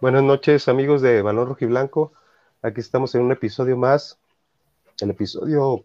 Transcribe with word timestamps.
Buenas 0.00 0.22
noches, 0.22 0.66
amigos 0.68 1.02
de 1.02 1.20
Balón 1.20 1.48
Rojo 1.48 1.62
y 1.62 1.66
Blanco. 1.66 2.14
Aquí 2.62 2.80
estamos 2.80 3.14
en 3.14 3.20
un 3.20 3.32
episodio 3.32 3.76
más, 3.76 4.18
el 4.98 5.10
episodio 5.10 5.84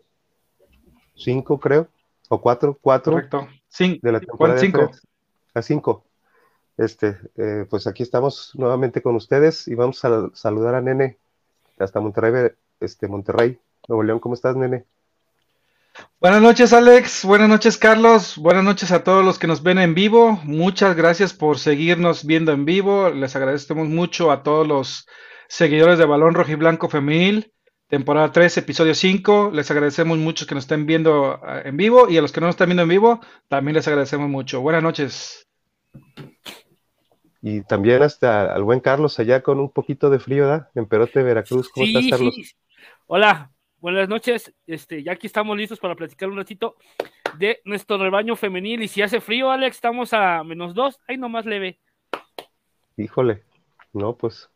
5, 1.15 1.59
creo, 1.59 1.89
o 2.29 2.39
4, 2.39 2.79
4 2.81 3.11
Correcto. 3.11 3.47
de 3.77 4.11
la 4.13 4.21
temporada 4.21 4.57
5. 4.57 4.89
A 5.53 5.61
5. 5.61 6.05
Este, 6.77 7.17
eh, 7.35 7.65
pues 7.69 7.87
aquí 7.87 8.03
estamos 8.03 8.53
nuevamente 8.55 9.01
con 9.01 9.17
ustedes 9.17 9.67
y 9.67 9.75
vamos 9.75 10.05
a 10.05 10.29
saludar 10.33 10.75
a 10.75 10.81
Nene 10.81 11.17
hasta 11.77 11.99
Monterrey, 11.99 12.53
este, 12.79 13.09
Monterrey, 13.09 13.59
Nuevo 13.89 14.03
León. 14.03 14.19
¿Cómo 14.21 14.35
estás, 14.35 14.55
Nene? 14.55 14.85
Buenas 16.19 16.41
noches, 16.41 16.73
Alex. 16.73 17.23
Buenas 17.25 17.49
noches, 17.49 17.77
Carlos. 17.77 18.37
Buenas 18.37 18.63
noches 18.63 18.91
a 18.91 19.03
todos 19.03 19.23
los 19.23 19.37
que 19.37 19.47
nos 19.47 19.63
ven 19.63 19.77
en 19.77 19.93
vivo. 19.93 20.39
Muchas 20.43 20.95
gracias 20.95 21.33
por 21.33 21.59
seguirnos 21.59 22.25
viendo 22.25 22.51
en 22.51 22.65
vivo. 22.65 23.09
Les 23.09 23.35
agradecemos 23.35 23.87
mucho 23.87 24.31
a 24.31 24.41
todos 24.41 24.67
los 24.67 25.07
seguidores 25.47 25.99
de 25.99 26.05
Balón 26.05 26.33
Rojo 26.33 26.51
y 26.51 26.55
Blanco 26.55 26.89
Femenil, 26.89 27.53
temporada 27.87 28.31
3, 28.31 28.57
episodio 28.57 28.95
5. 28.95 29.51
Les 29.53 29.69
agradecemos 29.71 30.17
mucho 30.17 30.45
que 30.45 30.55
nos 30.55 30.63
estén 30.63 30.85
viendo 30.85 31.39
eh, 31.47 31.63
en 31.65 31.77
vivo 31.77 32.09
y 32.09 32.17
a 32.17 32.21
los 32.21 32.31
que 32.31 32.41
no 32.41 32.47
nos 32.47 32.55
están 32.55 32.69
viendo 32.69 32.83
en 32.83 32.89
vivo, 32.89 33.19
también 33.47 33.75
les 33.75 33.87
agradecemos 33.87 34.29
mucho. 34.29 34.61
Buenas 34.61 34.83
noches. 34.83 35.47
Y 37.41 37.61
también 37.61 38.01
hasta 38.01 38.53
al 38.53 38.63
buen 38.63 38.79
Carlos 38.79 39.19
allá 39.19 39.43
con 39.43 39.59
un 39.59 39.69
poquito 39.69 40.09
de 40.09 40.19
frío, 40.19 40.43
¿verdad? 40.47 40.69
En 40.73 40.87
Perote, 40.87 41.21
Veracruz. 41.21 41.69
¿Cómo 41.69 41.85
estás, 41.85 42.05
Carlos? 42.09 42.35
Hola, 43.05 43.51
buenas 43.85 44.09
noches. 44.09 44.51
Este, 44.65 45.03
ya 45.03 45.11
aquí 45.11 45.27
estamos 45.27 45.55
listos 45.55 45.79
para 45.79 45.93
platicar 45.93 46.27
un 46.27 46.37
ratito 46.37 46.75
de 47.37 47.61
nuestro 47.65 47.99
rebaño 47.99 48.35
femenil. 48.35 48.81
Y 48.81 48.87
si 48.87 49.03
hace 49.03 49.21
frío, 49.21 49.51
Alex, 49.51 49.75
estamos 49.75 50.11
a 50.11 50.43
menos 50.43 50.73
dos, 50.73 50.99
ahí 51.07 51.17
nomás 51.17 51.45
leve. 51.45 51.77
Híjole, 52.97 53.43
no, 53.93 54.15
pues 54.15 54.49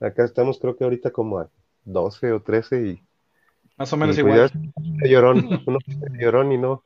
acá 0.00 0.24
estamos 0.24 0.58
creo 0.58 0.76
que 0.76 0.82
ahorita 0.82 1.12
como 1.12 1.38
a 1.38 1.48
12 1.84 2.32
o 2.32 2.42
13 2.42 2.88
y... 2.88 3.02
Más 3.76 3.92
o 3.92 3.96
menos 3.96 4.18
igual. 4.18 4.50
Llorón, 5.04 5.62
uno 5.64 5.78
llorón 6.18 6.50
y 6.50 6.58
no. 6.58 6.82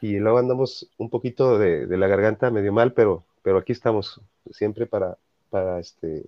Y 0.00 0.18
luego 0.18 0.38
andamos 0.38 0.88
un 0.96 1.10
poquito 1.10 1.58
de, 1.58 1.86
de, 1.86 1.96
la 1.96 2.06
garganta 2.06 2.52
medio 2.52 2.72
mal, 2.72 2.92
pero, 2.92 3.24
pero 3.42 3.58
aquí 3.58 3.72
estamos 3.72 4.20
siempre 4.52 4.86
para, 4.86 5.18
para, 5.50 5.80
este, 5.80 6.26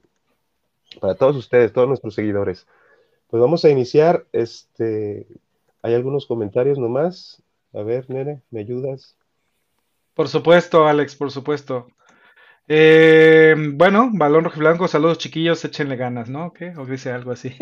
para 1.00 1.15
todos 1.15 1.37
ustedes, 1.37 1.72
todos 1.72 1.87
nuestros 1.87 2.16
seguidores. 2.16 2.66
Pues 3.31 3.41
vamos 3.41 3.65
a 3.65 3.71
iniciar. 3.71 4.27
Este, 4.33 5.27
hay 5.83 5.95
algunos 5.95 6.27
comentarios 6.27 6.79
nomás. 6.79 7.43
A 7.73 7.83
ver, 7.83 8.11
Nene, 8.11 8.43
¿me 8.51 8.61
ayudas? 8.61 9.17
Por 10.15 10.29
supuesto, 10.29 10.89
Alex, 10.89 11.15
por 11.15 11.31
supuesto. 11.31 11.87
Eh, 12.67 13.55
bueno, 13.75 14.11
balón 14.13 14.45
rojo 14.45 14.57
y 14.57 14.61
blanco, 14.61 14.89
saludos 14.89 15.19
chiquillos, 15.19 15.65
échenle 15.65 15.97
ganas, 15.97 16.29
¿no? 16.29 16.53
¿Qué? 16.53 16.73
O 16.77 16.85
dice 16.85 17.13
algo 17.13 17.31
así. 17.31 17.55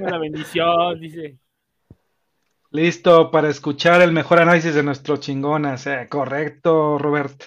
Una 0.00 0.18
bendición, 0.18 0.98
dice. 0.98 1.38
Listo 2.70 3.30
para 3.30 3.50
escuchar 3.50 4.00
el 4.00 4.12
mejor 4.12 4.40
análisis 4.40 4.74
de 4.74 4.82
nuestro 4.82 5.18
chingonas. 5.18 5.86
Eh, 5.86 6.06
correcto, 6.08 6.96
Robert. 6.98 7.42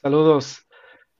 Saludos. 0.00 0.66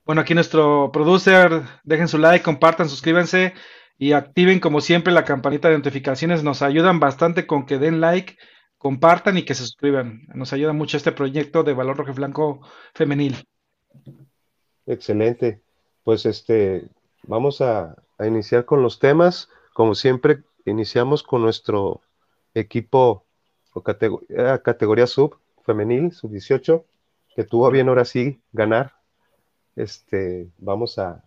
Bueno, 0.05 0.21
aquí 0.21 0.33
nuestro 0.33 0.91
producer, 0.91 1.61
dejen 1.83 2.07
su 2.07 2.17
like, 2.17 2.43
compartan, 2.43 2.89
suscríbanse 2.89 3.53
y 3.97 4.13
activen 4.13 4.59
como 4.59 4.81
siempre 4.81 5.13
la 5.13 5.25
campanita 5.25 5.69
de 5.69 5.77
notificaciones. 5.77 6.43
Nos 6.43 6.61
ayudan 6.61 6.99
bastante 6.99 7.47
con 7.47 7.65
que 7.65 7.77
den 7.77 8.01
like, 8.01 8.37
compartan 8.77 9.37
y 9.37 9.43
que 9.43 9.55
se 9.55 9.63
suscriban. 9.63 10.27
Nos 10.33 10.53
ayuda 10.53 10.73
mucho 10.73 10.97
este 10.97 11.11
proyecto 11.11 11.63
de 11.63 11.73
Valor 11.73 11.97
Rojo 11.97 12.13
Blanco 12.13 12.61
Femenil. 12.93 13.47
Excelente. 14.85 15.61
Pues 16.03 16.25
este, 16.25 16.87
vamos 17.23 17.61
a, 17.61 17.95
iniciar 18.19 18.65
con 18.65 18.81
los 18.81 18.99
temas. 18.99 19.49
Como 19.73 19.95
siempre, 19.95 20.43
iniciamos 20.65 21.23
con 21.23 21.41
nuestro 21.41 22.01
equipo 22.53 23.25
o 23.73 23.81
categoría, 23.81 24.59
categoría 24.59 25.07
sub 25.07 25.37
femenil, 25.65 26.11
sub 26.11 26.31
18, 26.31 26.85
que 27.35 27.43
tuvo 27.43 27.69
bien 27.71 27.89
ahora 27.89 28.05
sí 28.05 28.41
ganar. 28.51 28.93
Este, 29.75 30.47
vamos 30.57 30.99
a, 30.99 31.23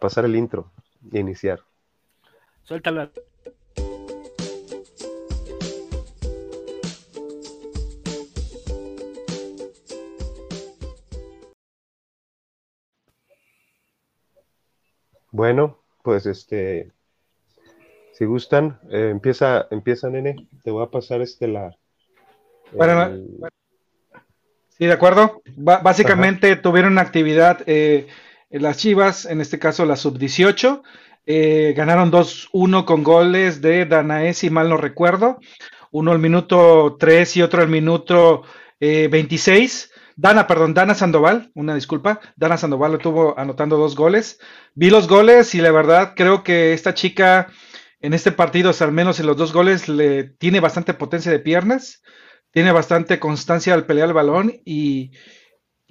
pasar 0.00 0.24
el 0.24 0.36
intro 0.36 0.70
iniciar. 1.12 1.60
Suéltala. 2.62 3.10
Bueno, 15.34 15.80
pues 16.04 16.26
este, 16.26 16.92
si 18.12 18.24
gustan, 18.24 18.78
eh, 18.88 19.08
empieza, 19.10 19.66
empieza, 19.72 20.08
nene. 20.08 20.46
Te 20.62 20.70
voy 20.70 20.84
a 20.84 20.90
pasar 20.90 21.22
este 21.22 21.48
la. 21.48 21.76
Bueno, 22.72 23.02
el... 23.02 23.40
sí, 24.68 24.86
de 24.86 24.92
acuerdo. 24.92 25.42
B 25.44 25.78
básicamente 25.82 26.52
Ajá. 26.52 26.62
tuvieron 26.62 26.92
una 26.92 27.00
actividad 27.00 27.62
eh, 27.66 28.06
las 28.62 28.78
Chivas, 28.78 29.26
en 29.26 29.40
este 29.40 29.58
caso 29.58 29.84
la 29.84 29.96
sub-18, 29.96 30.82
eh, 31.26 31.74
ganaron 31.76 32.12
2-1 32.12 32.84
con 32.84 33.02
goles 33.02 33.60
de 33.60 33.86
Danae, 33.86 34.34
si 34.34 34.50
mal 34.50 34.68
no 34.68 34.76
recuerdo. 34.76 35.38
Uno 35.90 36.12
al 36.12 36.18
minuto 36.18 36.96
3 36.98 37.36
y 37.36 37.42
otro 37.42 37.62
al 37.62 37.68
minuto 37.68 38.42
eh, 38.80 39.08
26. 39.10 39.90
Dana, 40.16 40.46
perdón, 40.46 40.74
Dana 40.74 40.94
Sandoval, 40.94 41.50
una 41.54 41.74
disculpa. 41.74 42.20
Dana 42.36 42.56
Sandoval 42.56 42.92
lo 42.92 42.98
tuvo 42.98 43.38
anotando 43.38 43.76
dos 43.76 43.96
goles. 43.96 44.38
Vi 44.74 44.90
los 44.90 45.08
goles 45.08 45.54
y 45.54 45.60
la 45.60 45.72
verdad 45.72 46.12
creo 46.14 46.42
que 46.42 46.72
esta 46.72 46.94
chica 46.94 47.48
en 48.00 48.12
este 48.12 48.32
partido, 48.32 48.70
al 48.78 48.92
menos 48.92 49.18
en 49.18 49.26
los 49.26 49.36
dos 49.36 49.52
goles, 49.52 49.88
le 49.88 50.24
tiene 50.24 50.60
bastante 50.60 50.94
potencia 50.94 51.32
de 51.32 51.38
piernas, 51.38 52.02
tiene 52.50 52.70
bastante 52.70 53.18
constancia 53.18 53.72
al 53.72 53.86
pelear 53.86 54.08
el 54.08 54.14
balón 54.14 54.52
y, 54.64 55.12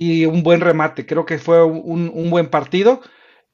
y 0.03 0.25
un 0.25 0.43
buen 0.43 0.59
remate. 0.59 1.05
Creo 1.05 1.25
que 1.25 1.37
fue 1.37 1.63
un, 1.63 2.11
un 2.13 2.29
buen 2.29 2.47
partido. 2.47 3.01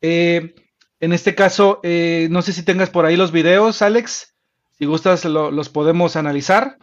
Eh, 0.02 0.56
en 1.00 1.14
este 1.14 1.36
caso, 1.36 1.80
eh, 1.84 2.28
no 2.32 2.42
sé 2.42 2.54
si 2.54 2.64
tengas 2.64 2.90
por 2.90 3.06
ahí 3.06 3.16
los 3.16 3.32
videos, 3.32 3.84
Alex. 3.84 4.36
Si 4.78 4.86
gustas, 4.86 5.26
lo, 5.26 5.52
los 5.52 5.70
podemos 5.70 6.16
analizar. 6.16 6.78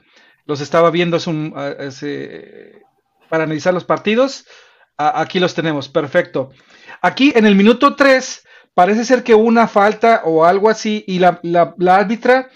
Los 0.44 0.60
estaba 0.60 0.92
viendo 0.92 1.18
eh, 1.18 2.80
para 3.28 3.42
analizar 3.42 3.74
los 3.74 3.84
partidos. 3.84 4.46
Aquí 4.96 5.40
los 5.40 5.54
tenemos, 5.54 5.88
perfecto. 5.88 6.50
Aquí 7.02 7.32
en 7.34 7.44
el 7.44 7.56
minuto 7.56 7.96
3 7.96 8.46
parece 8.72 9.04
ser 9.04 9.24
que 9.24 9.34
una 9.34 9.66
falta 9.66 10.22
o 10.24 10.44
algo 10.44 10.70
así 10.70 11.04
y 11.08 11.18
la, 11.18 11.40
la, 11.42 11.74
árbitra 11.96 12.48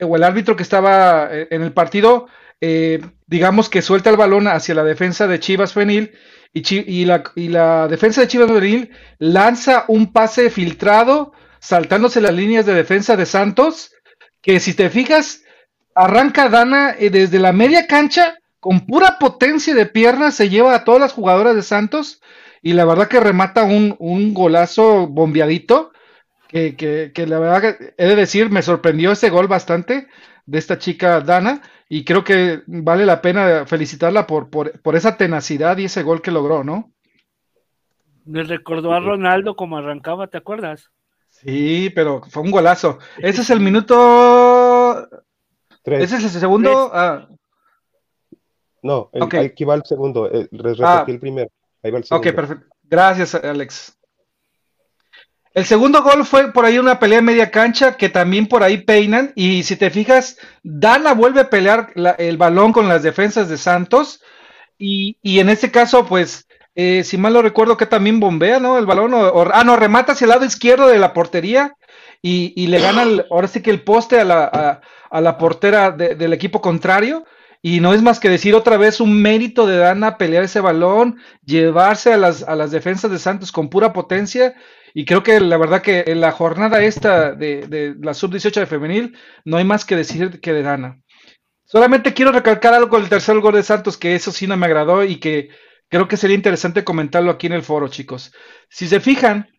o 0.00 0.16
el 0.16 0.24
árbitro 0.24 0.56
que 0.56 0.62
estaba 0.62 1.28
en 1.30 1.62
el 1.62 1.72
partido, 1.72 2.26
eh, 2.60 3.00
digamos 3.26 3.70
que 3.70 3.82
suelta 3.82 4.10
el 4.10 4.16
balón 4.16 4.48
hacia 4.48 4.74
la 4.74 4.84
defensa 4.84 5.26
de 5.26 5.40
Chivas 5.40 5.72
Fenil 5.72 6.12
y, 6.56 7.04
la, 7.04 7.88
defensa 7.88 8.22
de 8.22 8.28
Chivas 8.28 8.50
Fenil 8.50 8.90
lanza 9.18 9.84
un 9.88 10.10
pase 10.12 10.48
filtrado 10.48 11.32
saltándose 11.58 12.20
las 12.22 12.32
líneas 12.32 12.64
de 12.64 12.72
defensa 12.72 13.14
de 13.16 13.26
Santos, 13.26 13.92
que 14.40 14.58
si 14.58 14.72
te 14.72 14.88
fijas, 14.88 15.42
arranca 15.94 16.48
Dana 16.48 16.94
eh, 16.98 17.10
desde 17.10 17.38
la 17.38 17.52
media 17.52 17.86
cancha 17.86 18.38
con 18.58 18.86
pura 18.86 19.18
potencia 19.18 19.74
de 19.74 19.84
piernas, 19.84 20.34
se 20.34 20.48
lleva 20.48 20.74
a 20.74 20.84
todas 20.84 21.00
las 21.00 21.12
jugadoras 21.12 21.54
de 21.54 21.62
Santos 21.62 22.22
y 22.62 22.72
la 22.72 22.86
verdad 22.86 23.08
que 23.08 23.20
remata 23.20 23.64
un, 23.64 24.32
golazo 24.32 25.06
bombeadito. 25.06 25.92
Que, 26.48 26.76
que, 26.76 27.10
que, 27.12 27.26
la 27.26 27.40
verdad 27.40 27.76
he 27.98 28.06
de 28.06 28.14
decir, 28.14 28.50
me 28.50 28.62
sorprendió 28.62 29.10
ese 29.12 29.30
gol 29.30 29.48
bastante 29.48 30.06
de 30.46 30.58
esta 30.58 30.78
chica 30.78 31.20
Dana 31.20 31.60
y 31.88 32.04
creo 32.04 32.24
que 32.24 32.62
vale 32.66 33.04
la 33.04 33.20
pena 33.20 33.66
felicitarla 33.66 34.26
por, 34.26 34.48
por, 34.48 34.80
por 34.80 34.96
esa 34.96 35.16
tenacidad 35.16 35.76
y 35.78 35.84
ese 35.84 36.02
gol 36.02 36.22
que 36.22 36.30
logró, 36.30 36.64
¿no? 36.64 36.92
Me 38.24 38.42
recordó 38.42 38.92
a 38.92 39.00
Ronaldo 39.00 39.54
como 39.54 39.76
arrancaba, 39.76 40.26
¿te 40.26 40.38
acuerdas? 40.38 40.90
Sí, 41.28 41.90
pero 41.94 42.22
fue 42.22 42.42
un 42.42 42.50
golazo. 42.50 42.98
Ese 43.18 43.42
es 43.42 43.50
el 43.50 43.60
minuto. 43.60 45.08
Tres. 45.82 46.04
Ese 46.04 46.16
es 46.16 46.34
el 46.34 46.40
segundo. 46.40 46.90
Ah. 46.92 47.28
No, 48.82 49.10
el, 49.12 49.22
okay. 49.22 49.46
aquí 49.46 49.64
va 49.64 49.74
el 49.74 49.84
segundo. 49.84 50.30
El, 50.30 50.48
repetí 50.50 50.82
ah. 50.82 51.04
el 51.06 51.20
primero. 51.20 51.50
Ahí 51.82 51.90
va 51.90 51.98
el 51.98 52.04
segundo. 52.04 52.28
Ok, 52.28 52.34
perfecto. 52.34 52.66
Gracias, 52.84 53.34
Alex. 53.34 53.96
El 55.56 55.64
segundo 55.64 56.02
gol 56.02 56.26
fue 56.26 56.52
por 56.52 56.66
ahí 56.66 56.78
una 56.78 56.98
pelea 56.98 57.20
en 57.20 57.24
media 57.24 57.50
cancha 57.50 57.96
que 57.96 58.10
también 58.10 58.46
por 58.46 58.62
ahí 58.62 58.76
peinan. 58.76 59.32
Y 59.34 59.62
si 59.62 59.76
te 59.76 59.88
fijas, 59.88 60.36
Dana 60.62 61.14
vuelve 61.14 61.40
a 61.40 61.48
pelear 61.48 61.94
el 62.18 62.36
balón 62.36 62.74
con 62.74 62.90
las 62.90 63.02
defensas 63.02 63.48
de 63.48 63.56
Santos. 63.56 64.20
Y, 64.76 65.16
y 65.22 65.40
en 65.40 65.48
este 65.48 65.70
caso, 65.70 66.04
pues, 66.04 66.46
eh, 66.74 67.04
si 67.04 67.16
mal 67.16 67.32
no 67.32 67.40
recuerdo, 67.40 67.78
que 67.78 67.86
también 67.86 68.20
bombea, 68.20 68.60
¿no? 68.60 68.76
El 68.76 68.84
balón. 68.84 69.14
O, 69.14 69.48
ah, 69.50 69.64
no, 69.64 69.76
remata 69.76 70.12
hacia 70.12 70.26
el 70.26 70.28
lado 70.28 70.44
izquierdo 70.44 70.88
de 70.88 70.98
la 70.98 71.14
portería. 71.14 71.74
Y, 72.20 72.52
y 72.54 72.66
le 72.66 72.78
gana, 72.78 73.06
ahora 73.30 73.48
sí 73.48 73.62
que 73.62 73.70
el 73.70 73.80
poste 73.82 74.20
a 74.20 74.24
la, 74.24 74.82
a, 75.10 75.20
la 75.22 75.38
portera 75.38 75.90
de, 75.90 76.16
del 76.16 76.34
equipo 76.34 76.60
contrario. 76.60 77.24
Y 77.62 77.80
no 77.80 77.94
es 77.94 78.02
más 78.02 78.20
que 78.20 78.28
decir 78.28 78.54
otra 78.54 78.76
vez 78.76 79.00
un 79.00 79.22
mérito 79.22 79.66
de 79.66 79.78
Dana 79.78 80.18
pelear 80.18 80.44
ese 80.44 80.60
balón, 80.60 81.16
llevarse 81.46 82.12
a 82.12 82.18
las, 82.18 82.42
a 82.42 82.54
las 82.56 82.72
defensas 82.72 83.10
de 83.10 83.18
Santos 83.18 83.52
con 83.52 83.70
pura 83.70 83.94
potencia. 83.94 84.54
Y 84.98 85.04
creo 85.04 85.22
que 85.22 85.38
la 85.40 85.58
verdad 85.58 85.82
que 85.82 86.04
en 86.06 86.22
la 86.22 86.32
jornada 86.32 86.82
esta 86.82 87.32
de, 87.32 87.66
de 87.66 87.94
la 88.00 88.14
sub-18 88.14 88.60
de 88.60 88.66
femenil 88.66 89.18
no 89.44 89.58
hay 89.58 89.64
más 89.64 89.84
que 89.84 89.94
decir 89.94 90.40
que 90.40 90.54
de 90.54 90.62
Dana. 90.62 91.02
Solamente 91.66 92.14
quiero 92.14 92.32
recalcar 92.32 92.72
algo 92.72 92.88
con 92.88 93.02
el 93.02 93.10
tercer 93.10 93.38
gol 93.40 93.52
de 93.52 93.62
Santos, 93.62 93.98
que 93.98 94.14
eso 94.14 94.32
sí 94.32 94.46
no 94.46 94.56
me 94.56 94.64
agradó 94.64 95.04
y 95.04 95.16
que 95.16 95.50
creo 95.90 96.08
que 96.08 96.16
sería 96.16 96.34
interesante 96.34 96.82
comentarlo 96.82 97.30
aquí 97.30 97.46
en 97.46 97.52
el 97.52 97.62
foro, 97.62 97.88
chicos. 97.88 98.32
Si 98.70 98.88
se 98.88 99.00
fijan, 99.00 99.50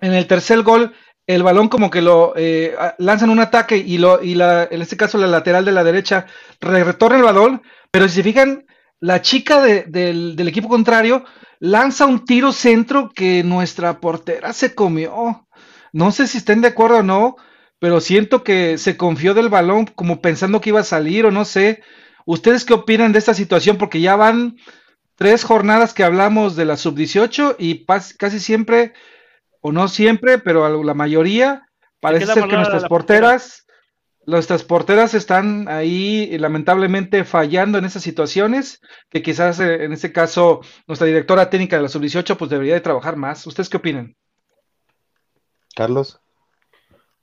en 0.00 0.12
el 0.12 0.28
tercer 0.28 0.62
gol, 0.62 0.94
el 1.26 1.42
balón 1.42 1.66
como 1.66 1.90
que 1.90 2.00
lo 2.00 2.34
eh, 2.36 2.76
lanzan 2.98 3.30
un 3.30 3.40
ataque 3.40 3.76
y, 3.76 3.98
lo, 3.98 4.22
y 4.22 4.36
la, 4.36 4.68
en 4.70 4.82
este 4.82 4.96
caso 4.96 5.18
la 5.18 5.26
lateral 5.26 5.64
de 5.64 5.72
la 5.72 5.82
derecha 5.82 6.26
retorna 6.60 7.16
el 7.16 7.24
balón, 7.24 7.62
pero 7.90 8.06
si 8.06 8.14
se 8.14 8.22
fijan, 8.22 8.66
la 9.00 9.22
chica 9.22 9.62
del, 9.62 10.36
del, 10.36 10.48
equipo 10.48 10.68
contrario 10.68 11.24
lanza 11.58 12.06
un 12.06 12.24
tiro 12.24 12.52
centro 12.52 13.10
que 13.14 13.42
nuestra 13.42 14.00
portera 14.00 14.52
se 14.52 14.74
comió. 14.74 15.46
No 15.92 16.12
sé 16.12 16.26
si 16.26 16.38
estén 16.38 16.60
de 16.60 16.68
acuerdo 16.68 16.98
o 16.98 17.02
no, 17.02 17.36
pero 17.78 18.00
siento 18.00 18.44
que 18.44 18.78
se 18.78 18.96
confió 18.96 19.34
del 19.34 19.48
balón 19.48 19.86
como 19.86 20.20
pensando 20.20 20.60
que 20.60 20.70
iba 20.70 20.80
a 20.80 20.84
salir 20.84 21.24
o 21.24 21.30
no 21.30 21.44
sé. 21.44 21.82
¿Ustedes 22.26 22.64
qué 22.64 22.74
opinan 22.74 23.12
de 23.12 23.18
esta 23.18 23.34
situación? 23.34 23.78
Porque 23.78 24.00
ya 24.00 24.16
van 24.16 24.56
tres 25.16 25.44
jornadas 25.44 25.94
que 25.94 26.04
hablamos 26.04 26.54
de 26.56 26.66
la 26.66 26.76
sub-18 26.76 27.56
y 27.58 27.86
casi 28.18 28.38
siempre 28.38 28.92
o 29.60 29.72
no 29.72 29.88
siempre, 29.88 30.38
pero 30.38 30.82
la 30.82 30.94
mayoría, 30.94 31.66
parece 32.00 32.26
ser 32.26 32.48
que 32.48 32.56
nuestras 32.56 32.84
porteras, 32.84 33.66
nuestras 34.26 34.64
porteras 34.64 35.14
están 35.14 35.68
ahí 35.68 36.36
lamentablemente 36.38 37.24
fallando 37.24 37.78
en 37.78 37.84
esas 37.84 38.02
situaciones, 38.02 38.80
que 39.08 39.22
quizás 39.22 39.60
eh, 39.60 39.84
en 39.84 39.92
este 39.92 40.12
caso 40.12 40.60
nuestra 40.86 41.06
directora 41.06 41.50
técnica 41.50 41.76
de 41.76 41.82
la 41.82 41.88
sub-18 41.88 42.36
pues 42.36 42.50
debería 42.50 42.74
de 42.74 42.80
trabajar 42.80 43.16
más. 43.16 43.46
¿Ustedes 43.46 43.68
qué 43.68 43.78
opinan? 43.78 44.16
Carlos. 45.74 46.20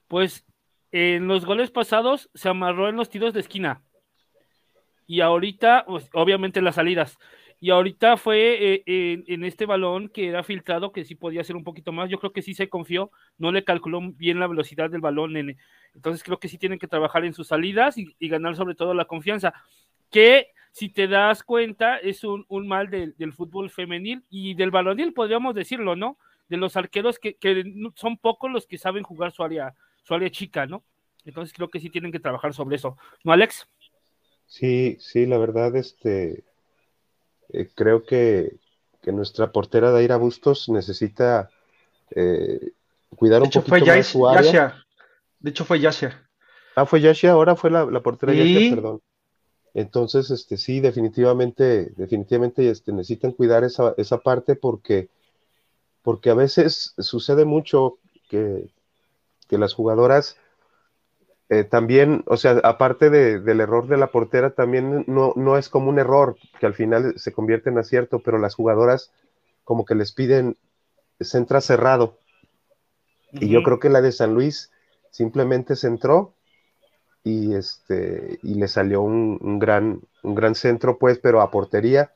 Pues 0.07 0.45
en 0.91 1.27
los 1.27 1.45
goles 1.45 1.71
pasados 1.71 2.29
se 2.33 2.49
amarró 2.49 2.89
en 2.89 2.95
los 2.95 3.09
tiros 3.09 3.33
de 3.33 3.41
esquina. 3.41 3.83
Y 5.05 5.21
ahorita, 5.21 5.85
pues, 5.88 6.09
obviamente 6.13 6.61
las 6.61 6.75
salidas. 6.75 7.17
Y 7.59 7.71
ahorita 7.71 8.18
fue 8.18 8.83
eh, 8.86 9.24
en, 9.25 9.44
este 9.44 9.65
balón 9.65 10.09
que 10.09 10.27
era 10.27 10.44
filtrado, 10.44 10.92
que 10.92 11.06
sí 11.06 11.15
podía 11.15 11.44
ser 11.44 11.56
un 11.56 11.63
poquito 11.63 11.92
más. 11.92 12.09
Yo 12.09 12.19
creo 12.19 12.31
que 12.31 12.44
sí 12.44 12.54
se 12.54 12.69
confió, 12.69 13.12
no 13.38 13.51
le 13.51 13.63
calculó 13.63 14.00
bien 14.13 14.39
la 14.39 14.48
velocidad 14.48 14.92
del 14.92 15.01
balón. 15.01 15.36
entonces 15.95 16.24
creo 16.24 16.39
que 16.39 16.50
sí 16.50 16.59
tienen 16.59 16.77
que 16.77 16.88
trabajar 16.88 17.25
en 17.25 17.33
sus 17.33 17.48
salidas 17.48 17.98
y, 17.98 18.15
ganar 18.27 18.56
sobre 18.56 18.75
todo 18.75 18.94
la 18.94 19.06
confianza. 19.06 19.54
Que 20.12 20.50
si 20.71 20.89
te 20.89 21.07
das 21.07 21.42
cuenta, 21.42 21.98
es 21.98 22.24
un, 22.24 22.45
mal 22.68 22.92
del 22.92 23.33
fútbol 23.33 23.71
femenil 23.71 24.24
y 24.30 24.53
del 24.53 24.69
balonil, 24.69 25.13
podríamos 25.13 25.56
decirlo, 25.56 25.95
¿no? 25.95 26.19
De 26.50 26.57
los 26.57 26.77
arqueros 26.77 27.18
que, 27.18 27.38
son 27.95 28.18
pocos 28.18 28.51
los 28.51 28.68
que 28.68 28.77
saben 28.77 29.03
jugar 29.03 29.31
su 29.31 29.44
área, 29.44 29.74
su 30.03 30.13
área 30.13 30.30
chica, 30.30 30.68
¿no? 30.68 30.83
Entonces 31.25 31.53
creo 31.53 31.69
que 31.69 31.80
sí 31.80 31.89
tienen 31.89 32.12
que 32.12 32.19
trabajar 32.19 32.53
sobre 32.53 32.75
eso. 32.75 32.98
¿No, 33.24 33.31
Alex? 33.31 33.68
Sí, 34.45 34.95
sí, 35.00 35.25
la 35.25 35.38
verdad, 35.39 35.75
este, 35.75 36.44
eh, 37.49 37.69
creo 37.73 38.03
que, 38.03 38.57
nuestra 39.05 39.53
portera 39.53 39.89
Daira 39.89 40.17
Bustos 40.17 40.67
necesita 40.67 41.49
eh, 42.11 42.73
cuidar 43.15 43.41
un 43.41 43.49
poquito 43.49 43.85
más 43.85 44.05
su 44.05 44.27
área. 44.27 44.83
De 45.39 45.51
hecho 45.51 45.63
fue 45.63 45.79
Yasha. 45.79 46.27
Ah, 46.75 46.85
fue 46.85 46.99
Yasha, 46.99 47.31
ahora 47.31 47.55
fue 47.55 47.71
la, 47.71 48.01
portera 48.01 48.33
Yasha, 48.33 48.75
perdón. 48.75 49.01
Entonces, 49.73 50.29
este, 50.29 50.57
sí, 50.57 50.81
definitivamente, 50.81 51.94
definitivamente 51.95 52.69
este, 52.69 52.91
necesitan 52.91 53.31
cuidar 53.31 53.63
esa, 53.63 53.93
esa 53.95 54.17
parte 54.17 54.55
porque, 54.55 55.07
porque 56.01 56.29
a 56.29 56.33
veces 56.33 56.93
sucede 56.97 57.45
mucho 57.45 58.00
que, 58.27 58.67
que 59.47 59.57
las 59.57 59.73
jugadoras 59.73 60.35
eh, 61.49 61.63
también, 61.63 62.23
o 62.27 62.35
sea, 62.35 62.59
aparte 62.63 63.09
del 63.09 63.59
error 63.61 63.88
de 63.88 63.97
la 63.97 64.07
portera, 64.07 64.49
también 64.49 65.05
no, 65.07 65.31
no, 65.38 65.57
es 65.57 65.69
como 65.69 65.89
un 65.89 65.97
error, 65.97 66.35
que 66.59 66.65
al 66.65 66.73
final 66.73 67.13
se 67.17 67.31
convierte 67.31 67.69
en 67.69 67.77
acierto, 67.77 68.19
pero 68.19 68.38
las 68.38 68.55
jugadoras 68.55 69.11
como 69.63 69.85
que 69.85 69.95
les 69.95 70.11
piden 70.11 70.57
centra 71.21 71.61
cerrado. 71.61 72.17
Y 73.31 73.49
yo 73.49 73.63
creo 73.63 73.79
que 73.79 73.89
la 73.89 74.01
de 74.01 74.11
San 74.11 74.33
Luis 74.33 74.72
simplemente 75.10 75.75
centró 75.75 76.33
y, 77.24 77.53
este, 77.55 78.39
y 78.43 78.55
le 78.55 78.67
salió 78.67 79.01
un, 79.01 79.60
gran, 79.60 80.01
un 80.24 80.36
gran 80.36 80.55
centro, 80.55 80.98
pues, 80.98 81.19
pero 81.19 81.41
a 81.41 81.51
portería. 81.51 82.12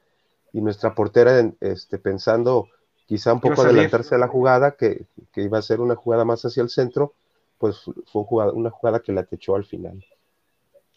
Y 0.53 0.61
nuestra 0.61 0.93
portera, 0.93 1.51
este, 1.61 1.97
pensando 1.97 2.67
quizá 3.05 3.33
un 3.33 3.41
poco 3.41 3.61
adelantarse 3.61 4.15
a 4.15 4.17
la 4.17 4.27
jugada, 4.27 4.71
que, 4.71 5.05
que 5.33 5.41
iba 5.41 5.57
a 5.57 5.61
ser 5.61 5.79
una 5.81 5.95
jugada 5.95 6.25
más 6.25 6.43
hacia 6.43 6.63
el 6.63 6.69
centro, 6.69 7.13
pues 7.61 7.83
fue 8.11 8.23
una 8.53 8.71
jugada 8.71 8.99
que 8.99 9.13
la 9.13 9.23
techó 9.23 9.55
al 9.55 9.63
final. 9.63 10.03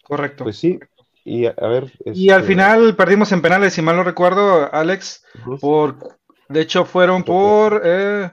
Correcto. 0.03 0.45
Pues 0.45 0.57
sí, 0.57 0.81
y 1.25 1.45
a, 1.45 1.53
ver. 1.53 1.93
Y 2.07 2.31
al 2.31 2.41
este, 2.41 2.53
final 2.55 2.97
perdimos 2.97 3.31
en 3.33 3.43
penales, 3.43 3.75
si 3.75 3.83
mal 3.83 3.97
no 3.97 4.03
recuerdo, 4.03 4.73
Alex, 4.75 5.23
por. 5.61 6.17
De 6.49 6.63
hecho, 6.63 6.87
fueron 6.87 7.23
por. 7.23 7.83
Eh, 7.85 8.31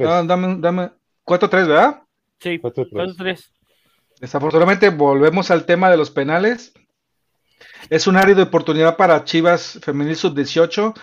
ah, 0.00 0.22
dame, 0.26 0.56
dame. 0.58 0.90
4-3, 1.26 1.50
¿verdad? 1.50 2.02
Sí, 2.40 2.58
4-3. 2.58 3.50
Desafortunadamente, 4.18 4.88
volvemos 4.88 5.50
al 5.50 5.66
tema 5.66 5.90
de 5.90 5.98
los 5.98 6.10
penales. 6.10 6.72
Es 7.90 8.06
un 8.06 8.16
área 8.16 8.34
de 8.34 8.42
oportunidad 8.42 8.96
para 8.96 9.24
Chivas 9.24 9.78
Femenil 9.82 10.16
Sub-18. 10.16 10.94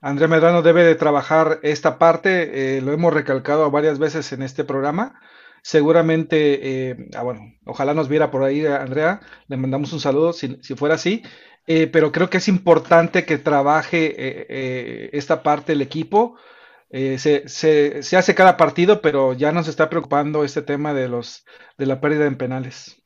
Andrea 0.00 0.28
Medrano 0.28 0.62
debe 0.62 0.84
de 0.84 0.94
trabajar 0.94 1.58
esta 1.62 1.98
parte, 1.98 2.76
eh, 2.76 2.80
lo 2.80 2.92
hemos 2.92 3.12
recalcado 3.12 3.70
varias 3.70 3.98
veces 3.98 4.32
en 4.32 4.42
este 4.42 4.64
programa. 4.64 5.20
Seguramente, 5.62 6.90
eh, 6.90 6.96
ah, 7.14 7.22
bueno, 7.22 7.54
ojalá 7.64 7.94
nos 7.94 8.08
viera 8.08 8.32
por 8.32 8.42
ahí 8.42 8.66
Andrea, 8.66 9.20
le 9.46 9.56
mandamos 9.56 9.92
un 9.92 10.00
saludo 10.00 10.32
si, 10.32 10.56
fuera 10.74 10.96
así, 10.96 11.22
eh, 11.68 11.86
pero 11.86 12.10
creo 12.10 12.28
que 12.28 12.38
es 12.38 12.48
importante 12.48 13.24
que 13.24 13.38
trabaje 13.38 14.12
eh, 14.18 15.10
esta 15.12 15.44
parte 15.44 15.72
del 15.72 15.82
equipo. 15.82 16.36
Se, 16.90 17.48
se, 17.48 18.16
hace 18.18 18.34
cada 18.34 18.58
partido, 18.58 19.00
pero 19.00 19.32
ya 19.32 19.50
nos 19.50 19.66
está 19.66 19.88
preocupando 19.88 20.44
este 20.44 20.60
tema 20.60 20.92
de 20.92 21.08
los 21.08 21.46
de 21.78 21.86
la 21.86 22.02
pérdida 22.02 22.26
en 22.26 22.36
penales. 22.36 23.02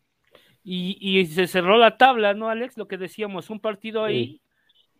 Y, 0.64 0.98
y 0.98 1.25
se 1.26 1.46
cerró 1.46 1.76
la 1.76 1.96
tabla, 1.96 2.34
¿no, 2.34 2.48
Alex? 2.48 2.76
Lo 2.76 2.88
que 2.88 2.96
decíamos, 2.96 3.48
un 3.48 3.60
partido 3.60 4.02
ahí 4.02 4.40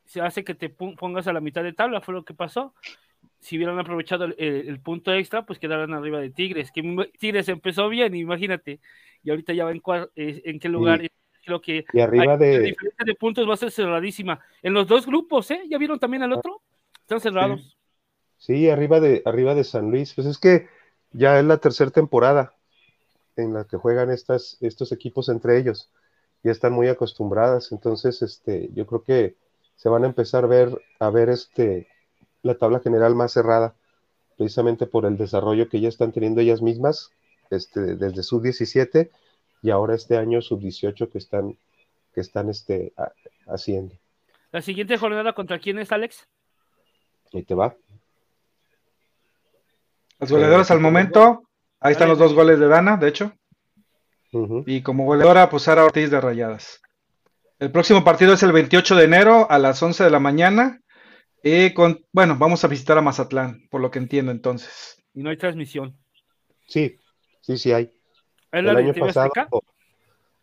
se 0.05 0.21
hace 0.21 0.45
que 0.45 0.55
te 0.55 0.69
pongas 0.69 1.27
a 1.27 1.33
la 1.33 1.41
mitad 1.41 1.65
de 1.65 1.73
tabla, 1.73 2.01
fue 2.01 2.15
lo 2.15 2.25
que 2.25 2.33
pasó 2.33 2.75
si 3.47 3.57
hubieran 3.57 3.79
aprovechado 3.79 4.25
el, 4.25 4.81
punto 4.81 5.13
extra, 5.13 5.47
pues 5.47 5.61
quedaran 5.61 5.95
arriba 5.95 6.19
de 6.19 6.31
Tigres. 6.31 6.73
Que 6.73 6.83
Tigres 7.17 7.49
empezó 7.49 7.89
bien, 7.89 8.13
imagínate, 8.17 8.81
y 9.23 9.31
ahorita 9.31 9.53
ya 9.53 9.65
va 9.65 9.71
en, 9.71 9.81
en 10.17 10.59
qué 10.59 10.69
lugar. 10.69 11.01
Creo 11.45 11.61
que 11.61 11.85
y 11.93 12.01
arriba 12.01 12.37
de... 12.37 12.59
la 12.59 12.65
diferencia 12.65 13.05
de 13.05 13.15
puntos 13.15 13.49
va 13.49 13.55
a 13.55 13.57
ser 13.57 13.71
cerradísima. 13.71 14.41
En 14.65 14.75
los 14.75 14.89
dos 14.89 15.07
grupos, 15.07 15.49
¿eh? 15.53 15.63
¿Ya 15.71 15.79
vieron 15.79 16.01
también 16.01 16.25
al 16.25 16.33
otro? 16.33 16.61
Están 17.03 17.21
cerrados. 17.21 17.79
Sí, 18.37 18.69
arriba, 18.69 18.99
de, 18.99 19.23
arriba 19.25 19.55
de 19.55 19.63
San 19.63 19.93
Luis. 19.93 20.13
Pues 20.13 20.27
es 20.27 20.39
que 20.39 20.67
ya 21.13 21.39
es 21.39 21.45
la 21.45 21.59
tercera 21.59 21.93
temporada 21.93 22.53
en 23.37 23.55
la 23.55 23.63
que 23.63 23.77
juegan 23.77 24.11
estas, 24.11 24.57
estos 24.61 24.91
equipos 24.91 25.29
entre 25.29 25.57
ellos. 25.57 25.93
Ya 26.43 26.51
están 26.51 26.73
muy 26.73 26.89
acostumbradas. 26.89 27.71
Entonces, 27.71 28.23
este, 28.23 28.71
yo 28.75 28.87
creo 28.87 29.05
que 29.05 29.37
se 29.77 29.89
van 29.89 30.03
a 30.03 30.09
empezar 30.09 30.43
a 30.43 30.49
ver, 30.49 30.83
a 30.99 31.11
ver 31.11 31.29
este, 31.29 31.87
la 32.43 32.55
tabla 32.55 32.81
general 32.81 33.15
más 33.15 33.33
cerrada, 33.33 33.75
precisamente 34.37 34.87
por 34.87 35.07
el 35.07 35.17
desarrollo 35.17 35.69
que 35.69 35.81
ya 35.81 35.89
están 35.89 36.13
teniendo 36.13 36.41
ellas 36.41 36.63
mismas, 36.63 37.11
este, 37.51 37.97
desde 37.97 38.23
sub 38.23 38.43
17 38.43 39.11
y 39.63 39.71
ahora 39.71 39.95
este 39.95 40.17
año 40.17 40.43
sub 40.43 40.61
18 40.61 41.11
que 41.11 41.19
están, 41.19 41.57
que 42.15 42.21
están 42.21 42.51
este, 42.51 42.93
haciendo. 43.47 43.95
¿La 44.53 44.63
siguiente 44.63 44.97
jornada 44.97 45.33
contra 45.33 45.59
quién 45.59 45.79
es, 45.79 45.93
Alex? 45.93 46.27
Ahí 47.33 47.43
te 47.43 47.55
va. 47.55 47.75
Las 50.19 50.31
goleadoras 50.31 50.71
al 50.71 50.81
momento, 50.81 51.43
ahí 51.81 51.93
están 51.93 52.09
los 52.09 52.19
dos 52.19 52.33
goles 52.33 52.59
de 52.59 52.69
Dana, 52.69 52.97
de 52.97 53.09
hecho. 53.09 53.33
Y 54.67 54.83
como 54.83 55.05
goleadora, 55.05 55.49
pues 55.49 55.65
Sara 55.65 55.85
Ortiz 55.85 56.11
de 56.11 56.21
Rayadas. 56.21 56.81
El 57.59 57.71
próximo 57.71 58.05
partido 58.05 58.35
es 58.35 58.43
el 58.43 58.53
28 58.53 58.97
de 58.97 59.05
enero 59.05 59.51
a 59.51 59.59
las 59.59 59.83
11 59.83 60.05
de 60.05 60.11
la 60.11 60.21
mañana 60.21 60.81
con, 61.75 62.05
bueno, 62.13 62.37
vamos 62.37 62.65
a 62.65 62.69
visitar 62.69 62.99
a 62.99 63.03
Mazatlán, 63.03 63.69
por 63.71 63.81
lo 63.81 63.91
que 63.91 63.99
entiendo 63.99 64.33
entonces. 64.33 65.03
Y 65.15 65.23
no 65.23 65.31
hay 65.31 65.37
transmisión. 65.37 65.97
Sí, 66.67 66.99
sí, 67.41 67.57
sí 67.57 67.73
hay. 67.73 67.93
el 68.53 68.69
año 68.69 68.95
pasado. 68.95 69.31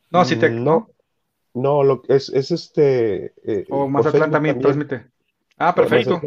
No, 0.09 0.25
sí 0.25 0.35
te, 0.37 0.49
no. 0.49 0.89
No, 1.53 1.83
lo, 1.83 2.01
es, 2.07 2.29
es 2.29 2.51
este. 2.51 3.33
Eh, 3.43 3.65
o 3.69 3.87
Mazatlán 3.87 4.31
también, 4.31 4.59
transmite. 4.59 5.07
Ah, 5.57 5.75
perfecto. 5.75 6.21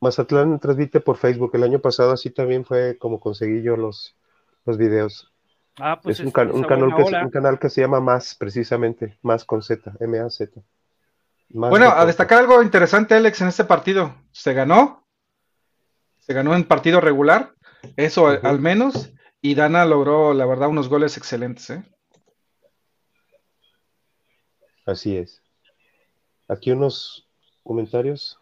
Mazatlán, 0.00 0.58
transmite 0.60 1.00
por 1.00 1.16
Facebook. 1.16 1.50
El 1.54 1.62
año 1.62 1.80
pasado 1.80 2.12
así 2.12 2.30
también 2.30 2.64
fue 2.64 2.98
como 2.98 3.20
conseguí 3.20 3.62
yo 3.62 3.76
los, 3.76 4.16
los 4.64 4.76
videos. 4.78 5.32
Ah, 5.78 6.00
pues 6.02 6.20
es, 6.20 6.26
un, 6.26 6.32
canal 6.32 6.94
que, 6.96 7.02
un 7.02 7.30
canal 7.30 7.58
que 7.58 7.68
se 7.68 7.82
llama 7.82 8.00
Más, 8.00 8.34
precisamente, 8.34 9.18
Más 9.22 9.44
con 9.44 9.62
Z, 9.62 9.92
M-A-Z. 10.00 10.62
Bueno, 11.48 11.90
a 11.90 12.04
destacar 12.06 12.38
algo 12.38 12.62
interesante, 12.62 13.14
Alex, 13.14 13.40
en 13.40 13.48
este 13.48 13.64
partido. 13.64 14.14
Se 14.32 14.52
ganó, 14.52 15.06
se 16.20 16.34
ganó 16.34 16.54
en 16.54 16.64
partido 16.64 17.00
regular, 17.00 17.54
eso 17.96 18.26
al 18.26 18.60
menos, 18.60 19.12
y 19.40 19.54
Dana 19.54 19.84
logró, 19.84 20.34
la 20.34 20.46
verdad, 20.46 20.68
unos 20.68 20.88
goles 20.88 21.16
excelentes. 21.16 21.70
¿eh? 21.70 21.84
Así 24.84 25.16
es. 25.16 25.42
Aquí 26.48 26.70
unos 26.70 27.28
comentarios. 27.62 28.38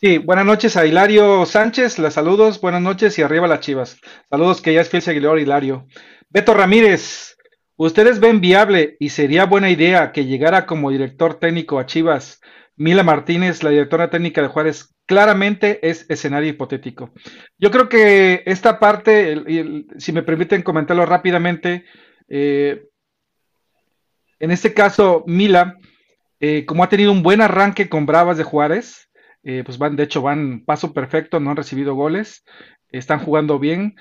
Sí, 0.00 0.18
buenas 0.18 0.44
noches 0.44 0.76
a 0.76 0.86
Hilario 0.86 1.46
Sánchez, 1.46 1.98
las 1.98 2.14
saludos, 2.14 2.60
buenas 2.60 2.82
noches 2.82 3.18
y 3.18 3.22
arriba 3.22 3.46
las 3.46 3.60
chivas. 3.60 3.98
Saludos 4.30 4.60
que 4.60 4.74
ya 4.74 4.80
es 4.80 4.88
fiel 4.88 5.02
seguidor 5.02 5.38
Hilario. 5.38 5.86
Beto 6.28 6.54
Ramírez, 6.54 7.36
¿ustedes 7.76 8.20
ven 8.20 8.40
viable 8.40 8.96
y 8.98 9.10
sería 9.10 9.46
buena 9.46 9.70
idea 9.70 10.12
que 10.12 10.26
llegara 10.26 10.66
como 10.66 10.90
director 10.90 11.34
técnico 11.34 11.78
a 11.78 11.86
Chivas 11.86 12.40
Mila 12.76 13.02
Martínez, 13.02 13.62
la 13.62 13.70
directora 13.70 14.10
técnica 14.10 14.42
de 14.42 14.48
Juárez? 14.48 14.94
Claramente 15.06 15.86
es 15.88 16.06
escenario 16.08 16.50
hipotético. 16.50 17.12
Yo 17.58 17.70
creo 17.70 17.88
que 17.88 18.42
esta 18.46 18.78
parte, 18.78 19.84
si 19.98 20.12
me 20.12 20.22
permiten 20.22 20.62
comentarlo 20.62 21.04
rápidamente, 21.04 21.84
eh, 22.28 22.84
en 24.38 24.50
este 24.50 24.74
caso, 24.74 25.24
Mila, 25.26 25.76
eh, 26.40 26.64
como 26.66 26.82
ha 26.82 26.88
tenido 26.88 27.12
un 27.12 27.22
buen 27.22 27.40
arranque 27.40 27.88
con 27.88 28.06
Bravas 28.06 28.38
de 28.38 28.44
Juárez, 28.44 29.10
eh, 29.44 29.62
pues 29.64 29.78
van, 29.78 29.96
de 29.96 30.04
hecho, 30.04 30.22
van 30.22 30.64
paso 30.64 30.92
perfecto, 30.92 31.40
no 31.40 31.50
han 31.50 31.56
recibido 31.56 31.94
goles, 31.94 32.44
están 32.90 33.18
jugando 33.18 33.58
bien. 33.58 33.96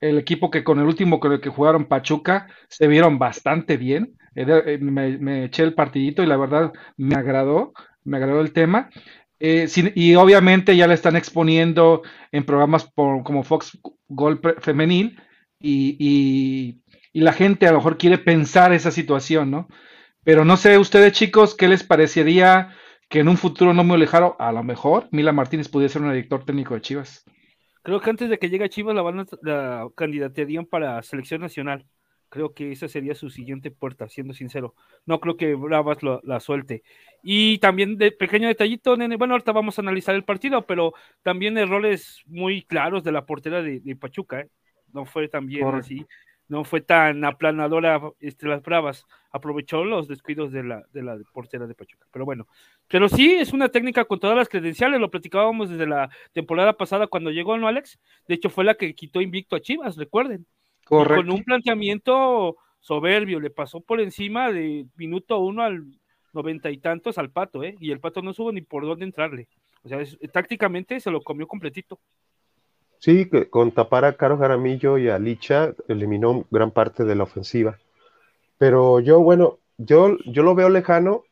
El 0.00 0.18
equipo 0.18 0.50
que 0.50 0.64
con 0.64 0.78
el 0.78 0.86
último 0.86 1.20
con 1.20 1.40
que 1.40 1.48
jugaron 1.48 1.86
Pachuca 1.86 2.48
se 2.68 2.86
vieron 2.86 3.18
bastante 3.18 3.76
bien. 3.76 4.16
Eh, 4.34 4.78
me, 4.80 5.44
eché 5.44 5.64
el 5.64 5.74
partidito 5.74 6.22
y 6.22 6.26
la 6.26 6.36
verdad 6.36 6.72
me 6.96 7.16
agradó, 7.16 7.72
me 8.04 8.16
agradó 8.18 8.40
el 8.40 8.52
tema. 8.52 8.90
y 9.40 10.14
obviamente 10.14 10.76
ya 10.76 10.86
le 10.86 10.94
están 10.94 11.16
exponiendo 11.16 12.02
en 12.32 12.44
programas 12.44 12.90
como 12.94 13.42
Fox 13.44 13.78
Golpe 14.08 14.54
Femenil 14.60 15.20
y, 15.60 16.80
la 17.14 17.32
gente 17.32 17.66
a 17.66 17.72
lo 17.72 17.78
mejor 17.78 17.98
quiere 17.98 18.18
pensar 18.18 18.72
esa 18.72 18.92
situación, 18.92 19.50
¿no? 19.50 19.66
Pero 20.22 20.44
no 20.44 20.56
sé, 20.56 20.78
ustedes 20.78 21.12
chicos, 21.14 21.56
¿qué 21.56 21.66
les 21.66 21.82
parecería 21.82 22.76
que 23.08 23.20
en 23.20 23.28
un 23.28 23.36
futuro 23.36 23.72
no 23.74 23.84
muy 23.84 23.98
lejano, 23.98 24.36
a 24.38 24.52
lo 24.52 24.62
mejor, 24.62 25.08
Mila 25.10 25.32
Martínez 25.32 25.68
pudiera 25.68 25.92
ser 25.92 26.02
un 26.02 26.10
director 26.10 26.44
técnico 26.44 26.74
de 26.74 26.82
Chivas. 26.82 27.24
Creo 27.82 28.00
que 28.00 28.10
antes 28.10 28.28
de 28.28 28.38
que 28.38 28.50
llegue 28.50 28.64
a 28.64 28.68
Chivas 28.68 28.94
la 28.94 29.02
van 29.02 29.20
a 29.20 29.26
la 29.42 29.88
candidatearían 29.94 30.66
para 30.66 31.02
selección 31.02 31.40
nacional. 31.40 31.86
Creo 32.30 32.52
que 32.52 32.72
esa 32.72 32.88
sería 32.88 33.14
su 33.14 33.30
siguiente 33.30 33.70
puerta, 33.70 34.08
siendo 34.08 34.34
sincero. 34.34 34.74
No 35.06 35.18
creo 35.18 35.38
que 35.38 35.54
Bravas 35.54 35.98
la 36.02 36.40
suelte. 36.40 36.82
Y 37.22 37.58
también 37.58 37.96
de 37.96 38.12
pequeño 38.12 38.48
detallito, 38.48 38.96
nene. 38.96 39.16
Bueno, 39.16 39.34
ahorita 39.34 39.52
vamos 39.52 39.78
a 39.78 39.82
analizar 39.82 40.14
el 40.14 40.24
partido, 40.24 40.66
pero 40.66 40.92
también 41.22 41.56
errores 41.56 42.22
muy 42.26 42.62
claros 42.62 43.02
de 43.02 43.12
la 43.12 43.24
portera 43.24 43.62
de, 43.62 43.96
Pachuca. 43.96 44.40
¿eh? 44.40 44.48
No 44.92 45.06
fue 45.06 45.28
tan 45.28 45.46
bien 45.46 45.66
así 45.68 46.06
no 46.48 46.64
fue 46.64 46.80
tan 46.80 47.24
aplanadora 47.24 48.00
este, 48.20 48.48
las 48.48 48.62
Bravas, 48.62 49.06
aprovechó 49.30 49.84
los 49.84 50.08
descuidos 50.08 50.50
de 50.50 50.64
la, 50.64 50.82
de 50.92 51.02
la 51.02 51.18
portera 51.32 51.66
de 51.66 51.74
Pachuca. 51.74 52.06
Pero 52.10 52.24
bueno, 52.24 52.46
pero 52.88 53.08
sí 53.08 53.34
es 53.34 53.52
una 53.52 53.68
técnica 53.68 54.06
con 54.06 54.18
todas 54.18 54.36
las 54.36 54.48
credenciales, 54.48 55.00
lo 55.00 55.10
platicábamos 55.10 55.70
desde 55.70 55.86
la 55.86 56.08
temporada 56.32 56.72
pasada 56.72 57.06
cuando 57.06 57.30
llegó, 57.30 57.56
¿no, 57.58 57.68
Alex? 57.68 57.98
De 58.26 58.34
hecho, 58.34 58.50
fue 58.50 58.64
la 58.64 58.74
que 58.74 58.94
quitó 58.94 59.20
invicto 59.20 59.56
a 59.56 59.60
Chivas, 59.60 59.96
recuerden. 59.96 60.46
Correcto. 60.84 61.16
con 61.16 61.30
un 61.30 61.44
planteamiento 61.44 62.56
soberbio, 62.80 63.40
le 63.40 63.50
pasó 63.50 63.80
por 63.80 64.00
encima 64.00 64.50
de 64.50 64.86
minuto 64.96 65.38
uno 65.38 65.62
al 65.62 65.84
noventa 66.32 66.70
y 66.70 66.78
tantos 66.78 67.18
al 67.18 67.30
pato, 67.30 67.62
¿eh? 67.62 67.76
Y 67.80 67.90
el 67.90 68.00
pato 68.00 68.22
no 68.22 68.32
supo 68.32 68.52
ni 68.52 68.62
por 68.62 68.86
dónde 68.86 69.04
entrarle. 69.04 69.48
O 69.82 69.88
sea, 69.88 69.98
tácticamente 70.32 71.00
se 71.00 71.10
lo 71.10 71.20
comió 71.20 71.46
completito. 71.46 72.00
Sí, 73.00 73.30
con 73.50 73.70
tapar 73.72 74.04
a 74.04 74.16
Caro 74.16 74.38
Jaramillo 74.38 74.98
y 74.98 75.08
a 75.08 75.18
Licha 75.18 75.72
eliminó 75.86 76.44
gran 76.50 76.72
parte 76.72 77.04
de 77.04 77.14
la 77.14 77.22
ofensiva. 77.22 77.78
Pero 78.58 78.98
yo, 78.98 79.20
bueno, 79.20 79.58
yo, 79.76 80.16
yo 80.26 80.42
lo 80.42 80.54
veo 80.54 80.68
lejano. 80.68 81.22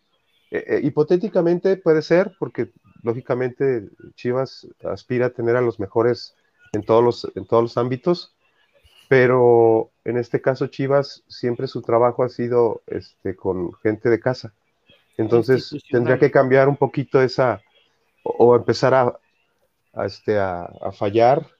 Eh, 0.53 0.65
eh, 0.69 0.81
hipotéticamente 0.85 1.77
puede 1.77 2.03
ser, 2.03 2.37
porque 2.39 2.71
lógicamente 3.03 3.89
Chivas 4.15 4.69
aspira 4.85 5.27
a 5.27 5.31
tener 5.31 5.57
a 5.57 5.61
los 5.61 5.81
mejores 5.81 6.37
en 6.73 6.85
todos 6.85 7.03
los, 7.03 7.33
en 7.35 7.47
todos 7.47 7.65
los 7.65 7.77
ámbitos, 7.77 8.33
pero 9.09 9.91
en 10.05 10.19
este 10.19 10.41
caso 10.41 10.69
Chivas 10.69 11.25
siempre 11.27 11.67
su 11.67 11.83
trabajo 11.83 12.23
ha 12.23 12.29
sido 12.29 12.83
este, 12.87 13.35
con 13.35 13.73
gente 13.75 14.09
de 14.09 14.21
casa. 14.21 14.53
Entonces 15.17 15.75
tendría 15.91 16.19
que 16.19 16.31
cambiar 16.31 16.69
un 16.69 16.77
poquito 16.77 17.21
esa, 17.21 17.61
o, 18.23 18.55
empezar 18.55 18.95
a, 18.95 19.19
este, 20.05 20.39
a 20.39 20.93
fallar 20.93 21.56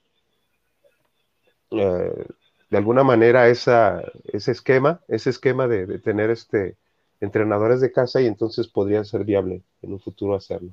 eh, 1.71 2.25
de 2.69 2.77
alguna 2.77 3.03
manera 3.03 3.47
esa, 3.47 4.03
ese 4.25 4.51
esquema, 4.51 5.01
ese 5.07 5.29
esquema 5.29 5.67
de, 5.67 5.99
tener 5.99 6.29
este 6.29 6.75
entrenadores 7.19 7.81
de 7.81 7.91
casa 7.91 8.21
y 8.21 8.27
entonces 8.27 8.67
podría 8.67 9.03
ser 9.03 9.23
viable 9.23 9.63
en 9.81 9.93
un 9.93 9.99
futuro 9.99 10.35
hacerlo. 10.35 10.69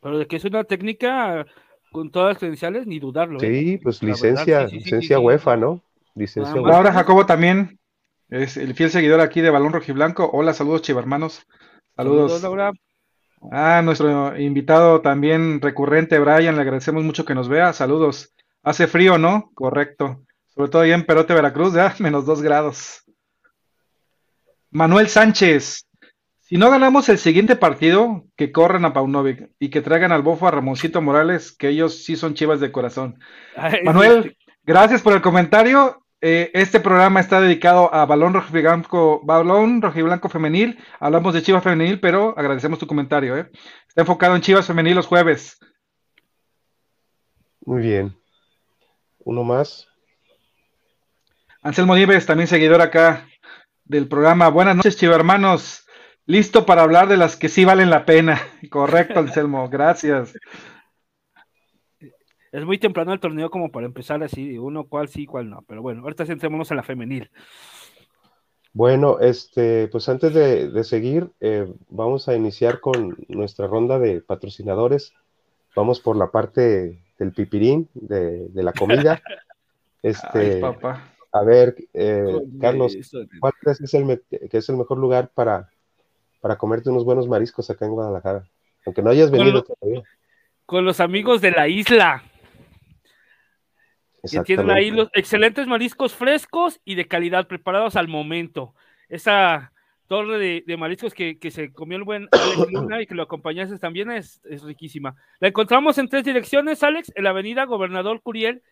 Pero 0.00 0.18
de 0.18 0.26
que 0.26 0.36
es 0.36 0.44
una 0.44 0.64
técnica 0.64 1.46
con 1.92 2.10
todas 2.10 2.30
las 2.30 2.38
credenciales, 2.38 2.86
ni 2.86 2.98
dudarlo. 2.98 3.38
¿eh? 3.42 3.46
Sí, 3.46 3.78
pues 3.78 4.02
licencia, 4.02 4.66
licencia 4.66 5.20
UEFA, 5.20 5.56
¿no? 5.56 5.82
Licencia 6.14 6.54
Ahora 6.54 6.92
Jacobo 6.92 7.26
también 7.26 7.78
es 8.30 8.56
el 8.56 8.74
fiel 8.74 8.90
seguidor 8.90 9.20
aquí 9.20 9.42
de 9.42 9.50
Balón 9.50 9.74
Rojiblanco. 9.74 10.30
Hola, 10.32 10.54
saludos 10.54 10.82
chivermanos. 10.82 11.46
Saludos. 11.94 12.32
saludos 12.32 12.42
Laura. 12.42 12.72
Ah, 13.50 13.82
nuestro 13.84 14.38
invitado 14.38 15.00
también 15.02 15.60
recurrente, 15.60 16.18
Brian, 16.18 16.54
le 16.54 16.62
agradecemos 16.62 17.02
mucho 17.02 17.24
que 17.24 17.34
nos 17.34 17.48
vea. 17.48 17.72
Saludos. 17.72 18.32
Hace 18.62 18.86
frío, 18.86 19.18
¿no? 19.18 19.50
Correcto. 19.54 20.22
Sobre 20.46 20.70
todo 20.70 20.82
ahí 20.82 20.92
en 20.92 21.04
Perote, 21.04 21.34
Veracruz, 21.34 21.74
ya 21.74 21.94
menos 21.98 22.26
dos 22.26 22.42
grados. 22.42 23.04
Manuel 24.70 25.08
Sánchez. 25.08 25.86
Si 26.40 26.58
no 26.58 26.70
ganamos 26.70 27.08
el 27.08 27.18
siguiente 27.18 27.56
partido, 27.56 28.24
que 28.36 28.52
corran 28.52 28.84
a 28.84 28.92
Paunovic 28.92 29.50
y 29.58 29.70
que 29.70 29.80
traigan 29.80 30.12
al 30.12 30.22
bofo 30.22 30.46
a 30.46 30.50
Ramoncito 30.50 31.00
Morales, 31.00 31.52
que 31.52 31.68
ellos 31.68 32.04
sí 32.04 32.14
son 32.14 32.34
chivas 32.34 32.60
de 32.60 32.70
corazón. 32.70 33.18
Manuel, 33.84 34.36
gracias 34.64 35.00
por 35.00 35.14
el 35.14 35.22
comentario. 35.22 36.04
Eh, 36.20 36.50
este 36.54 36.78
programa 36.78 37.20
está 37.20 37.40
dedicado 37.40 37.92
a 37.92 38.06
balón 38.06 38.34
rojiblanco, 38.34 39.22
balón 39.24 39.82
rojiblanco 39.82 40.28
femenil. 40.28 40.78
Hablamos 41.00 41.34
de 41.34 41.42
Chivas 41.42 41.64
femenil, 41.64 41.98
pero 42.00 42.34
agradecemos 42.38 42.78
tu 42.78 42.86
comentario. 42.86 43.36
¿eh? 43.36 43.50
Está 43.88 44.02
enfocado 44.02 44.36
en 44.36 44.42
Chivas 44.42 44.66
femenil 44.66 44.94
los 44.94 45.06
jueves. 45.06 45.58
Muy 47.64 47.82
bien. 47.82 48.21
Uno 49.24 49.44
más. 49.44 49.88
Anselmo 51.62 51.94
Nieves, 51.94 52.26
también 52.26 52.48
seguidor 52.48 52.80
acá 52.80 53.28
del 53.84 54.08
programa. 54.08 54.48
Buenas 54.48 54.76
noches, 54.76 54.96
chivo 54.96 55.14
hermanos. 55.14 55.86
Listo 56.26 56.66
para 56.66 56.82
hablar 56.82 57.08
de 57.08 57.16
las 57.16 57.36
que 57.36 57.48
sí 57.48 57.64
valen 57.64 57.90
la 57.90 58.04
pena. 58.04 58.40
Correcto, 58.70 59.20
Anselmo, 59.20 59.68
gracias. 59.68 60.34
Es 62.50 62.64
muy 62.64 62.78
temprano 62.78 63.12
el 63.12 63.20
torneo 63.20 63.50
como 63.50 63.70
para 63.70 63.86
empezar 63.86 64.22
así, 64.22 64.58
uno 64.58 64.84
cuál 64.84 65.08
sí, 65.08 65.24
cuál 65.24 65.48
no. 65.48 65.64
Pero 65.66 65.82
bueno, 65.82 66.02
ahorita 66.02 66.26
centrémonos 66.26 66.70
en 66.70 66.76
la 66.76 66.82
femenil. 66.82 67.30
Bueno, 68.74 69.20
este, 69.20 69.88
pues 69.88 70.08
antes 70.08 70.34
de, 70.34 70.84
seguir, 70.84 71.30
eh, 71.40 71.72
vamos 71.88 72.28
a 72.28 72.34
iniciar 72.34 72.80
con 72.80 73.16
nuestra 73.28 73.66
ronda 73.66 73.98
de 73.98 74.20
patrocinadores. 74.20 75.12
Vamos 75.76 76.00
por 76.00 76.16
la 76.16 76.30
parte 76.30 77.02
del 77.22 77.32
pipirín, 77.32 77.88
de, 77.94 78.50
la 78.54 78.72
comida. 78.72 79.20
Este, 80.04 80.60
A 81.30 81.44
ver, 81.44 81.76
eh, 81.94 82.26
Carlos, 82.60 82.96
¿cuál 83.38 83.52
crees 83.60 83.78
que 83.78 83.84
es, 83.84 83.94
el, 83.94 84.20
que 84.50 84.58
es 84.58 84.68
el 84.68 84.76
mejor 84.76 84.98
lugar 84.98 85.30
para, 85.32 85.70
para 86.40 86.58
comerte 86.58 86.90
unos 86.90 87.04
buenos 87.04 87.28
mariscos 87.28 87.70
acá 87.70 87.86
en 87.86 87.92
Guadalajara? 87.92 88.44
Aunque 88.84 89.00
no 89.00 89.10
hayas 89.10 89.30
venido 89.30 89.62
todavía. 89.62 90.02
Con 90.66 90.84
los 90.84 90.98
amigos 90.98 91.40
de 91.40 91.52
la 91.52 91.68
isla. 91.68 92.24
Que 94.28 94.40
tienen 94.40 94.72
ahí 94.72 94.90
los 94.90 95.08
excelentes 95.14 95.68
mariscos 95.68 96.14
frescos 96.14 96.80
y 96.84 96.96
de 96.96 97.06
calidad, 97.06 97.46
preparados 97.46 97.94
al 97.94 98.08
momento. 98.08 98.74
Esa 99.08 99.70
torre 100.12 100.62
de, 100.66 100.76
mariscos 100.76 101.14
que, 101.14 101.38
se 101.50 101.72
comió 101.72 101.96
el 101.96 102.04
buen 102.04 102.28
Alex 102.30 102.56
Luna 102.70 103.00
y 103.00 103.06
que 103.06 103.14
lo 103.14 103.22
acompañaste 103.22 103.78
también 103.78 104.10
es, 104.10 104.42
riquísima. 104.62 105.16
La 105.40 105.48
encontramos 105.48 105.96
en 105.96 106.06
tres 106.06 106.22
direcciones, 106.22 106.82
Alex, 106.82 107.10
en 107.14 107.24
la 107.24 107.30
avenida 107.30 107.64
Gobernador 107.64 108.20
Curiel, 108.20 108.62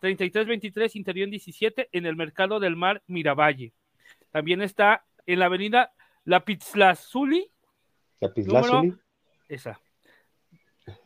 3323, 0.00 0.96
interior 0.96 1.30
17, 1.30 1.88
en 1.92 2.04
el 2.04 2.16
Mercado 2.16 2.60
del 2.60 2.76
Mar, 2.76 3.02
Miravalle. 3.06 3.72
También 4.30 4.60
está 4.60 5.06
en 5.24 5.38
la 5.38 5.46
avenida 5.46 5.94
La 6.26 6.44
Pizlazuli. 6.44 7.50
La 8.20 8.30
Esa. 9.48 9.80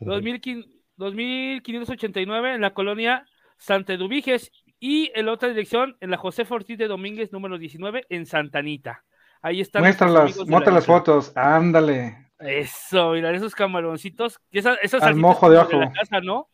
2589 0.01 2.53
en 2.53 2.59
la 2.59 2.73
colonia 2.73 3.25
Santa 3.57 3.93
Eduviges 3.93 4.51
y 4.77 5.09
en 5.15 5.27
la 5.27 5.31
otra 5.31 5.47
dirección 5.47 5.95
en 6.01 6.11
la 6.11 6.17
José 6.17 6.45
Ortiz 6.49 6.77
de 6.77 6.89
Domínguez 6.89 7.31
número 7.31 7.57
19 7.57 8.07
en 8.09 8.25
Santanita. 8.25 9.05
Ahí 9.45 9.61
están. 9.61 9.83
Muéstralas, 9.83 10.35
muestra 10.47 10.73
las 10.73 10.87
fotos, 10.87 11.31
ándale. 11.35 12.17
Eso, 12.39 13.11
mira, 13.11 13.31
esos 13.31 13.53
camaroncitos. 13.53 14.39
Esa, 14.51 14.73
esas 14.81 15.03
Al 15.03 15.15
mojo 15.15 15.51
de 15.51 15.59
ojo. 15.59 15.77
la 15.77 15.91
casa, 15.91 16.19
¿no? 16.19 16.49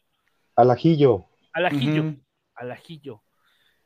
Al 0.57 0.71
ajillo. 0.71 1.25
Al 1.53 1.67
ajillo. 1.67 2.15
Al 2.53 2.71
ajillo. 2.73 3.23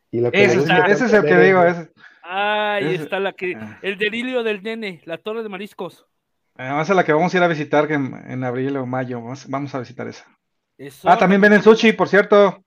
Y 0.10 0.22
la 0.22 0.30
Ese, 0.30 0.58
es- 0.58 0.70
ese 0.90 1.06
es 1.06 1.14
el 1.14 1.24
que 1.24 1.38
digo. 1.38 1.64
ese. 1.64 1.92
Ahí 2.24 2.96
Ese- 2.96 3.04
está 3.04 3.20
la 3.20 3.34
que. 3.34 3.54
Ah. 3.56 3.78
El 3.84 4.00
delirio 4.00 4.42
del 4.42 4.64
nene, 4.64 5.02
la 5.06 5.20
torre 5.20 5.44
de 5.44 5.50
mariscos. 5.50 6.08
Además, 6.56 6.90
a 6.90 6.96
la 6.96 7.04
que 7.04 7.14
vamos 7.14 7.32
a 7.32 7.38
ir 7.38 7.44
a 7.44 7.48
visitar 7.48 7.88
que 7.88 7.94
en, 7.94 8.12
en 8.28 8.44
abril 8.44 8.76
o 8.78 8.88
mayo. 8.88 9.22
Vamos, 9.22 9.48
vamos 9.48 9.76
a 9.76 9.80
visitar 9.80 10.08
esa. 10.08 10.26
Eso, 10.80 11.08
Ah, 11.08 11.16
también 11.16 11.42
venden 11.42 11.62
sushi, 11.62 11.92
por 11.94 12.08
cierto. 12.10 12.58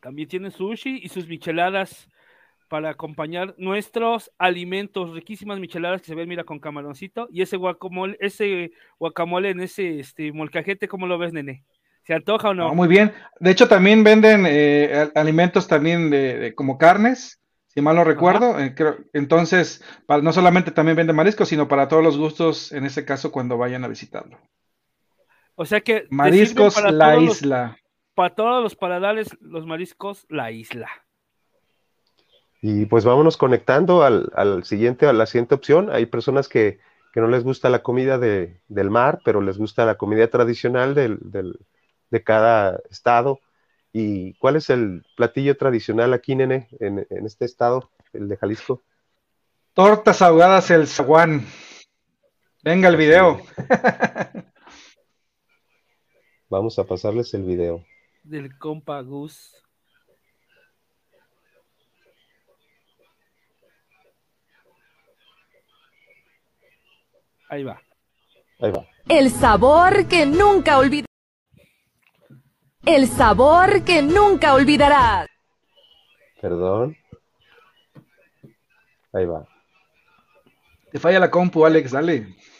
También 0.00 0.28
tienen 0.28 0.50
sushi 0.50 1.00
y 1.02 1.08
sus 1.08 1.28
micheladas 1.28 2.08
para 2.68 2.90
acompañar 2.90 3.54
nuestros 3.58 4.30
alimentos. 4.38 5.12
Riquísimas 5.14 5.58
micheladas 5.60 6.00
que 6.00 6.08
se 6.08 6.14
ven, 6.14 6.28
mira, 6.28 6.44
con 6.44 6.58
camaroncito. 6.58 7.28
Y 7.30 7.42
ese 7.42 7.56
guacamole, 7.56 8.16
ese 8.20 8.72
guacamole 8.98 9.50
en 9.50 9.60
ese 9.60 10.00
este, 10.00 10.32
molcajete, 10.32 10.88
¿cómo 10.88 11.06
lo 11.06 11.18
ves, 11.18 11.32
nene? 11.32 11.64
¿Se 12.02 12.14
antoja 12.14 12.50
o 12.50 12.54
no? 12.54 12.68
No, 12.68 12.74
muy 12.74 12.88
bien. 12.88 13.12
De 13.40 13.50
hecho, 13.50 13.66
también 13.68 14.04
venden 14.04 14.44
eh, 14.48 15.10
alimentos 15.14 15.66
también 15.66 16.08
de, 16.10 16.38
de- 16.38 16.54
como 16.54 16.78
carnes, 16.78 17.40
si 17.66 17.80
mal 17.80 17.96
no 17.96 18.04
recuerdo. 18.04 18.58
Eh, 18.60 18.74
creo- 18.76 18.96
entonces, 19.12 19.82
para, 20.06 20.22
no 20.22 20.32
solamente 20.32 20.70
también 20.70 20.96
venden 20.96 21.16
mariscos, 21.16 21.48
sino 21.48 21.66
para 21.66 21.88
todos 21.88 22.04
los 22.04 22.16
gustos, 22.16 22.70
en 22.72 22.84
este 22.84 23.04
caso, 23.04 23.32
cuando 23.32 23.58
vayan 23.58 23.82
a 23.84 23.88
visitarlo. 23.88 24.38
o 25.56 25.64
sea 25.64 25.80
que. 25.80 26.06
Mariscos 26.10 26.80
La 26.92 27.16
los- 27.16 27.42
Isla. 27.42 27.76
para 28.14 28.34
todos 28.34 28.62
los 28.62 28.76
paladares, 28.76 29.36
los 29.40 29.66
mariscos, 29.66 30.26
la 30.28 30.50
isla. 30.52 30.88
Y 32.62 32.86
pues 32.86 33.04
vámonos 33.04 33.36
conectando 33.36 34.02
al, 34.02 34.30
al 34.34 34.64
siguiente, 34.64 35.06
a 35.06 35.12
la 35.12 35.26
siguiente 35.26 35.54
opción. 35.54 35.90
Hay 35.90 36.06
personas 36.06 36.48
que, 36.48 36.80
que 37.12 37.20
no 37.20 37.28
les 37.28 37.44
gusta 37.44 37.68
la 37.70 37.82
comida 37.82 38.18
de- 38.18 38.60
del 38.68 38.90
mar, 38.90 39.20
pero 39.24 39.40
les 39.40 39.58
gusta 39.58 39.84
la 39.84 39.96
comida 39.96 40.28
tradicional 40.28 40.94
del, 40.94 41.18
del- 41.22 41.58
de 42.10 42.22
cada 42.24 42.80
estado. 42.90 43.40
¿Y 43.92 44.34
cuál 44.34 44.56
es 44.56 44.68
el 44.70 45.04
platillo 45.16 45.56
tradicional 45.56 46.12
aquí, 46.12 46.34
nene, 46.34 46.68
en, 46.80 47.06
en 47.08 47.26
este 47.26 47.44
estado, 47.44 47.90
el 48.12 48.28
de 48.28 48.36
Jalisco? 48.36 48.82
Tortas 49.74 50.22
ahogadas 50.22 50.70
el 50.70 50.86
zaguán. 50.86 51.46
Venga 52.62 52.88
el 52.88 52.96
video. 52.96 53.40
Vamos 56.48 56.78
a 56.78 56.84
pasarles 56.84 57.32
el 57.34 57.42
video. 57.42 57.84
Del 58.22 58.56
compa 58.58 59.00
Gus. 59.02 59.54
Ahí 67.48 67.64
va. 67.64 67.80
Ahí 68.60 68.70
va. 68.70 68.86
El 69.08 69.30
sabor 69.30 70.06
que 70.08 70.26
nunca 70.26 70.78
olvidarás. 70.78 71.06
El 72.84 73.08
sabor 73.08 73.84
que 73.84 74.02
nunca 74.02 74.54
olvidarás. 74.54 75.28
Perdón. 76.40 76.96
Ahí 79.12 79.26
va. 79.26 79.46
Te 80.92 80.98
falla 80.98 81.18
la 81.18 81.30
compu, 81.30 81.64
Alex, 81.64 81.90
dale. 81.92 82.36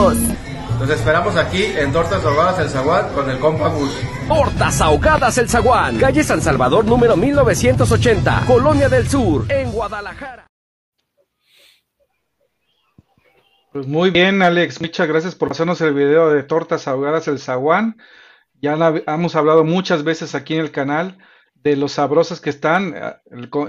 Los 0.00 0.90
esperamos 0.90 1.36
aquí 1.36 1.64
en 1.64 1.90
Tortas 1.90 2.22
Ahogadas 2.22 2.58
El 2.58 2.68
Zaguán 2.68 3.14
con 3.14 3.30
el 3.30 3.38
compa 3.38 3.68
Gus. 3.68 3.90
Tortas 4.28 4.82
Ahogadas 4.82 5.38
El 5.38 5.48
Zaguán. 5.48 5.96
Calle 5.96 6.22
San 6.22 6.42
Salvador 6.42 6.84
número 6.84 7.16
1980. 7.16 8.42
Colonia 8.46 8.90
del 8.90 9.08
Sur. 9.08 9.50
En 9.50 9.72
Guadalajara. 9.72 10.46
Pues 13.72 13.86
muy 13.86 14.10
bien, 14.10 14.42
Alex. 14.42 14.82
Muchas 14.82 15.08
gracias 15.08 15.34
por 15.34 15.48
pasarnos 15.48 15.80
el 15.80 15.94
video 15.94 16.28
de 16.28 16.42
tortas 16.42 16.86
ahogadas 16.88 17.26
el 17.28 17.38
zaguán. 17.38 17.96
Ya 18.60 18.76
la- 18.76 19.02
hemos 19.06 19.34
hablado 19.34 19.64
muchas 19.64 20.04
veces 20.04 20.34
aquí 20.34 20.56
en 20.56 20.60
el 20.60 20.72
canal 20.72 21.16
de 21.54 21.74
los 21.76 21.92
sabrosas 21.92 22.42
que 22.42 22.50
están. 22.50 22.92
eh, 22.94 23.14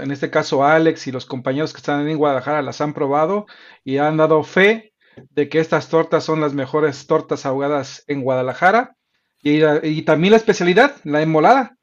En 0.02 0.10
este 0.10 0.28
caso, 0.30 0.62
Alex 0.62 1.06
y 1.06 1.12
los 1.12 1.24
compañeros 1.24 1.72
que 1.72 1.78
están 1.78 2.06
en 2.06 2.18
Guadalajara 2.18 2.60
las 2.60 2.82
han 2.82 2.92
probado 2.92 3.46
y 3.82 3.96
han 3.96 4.18
dado 4.18 4.42
fe 4.44 4.92
de 5.30 5.48
que 5.48 5.60
estas 5.60 5.88
tortas 5.88 6.24
son 6.24 6.40
las 6.40 6.54
mejores 6.54 7.06
tortas 7.06 7.46
ahogadas 7.46 8.04
en 8.06 8.22
Guadalajara. 8.22 8.96
Y, 9.42 9.62
y 9.82 10.02
también 10.02 10.32
la 10.32 10.36
especialidad, 10.36 10.96
la 11.04 11.22
enmolada. 11.22 11.76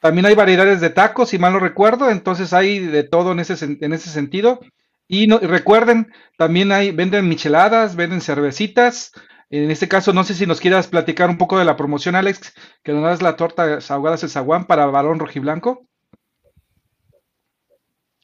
También 0.00 0.26
hay 0.26 0.34
variedades 0.34 0.80
de 0.80 0.90
tacos, 0.90 1.30
si 1.30 1.38
mal 1.38 1.52
no 1.52 1.58
recuerdo, 1.58 2.10
entonces 2.10 2.52
hay 2.52 2.78
de 2.78 3.02
todo 3.02 3.32
en 3.32 3.40
ese, 3.40 3.78
en 3.80 3.92
ese 3.92 4.10
sentido. 4.10 4.60
Y, 5.08 5.26
no, 5.26 5.38
recuerden, 5.38 6.12
también 6.36 6.72
hay, 6.72 6.90
venden 6.90 7.28
micheladas, 7.28 7.96
venden 7.96 8.20
cervecitas. 8.20 9.12
En 9.50 9.70
este 9.70 9.88
caso, 9.88 10.12
no 10.12 10.24
sé 10.24 10.34
si 10.34 10.46
nos 10.46 10.60
quieras 10.60 10.88
platicar 10.88 11.30
un 11.30 11.38
poco 11.38 11.58
de 11.58 11.64
la 11.64 11.76
promoción, 11.76 12.16
Alex, 12.16 12.52
que 12.82 12.92
nos 12.92 13.04
das 13.04 13.22
la 13.22 13.36
torta 13.36 13.78
ahogadas 13.88 14.22
el 14.24 14.30
zaguán 14.30 14.66
para 14.66 14.86
balón 14.86 15.18
rojiblanco. 15.18 15.86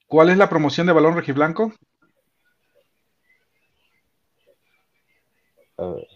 ¿Cuál 0.06 0.30
es 0.30 0.36
la 0.36 0.48
promoción 0.48 0.86
de 0.86 0.92
balón 0.92 1.14
rojiblanco? 1.14 1.72
A 5.76 5.86
ver. 5.86 6.06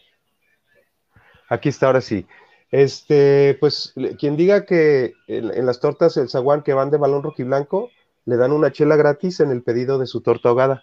Aquí 1.48 1.68
está, 1.68 1.86
ahora 1.86 2.00
sí. 2.00 2.26
Este, 2.70 3.56
pues, 3.60 3.94
quien 4.18 4.36
diga 4.36 4.64
que 4.64 5.14
en, 5.28 5.52
en 5.52 5.66
las 5.66 5.80
tortas 5.80 6.16
el 6.16 6.28
zaguán 6.28 6.62
que 6.62 6.74
van 6.74 6.90
de 6.90 6.98
balón 6.98 7.22
rojiblanco, 7.22 7.90
le 8.24 8.36
dan 8.36 8.52
una 8.52 8.72
chela 8.72 8.96
gratis 8.96 9.40
en 9.40 9.50
el 9.50 9.62
pedido 9.62 9.98
de 9.98 10.06
su 10.06 10.20
torta 10.20 10.48
ahogada. 10.48 10.82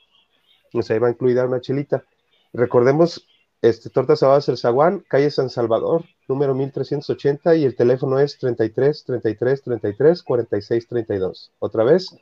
O 0.73 0.81
sea, 0.81 0.95
ahí 0.95 0.99
va 0.99 1.09
incluida 1.09 1.45
una 1.45 1.62
chelita. 1.62 2.05
Recordemos, 2.53 3.27
este, 3.62 3.89
tortas 3.89 4.23
ahogadas 4.23 4.49
el 4.49 4.57
zaguán, 4.57 5.05
calle 5.07 5.29
San 5.29 5.49
Salvador, 5.49 6.05
número 6.27 6.55
1380, 6.55 7.55
y 7.55 7.65
el 7.65 7.75
teléfono 7.75 8.19
es 8.19 8.38
33 8.38 9.03
33 9.03 9.62
33 9.62 10.23
46 10.23 10.88
32. 10.88 11.51
Otra 11.59 11.83
vez, 11.83 12.17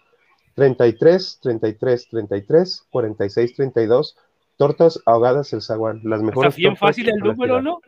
33 0.56 1.40
33 1.42 2.10
33 2.10 2.88
46 2.90 3.56
32. 3.56 4.18
Tortas 4.62 5.02
ahogadas 5.08 5.54
el 5.54 5.64
zaguán, 5.64 6.02
las 6.04 6.22
mejores. 6.22 6.50
Está 6.50 6.56
bien 6.56 6.78
fácil 6.78 7.10
el 7.10 7.18
número. 7.18 7.64
¿no? 7.64 7.82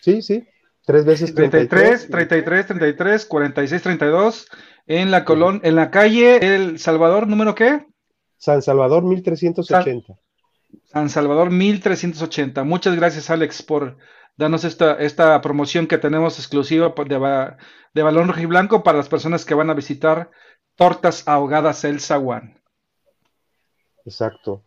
Sí, 0.00 0.20
sí. 0.20 0.48
Tres 0.84 1.04
veces 1.04 1.32
33, 1.32 2.08
33, 2.10 2.66
33, 2.66 3.24
46, 3.24 3.82
32. 3.82 4.48
En 4.88 5.12
la 5.12 5.24
colon, 5.24 5.60
en 5.62 5.76
la 5.76 5.92
calle 5.92 6.56
El 6.56 6.80
Salvador, 6.80 7.28
¿número 7.28 7.54
qué? 7.54 7.86
San 8.36 8.62
Salvador 8.62 9.04
1380. 9.04 10.18
San 10.86 11.08
Salvador 11.08 11.52
1380. 11.52 12.64
Muchas 12.64 12.96
gracias, 12.96 13.30
Alex, 13.30 13.62
por 13.62 13.98
darnos 14.36 14.64
esta, 14.64 14.94
esta 14.94 15.40
promoción 15.40 15.86
que 15.86 15.98
tenemos 15.98 16.40
exclusiva 16.40 16.94
de, 16.96 17.54
de 17.94 18.02
balón 18.02 18.26
rojiblanco 18.26 18.82
para 18.82 18.98
las 18.98 19.08
personas 19.08 19.44
que 19.44 19.54
van 19.54 19.70
a 19.70 19.74
visitar 19.74 20.32
Tortas 20.74 21.28
Ahogadas 21.28 21.84
El 21.84 22.00
Zaguán. 22.00 22.60
Exacto. 24.04 24.64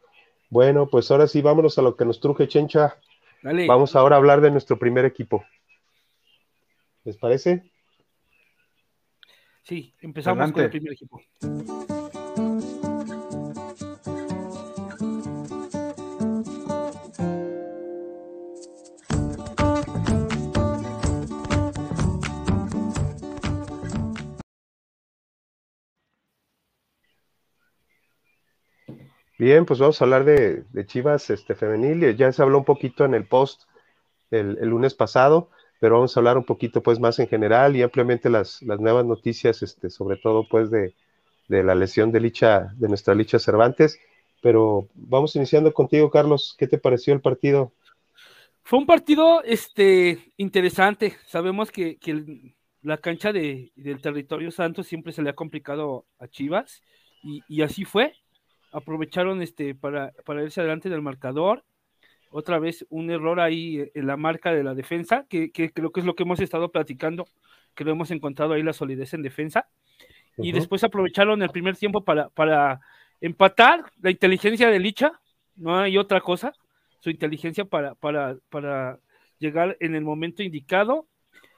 Bueno, 0.51 0.85
pues 0.85 1.09
ahora 1.09 1.27
sí, 1.27 1.41
vámonos 1.41 1.79
a 1.79 1.81
lo 1.81 1.95
que 1.95 2.03
nos 2.03 2.19
truje, 2.19 2.45
Chencha. 2.45 2.97
Dale. 3.41 3.65
Vamos 3.67 3.95
ahora 3.95 4.17
a 4.17 4.19
hablar 4.19 4.41
de 4.41 4.51
nuestro 4.51 4.77
primer 4.77 5.05
equipo. 5.05 5.45
¿Les 7.05 7.15
parece? 7.15 7.71
Sí, 9.63 9.95
empezamos 10.01 10.51
con 10.51 10.63
el 10.63 10.69
primer 10.69 10.91
equipo. 10.91 11.21
Bien, 29.41 29.65
pues 29.65 29.79
vamos 29.79 29.99
a 29.99 30.05
hablar 30.05 30.23
de, 30.23 30.65
de 30.71 30.85
Chivas 30.85 31.31
este, 31.31 31.55
femenil. 31.55 32.15
Ya 32.15 32.31
se 32.31 32.43
habló 32.43 32.59
un 32.59 32.63
poquito 32.63 33.05
en 33.05 33.15
el 33.15 33.25
post 33.25 33.63
el, 34.29 34.59
el 34.61 34.69
lunes 34.69 34.93
pasado, 34.93 35.49
pero 35.79 35.95
vamos 35.95 36.15
a 36.15 36.19
hablar 36.19 36.37
un 36.37 36.45
poquito 36.45 36.83
pues 36.83 36.99
más 36.99 37.17
en 37.17 37.27
general 37.27 37.75
y 37.75 37.81
ampliamente 37.81 38.29
las, 38.29 38.61
las 38.61 38.79
nuevas 38.79 39.03
noticias, 39.03 39.63
este, 39.63 39.89
sobre 39.89 40.17
todo 40.17 40.47
pues 40.47 40.69
de, 40.69 40.93
de 41.47 41.63
la 41.63 41.73
lesión 41.73 42.11
de 42.11 42.19
Licha, 42.19 42.71
de 42.75 42.87
nuestra 42.87 43.15
Licha 43.15 43.39
Cervantes. 43.39 43.97
pero 44.43 44.87
vamos 44.93 45.35
iniciando 45.35 45.73
contigo, 45.73 46.11
Carlos. 46.11 46.55
¿Qué 46.55 46.67
te 46.67 46.77
pareció 46.77 47.11
el 47.15 47.21
partido? 47.21 47.71
Fue 48.61 48.77
un 48.77 48.85
partido 48.85 49.41
este, 49.41 50.33
interesante. 50.37 51.17
Sabemos 51.25 51.71
que, 51.71 51.97
la 52.83 52.97
cancha 52.97 53.33
de, 53.33 53.71
del 53.75 54.01
territorio 54.03 54.51
santo 54.51 54.83
siempre 54.83 55.13
se 55.13 55.23
le 55.23 55.31
ha 55.31 55.33
complicado 55.33 56.05
a 56.19 56.27
Chivas 56.27 56.83
y, 57.23 57.61
así 57.63 57.85
fue. 57.85 58.13
Aprovecharon 58.71 59.41
este, 59.41 59.75
para, 59.75 60.11
para 60.25 60.43
irse 60.43 60.61
adelante 60.61 60.89
del 60.89 61.01
marcador. 61.01 61.63
Otra 62.29 62.59
vez 62.59 62.85
un 62.89 63.11
error 63.11 63.39
ahí 63.39 63.91
en 63.93 64.07
la 64.07 64.15
marca 64.15 64.53
de 64.53 64.63
la 64.63 64.73
defensa, 64.73 65.25
que, 65.29 65.51
creo 65.51 65.91
que 65.91 65.99
es 65.99 66.05
lo 66.05 66.15
que 66.15 66.23
hemos 66.23 66.39
estado 66.39 66.71
platicando, 66.71 67.27
que 67.75 67.83
lo 67.83 67.91
hemos 67.91 68.09
encontrado 68.11 68.53
ahí 68.53 68.63
la 68.63 68.73
solidez 68.73 69.13
en 69.13 69.21
defensa. 69.21 69.67
Y 70.37 70.53
después 70.53 70.83
aprovecharon 70.83 71.41
el 71.43 71.49
primer 71.49 71.75
tiempo 71.75 72.05
para, 72.05 72.29
para 72.29 72.79
empatar 73.19 73.83
la 74.01 74.11
inteligencia 74.11 74.69
de 74.69 74.79
Licha, 74.79 75.19
no 75.55 75.77
hay 75.77 75.97
otra 75.97 76.21
cosa, 76.21 76.53
su 77.01 77.09
inteligencia 77.09 77.65
para, 77.65 77.95
para, 77.95 78.37
para 78.49 78.99
llegar 79.37 79.75
en 79.79 79.95
el 79.95 80.03
momento 80.03 80.41
indicado 80.41 81.07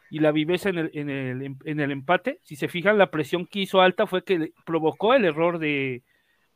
y 0.10 0.20
la 0.20 0.32
viveza 0.32 0.70
en 0.70 0.78
el, 0.78 0.92
en, 0.94 1.10
el, 1.10 1.56
en 1.64 1.80
el 1.80 1.92
empate. 1.92 2.40
Si 2.44 2.56
se 2.56 2.68
fijan, 2.68 2.98
la 2.98 3.12
presión 3.12 3.46
que 3.46 3.60
hizo 3.60 3.82
alta 3.82 4.08
fue 4.08 4.24
que 4.24 4.54
provocó 4.66 5.14
el 5.14 5.26
error 5.26 5.60
de, 5.60 6.04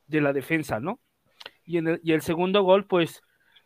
de 0.07 0.21
la 0.21 0.33
defensa, 0.33 0.79
¿no? 0.79 0.99
Y, 1.65 1.77
en 1.77 1.87
el, 1.87 1.99
y 2.03 2.13
el 2.13 2.21
segundo 2.21 2.63
gol, 2.63 2.85
pues, 2.85 3.21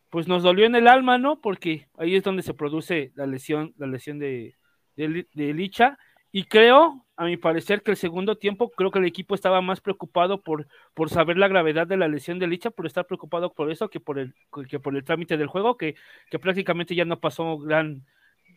pues 0.10 0.28
nos 0.28 0.44
dolió 0.44 0.66
en 0.66 0.76
el 0.76 0.88
alma, 0.88 1.18
¿no? 1.18 1.40
Porque 1.40 1.88
ahí 1.98 2.16
es 2.16 2.24
donde 2.24 2.44
se 2.44 2.54
produce 2.54 3.12
la 3.16 3.26
lesión, 3.26 3.74
la 3.78 3.88
lesión 3.88 4.20
de, 4.20 4.56
de, 4.96 5.54
Licha. 5.54 5.98
Y 6.32 6.46
creo, 6.46 7.06
a 7.16 7.26
mi 7.26 7.38
parecer, 7.38 7.84
que 7.84 7.92
el 7.92 7.98
segundo 7.98 8.38
tiempo, 8.38 8.72
creo 8.72 8.92
que 8.92 9.00
el 9.00 9.06
equipo 9.06 9.36
estaba 9.36 9.62
más 9.62 9.82
preocupado 9.82 10.42
por, 10.42 10.68
por 10.94 11.10
saber 11.10 11.38
la 11.38 11.48
gravedad 11.48 11.88
de 11.88 11.98
la 11.98 12.08
lesión 12.08 12.40
de 12.40 12.48
Licha, 12.48 12.72
por 12.72 12.88
estar 12.88 13.06
preocupado 13.06 13.54
por 13.54 13.72
eso 13.72 13.90
que 13.90 14.00
por 14.00 14.18
el, 14.18 14.34
que 14.70 14.80
por 14.80 14.96
el 14.96 15.04
trámite 15.04 15.38
del 15.38 15.48
juego, 15.48 15.78
que, 15.78 15.96
que 16.30 16.40
prácticamente 16.40 16.96
ya 16.96 17.06
no 17.06 17.20
pasó 17.20 17.58
gran, 17.58 18.06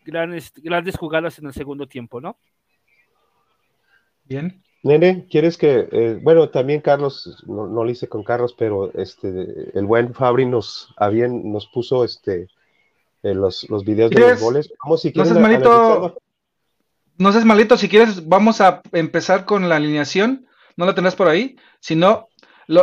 grandes, 0.04 0.52
grandes 0.56 0.96
jugadas 0.96 1.38
en 1.38 1.46
el 1.46 1.52
segundo 1.52 1.86
tiempo, 1.86 2.20
¿no? 2.20 2.38
Bien. 4.24 4.62
Nene, 4.84 5.26
¿quieres 5.30 5.56
que, 5.56 5.88
eh, 5.90 6.18
bueno, 6.22 6.50
también 6.50 6.82
Carlos, 6.82 7.42
no, 7.46 7.66
lo 7.66 7.90
hice 7.90 8.06
con 8.06 8.22
Carlos, 8.22 8.54
pero 8.56 8.92
este, 8.92 9.70
el 9.72 9.86
buen 9.86 10.12
Fabri 10.12 10.44
nos, 10.44 10.94
bien, 11.10 11.50
nos 11.50 11.66
puso 11.68 12.04
este, 12.04 12.48
eh, 13.22 13.34
los, 13.34 13.68
los 13.70 13.82
videos 13.82 14.10
de 14.10 14.20
los 14.20 14.40
goles. 14.40 14.70
Vamos, 14.84 15.00
si 15.00 15.10
quieres, 15.10 15.32
no 15.32 16.14
no 17.16 17.32
seas 17.32 17.44
malito, 17.44 17.78
si 17.78 17.88
quieres, 17.88 18.28
vamos 18.28 18.60
a 18.60 18.82
empezar 18.92 19.46
con 19.46 19.68
la 19.70 19.76
alineación. 19.76 20.46
¿No 20.76 20.84
la 20.84 20.94
tendrás 20.94 21.16
por 21.16 21.28
ahí? 21.28 21.56
Si 21.80 21.96
no, 21.96 22.28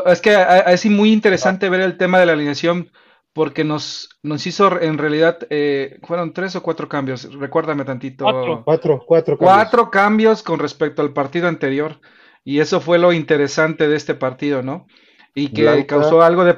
es 0.05 0.21
que 0.21 0.35
es 0.67 0.85
muy 0.87 1.11
interesante 1.11 1.69
ver 1.69 1.81
el 1.81 1.97
tema 1.97 2.19
de 2.19 2.25
la 2.25 2.33
alineación 2.33 2.89
porque 3.33 3.63
nos, 3.63 4.09
nos 4.23 4.45
hizo 4.45 4.81
en 4.81 4.97
realidad, 4.97 5.39
eh, 5.49 5.99
fueron 6.03 6.33
tres 6.33 6.55
o 6.55 6.63
cuatro 6.63 6.89
cambios, 6.89 7.33
recuérdame 7.33 7.85
tantito. 7.85 8.25
Cuatro, 8.25 8.63
cuatro, 8.65 9.03
cuatro 9.05 9.37
cambios. 9.37 9.55
Cuatro 9.55 9.91
cambios 9.91 10.43
con 10.43 10.59
respecto 10.59 11.01
al 11.01 11.13
partido 11.13 11.47
anterior. 11.47 11.99
Y 12.43 12.59
eso 12.59 12.81
fue 12.81 12.97
lo 12.97 13.13
interesante 13.13 13.87
de 13.87 13.95
este 13.95 14.15
partido, 14.15 14.63
¿no? 14.63 14.87
Y 15.33 15.53
que 15.53 15.85
causó 15.85 16.23
algo 16.23 16.43
de, 16.43 16.57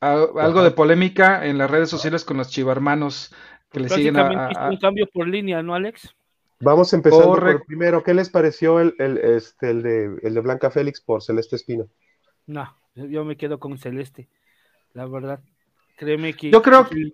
algo 0.00 0.62
de 0.62 0.70
polémica 0.70 1.46
en 1.46 1.58
las 1.58 1.70
redes 1.70 1.88
sociales 1.88 2.24
con 2.24 2.36
los 2.36 2.50
chivarmanos 2.50 3.34
que 3.70 3.80
le 3.80 3.88
siguen 3.88 4.16
a, 4.18 4.68
un 4.70 4.76
cambio 4.76 5.08
por 5.12 5.26
línea, 5.26 5.62
¿no, 5.62 5.74
Alex? 5.74 6.14
Vamos 6.60 6.92
empezando 6.92 7.30
por 7.30 7.64
primero. 7.64 8.04
¿Qué 8.04 8.14
les 8.14 8.30
pareció 8.30 8.78
el, 8.78 8.94
el, 8.98 9.18
este, 9.18 9.70
el, 9.70 9.82
de, 9.82 10.18
el 10.22 10.34
de 10.34 10.40
Blanca 10.40 10.70
Félix 10.70 11.00
por 11.00 11.22
Celeste 11.22 11.56
Espino? 11.56 11.88
No, 12.46 12.76
yo 12.94 13.24
me 13.24 13.36
quedo 13.36 13.58
con 13.58 13.78
Celeste, 13.78 14.28
la 14.92 15.06
verdad. 15.06 15.40
Créeme 16.02 16.34
que. 16.34 16.50
Yo 16.50 16.62
creo 16.62 16.88
que. 16.88 17.12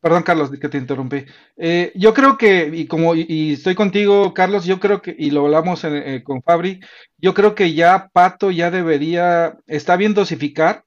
perdón, 0.00 0.22
Carlos, 0.22 0.50
que 0.50 0.68
te 0.70 0.78
interrumpí. 0.78 1.26
Eh, 1.58 1.92
yo 1.94 2.14
creo 2.14 2.38
que, 2.38 2.70
y 2.72 2.86
como 2.86 3.14
y, 3.14 3.52
estoy 3.52 3.74
contigo, 3.74 4.32
Carlos, 4.32 4.64
yo 4.64 4.80
creo 4.80 5.02
que, 5.02 5.14
y 5.18 5.30
lo 5.30 5.44
hablamos 5.44 5.84
eh, 5.84 6.22
con 6.24 6.42
Fabri, 6.42 6.80
yo 7.18 7.34
creo 7.34 7.54
que 7.54 7.74
ya 7.74 8.08
Pato 8.14 8.50
ya 8.50 8.70
debería, 8.70 9.58
está 9.66 9.96
bien 9.96 10.14
dosificar, 10.14 10.86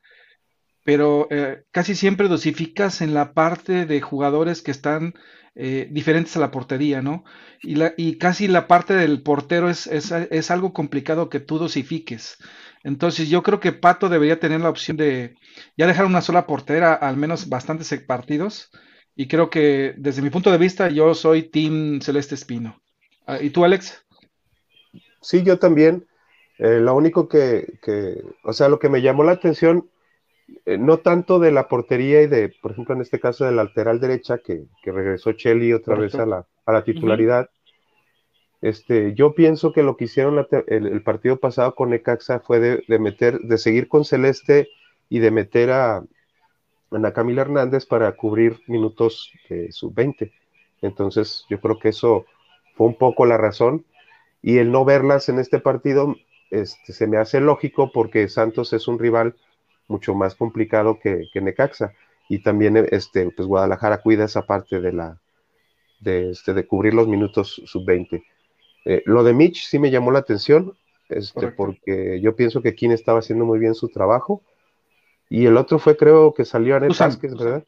pero 0.84 1.28
eh, 1.30 1.64
casi 1.70 1.94
siempre 1.94 2.28
dosificas 2.28 3.02
en 3.02 3.14
la 3.14 3.34
parte 3.34 3.86
de 3.86 4.02
jugadores 4.02 4.64
que 4.64 4.72
están 4.72 5.14
eh, 5.58 5.88
diferentes 5.90 6.36
a 6.36 6.42
la 6.42 6.52
portería, 6.52 7.02
¿no? 7.02 7.24
Y, 7.62 7.76
la, 7.76 7.94
y 7.96 8.18
casi 8.18 8.50
la 8.50 8.68
parte 8.68 8.94
del 8.94 9.22
portero 9.22 9.70
es, 9.70 9.88
es, 9.88 10.52
algo 10.52 10.74
complicado 10.74 11.30
que 11.30 11.40
tú 11.40 11.58
dosifiques. 11.60 12.38
Entonces 12.86 13.30
yo 13.30 13.42
creo 13.42 13.60
que 13.60 13.72
Pato 13.72 14.10
debería 14.10 14.40
tener 14.40 14.62
la 14.62 14.70
opción 14.70 14.96
de 14.96 15.34
ya 15.76 15.88
dejar 15.88 16.06
una 16.06 16.22
sola 16.22 16.46
portera, 16.46 16.94
al 16.94 17.18
menos 17.18 17.50
bastantes 17.50 17.92
partidos. 18.04 18.70
Y 19.16 19.28
creo 19.28 19.50
que 19.50 19.96
desde 19.98 20.22
mi 20.22 20.30
punto 20.30 20.52
de 20.52 20.60
vista 20.60 20.88
yo 20.90 21.16
soy 21.16 21.50
Team 21.50 22.00
Celeste 22.00 22.36
Espino. 22.36 22.80
Ah, 23.26 23.40
¿Y 23.42 23.50
tú, 23.50 23.66
Alex? 23.66 24.06
Sí, 25.20 25.42
yo 25.42 25.58
también. 25.58 26.06
Eh, 26.60 26.80
lo 26.80 26.96
único 26.96 27.28
que, 27.28 27.80
que, 27.82 28.22
o 28.44 28.54
sea, 28.54 28.70
lo 28.70 28.78
que 28.78 28.90
me 28.90 29.02
llamó 29.02 29.24
la 29.24 29.32
atención 29.32 29.90
eh, 30.66 30.78
no 30.78 31.00
tanto 31.00 31.40
de 31.40 31.52
la 31.52 31.68
portería 31.68 32.22
y 32.22 32.28
de, 32.28 32.54
por 32.62 32.74
ejemplo, 32.74 32.94
en 32.94 33.02
este 33.02 33.20
caso 33.20 33.46
de 33.46 33.52
la 33.52 33.64
lateral 33.64 34.00
derecha, 34.00 34.38
que, 34.38 34.68
regresó 34.84 35.32
Cheli 35.34 35.74
otra 35.74 35.96
vez 35.96 36.14
a 36.14 36.28
la, 36.28 36.46
a 36.68 36.72
la 36.72 36.84
titularidad. 36.84 37.50
Este, 38.62 39.14
yo 39.14 39.36
pienso 39.36 39.74
que 39.74 39.84
lo 39.84 39.98
que 39.98 40.06
hicieron 40.06 40.46
el, 40.68 41.04
partido 41.04 41.38
pasado 41.38 41.76
con 41.76 41.90
Necaxa 41.90 42.40
fue 42.40 42.60
de, 42.60 43.00
meter, 43.00 43.40
de 43.40 43.58
seguir 43.58 43.88
con 43.88 44.06
Celeste 44.06 44.70
y 45.10 45.20
de 45.20 45.32
meter 45.32 45.72
a 45.72 46.04
Ana 46.92 47.14
Camila 47.14 47.42
Hernández 47.42 47.86
para 47.86 48.12
cubrir 48.14 48.60
minutos 48.68 49.32
de 49.50 49.72
sub-20. 49.72 50.32
Entonces, 50.82 51.46
yo 51.50 51.60
creo 51.60 51.80
que 51.80 51.90
eso 51.90 52.26
fue 52.76 52.88
un 52.88 52.98
poco 52.98 53.26
la 53.26 53.38
razón. 53.38 53.86
Y 54.42 54.60
el 54.60 54.72
no 54.72 54.86
verlas 54.86 55.30
en 55.30 55.40
este 55.40 55.60
partido 55.60 56.16
este, 56.52 56.94
se 56.94 57.08
me 57.08 57.18
hace 57.18 57.40
lógico 57.40 57.92
porque 57.92 58.28
Santos 58.30 58.74
es 58.74 58.88
un 58.88 59.00
rival 59.00 59.36
mucho 59.88 60.14
más 60.14 60.36
complicado 60.36 61.00
que, 61.00 61.28
Necaxa. 61.34 61.94
Y 62.30 62.40
también 62.40 62.78
este, 62.92 63.30
pues 63.32 63.48
Guadalajara 63.48 64.02
cuida 64.02 64.26
esa 64.26 64.44
parte 64.44 64.80
de 64.80 64.94
la 64.94 65.20
de, 66.00 66.32
este, 66.32 66.66
cubrir 66.68 66.94
los 66.94 67.08
minutos 67.08 67.62
sub-20. 67.66 68.24
Eh, 68.86 69.02
lo 69.06 69.24
de 69.24 69.34
Mitch 69.34 69.66
sí 69.68 69.80
me 69.80 69.92
llamó 69.92 70.12
la 70.12 70.20
atención, 70.20 70.78
este, 71.10 71.50
porque 71.50 72.22
yo 72.22 72.36
pienso 72.36 72.62
que 72.62 72.76
King 72.76 72.92
estaba 72.92 73.20
haciendo 73.20 73.46
muy 73.46 73.60
bien 73.60 73.76
su 73.76 73.90
trabajo. 73.90 74.44
Y 75.30 75.48
el 75.48 75.58
otro 75.58 75.80
fue, 75.80 75.98
creo 75.98 76.34
que 76.34 76.46
salió 76.46 76.76
a 76.76 76.80
Vázquez, 76.80 77.36
¿verdad? 77.36 77.64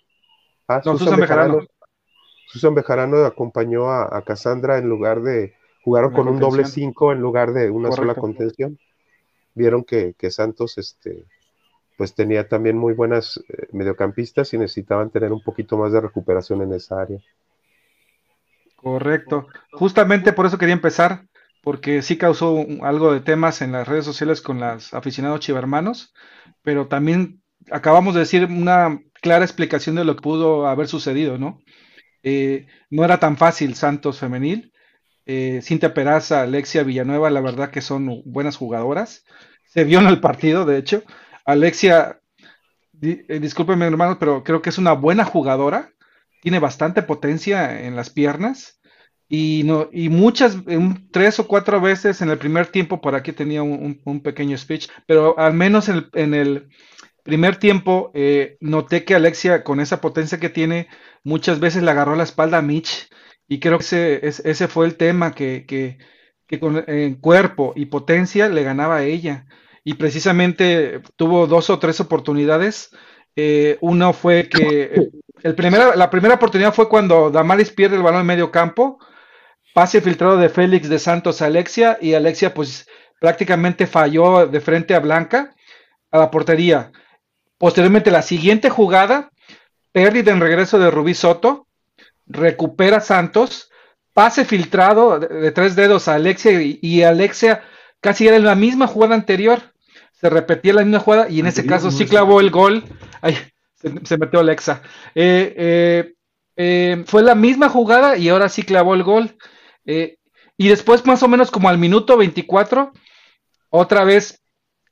Ah, 0.68 0.82
Susan, 0.84 1.20
Bejarano. 1.20 1.66
Susan 2.48 2.76
Bejarano 2.76 3.26
acompañó 3.26 3.90
a, 3.90 4.22
Cassandra 4.24 4.78
en 4.78 4.88
lugar 4.88 5.22
de. 5.22 5.56
Jugaron 5.84 6.14
con 6.14 6.28
un 6.28 6.40
doble 6.40 6.66
5 6.66 7.14
en 7.14 7.22
lugar 7.22 7.54
de 7.54 7.70
una 7.70 7.92
sola 7.92 8.14
contención. 8.14 8.78
Vieron 9.54 9.84
que, 9.86 10.14
que 10.16 10.30
Santos 10.30 10.78
este, 10.78 11.26
pues 11.98 12.14
tenía 12.14 12.48
también 12.48 12.78
muy 12.78 12.94
buenas 12.94 13.44
eh, 13.50 13.68
mediocampistas 13.72 14.54
y 14.54 14.58
necesitaban 14.58 15.10
tener 15.10 15.32
un 15.32 15.42
poquito 15.42 15.78
más 15.78 15.92
de 15.92 16.02
recuperación 16.02 16.62
en 16.62 16.74
esa 16.74 17.02
área. 17.02 17.20
Correcto. 18.78 19.48
Justamente 19.72 20.34
por 20.34 20.46
eso 20.46 20.58
quería 20.58 20.74
empezar, 20.74 21.26
porque 21.62 22.02
sí 22.02 22.18
causó 22.18 22.66
algo 22.84 23.12
de 23.12 23.22
temas 23.22 23.62
en 23.62 23.72
las 23.72 23.88
redes 23.88 24.06
sociales 24.06 24.42
con 24.42 24.60
los 24.60 24.94
aficionados 24.94 25.40
chivermanos, 25.42 26.14
pero 26.62 26.88
también 26.88 27.42
acabamos 27.72 28.14
de 28.14 28.22
decir 28.22 28.46
una 28.46 29.02
clara 29.22 29.44
explicación 29.44 29.96
de 29.96 30.06
lo 30.06 30.16
que 30.16 30.22
pudo 30.22 30.68
haber 30.68 30.88
sucedido, 30.88 31.38
¿no? 31.38 31.60
Eh, 32.24 32.68
no 32.90 33.06
era 33.06 33.20
tan 33.20 33.38
fácil 33.38 33.76
Santos 33.76 34.20
femenil. 34.20 34.74
Eh, 35.26 35.62
Cintia 35.64 35.94
Peraza, 35.94 36.44
Alexia 36.44 36.84
Villanueva, 36.84 37.30
la 37.32 37.42
verdad 37.42 37.72
que 37.72 37.82
son 37.82 38.24
buenas 38.26 38.58
jugadoras. 38.58 39.26
Se 39.66 39.86
vio 39.86 40.00
en 40.00 40.08
el 40.08 40.22
partido, 40.22 40.66
de 40.66 40.78
hecho. 40.78 41.04
Alexia, 41.46 42.22
eh, 43.02 43.40
discúlpenme 43.40 43.86
hermanos, 43.86 44.18
pero 44.20 44.44
creo 44.44 44.62
que 44.62 44.70
es 44.70 44.78
una 44.78 44.94
buena 44.94 45.24
jugadora, 45.26 45.94
tiene 46.42 46.60
bastante 46.60 47.04
potencia 47.04 47.82
en 47.86 47.96
las 47.96 48.10
piernas 48.10 48.80
y, 49.30 49.64
no, 49.66 49.90
y 49.92 50.10
muchas, 50.10 50.58
tres 51.12 51.40
o 51.40 51.48
cuatro 51.48 51.82
veces 51.82 52.22
en 52.22 52.30
el 52.30 52.38
primer 52.38 52.68
tiempo, 52.68 53.02
por 53.02 53.16
aquí 53.16 53.34
tenía 53.34 53.62
un, 53.62 54.22
pequeño 54.24 54.58
speech, 54.58 54.88
pero 55.06 55.38
al 55.38 55.54
menos 55.54 55.90
en 55.90 56.34
el, 56.34 56.70
primer 57.24 57.58
tiempo 57.58 58.12
eh, 58.14 58.58
noté 58.62 59.04
que 59.04 59.14
Alexia 59.14 59.66
con 59.66 59.82
esa 59.82 60.00
potencia 60.00 60.40
que 60.40 60.50
tiene, 60.50 60.88
muchas 61.24 61.60
veces 61.60 61.84
le 61.84 61.92
agarró 61.92 62.16
la 62.16 62.24
espalda 62.24 62.60
a 62.60 62.62
Mitch 62.62 63.10
y 63.50 63.60
creo 63.60 63.80
que 63.80 63.84
ese, 64.24 64.50
ese 64.50 64.68
fue 64.70 64.86
el 64.86 64.96
tema 64.96 65.34
que, 65.34 65.66
que, 65.68 65.98
que 66.48 66.60
con 66.60 66.86
cuerpo 67.20 67.74
y 67.76 67.88
potencia 67.88 68.48
le 68.48 68.64
ganaba 68.64 68.98
a 68.98 69.04
ella 69.04 69.46
y 69.84 69.94
precisamente 69.94 71.02
tuvo 71.16 71.48
dos 71.48 71.70
o 71.70 71.80
tres 71.80 72.02
oportunidades. 72.02 72.92
Eh, 73.38 73.78
uno 73.80 74.12
fue 74.12 74.50
que 74.50 75.10
el 75.44 75.56
primera, 75.56 75.96
la 75.96 76.10
primera 76.10 76.36
oportunidad 76.36 76.74
fue 76.74 76.90
cuando 76.90 77.30
Damaris 77.30 77.72
pierde 77.72 77.96
el 77.96 78.04
balón 78.04 78.22
en 78.22 78.28
medio 78.28 78.52
campo, 78.52 79.00
pase 79.74 80.02
filtrado 80.02 80.38
de 80.38 80.50
Félix 80.50 80.90
de 80.90 81.00
Santos 81.00 81.42
a 81.42 81.46
Alexia 81.46 81.98
y 82.02 82.14
Alexia 82.14 82.54
pues 82.54 82.88
prácticamente 83.20 83.88
falló 83.88 84.48
de 84.48 84.60
frente 84.62 84.96
a 84.96 85.00
Blanca 85.00 85.54
a 86.12 86.18
la 86.18 86.32
portería. 86.32 86.92
Posteriormente, 87.58 88.12
la 88.12 88.22
siguiente 88.22 88.70
jugada, 88.70 89.32
pérdida 89.92 90.32
en 90.32 90.40
regreso 90.40 90.80
de 90.80 90.92
Rubí 90.92 91.14
Soto, 91.14 91.68
recupera 92.28 93.00
Santos, 93.00 93.70
pase 94.14 94.46
filtrado 94.46 95.20
de, 95.20 95.52
tres 95.52 95.76
dedos 95.76 96.08
a 96.08 96.16
Alexia 96.16 96.52
y, 96.62 97.04
Alexia 97.04 97.64
casi 98.02 98.28
era 98.28 98.36
en 98.36 98.46
la 98.46 98.56
misma 98.56 98.88
jugada 98.88 99.16
anterior, 99.16 99.62
se 100.12 100.30
repetía 100.30 100.74
la 100.74 100.84
misma 100.84 101.00
jugada 101.00 101.30
y 101.30 101.40
en 101.40 101.48
ese 101.48 101.66
caso 101.66 101.92
sí 101.92 102.06
clavó 102.06 102.40
el 102.40 102.52
gol. 102.52 102.84
Ay, 103.22 103.38
se, 103.78 104.18
metió 104.18 104.40
Alexa. 104.40 104.82
Eh, 105.16 105.54
eh, 105.58 106.14
eh, 106.56 107.04
fue 107.06 107.22
la 107.22 107.36
misma 107.36 107.70
jugada 107.70 108.18
y 108.18 108.30
ahora 108.30 108.50
sí 108.50 108.64
clavó 108.64 108.94
el 108.94 109.04
gol. 109.04 109.38
y 109.86 110.68
después, 110.68 111.06
más 111.06 111.24
o 111.24 111.28
menos 111.28 111.52
como 111.52 111.70
al 111.70 111.78
minuto 111.78 112.18
24, 112.18 112.92
otra 113.70 114.04
vez 114.04 114.42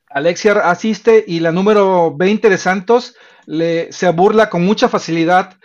Alexia 0.08 0.52
asiste 0.70 1.24
y 1.26 1.40
la 1.40 1.52
número 1.52 2.14
20 2.16 2.48
de 2.48 2.58
Santos 2.58 3.16
le, 3.46 3.92
se 3.92 4.10
burla 4.10 4.48
con 4.48 4.64
mucha 4.64 4.88
facilidad. 4.88 5.56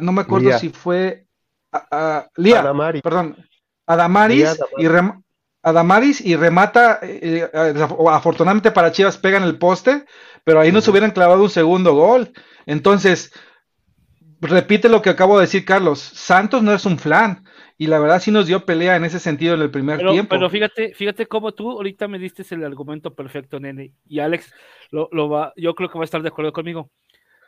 no 0.00 0.12
me 0.12 0.22
acuerdo 0.22 0.58
si 0.58 0.70
fue 0.70 1.26
a, 1.72 2.28
Lía, 2.36 2.62
perdón, 3.02 3.36
Adamaris, 3.86 4.58
y 4.78 4.86
Adamaris 5.62 6.20
y 6.20 6.36
remata, 6.36 6.98
eh, 7.02 7.48
afortunadamente 8.10 8.72
para 8.72 8.90
Chivas 8.90 9.16
pegan 9.16 9.44
el 9.44 9.58
poste, 9.58 10.04
pero 10.44 10.60
ahí 10.60 10.72
nos 10.72 10.86
hubieran 10.88 11.12
clavado 11.12 11.42
un 11.42 11.50
segundo 11.50 11.94
gol. 11.94 12.32
Entonces, 12.66 13.32
repite 14.40 14.88
lo 14.88 15.02
que 15.02 15.10
acabo 15.10 15.38
de 15.38 15.46
decir, 15.46 15.64
Carlos, 15.64 16.00
Santos 16.00 16.62
no 16.62 16.72
es 16.72 16.84
un 16.86 16.98
flan. 16.98 17.44
Y 17.78 17.88
la 17.88 17.98
verdad 17.98 18.20
sí 18.20 18.30
nos 18.30 18.46
dio 18.46 18.64
pelea 18.64 18.94
en 18.94 19.04
ese 19.04 19.18
sentido 19.18 19.54
en 19.54 19.62
el 19.62 19.70
primer 19.70 19.98
tiempo. 19.98 20.36
Pero 20.36 20.48
fíjate, 20.48 20.94
fíjate 20.94 21.26
cómo 21.26 21.52
tú 21.52 21.70
ahorita 21.70 22.06
me 22.06 22.18
diste 22.18 22.44
el 22.54 22.64
argumento 22.64 23.14
perfecto, 23.14 23.58
nene. 23.58 23.92
Y 24.06 24.20
Alex 24.20 24.52
lo, 24.90 25.08
lo 25.10 25.28
va, 25.28 25.52
yo 25.56 25.74
creo 25.74 25.88
que 25.88 25.98
va 25.98 26.04
a 26.04 26.06
estar 26.06 26.22
de 26.22 26.28
acuerdo 26.28 26.52
conmigo. 26.52 26.90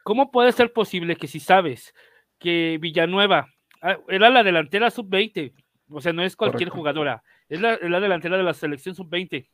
¿Cómo 0.02 0.32
puede 0.32 0.50
ser 0.50 0.72
posible 0.72 1.14
que 1.14 1.28
si 1.28 1.38
sabes 1.38 1.94
que 2.40 2.78
Villanueva 2.80 3.48
Ah, 3.86 3.98
era 4.08 4.30
la 4.30 4.42
delantera 4.42 4.90
sub-20, 4.90 5.52
o 5.90 6.00
sea, 6.00 6.14
no 6.14 6.22
es 6.22 6.36
cualquier 6.36 6.70
jugadora, 6.70 7.22
es 7.50 7.60
la, 7.60 7.76
delantera 7.76 8.38
de 8.38 8.42
la 8.42 8.54
selección 8.54 8.94
sub-20. 8.94 9.46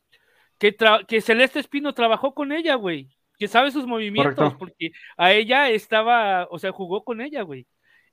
Que, 0.57 0.77
que 1.09 1.21
Celeste 1.21 1.59
Espino 1.59 1.95
trabajó 1.95 2.33
con 2.33 2.53
ella, 2.53 2.77
güey, 2.77 3.09
que 3.41 3.49
sabe 3.49 3.71
sus 3.71 3.87
movimientos, 3.87 4.53
porque 4.59 4.93
a 5.17 5.33
ella 5.33 5.71
estaba, 5.71 6.47
o 6.51 6.59
sea, 6.59 6.73
jugó 6.73 7.05
con 7.05 7.23
ella, 7.23 7.41
güey. 7.41 7.67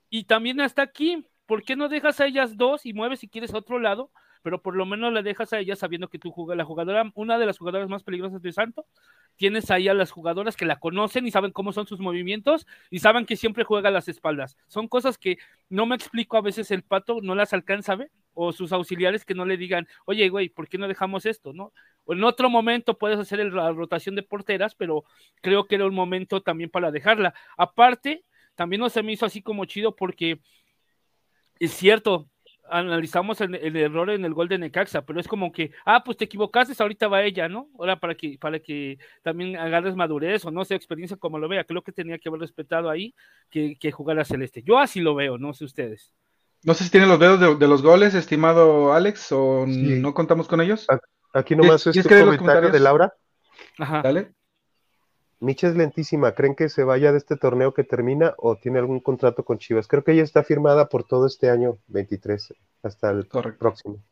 Y 0.08 0.24
también 0.24 0.58
hasta 0.58 0.80
aquí, 0.80 1.22
¿por 1.44 1.62
qué 1.62 1.76
no 1.76 1.90
dejas 1.90 2.18
a 2.20 2.26
ellas 2.26 2.56
dos 2.56 2.86
y 2.86 2.94
mueves 2.94 3.20
si 3.20 3.28
quieres 3.28 3.52
a 3.52 3.58
otro 3.58 3.78
lado? 3.78 4.10
Pero 4.42 4.62
por 4.62 4.74
lo 4.74 4.86
menos 4.86 5.12
le 5.12 5.22
dejas 5.22 5.52
a 5.52 5.58
ella 5.58 5.76
sabiendo 5.76 6.08
que 6.08 6.18
tú 6.18 6.30
jugas 6.30 6.56
la 6.56 6.64
jugadora, 6.64 7.12
una 7.14 7.38
de 7.38 7.44
las 7.44 7.58
jugadoras 7.58 7.90
más 7.90 8.04
peligrosas 8.04 8.40
de 8.40 8.52
Santo, 8.52 8.86
tienes 9.36 9.70
ahí 9.70 9.86
a 9.88 9.92
las 9.92 10.12
jugadoras 10.12 10.56
que 10.56 10.64
la 10.64 10.80
conocen 10.80 11.26
y 11.26 11.30
saben 11.30 11.52
cómo 11.52 11.74
son 11.74 11.86
sus 11.86 12.00
movimientos 12.00 12.66
y 12.88 13.00
saben 13.00 13.26
que 13.26 13.36
siempre 13.36 13.64
juega 13.64 13.90
a 13.90 13.92
las 13.92 14.08
espaldas. 14.08 14.56
Son 14.66 14.88
cosas 14.88 15.18
que 15.18 15.36
no 15.68 15.84
me 15.84 15.94
explico 15.94 16.38
a 16.38 16.40
veces 16.40 16.70
el 16.70 16.84
pato 16.84 17.20
no 17.20 17.34
las 17.34 17.52
alcanza 17.52 17.92
a 17.92 17.96
ver 17.96 18.10
o 18.32 18.52
sus 18.52 18.72
auxiliares 18.72 19.24
que 19.26 19.34
no 19.34 19.44
le 19.44 19.58
digan, 19.58 19.88
oye, 20.06 20.28
güey, 20.28 20.48
¿por 20.48 20.68
qué 20.68 20.78
no 20.78 20.88
dejamos 20.88 21.26
esto? 21.26 21.52
¿no? 21.52 21.72
En 22.08 22.24
otro 22.24 22.50
momento 22.50 22.98
puedes 22.98 23.18
hacer 23.18 23.40
la 23.52 23.72
rotación 23.72 24.14
de 24.14 24.22
porteras, 24.22 24.74
pero 24.74 25.04
creo 25.40 25.66
que 25.66 25.76
era 25.76 25.86
un 25.86 25.94
momento 25.94 26.42
también 26.42 26.70
para 26.70 26.90
dejarla. 26.90 27.34
Aparte, 27.56 28.24
también 28.54 28.80
no 28.80 28.88
se 28.88 29.02
me 29.02 29.12
hizo 29.12 29.26
así 29.26 29.42
como 29.42 29.64
chido 29.64 29.94
porque 29.94 30.40
es 31.58 31.72
cierto, 31.72 32.28
analizamos 32.70 33.40
el, 33.40 33.76
error 33.76 34.10
en 34.10 34.24
el 34.24 34.34
gol 34.34 34.48
de 34.48 34.58
Necaxa, 34.58 35.02
pero 35.02 35.20
es 35.20 35.28
como 35.28 35.52
que, 35.52 35.72
ah, 35.84 36.02
pues 36.04 36.16
te 36.16 36.24
equivocaste, 36.24 36.74
ahorita 36.80 37.08
va 37.08 37.22
ella, 37.22 37.48
¿no? 37.48 37.68
Ahora 37.78 37.98
para 37.98 38.14
que, 38.14 38.38
para 38.38 38.58
que 38.60 38.98
también 39.22 39.56
agarres 39.56 39.96
madurez 39.96 40.44
o 40.44 40.50
no 40.50 40.64
sé, 40.64 40.74
experiencia 40.74 41.16
como 41.16 41.38
lo 41.38 41.48
vea, 41.48 41.64
creo 41.64 41.82
que 41.82 41.92
tenía 41.92 42.18
que 42.18 42.28
haber 42.28 42.40
respetado 42.40 42.90
ahí 42.90 43.14
que, 43.50 43.76
que 43.78 43.92
jugar 43.92 44.18
a 44.18 44.24
Celeste. 44.24 44.62
Yo 44.62 44.78
así 44.78 45.00
lo 45.00 45.14
veo, 45.14 45.38
no 45.38 45.54
sé 45.54 45.64
ustedes. 45.64 46.12
No 46.64 46.74
sé 46.74 46.84
si 46.84 46.90
tienen 46.90 47.08
los 47.08 47.20
dedos 47.20 47.58
de, 47.58 47.68
los 47.68 47.82
goles, 47.82 48.14
estimado 48.14 48.92
Alex, 48.92 49.30
o 49.30 49.64
no 49.66 50.12
contamos 50.12 50.48
con 50.48 50.60
ellos. 50.60 50.86
Aquí 51.38 51.56
nomás 51.56 51.86
es 51.86 51.96
este 51.96 52.20
comentario 52.20 52.70
de 52.70 52.80
Laura. 52.80 53.14
Ajá. 53.78 54.02
Dale. 54.02 54.32
Micha 55.40 55.68
es 55.68 55.76
lentísima. 55.76 56.32
¿Creen 56.32 56.56
que 56.56 56.68
se 56.68 56.82
vaya 56.82 57.12
de 57.12 57.18
este 57.18 57.36
torneo 57.36 57.72
que 57.72 57.84
termina 57.84 58.34
o 58.38 58.56
tiene 58.56 58.78
algún 58.78 59.00
contrato 59.00 59.44
con 59.44 59.58
Chivas? 59.58 59.86
Creo 59.86 60.02
que 60.02 60.12
ella 60.12 60.24
está 60.24 60.42
firmada 60.42 60.88
por 60.88 61.04
todo 61.04 61.26
este 61.26 61.48
año 61.48 61.78
23 61.86 62.54
hasta 62.82 63.10
el 63.10 63.26
próximo. 63.26 64.02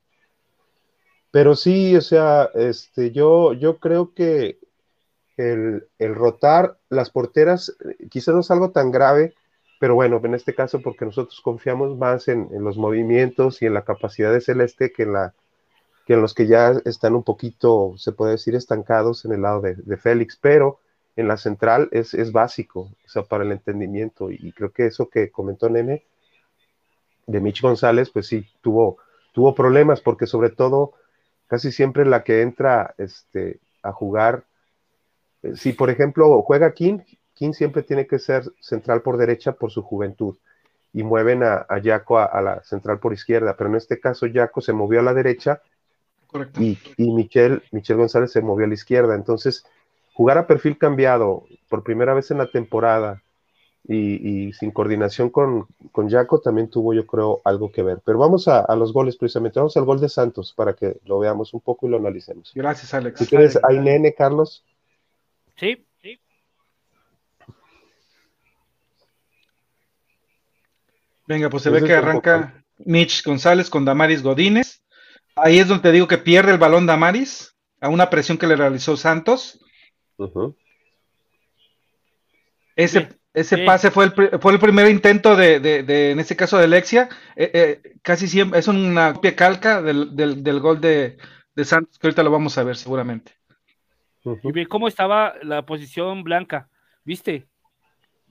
Pero 1.33 1.57
sí, 1.57 1.97
o 1.97 2.01
sea, 2.01 2.49
este, 2.55 3.11
yo, 3.11 3.53
yo 3.53 3.79
creo 3.79 4.15
que 4.15 4.59
el, 5.37 5.83
rotar 5.99 6.79
las 6.89 7.11
porteras 7.11 7.77
quizás 8.11 8.35
no 8.35 8.41
es 8.41 8.51
algo 8.51 8.71
tan 8.71 8.91
grave, 8.91 9.35
pero 9.79 9.95
bueno, 9.95 10.21
en 10.25 10.35
este 10.35 10.55
caso 10.55 10.81
porque 10.81 11.05
nosotros 11.05 11.41
confiamos 11.43 11.97
más 11.97 12.29
en, 12.29 12.49
los 12.61 12.79
movimientos 12.79 13.61
y 13.61 13.67
en 13.67 13.75
la 13.75 13.85
capacidad 13.85 14.33
de 14.33 14.41
Celeste 14.41 14.93
que 14.93 15.03
en, 15.03 15.13
la, 15.13 15.35
que 16.07 16.17
los 16.17 16.35
que 16.35 16.47
ya 16.47 16.73
están 16.85 17.17
un 17.17 17.25
poquito, 17.25 17.95
se 17.99 18.13
puede 18.13 18.33
decir, 18.33 18.55
estancados 18.55 19.25
en 19.25 19.33
el 19.33 19.43
lado 19.43 19.61
de, 19.61 19.75
de 19.75 19.97
Félix, 19.97 20.39
pero 20.41 20.79
en 21.17 21.27
la 21.27 21.37
central 21.37 21.89
es, 21.91 22.15
es 22.15 22.31
básico, 22.31 22.93
o 23.05 23.09
sea, 23.09 23.25
para 23.25 23.43
el 23.43 23.51
entendimiento. 23.51 24.31
Y, 24.31 24.53
creo 24.53 24.71
que 24.71 24.87
eso 24.87 25.09
que 25.09 25.31
comentó 25.31 25.69
Nene 25.69 26.05
de 27.27 27.41
Mitch 27.41 27.61
González, 27.61 28.11
pues 28.11 28.29
sí, 28.29 28.47
tuvo, 28.61 28.99
tuvo 29.33 29.55
problemas, 29.55 30.01
porque 30.01 30.27
sobre 30.27 30.51
todo, 30.51 30.93
casi 31.49 31.73
siempre 31.73 32.07
la 32.07 32.23
que 32.23 32.43
entra 32.43 32.95
este, 32.99 33.59
a 33.83 33.93
jugar, 33.93 34.45
eh, 35.43 35.57
si 35.57 35.73
por 35.73 35.91
ejemplo 35.91 36.41
juega 36.43 36.73
King, 36.73 37.01
King 37.35 37.53
siempre 37.53 37.83
tiene 37.83 38.07
que 38.07 38.21
ser 38.21 38.45
central 38.61 39.03
por 39.03 39.17
derecha 39.17 39.53
por 39.53 39.73
su 39.73 39.83
juventud 39.83 40.37
y 40.93 41.03
mueven 41.03 41.43
a, 41.43 41.67
a 41.69 41.81
Jaco 41.83 42.19
a, 42.19 42.41
la 42.41 42.63
central 42.63 43.01
por 43.01 43.13
izquierda, 43.13 43.57
pero 43.57 43.71
en 43.71 43.77
este 43.77 43.99
caso 43.99 44.27
Jaco 44.33 44.61
se 44.61 44.73
movió 44.73 45.01
a 45.01 45.03
la 45.03 45.13
derecha 45.13 45.61
y, 46.59 46.79
y 46.97 47.11
Michel, 47.11 47.63
Michel 47.73 47.97
González 47.97 48.33
se 48.33 48.41
movió 48.41 48.67
a 48.67 48.69
la 48.69 48.75
izquierda, 48.75 49.15
entonces 49.15 49.65
jugar 50.15 50.39
a 50.39 50.47
perfil 50.47 50.79
cambiado 50.79 51.45
por 51.69 51.83
primera 51.83 52.15
vez 52.15 52.31
en 52.31 52.39
la 52.39 52.47
temporada 52.47 53.23
y, 53.89 54.53
sin 54.55 54.71
coordinación 54.71 55.31
con, 55.31 55.67
con 55.93 56.11
Jaco 56.11 56.41
también 56.41 56.69
tuvo, 56.69 56.93
yo 56.93 57.07
creo, 57.07 57.41
algo 57.45 57.71
que 57.71 57.83
ver. 57.83 58.01
Pero 58.05 58.19
vamos 58.19 58.49
a, 58.49 58.75
los 58.75 58.93
goles 58.93 59.17
precisamente. 59.17 59.61
Vamos 59.61 59.77
al 59.77 59.85
gol 59.85 60.01
de 60.01 60.09
Santos 60.09 60.53
para 60.53 60.75
que 60.75 60.99
lo 61.05 61.19
veamos 61.19 61.55
un 61.55 61.61
poco 61.61 61.87
y 61.87 61.91
lo 61.91 61.99
analicemos. 61.99 62.53
Gracias, 62.55 62.93
Alex. 62.95 63.21
Si 63.21 63.27
quieres, 63.27 63.59
hay 63.63 63.79
nene, 63.79 64.15
Carlos. 64.15 64.65
Sí, 65.57 65.87
sí. 66.03 66.19
Venga, 71.27 71.49
pues 71.49 71.63
se 71.63 71.71
ve 71.71 71.83
que 71.85 71.95
arranca 71.95 72.65
Mitch 72.79 73.25
González 73.25 73.71
con 73.71 73.85
Damaris 73.85 74.23
Godínez. 74.23 74.83
Ahí 75.37 75.59
es 75.59 75.69
donde 75.69 75.83
te 75.83 75.93
digo 75.93 76.09
que 76.09 76.19
pierde 76.19 76.53
el 76.53 76.59
balón 76.59 76.87
Damaris 76.87 77.57
a 77.81 77.89
una 77.89 78.11
presión 78.11 78.39
que 78.39 78.47
le 78.47 78.57
realizó 78.57 78.97
Santos 78.97 79.61
ese, 82.75 83.09
ese 83.33 83.59
pase 83.59 83.91
fue 83.91 84.05
el, 84.05 84.41
fue 84.41 84.53
el 84.53 84.59
primer 84.59 84.91
intento 84.91 85.37
de, 85.37 85.61
de, 85.61 86.11
en 86.11 86.21
este 86.21 86.37
caso 86.37 86.59
de 86.59 86.65
Alexia. 86.65 87.09
Eh, 87.35 87.51
eh, 87.55 87.95
casi 88.03 88.29
siempre 88.29 88.59
es 88.59 88.69
una 88.69 89.15
copia 89.15 89.35
calca 89.35 89.83
del, 89.83 90.15
del, 90.15 90.61
gol 90.61 90.81
de, 90.81 91.17
Santos, 91.65 91.99
que 91.99 92.07
ahorita 92.07 92.23
lo 92.23 92.31
vamos 92.31 92.57
a 92.59 92.65
ver 92.65 92.77
seguramente. 92.77 93.33
Y 94.43 94.53
ve 94.53 94.67
cómo 94.67 94.89
estaba 94.89 95.35
la 95.43 95.65
posición 95.65 96.23
blanca, 96.23 96.69
¿viste? 97.05 97.47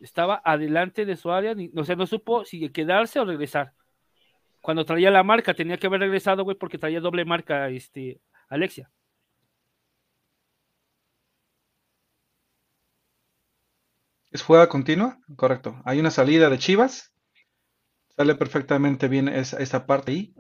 Estaba 0.02 0.41
adelante 0.44 1.06
de 1.06 1.15
su 1.15 1.32
área, 1.32 1.56
o 1.76 1.84
sea, 1.86 1.96
no 1.96 2.06
supo 2.06 2.44
si 2.44 2.70
quedarse 2.70 3.20
o 3.20 3.26
regresar. 3.26 3.74
Cuando 4.65 4.84
traía 4.84 5.12
la 5.12 5.21
marca, 5.21 5.54
tenía 5.54 5.78
que 5.78 5.86
haber 5.86 5.99
regresado, 5.99 6.43
güey, 6.43 6.58
porque 6.58 6.80
traía 6.80 6.99
doble 6.99 7.23
marca, 7.23 7.69
este, 7.69 8.19
Alexia. 8.49 8.89
¿Es 14.32 14.41
jugada 14.41 14.67
continua? 14.67 15.19
Correcto. 15.36 15.80
Hay 15.86 15.99
una 15.99 16.10
salida 16.10 16.49
de 16.49 16.58
Chivas. 16.58 17.13
Sale 18.15 18.34
perfectamente 18.34 19.08
bien 19.08 19.28
esa, 19.28 19.86
parte 19.86 20.13
ahí. 20.13 20.34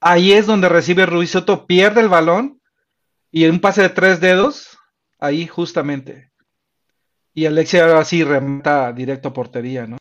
Ahí 0.00 0.32
es 0.32 0.46
donde 0.46 0.70
recibe 0.70 1.04
Ruiz 1.04 1.32
Soto, 1.32 1.66
pierde 1.66 2.00
el 2.00 2.08
balón 2.08 2.62
y 3.30 3.44
en 3.44 3.50
un 3.50 3.60
pase 3.60 3.82
de 3.82 3.90
tres 3.90 4.18
dedos, 4.18 4.78
ahí 5.18 5.46
justamente. 5.46 6.32
Y 7.34 7.44
Alexia 7.44 7.84
ahora 7.84 8.06
sí 8.06 8.24
remata 8.24 8.94
directo 8.94 9.28
a 9.28 9.34
portería, 9.34 9.86
¿no? 9.86 9.98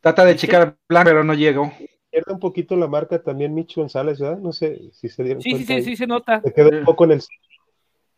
Trata 0.00 0.26
de 0.26 0.36
checar 0.36 0.76
plan, 0.86 1.04
pero 1.04 1.24
no 1.24 1.32
llegó. 1.32 1.72
Pierde 2.10 2.32
un 2.32 2.40
poquito 2.40 2.76
la 2.76 2.88
marca 2.88 3.22
también 3.22 3.54
Mitch 3.54 3.76
González, 3.76 4.18
¿verdad? 4.18 4.38
No 4.38 4.52
sé 4.52 4.90
si 4.92 5.08
se 5.08 5.22
dieron 5.22 5.42
sí, 5.42 5.56
Sí, 5.56 5.64
sí, 5.64 5.82
sí, 5.82 5.96
se 5.96 6.06
nota. 6.06 6.40
Se 6.42 6.52
quedó 6.52 6.70
un 6.70 6.84
poco 6.84 7.04
en 7.04 7.12
el 7.12 7.22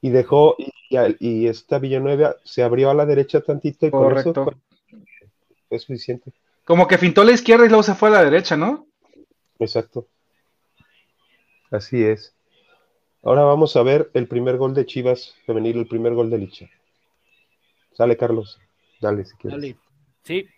y 0.03 0.11
dejó, 0.11 0.57
y, 0.59 1.47
esta 1.47 1.79
Villanueva 1.79 2.35
se 2.45 2.65
abrió 2.65 2.91
a 2.91 2.95
la 2.95 3.07
derecha 3.07 3.41
tantito 3.41 3.87
y 3.87 3.91
Correcto. 3.91 4.45
con 4.45 4.55
eso 4.55 5.07
fue, 5.69 5.79
suficiente. 5.79 6.33
Como 6.65 6.89
que 6.89 6.99
fintó 6.99 7.23
a 7.23 7.25
la 7.25 7.33
izquierda 7.33 7.65
y 7.65 7.69
luego 7.69 7.85
se 7.85 7.95
fue 7.95 8.09
a 8.09 8.13
la 8.13 8.25
derecha, 8.25 8.57
¿no? 8.57 8.89
Exacto. 9.61 10.09
Así 11.71 12.03
es. 12.03 12.35
Ahora 13.23 13.45
vamos 13.45 13.77
a 13.77 13.83
ver 13.85 14.11
el 14.15 14.27
primer 14.27 14.57
gol 14.57 14.75
de 14.75 14.87
Chivas 14.87 15.37
femenil, 15.47 15.79
el 15.79 15.87
primer 15.87 16.15
gol 16.15 16.31
de 16.31 16.39
Licha. 16.39 16.69
Sale, 17.93 18.17
Carlos. 18.17 18.59
Dale, 19.01 19.25
si 19.25 19.37
quieres. 19.37 19.61
Dale. 19.61 19.77
Sí. 20.25 20.49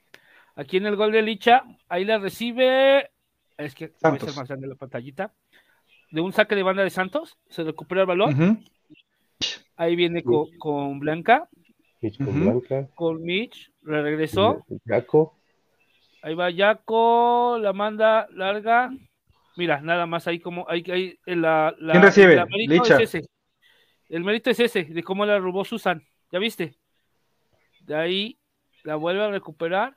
Aquí 0.56 0.78
en 0.78 0.86
el 0.86 0.96
gol 0.96 1.12
de 1.12 1.20
Licha, 1.20 1.64
ahí 1.88 2.06
la 2.06 2.18
recibe. 2.18 3.10
Es 3.56 3.74
que 3.74 3.92
voy 4.02 4.12
a 4.12 4.14
hacer 4.14 4.34
más 4.34 4.48
grande 4.48 4.66
la 4.66 4.74
pantallita. 4.74 5.32
De 6.10 6.20
un 6.20 6.32
saque 6.32 6.54
de 6.54 6.62
banda 6.62 6.82
de 6.82 6.90
Santos, 6.90 7.38
se 7.48 7.62
recupera 7.64 8.02
el 8.02 8.06
balón. 8.06 8.34
Ujú. 8.34 8.58
Ahí 9.76 9.96
viene 9.96 10.22
con, 10.22 10.46
con 10.58 10.98
Blanca, 11.00 11.48
Mitch 12.00 12.18
con 12.18 12.28
Ujú. 12.28 12.38
Blanca. 12.60 12.88
con 12.94 13.22
Mitch, 13.22 13.70
le 13.82 14.02
regresó. 14.02 14.64
Jaco. 14.86 15.36
Ahí 16.22 16.34
va 16.34 16.50
Yaco, 16.50 17.58
la 17.60 17.72
manda 17.72 18.26
larga. 18.30 18.90
Mira, 19.56 19.80
nada 19.80 20.06
más 20.06 20.26
ahí 20.26 20.38
como 20.40 20.66
ahí, 20.68 20.84
ahí 20.90 21.18
en 21.26 21.42
la, 21.42 21.74
la- 21.78 21.92
¿Quién 21.92 22.02
recibe? 22.04 22.34
el 22.34 22.46
mérito 22.48 22.72
Licha. 22.84 22.96
es 23.02 23.14
ese. 23.14 23.28
El 24.08 24.22
mérito 24.24 24.50
es 24.50 24.60
ese, 24.60 24.84
de 24.84 25.02
cómo 25.02 25.26
la 25.26 25.38
robó 25.38 25.64
Susan. 25.64 26.02
¿Ya 26.30 26.38
viste? 26.38 26.76
De 27.80 27.94
ahí 27.96 28.38
la 28.84 28.96
vuelve 28.96 29.22
a 29.24 29.30
recuperar. 29.30 29.96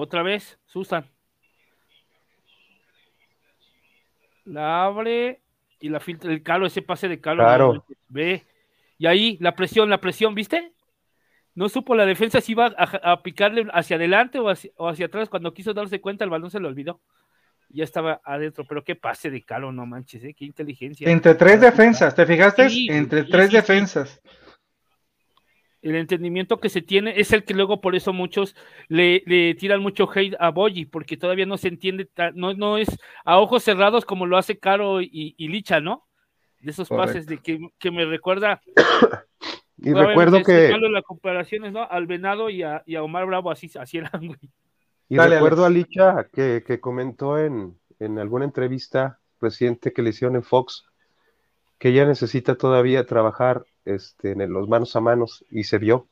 Otra 0.00 0.22
vez, 0.22 0.60
Susan. 0.64 1.04
La 4.44 4.84
abre 4.84 5.40
y 5.80 5.88
la 5.88 5.98
filtra 5.98 6.30
el 6.32 6.42
calo, 6.44 6.66
ese 6.66 6.82
pase 6.82 7.08
de 7.08 7.20
calo. 7.20 7.42
Claro. 7.42 7.84
ve. 8.08 8.46
Y 8.96 9.06
ahí 9.06 9.36
la 9.40 9.56
presión, 9.56 9.90
la 9.90 10.00
presión, 10.00 10.36
¿viste? 10.36 10.72
No 11.56 11.68
supo 11.68 11.96
la 11.96 12.06
defensa 12.06 12.40
si 12.40 12.52
iba 12.52 12.66
a, 12.66 13.12
a 13.12 13.22
picarle 13.24 13.66
hacia 13.72 13.96
adelante 13.96 14.38
o 14.38 14.48
hacia, 14.48 14.70
o 14.76 14.88
hacia 14.88 15.06
atrás. 15.06 15.28
Cuando 15.28 15.52
quiso 15.52 15.74
darse 15.74 16.00
cuenta, 16.00 16.22
el 16.22 16.30
balón 16.30 16.52
se 16.52 16.60
lo 16.60 16.68
olvidó. 16.68 17.00
Ya 17.68 17.82
estaba 17.82 18.20
adentro, 18.24 18.64
pero 18.68 18.84
qué 18.84 18.94
pase 18.94 19.30
de 19.30 19.42
calo, 19.42 19.72
no 19.72 19.84
manches, 19.84 20.22
¿eh? 20.22 20.32
qué 20.32 20.44
inteligencia. 20.44 21.10
Entre 21.10 21.34
tres 21.34 21.60
defensas, 21.60 22.14
¿te 22.14 22.24
fijaste? 22.24 22.70
Sí, 22.70 22.86
Entre 22.88 23.24
sí, 23.24 23.30
tres 23.30 23.46
sí, 23.46 23.50
sí. 23.50 23.56
defensas. 23.56 24.22
El 25.82 25.94
entendimiento 25.94 26.58
que 26.58 26.68
se 26.68 26.82
tiene 26.82 27.20
es 27.20 27.32
el 27.32 27.44
que 27.44 27.54
luego 27.54 27.80
por 27.80 27.94
eso 27.94 28.12
muchos 28.12 28.56
le, 28.88 29.22
le 29.26 29.54
tiran 29.54 29.80
mucho 29.80 30.08
hate 30.12 30.34
a 30.38 30.50
Boyi, 30.50 30.86
porque 30.86 31.16
todavía 31.16 31.46
no 31.46 31.56
se 31.56 31.68
entiende, 31.68 32.08
no, 32.34 32.54
no 32.54 32.78
es 32.78 32.88
a 33.24 33.38
ojos 33.38 33.62
cerrados 33.62 34.04
como 34.04 34.26
lo 34.26 34.36
hace 34.36 34.58
Caro 34.58 35.00
y, 35.00 35.34
y 35.36 35.48
Licha, 35.48 35.80
¿no? 35.80 36.06
De 36.60 36.72
esos 36.72 36.88
pases 36.88 37.26
de 37.26 37.38
que, 37.38 37.60
que 37.78 37.90
me 37.90 38.04
recuerda. 38.04 38.60
Y 39.80 39.92
recuerdo 39.92 40.42
que, 40.42 40.76
las 40.90 41.04
comparaciones, 41.04 41.72
¿no? 41.72 41.88
Al 41.88 42.08
Venado 42.08 42.50
y 42.50 42.64
a, 42.64 42.82
y 42.84 42.96
a 42.96 43.02
Omar 43.04 43.26
Bravo, 43.26 43.48
así, 43.48 43.70
así 43.78 43.98
eran, 43.98 44.26
güey. 44.26 44.40
y 45.08 45.14
Dale, 45.14 45.36
recuerdo 45.36 45.64
Alex. 45.64 45.86
a 45.86 45.88
Licha 45.88 46.28
que, 46.32 46.64
que 46.66 46.80
comentó 46.80 47.38
en, 47.38 47.78
en 48.00 48.18
alguna 48.18 48.44
entrevista 48.44 49.20
reciente 49.40 49.92
que 49.92 50.02
le 50.02 50.10
hicieron 50.10 50.34
en 50.34 50.42
Fox 50.42 50.84
que 51.78 51.90
ella 51.90 52.06
necesita 52.06 52.56
todavía 52.56 53.06
trabajar 53.06 53.64
este, 53.94 54.32
en 54.32 54.52
los 54.52 54.68
manos 54.68 54.94
a 54.96 55.00
manos 55.00 55.44
y 55.50 55.64
se 55.64 55.78
vio. 55.78 56.06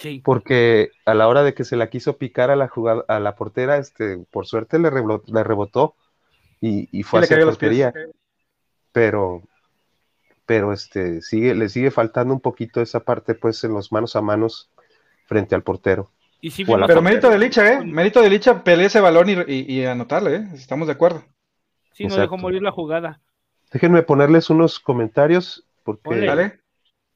Sí. 0.00 0.20
porque 0.24 0.92
a 1.06 1.14
la 1.14 1.26
hora 1.26 1.42
de 1.42 1.54
que 1.54 1.64
se 1.64 1.74
la 1.74 1.90
quiso 1.90 2.18
picar 2.18 2.50
a 2.52 2.56
la 2.56 2.68
jugada, 2.68 3.04
a 3.08 3.18
la 3.18 3.34
portera, 3.34 3.78
este, 3.78 4.18
por 4.30 4.46
suerte 4.46 4.78
le, 4.78 4.90
reblo- 4.92 5.24
le 5.26 5.42
rebotó 5.42 5.96
y, 6.60 6.88
y 6.96 7.02
fue 7.02 7.18
Sí, 7.18 7.24
hacia 7.24 7.36
cayó 7.38 7.42
a 7.42 7.46
los 7.46 7.58
pies. 7.58 7.68
portería, 7.68 7.92
pero, 8.92 9.42
pero 10.46 10.72
este, 10.72 11.20
sigue, 11.20 11.54
le 11.54 11.68
sigue 11.68 11.90
faltando 11.90 12.32
un 12.32 12.40
poquito 12.40 12.80
esa 12.80 13.00
parte, 13.00 13.34
pues, 13.34 13.64
en 13.64 13.72
los 13.74 13.90
manos 13.90 14.14
a 14.16 14.22
manos 14.22 14.70
frente 15.26 15.54
al 15.56 15.62
portero. 15.64 16.10
Y 16.40 16.52
sí 16.52 16.64
la 16.64 16.86
Pero 16.86 17.02
mérito 17.02 17.28
de 17.28 17.38
Licha, 17.38 17.72
¿eh? 17.72 17.84
Mérito 17.84 18.22
de 18.22 18.30
Licha, 18.30 18.62
pelear 18.62 18.86
ese 18.86 19.00
balón 19.00 19.28
y, 19.28 19.32
y, 19.52 19.80
y 19.80 19.84
anotarle, 19.84 20.36
¿eh? 20.36 20.48
Estamos 20.54 20.86
de 20.86 20.92
acuerdo. 20.92 21.24
sí, 21.92 22.06
no 22.06 22.14
dejó 22.16 22.38
morir 22.38 22.62
la 22.62 22.70
jugada. 22.70 23.20
Déjenme 23.72 24.02
ponerles 24.02 24.48
unos 24.48 24.78
comentarios, 24.78 25.66
porque 25.82 26.02
Ponle. 26.04 26.60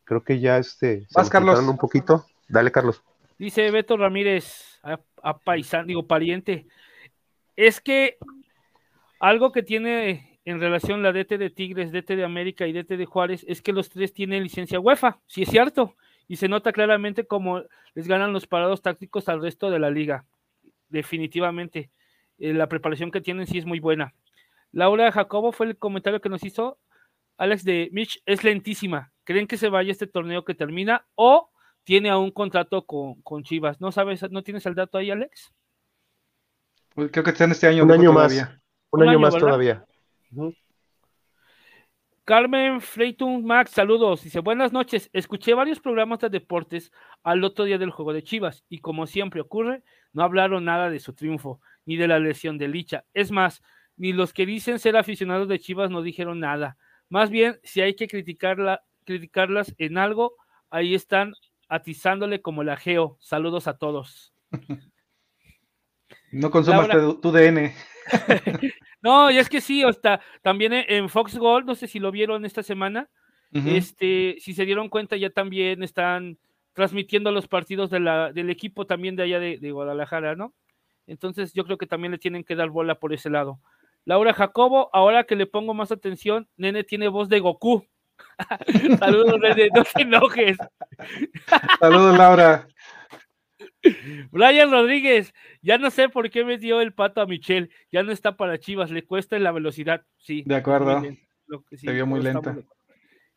Creo 0.04 0.22
que 0.22 0.40
ya 0.40 0.58
este, 0.58 1.06
se 1.08 1.30
Carlos. 1.30 1.60
un 1.60 1.78
poquito. 1.78 2.26
Dale, 2.48 2.70
Carlos. 2.70 3.02
Dice 3.38 3.70
Beto 3.70 3.96
Ramírez, 3.96 4.78
a, 4.82 5.00
a 5.22 5.38
paisán, 5.38 5.86
digo 5.86 6.06
pariente, 6.06 6.66
es 7.56 7.80
que 7.80 8.18
algo 9.20 9.52
que 9.52 9.62
tiene 9.62 10.40
en 10.44 10.60
relación 10.60 11.02
la 11.02 11.12
DT 11.12 11.38
de 11.38 11.50
Tigres, 11.50 11.92
DT 11.92 12.16
de 12.16 12.24
América 12.24 12.66
y 12.66 12.72
DT 12.72 12.96
de 12.96 13.06
Juárez 13.06 13.44
es 13.48 13.62
que 13.62 13.72
los 13.72 13.88
tres 13.88 14.12
tienen 14.12 14.42
licencia 14.42 14.80
UEFA, 14.80 15.20
sí 15.26 15.42
es 15.42 15.48
cierto, 15.48 15.94
y 16.26 16.36
se 16.36 16.48
nota 16.48 16.72
claramente 16.72 17.24
cómo 17.24 17.62
les 17.94 18.08
ganan 18.08 18.32
los 18.32 18.46
parados 18.46 18.82
tácticos 18.82 19.28
al 19.28 19.42
resto 19.42 19.70
de 19.70 19.78
la 19.78 19.90
liga, 19.90 20.24
definitivamente. 20.88 21.90
Eh, 22.38 22.52
la 22.52 22.68
preparación 22.68 23.10
que 23.10 23.20
tienen 23.20 23.46
sí 23.46 23.58
es 23.58 23.66
muy 23.66 23.78
buena. 23.78 24.14
Laura 24.72 25.12
Jacobo 25.12 25.52
fue 25.52 25.66
el 25.66 25.76
comentario 25.76 26.20
que 26.20 26.28
nos 26.28 26.42
hizo 26.44 26.78
Alex 27.36 27.64
de 27.64 27.88
Mitch, 27.92 28.20
es 28.26 28.42
lentísima. 28.42 29.12
¿Creen 29.24 29.46
que 29.46 29.56
se 29.56 29.68
vaya 29.68 29.92
este 29.92 30.06
torneo 30.06 30.44
que 30.44 30.54
termina 30.54 31.06
o 31.14 31.50
tiene 31.85 32.11
aún 32.11 32.30
contrato 32.30 32.85
con, 32.87 33.22
con 33.22 33.42
Chivas? 33.42 33.80
¿No 33.80 33.92
sabes, 33.92 34.28
no 34.30 34.42
tienes 34.42 34.66
el 34.66 34.74
dato 34.74 34.98
ahí, 34.98 35.11
Alex? 35.11 35.52
Pues 36.94 37.11
Creo 37.11 37.24
que 37.24 37.30
está 37.30 37.44
en 37.44 37.52
este 37.52 37.66
año. 37.66 37.85
Un 37.85 37.92
año 37.92 38.12
más. 38.12 38.28
todavía. 38.28 38.62
Un, 38.90 39.00
Un 39.00 39.02
año, 39.02 39.11
año, 39.11 39.20
más 39.20 39.35
¿verdad? 39.35 39.46
todavía. 39.46 39.87
Carmen 42.24 42.80
Freitung 42.80 43.44
Max, 43.44 43.72
saludos. 43.72 44.22
Dice, 44.22 44.40
buenas 44.40 44.72
noches. 44.72 45.11
Escuché 45.12 45.54
varios 45.54 45.80
programas 45.80 46.20
de 46.20 46.28
deportes 46.28 46.92
al 47.22 47.42
otro 47.42 47.64
día 47.64 47.78
del 47.78 47.90
juego 47.90 48.12
de 48.12 48.22
Chivas 48.22 48.64
y 48.68 48.78
como 48.78 49.06
siempre 49.06 49.40
ocurre, 49.40 49.82
no 50.12 50.22
hablaron 50.22 50.64
nada 50.64 50.88
de 50.90 51.00
su 51.00 51.14
triunfo 51.14 51.61
ni 51.85 51.96
de 51.96 52.06
la 52.06 52.20
lesión 52.20 52.58
de 52.58 52.68
Licha. 52.68 53.04
Es 53.12 53.32
más, 53.32 53.62
ni 53.96 54.12
los 54.12 54.32
que 54.32 54.46
dicen 54.46 54.78
ser 54.78 54.96
aficionados 54.96 55.48
de 55.48 55.58
Chivas 55.58 55.90
no 55.90 56.00
dijeron 56.02 56.38
nada. 56.38 56.76
Más 57.08 57.28
bien, 57.28 57.58
si 57.64 57.80
hay 57.80 57.94
que 57.96 58.06
criticarla, 58.06 58.85
criticarlas 59.04 59.74
en 59.78 59.98
algo, 59.98 60.34
ahí 60.70 60.94
están 60.94 61.34
atizándole 61.68 62.42
como 62.42 62.62
la 62.62 62.77
geo. 62.77 63.16
Saludos 63.20 63.66
a 63.66 63.79
todos. 63.79 64.33
No 66.31 66.50
consumas 66.50 66.88
Laura. 66.88 67.20
tu, 67.20 67.31
DN. 67.31 67.74
No, 69.02 69.31
y 69.31 69.38
es 69.38 69.48
que 69.48 69.60
sí, 69.60 69.83
hasta 69.83 70.20
también 70.42 70.72
en 70.72 71.08
Fox 71.08 71.37
Gold, 71.37 71.66
no 71.66 71.74
sé 71.74 71.88
si 71.88 71.98
lo 71.98 72.12
vieron 72.12 72.44
esta 72.44 72.62
semana, 72.62 73.10
este, 73.52 74.37
si 74.38 74.54
se 74.54 74.64
dieron 74.64 74.88
cuenta, 74.88 75.16
ya 75.16 75.29
también 75.31 75.83
están 75.83 76.38
transmitiendo 76.72 77.33
los 77.33 77.48
partidos 77.48 77.90
de 77.90 78.00
la, 78.00 78.33
del 78.33 78.48
equipo 78.48 78.87
también 78.87 79.16
de 79.16 79.24
allá 79.24 79.40
de, 79.40 79.58
de 79.58 79.72
Guadalajara, 79.72 80.37
¿no? 80.37 80.54
Entonces 81.06 81.52
yo 81.52 81.64
creo 81.64 81.79
que 81.79 81.87
también 81.87 82.12
le 82.12 82.18
tienen 82.18 82.44
que 82.44 82.54
dar 82.54 82.70
bola 82.70 82.94
por 82.94 83.12
ese 83.12 83.29
lado. 83.29 83.60
Laura 84.04 84.33
Jacobo, 84.33 84.88
ahora 84.92 85.24
que 85.24 85.37
le 85.37 85.46
pongo 85.46 85.74
más 85.74 85.92
atención, 85.92 86.48
Nene 86.56 86.85
tiene 86.85 87.08
voz 87.08 87.29
de 87.29 87.40
Goku. 87.40 87.87
Saludos, 88.98 89.40
Nene, 89.40 89.68
no 89.74 89.85
te 89.85 90.02
enojes. 90.02 90.56
Saludos, 91.80 92.18
Laura. 92.18 92.66
Brian 94.30 94.70
Rodríguez, 94.70 95.33
ya 95.60 95.78
no 95.78 95.90
sé 95.90 96.08
por 96.08 96.30
qué 96.30 96.44
me 96.44 96.58
dio 96.58 96.80
el 96.80 96.92
pato 96.92 97.20
a 97.20 97.26
Michelle, 97.26 97.68
ya 97.90 98.02
no 98.02 98.12
está 98.12 98.37
para 98.37 98.58
Chivas, 98.58 98.90
le 98.90 99.04
cuesta 99.04 99.37
en 99.37 99.44
la 99.44 99.52
velocidad, 99.52 100.04
sí. 100.18 100.44
De 100.46 100.54
acuerdo. 100.54 101.02
sí, 101.02 101.76
Se 101.76 101.92
vio 101.92 102.06
muy 102.06 102.22
lenta. 102.22 102.56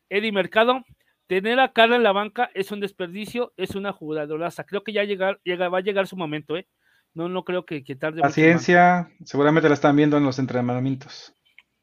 Eddie 0.08 0.32
Mercado, 0.32 0.84
tener 1.26 1.58
a 1.58 1.72
Carla 1.72 1.96
en 1.96 2.04
la 2.04 2.12
banca 2.12 2.50
es 2.54 2.70
un 2.70 2.80
desperdicio, 2.80 3.52
es 3.56 3.74
una 3.74 3.92
jugadoraza. 3.92 4.64
Creo 4.64 4.84
que 4.84 4.92
ya 4.92 5.04
llegar, 5.04 5.40
llega, 5.42 5.68
va 5.68 5.78
a 5.78 5.82
llegar 5.82 6.06
su 6.06 6.16
momento, 6.16 6.56
¿eh? 6.56 6.68
No, 7.14 7.28
no 7.28 7.44
creo 7.44 7.64
que, 7.64 7.82
que 7.82 7.96
tarde. 7.96 8.20
Paciencia. 8.20 9.10
Seguramente 9.24 9.68
la 9.68 9.74
están 9.74 9.96
viendo 9.96 10.16
en 10.18 10.24
los 10.24 10.38
entrenamientos. 10.38 11.34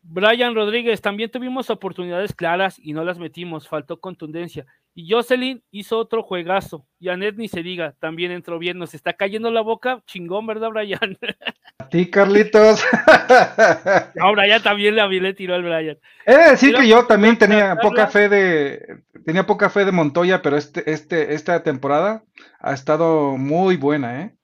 Brian 0.04 0.54
Rodríguez, 0.54 1.01
también 1.01 1.32
tuvimos 1.32 1.70
oportunidades 1.70 2.36
claras 2.36 2.78
y 2.78 2.93
no 2.93 3.04
las 3.06 3.20
metimos, 3.20 3.68
faltó 3.70 3.99
contundencia. 3.99 4.66
Y 4.93 5.10
Jocelyn 5.10 5.64
hizo 5.72 5.97
otro 5.97 6.22
juegazo. 6.22 6.86
Y 6.99 7.10
Anet 7.10 7.36
ni 7.36 7.47
se 7.47 7.64
diga, 7.64 7.95
también 7.99 8.32
entró 8.32 8.60
bien, 8.60 8.78
nos 8.78 8.93
está 8.93 9.14
cayendo 9.14 9.49
la 9.49 9.62
boca, 9.62 10.04
chingón, 10.06 10.45
¿verdad, 10.45 10.70
Brian? 10.70 11.18
A 11.80 11.89
ti, 11.89 12.12
Carlitos. 12.12 12.84
no, 14.16 14.32
Brian 14.34 14.62
también 14.62 14.95
le, 14.95 15.08
le 15.08 15.34
tiró 15.34 15.56
al 15.56 15.64
Brian. 15.64 15.97
He 16.26 16.38
de 16.38 16.49
decir 16.51 16.70
Mira, 16.70 16.82
que 16.82 16.88
yo 16.89 17.06
también 17.08 17.38
tenía 17.38 17.76
poca 17.78 18.08
fe 18.08 18.30
de 18.30 19.04
tenía 19.26 19.45
poca 19.45 19.70
fe 19.70 19.86
de 19.86 19.91
Montoya, 19.91 20.41
pero 20.41 20.58
este, 20.58 20.91
este, 20.91 21.34
esta 21.34 21.64
temporada 21.64 22.24
ha 22.60 22.74
estado 22.74 23.38
muy 23.38 23.78
buena, 23.78 24.22
¿eh? 24.22 24.36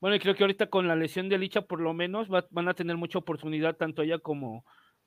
Bueno, 0.00 0.16
y 0.16 0.20
creo 0.20 0.34
que 0.34 0.44
ahorita 0.44 0.66
con 0.68 0.86
la 0.88 0.96
lesión 0.96 1.28
de 1.28 1.38
Licha, 1.38 1.62
por 1.62 1.80
lo 1.80 1.92
menos, 1.94 2.32
va- 2.32 2.46
van 2.50 2.68
a 2.68 2.74
tener 2.74 2.96
mucha 2.96 3.18
oportunidad, 3.18 3.76
tanto 3.76 4.02
ella 4.02 4.18
como, 4.18 4.64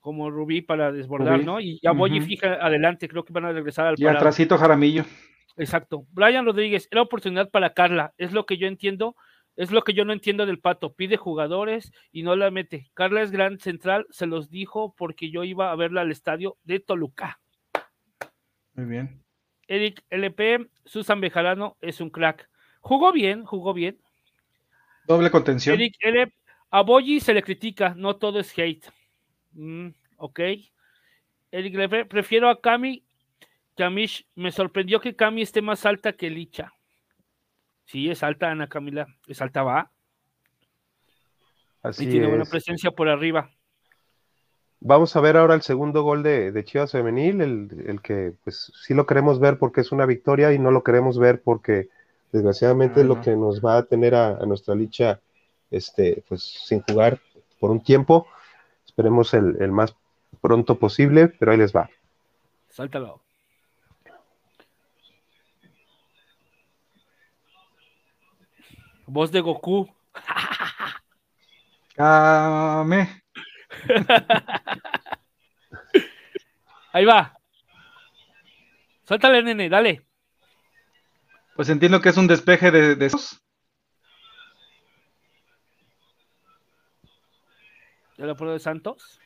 como 0.07 0.31
Rubí, 0.31 0.61
para 0.61 0.89
desbordar, 0.93 1.33
Rubí. 1.33 1.45
¿no? 1.45 1.59
Y 1.59 1.81
ya 1.83 1.91
voy 1.91 2.15
y 2.15 2.21
fija 2.21 2.53
adelante, 2.65 3.09
creo 3.09 3.25
que 3.25 3.33
van 3.33 3.43
a 3.43 3.51
regresar 3.51 3.87
al 3.87 3.95
Y 3.97 4.03
parado. 4.05 4.19
atrasito 4.19 4.57
Jaramillo. 4.57 5.03
Exacto. 5.57 6.05
Brian 6.13 6.45
Rodríguez, 6.45 6.87
era 6.89 7.01
oportunidad 7.01 7.49
para 7.49 7.73
Carla, 7.73 8.13
es 8.17 8.31
lo 8.31 8.45
que 8.45 8.55
yo 8.55 8.67
entiendo, 8.67 9.17
es 9.57 9.69
lo 9.69 9.81
que 9.81 9.93
yo 9.93 10.05
no 10.05 10.13
entiendo 10.13 10.45
del 10.45 10.59
pato. 10.59 10.93
Pide 10.93 11.17
jugadores 11.17 11.91
y 12.13 12.23
no 12.23 12.37
la 12.37 12.49
mete. 12.51 12.89
Carla 12.93 13.21
es 13.21 13.31
gran 13.31 13.59
central, 13.59 14.05
se 14.09 14.27
los 14.27 14.49
dijo 14.49 14.95
porque 14.97 15.29
yo 15.29 15.43
iba 15.43 15.73
a 15.73 15.75
verla 15.75 15.99
al 15.99 16.11
estadio 16.11 16.55
de 16.63 16.79
Toluca. 16.79 17.41
Muy 18.75 18.85
bien. 18.85 19.21
Eric 19.67 20.05
LP, 20.09 20.69
Susan 20.85 21.19
Bejarano 21.19 21.75
es 21.81 21.99
un 21.99 22.11
crack. 22.11 22.49
Jugó 22.79 23.11
bien, 23.11 23.43
jugó 23.43 23.73
bien. 23.73 23.99
Doble 25.05 25.29
contención. 25.31 25.75
Eric 25.75 25.95
L. 25.99 26.31
A 26.71 26.81
Boyi 26.81 27.19
se 27.19 27.33
le 27.33 27.43
critica, 27.43 27.93
no 27.97 28.15
todo 28.15 28.39
es 28.39 28.57
hate. 28.57 28.85
Mm, 29.57 29.89
ok. 30.17 30.39
Eric 31.51 32.07
prefiero 32.07 32.49
a 32.49 32.61
Cami 32.61 33.03
Kamish, 33.75 34.27
me 34.35 34.51
sorprendió 34.51 34.99
que 34.99 35.15
Cami 35.15 35.43
esté 35.43 35.61
más 35.61 35.85
alta 35.85 36.13
que 36.13 36.29
Licha. 36.29 36.73
Sí, 37.85 38.09
es 38.09 38.23
alta, 38.23 38.49
Ana 38.51 38.67
Camila. 38.67 39.07
Es 39.27 39.41
alta, 39.41 39.63
va. 39.63 39.91
Así 41.83 42.05
y 42.05 42.09
tiene 42.09 42.27
buena 42.27 42.43
es. 42.43 42.49
presencia 42.49 42.91
por 42.91 43.07
arriba. 43.07 43.51
Vamos 44.79 45.15
a 45.15 45.21
ver 45.21 45.37
ahora 45.37 45.53
el 45.53 45.61
segundo 45.61 46.03
gol 46.03 46.21
de, 46.21 46.51
de 46.51 46.63
Chivas 46.63 46.91
Femenil, 46.91 47.41
el, 47.41 47.85
el 47.87 48.01
que 48.01 48.33
pues 48.43 48.71
sí 48.83 48.93
lo 48.93 49.05
queremos 49.05 49.39
ver 49.39 49.57
porque 49.57 49.81
es 49.81 49.91
una 49.91 50.05
victoria 50.05 50.53
y 50.53 50.59
no 50.59 50.69
lo 50.71 50.83
queremos 50.83 51.17
ver 51.17 51.41
porque 51.41 51.89
desgraciadamente 52.31 53.01
es 53.01 53.07
lo 53.07 53.21
que 53.21 53.35
nos 53.35 53.63
va 53.63 53.77
a 53.77 53.83
tener 53.85 54.13
a, 54.13 54.37
a 54.37 54.45
nuestra 54.45 54.75
licha 54.75 55.19
este, 55.71 56.23
pues 56.27 56.43
sin 56.43 56.81
jugar 56.81 57.19
por 57.59 57.71
un 57.71 57.81
tiempo. 57.81 58.27
Esperemos 58.97 59.31
el, 59.35 59.61
el 59.61 59.71
más 59.71 59.95
pronto 60.41 60.79
posible, 60.79 61.27
pero 61.27 61.51
ahí 61.51 61.57
les 61.59 61.71
va. 61.71 61.87
Sáltalo. 62.67 63.21
Voz 69.05 69.31
de 69.31 69.41
Goku. 69.41 69.87
Kame. 71.95 73.21
Ahí 76.91 77.05
va. 77.05 77.37
Sáltale, 79.03 79.43
nene, 79.43 79.69
dale. 79.69 80.07
Pues 81.55 81.69
entiendo 81.69 82.01
que 82.01 82.09
es 82.09 82.17
un 82.17 82.25
despeje 82.25 82.71
de, 82.71 82.95
de 82.95 83.05
esos. 83.05 83.43
¿Ya 88.17 88.25
la 88.25 88.35
prueba 88.35 88.53
de 88.53 88.59
Santos? 88.59 89.19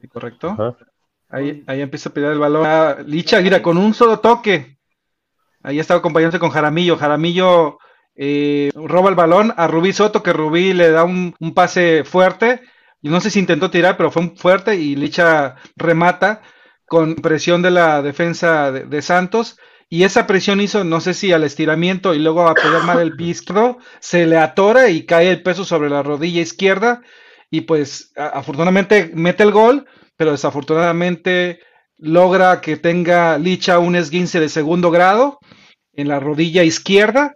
Sí, 0.00 0.08
correcto. 0.08 0.50
Ajá. 0.50 0.76
Ahí, 1.28 1.62
ahí 1.66 1.82
empieza 1.82 2.08
a 2.08 2.12
pelear 2.14 2.32
el 2.32 2.38
balón. 2.38 2.64
Ah, 2.66 2.96
Licha, 3.04 3.40
mira, 3.40 3.60
con 3.60 3.76
un 3.76 3.92
solo 3.92 4.20
toque. 4.20 4.78
Ahí 5.62 5.78
estaba 5.78 5.98
acompañándose 5.98 6.38
con 6.38 6.50
Jaramillo. 6.50 6.96
Jaramillo 6.96 7.78
eh, 8.16 8.70
roba 8.74 9.10
el 9.10 9.16
balón 9.16 9.52
a 9.56 9.66
Rubí 9.66 9.92
Soto, 9.92 10.22
que 10.22 10.32
Rubí 10.32 10.72
le 10.72 10.90
da 10.90 11.04
un, 11.04 11.34
un 11.38 11.54
pase 11.54 12.04
fuerte. 12.04 12.62
Yo 13.02 13.10
no 13.10 13.20
sé 13.20 13.30
si 13.30 13.38
intentó 13.38 13.70
tirar, 13.70 13.96
pero 13.96 14.10
fue 14.10 14.22
un 14.22 14.36
fuerte 14.36 14.76
y 14.76 14.96
Licha 14.96 15.56
remata 15.76 16.42
con 16.86 17.16
presión 17.16 17.60
de 17.60 17.70
la 17.70 18.00
defensa 18.00 18.72
de, 18.72 18.84
de 18.84 19.02
Santos. 19.02 19.58
Y 19.90 20.04
esa 20.04 20.26
presión 20.26 20.60
hizo, 20.60 20.84
no 20.84 21.00
sé 21.00 21.14
si 21.14 21.32
al 21.32 21.44
estiramiento 21.44 22.14
y 22.14 22.18
luego 22.18 22.46
a 22.46 22.54
pegar 22.54 22.84
mal 22.84 23.00
el 23.00 23.20
izquierdo, 23.20 23.78
se 24.00 24.26
le 24.26 24.36
atora 24.36 24.90
y 24.90 25.06
cae 25.06 25.30
el 25.30 25.42
peso 25.42 25.64
sobre 25.64 25.90
la 25.90 26.02
rodilla 26.02 26.40
izquierda. 26.42 27.02
Y 27.50 27.62
pues 27.62 28.12
afortunadamente 28.16 29.10
mete 29.14 29.42
el 29.42 29.52
gol, 29.52 29.86
pero 30.16 30.32
desafortunadamente 30.32 31.60
logra 31.96 32.60
que 32.60 32.76
tenga 32.76 33.38
Licha 33.38 33.78
un 33.78 33.96
esguince 33.96 34.38
de 34.40 34.48
segundo 34.48 34.90
grado 34.90 35.38
en 35.94 36.08
la 36.08 36.20
rodilla 36.20 36.62
izquierda, 36.62 37.34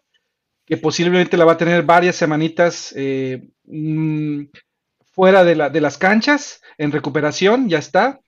que 0.66 0.76
posiblemente 0.76 1.36
la 1.36 1.44
va 1.44 1.52
a 1.52 1.56
tener 1.58 1.82
varias 1.82 2.16
semanitas 2.16 2.92
eh, 2.96 3.48
mm, 3.64 4.44
fuera 5.12 5.44
de, 5.44 5.56
la- 5.56 5.70
de 5.70 5.80
las 5.80 5.98
canchas, 5.98 6.60
en 6.78 6.92
recuperación, 6.92 7.68
ya 7.68 7.78
está. 7.78 8.20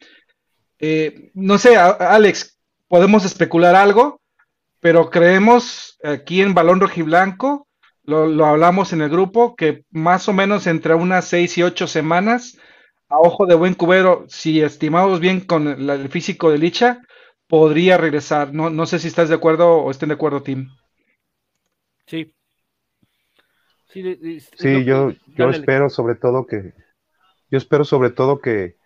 Eh, 0.78 1.30
no 1.34 1.58
sé, 1.58 1.76
Alex, 1.76 2.58
podemos 2.88 3.24
especular 3.24 3.74
algo, 3.74 4.20
pero 4.80 5.08
creemos 5.10 5.98
aquí 6.02 6.40
en 6.42 6.52
Balón 6.54 6.80
Rojiblanco, 6.80 7.68
lo, 8.04 8.26
lo 8.26 8.46
hablamos 8.46 8.92
en 8.92 9.00
el 9.02 9.10
grupo, 9.10 9.56
que 9.56 9.84
más 9.90 10.28
o 10.28 10.32
menos 10.32 10.66
entre 10.66 10.94
unas 10.94 11.24
seis 11.26 11.56
y 11.58 11.62
ocho 11.62 11.86
semanas, 11.86 12.58
a 13.08 13.18
ojo 13.18 13.46
de 13.46 13.54
buen 13.54 13.74
cubero, 13.74 14.24
si 14.28 14.60
estimamos 14.60 15.20
bien 15.20 15.40
con 15.40 15.86
la- 15.86 15.94
el 15.94 16.08
físico 16.08 16.50
de 16.50 16.58
Licha, 16.58 17.00
podría 17.48 17.96
regresar. 17.98 18.52
No, 18.52 18.70
no 18.70 18.86
sé 18.86 18.98
si 18.98 19.08
estás 19.08 19.28
de 19.28 19.34
acuerdo 19.34 19.76
o 19.78 19.90
estén 19.90 20.08
de 20.08 20.14
acuerdo, 20.14 20.42
Tim. 20.42 20.68
Sí. 22.06 22.34
Sí, 23.88 24.02
de- 24.02 24.16
de- 24.16 24.42
lo 24.72 24.80
yo, 24.80 25.12
yo 25.36 25.50
espero 25.50 25.88
sobre 25.88 26.16
todo 26.16 26.46
que, 26.46 26.72
yo 27.50 27.58
espero 27.58 27.84
sobre 27.84 28.10
todo 28.10 28.40
que, 28.40 28.76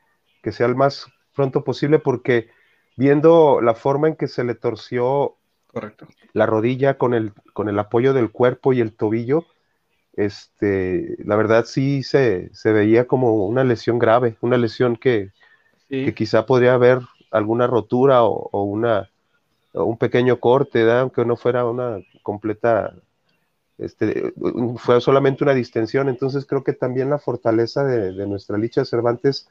que 0.43 0.53
sea 0.53 0.67
el 0.67 0.75
más 0.77 1.07
pronto 1.35 1.65
posible 1.65 1.99
porque 1.99 2.51
viendo 2.97 3.61
la 3.63 3.75
forma 3.75 4.09
en 4.09 4.17
que 4.17 4.29
se 4.29 4.45
le 4.45 4.55
torció 4.55 5.37
Correcto. 5.69 6.09
la 6.33 6.47
rodilla 6.47 6.99
con 6.99 7.15
el, 7.15 7.33
con 7.53 7.69
el 7.69 7.79
apoyo 7.79 8.13
del 8.15 8.31
cuerpo 8.33 8.73
y 8.73 8.81
el 8.81 8.93
tobillo, 8.95 9.45
este, 10.15 11.17
la 11.25 11.37
verdad 11.37 11.65
sí 11.67 12.03
se, 12.03 12.51
se 12.55 12.73
veía 12.73 13.07
como 13.07 13.47
una 13.47 13.65
lesión 13.65 13.99
grave, 13.99 14.37
una 14.41 14.57
lesión 14.57 14.97
que, 14.97 15.31
Sí. 15.89 16.05
que 16.05 16.15
quizá 16.15 16.45
podría 16.47 16.75
haber 16.75 17.01
alguna 17.31 17.67
rotura 17.67 18.25
o, 18.25 18.51
o 18.53 18.63
una, 18.65 19.09
o 19.73 19.85
un 19.85 19.99
pequeño 19.99 20.41
corte, 20.41 20.91
aunque 20.91 21.25
no 21.25 21.37
fuera 21.37 21.65
una 21.65 21.99
completa, 22.23 22.95
este, 23.79 24.35
fue 24.79 25.01
solamente 25.01 25.45
una 25.45 25.55
distensión, 25.55 26.09
entonces 26.09 26.47
creo 26.47 26.65
que 26.65 26.73
también 26.75 27.11
la 27.11 27.19
fortaleza 27.19 27.85
de, 27.85 28.13
de 28.13 28.27
nuestra 28.27 28.59
Licha 28.59 28.85
Cervantes 28.85 29.49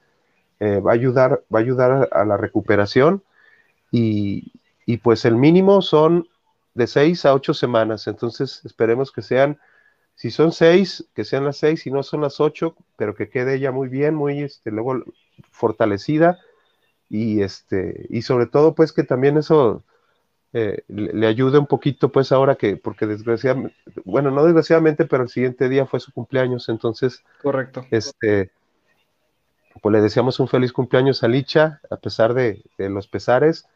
eh, 0.60 0.80
va 0.80 0.92
a 0.92 0.96
ayudar, 0.96 1.44
va 1.54 1.60
a 1.60 1.64
ayudar 1.64 2.10
a 2.12 2.26
la 2.26 2.38
recuperación 2.38 3.24
y, 3.92 4.52
y 4.88 4.98
pues 4.98 5.26
el 5.26 5.36
mínimo 5.36 5.84
son 5.84 6.28
de 6.74 6.88
seis 6.88 7.26
a 7.26 7.34
ocho 7.36 7.54
semanas, 7.54 8.08
entonces 8.08 8.62
esperemos 8.66 9.12
que 9.12 9.22
sean, 9.22 9.60
si 10.16 10.32
son 10.32 10.52
seis, 10.54 11.08
que 11.14 11.26
sean 11.26 11.46
las 11.46 11.58
seis, 11.58 11.82
si 11.82 11.92
no 11.92 12.02
son 12.04 12.22
las 12.22 12.40
ocho, 12.40 12.76
pero 12.96 13.14
que 13.14 13.30
quede 13.30 13.56
ella 13.56 13.72
muy 13.72 13.90
bien, 13.90 14.16
muy, 14.16 14.42
este, 14.42 14.72
luego 14.72 15.04
fortalecida 15.52 16.40
y 17.10 17.42
este, 17.42 18.08
y 18.10 18.22
sobre 18.22 18.48
todo 18.48 18.76
pues 18.76 18.94
que 18.94 19.04
también 19.04 19.38
eso 19.38 19.84
eh, 20.54 20.84
le, 20.88 21.12
le 21.14 21.28
ayude 21.28 21.60
un 21.60 21.68
poquito 21.68 22.12
pues 22.12 22.32
ahora 22.32 22.56
que, 22.56 22.78
porque 22.78 23.06
desgraciadamente, 23.08 23.76
bueno, 24.06 24.32
no 24.32 24.46
desgraciadamente, 24.46 25.06
pero 25.06 25.24
el 25.24 25.30
siguiente 25.30 25.68
día 25.68 25.86
fue 25.86 26.00
su 26.00 26.14
cumpleaños, 26.14 26.70
entonces 26.70 27.24
Correcto. 27.42 27.86
este, 27.92 28.52
pues 29.82 29.94
le 29.94 30.02
deseamos 30.02 30.40
un 30.40 30.48
feliz 30.48 30.72
cumpleaños 30.72 31.24
a 31.24 31.28
Licha, 31.28 31.82
a 31.90 31.98
pesar 31.98 32.34
de, 32.34 32.64
de 32.78 32.90
los 32.90 33.08
pesares. 33.08 33.68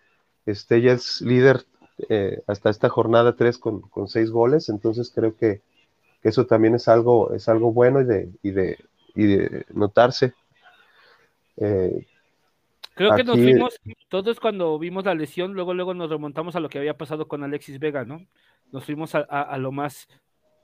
Este, 0.46 0.78
ella 0.78 0.94
es 0.94 1.22
líder 1.22 1.66
eh, 2.10 2.42
hasta 2.48 2.70
esta 2.70 2.90
jornada 2.90 3.36
3 3.36 3.58
con, 3.58 3.82
con 3.82 4.08
seis 4.08 4.32
goles, 4.32 4.70
entonces 4.70 5.12
creo 5.14 5.36
que, 5.38 5.62
que 6.22 6.30
eso 6.30 6.46
también 6.46 6.76
es 6.76 6.88
algo, 6.88 7.34
es 7.34 7.50
algo 7.50 7.72
bueno 7.74 8.02
y 8.02 8.06
de, 8.06 8.30
y 8.44 8.52
de, 8.52 8.78
y 9.16 9.26
de 9.26 9.66
notarse. 9.74 10.34
Eh, 11.58 12.08
Creo 12.94 13.14
que 13.14 13.24
nos 13.24 13.42
fuimos, 13.42 13.80
todos 14.10 14.40
cuando 14.40 14.78
vimos 14.78 15.06
la 15.06 15.16
lesión, 15.16 15.54
luego 15.54 15.74
luego 15.74 15.94
nos 15.94 16.10
remontamos 16.10 16.56
a 16.56 16.60
lo 16.60 16.70
que 16.70 16.78
había 16.78 16.98
pasado 16.98 17.28
con 17.28 17.44
Alexis 17.44 17.80
Vega, 17.80 18.04
¿no? 18.04 18.20
Nos 18.72 18.86
fuimos 18.86 19.16
a, 19.16 19.20
a- 19.30 19.42
a 19.44 19.58
lo 19.58 19.72
más 19.72 20.08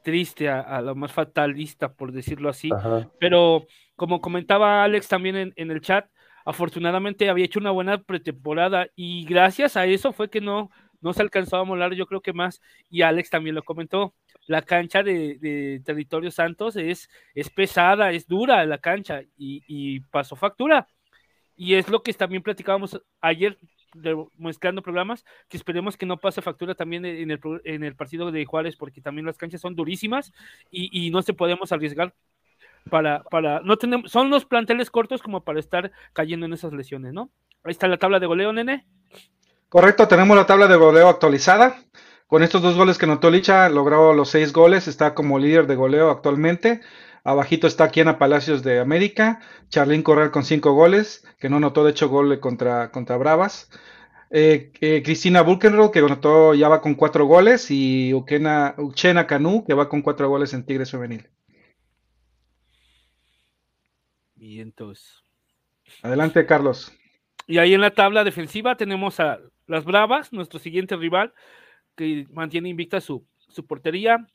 triste, 0.04 0.50
a, 0.50 0.60
a 0.62 0.82
lo 0.82 0.94
más 0.96 1.14
fatalista, 1.14 1.94
por 1.94 2.12
decirlo 2.12 2.50
así. 2.50 2.70
ajá, 2.72 3.10
Pero 3.20 3.66
como 3.96 4.22
comentaba 4.22 4.84
Alex 4.84 5.08
también 5.08 5.36
en, 5.38 5.54
en 5.56 5.72
el 5.72 5.82
chat, 5.82 6.10
afortunadamente 6.48 7.30
había 7.30 7.44
hecho 7.44 7.60
una 7.60 7.72
buena 7.72 8.02
pretemporada 8.02 8.88
y 8.96 9.26
gracias 9.26 9.76
a 9.76 9.86
eso 9.86 10.14
fue 10.14 10.30
que 10.30 10.40
no, 10.40 10.72
no 11.02 11.12
se 11.12 11.22
alcanzó 11.22 11.58
a 11.58 11.66
molar, 11.66 11.94
yo 11.94 12.06
creo 12.08 12.22
que 12.22 12.32
más, 12.32 12.62
y 12.90 13.02
Alex 13.02 13.30
también 13.30 13.54
lo 13.54 13.64
comentó, 13.64 14.14
la 14.46 14.62
cancha 14.62 15.04
de, 15.04 15.82
Territorio 15.84 16.32
Santos 16.32 16.78
es, 16.78 17.10
es 17.36 17.50
pesada, 17.50 18.12
es 18.14 18.28
dura 18.28 18.66
la 18.66 18.78
cancha 18.78 19.24
y, 19.38 19.62
y 19.68 20.00
pasó 20.00 20.38
factura. 20.38 20.88
Y 21.58 21.74
es 21.74 21.90
lo 21.90 22.02
que 22.02 22.14
también 22.14 22.44
platicábamos 22.44 23.02
ayer, 23.20 23.58
mezclando 24.38 24.82
programas, 24.82 25.26
que 25.50 25.58
esperemos 25.58 25.98
que 25.98 26.06
no 26.06 26.18
pase 26.18 26.42
factura 26.42 26.76
también 26.76 27.04
en 27.04 27.30
el, 27.30 27.42
en 27.66 27.84
el 27.84 27.96
partido 27.96 28.32
de 28.32 28.46
Juárez, 28.46 28.78
porque 28.78 29.02
también 29.02 29.26
las 29.26 29.38
canchas 29.38 29.60
son 29.60 29.76
durísimas 29.76 30.32
y, 30.72 31.08
y 31.08 31.10
no 31.10 31.22
se 31.24 31.34
podemos 31.34 31.74
arriesgar 31.74 32.14
para, 32.88 33.24
para, 33.24 33.62
no 33.62 33.78
tenemos, 33.78 34.12
son 34.12 34.30
los 34.30 34.46
planteles 34.46 34.90
cortos 34.90 35.22
como 35.22 35.44
para 35.44 35.60
estar 35.60 35.92
cayendo 36.14 36.46
en 36.46 36.54
esas 36.54 36.74
lesiones, 36.74 37.14
¿no? 37.14 37.32
Ahí 37.64 37.72
está 37.72 37.88
la 37.88 37.98
tabla 37.98 38.20
de 38.20 38.28
goleo, 38.28 38.54
nene. 38.54 38.86
Correcto, 39.70 40.08
tenemos 40.08 40.38
la 40.38 40.46
tabla 40.46 40.68
de 40.68 40.78
goleo 40.78 41.10
actualizada. 41.10 41.78
Con 42.28 42.44
estos 42.44 42.62
dos 42.62 42.76
goles 42.76 42.98
que 42.98 43.06
anotó 43.06 43.30
Licha, 43.30 43.70
logró 43.70 44.14
los 44.14 44.30
seis 44.30 44.52
goles, 44.52 44.88
está 44.88 45.14
como 45.14 45.40
líder 45.40 45.68
de 45.68 45.76
goleo 45.76 46.10
actualmente. 46.10 46.82
Abajito 47.24 47.68
está 47.68 47.90
Kiana 47.90 48.18
Palacios 48.18 48.64
de 48.64 48.80
América, 48.80 49.42
Charlín 49.70 50.04
Corral 50.04 50.32
con 50.32 50.46
cinco 50.46 50.74
goles, 50.74 51.26
que 51.40 51.50
no 51.50 51.58
anotó 51.58 51.84
de 51.84 51.92
hecho 51.92 52.08
gol 52.08 52.40
contra, 52.40 52.92
contra 52.92 53.18
Bravas. 53.18 53.70
Eh, 54.30 54.72
eh, 54.82 55.02
Cristina 55.04 55.42
Bulkenroth, 55.42 55.92
que 55.92 56.00
anotó 56.00 56.54
ya 56.54 56.70
va 56.70 56.82
con 56.82 56.96
cuatro 56.96 57.26
goles, 57.26 57.70
y 57.70 58.14
Ukena, 58.14 58.76
Uchena 58.78 59.28
Canú, 59.28 59.66
que 59.66 59.74
va 59.74 59.90
con 59.90 60.02
cuatro 60.02 60.30
goles 60.30 60.54
en 60.54 60.66
Tigres 60.66 60.92
Femenil. 60.92 61.30
Vientos. 64.38 65.26
Adelante, 66.02 66.46
Carlos. 66.46 66.94
Y 67.48 67.58
ahí 67.58 67.74
en 67.74 67.82
la 67.82 67.92
tabla 67.92 68.24
defensiva 68.24 68.76
tenemos 68.76 69.20
a 69.20 69.40
las 69.68 69.84
Bravas, 69.86 70.32
nuestro 70.32 70.60
siguiente 70.60 70.96
rival, 70.96 71.34
que 71.96 72.28
mantiene 72.32 72.70
invicta 72.70 73.02
su, 73.02 73.26
su 73.50 73.66
portería. 73.66 74.28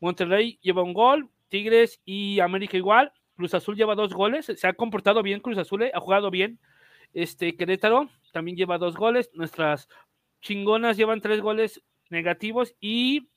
Monterrey 0.00 0.58
lleva 0.62 0.82
un 0.82 0.94
gol, 0.94 1.28
Tigres 1.48 2.00
y 2.04 2.40
América 2.40 2.76
igual. 2.76 3.12
Cruz 3.36 3.54
Azul 3.54 3.76
lleva 3.76 3.94
dos 3.94 4.12
goles, 4.12 4.46
se 4.46 4.66
ha 4.66 4.72
comportado 4.72 5.22
bien 5.22 5.40
Cruz 5.40 5.58
Azul, 5.58 5.82
eh, 5.82 5.92
ha 5.94 6.00
jugado 6.00 6.30
bien. 6.30 6.58
Este 7.12 7.56
Querétaro 7.56 8.08
también 8.32 8.56
lleva 8.56 8.78
dos 8.78 8.96
goles. 8.96 9.30
Nuestras 9.34 9.88
chingonas 10.40 10.96
llevan 10.96 11.20
tres 11.20 11.40
goles 11.40 11.82
negativos 12.10 12.74
y, 12.80 13.28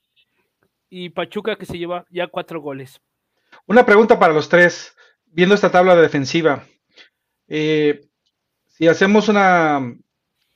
y 0.90 1.10
Pachuca 1.10 1.56
que 1.56 1.66
se 1.66 1.78
lleva 1.78 2.06
ya 2.10 2.28
cuatro 2.28 2.62
goles. 2.62 3.02
Una 3.68 3.86
pregunta 3.86 4.20
para 4.20 4.34
los 4.34 4.50
tres, 4.50 4.96
viendo 5.36 5.54
esta 5.54 5.70
tabla 5.70 5.96
de 5.96 6.02
defensiva. 6.02 6.66
Eh, 7.50 8.08
si 8.68 8.88
hacemos 8.88 9.28
una 9.28 9.94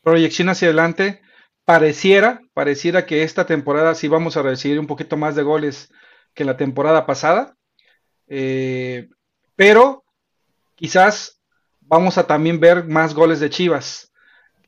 proyección 0.01 0.47
hacia 0.47 0.69
adelante, 0.69 1.21
pareciera, 1.65 2.41
pareciera 2.53 3.05
que 3.05 3.23
esta 3.23 3.45
temporada 3.45 3.93
sí 3.93 4.07
vamos 4.07 4.38
a 4.38 4.41
recibir 4.41 4.80
un 4.80 4.88
poquito 4.88 5.17
más 5.17 5.36
de 5.36 5.43
goles 5.43 5.91
que 6.34 6.45
la 6.45 6.55
temporada 6.55 7.05
pasada, 7.05 7.57
eh, 8.27 9.09
pero 9.57 10.05
quizás 10.75 11.41
vamos 11.82 12.17
a 12.17 12.25
también 12.25 12.61
ver 12.61 12.86
más 12.86 13.13
goles 13.13 13.41
de 13.41 13.49
Chivas. 13.49 14.13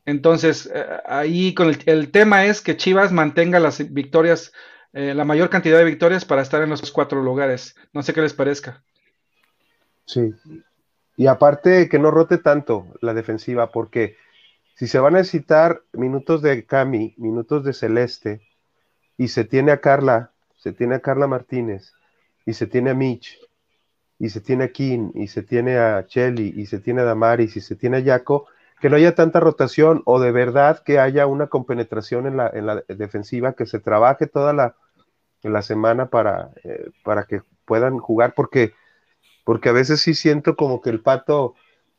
Entonces, 0.04 0.70
eh, 0.74 0.86
ahí 1.06 1.54
con 1.54 1.74
el, 1.86 2.10
tema 2.10 2.44
es 2.44 2.60
que 2.60 2.76
Chivas 2.76 3.12
mantenga 3.12 3.60
las 3.60 3.92
victorias, 3.94 4.52
la 4.92 5.24
mayor 5.24 5.48
cantidad 5.48 5.78
de 5.78 5.86
victorias 5.86 6.26
para 6.26 6.42
estar 6.42 6.60
en 6.60 6.68
los 6.68 6.92
cuatro 6.92 7.22
lugares. 7.22 7.74
No 7.94 8.02
sé 8.02 8.12
qué 8.12 8.20
les 8.20 8.34
parezca. 8.34 8.84
Sí. 10.06 10.34
Y 11.16 11.26
aparte 11.26 11.88
que 11.88 11.98
no 11.98 12.10
rote 12.10 12.38
tanto 12.38 12.86
la 13.00 13.14
defensiva, 13.14 13.70
porque 13.70 14.16
si 14.74 14.86
se 14.86 14.98
van 14.98 15.14
a 15.14 15.18
necesitar 15.18 15.82
minutos 15.92 16.42
de 16.42 16.64
Cami, 16.64 17.14
minutos 17.18 17.64
de 17.64 17.72
Celeste, 17.72 18.40
y 19.16 19.28
se 19.28 19.44
tiene 19.44 19.72
a 19.72 19.80
Carla, 19.80 20.32
se 20.56 20.72
tiene 20.72 20.96
a 20.96 21.00
Carla 21.00 21.26
Martínez, 21.26 21.92
y 22.46 22.54
se 22.54 22.66
tiene 22.66 22.90
a 22.90 22.94
Mitch, 22.94 23.38
y 24.18 24.30
se 24.30 24.40
tiene 24.40 24.64
a 24.64 24.72
King, 24.72 25.10
y 25.14 25.28
se 25.28 25.42
tiene 25.42 25.78
a 25.78 26.06
Chelly, 26.06 26.54
y 26.56 26.66
se 26.66 26.80
tiene 26.80 27.02
a 27.02 27.04
Damaris, 27.04 27.56
y 27.56 27.60
se 27.60 27.76
tiene 27.76 27.98
a 27.98 28.04
Jaco, 28.04 28.46
que 28.80 28.90
no 28.90 28.96
haya 28.96 29.14
tanta 29.14 29.38
rotación 29.38 30.02
o 30.06 30.18
de 30.18 30.32
verdad 30.32 30.82
que 30.82 30.98
haya 30.98 31.28
una 31.28 31.46
compenetración 31.46 32.26
en 32.26 32.36
la, 32.36 32.50
en 32.52 32.66
la 32.66 32.82
defensiva, 32.88 33.52
que 33.52 33.64
se 33.64 33.78
trabaje 33.78 34.26
toda 34.26 34.52
la, 34.52 34.74
la 35.42 35.62
semana 35.62 36.06
para, 36.06 36.50
eh, 36.64 36.90
para 37.04 37.24
que 37.24 37.42
puedan 37.64 37.98
jugar, 37.98 38.34
porque, 38.34 38.74
porque 39.44 39.68
a 39.68 39.72
veces 39.72 40.00
sí 40.00 40.14
siento 40.14 40.56
como 40.56 40.80
que 40.80 40.90
el 40.90 41.00
pato, 41.00 41.54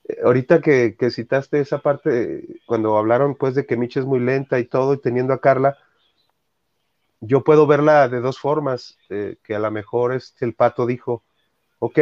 eh, 0.06 0.18
ahorita 0.24 0.62
que, 0.62 0.96
que, 0.98 1.12
citaste 1.12 1.60
esa 1.60 1.80
parte, 1.80 2.46
cuando 2.66 2.98
hablaron 2.98 3.36
pues 3.36 3.56
de 3.56 3.66
que 3.66 3.78
Miche 3.78 4.00
es 4.00 4.06
muy 4.06 4.20
lenta 4.20 4.60
y 4.60 4.66
todo, 4.66 4.94
y 4.94 4.98
teniendo 5.02 5.34
a 5.34 5.42
Carla, 5.42 5.78
yo 7.22 7.44
puedo 7.44 7.68
verla 7.68 8.10
de 8.10 8.20
dos 8.20 8.40
formas, 8.40 8.98
eh, 9.10 9.38
que 9.44 9.56
a 9.56 9.60
lo 9.60 9.72
mejor 9.72 10.14
este, 10.14 10.46
el 10.46 10.54
pato 10.54 10.86
dijo, 10.86 11.24
ok, 11.80 12.00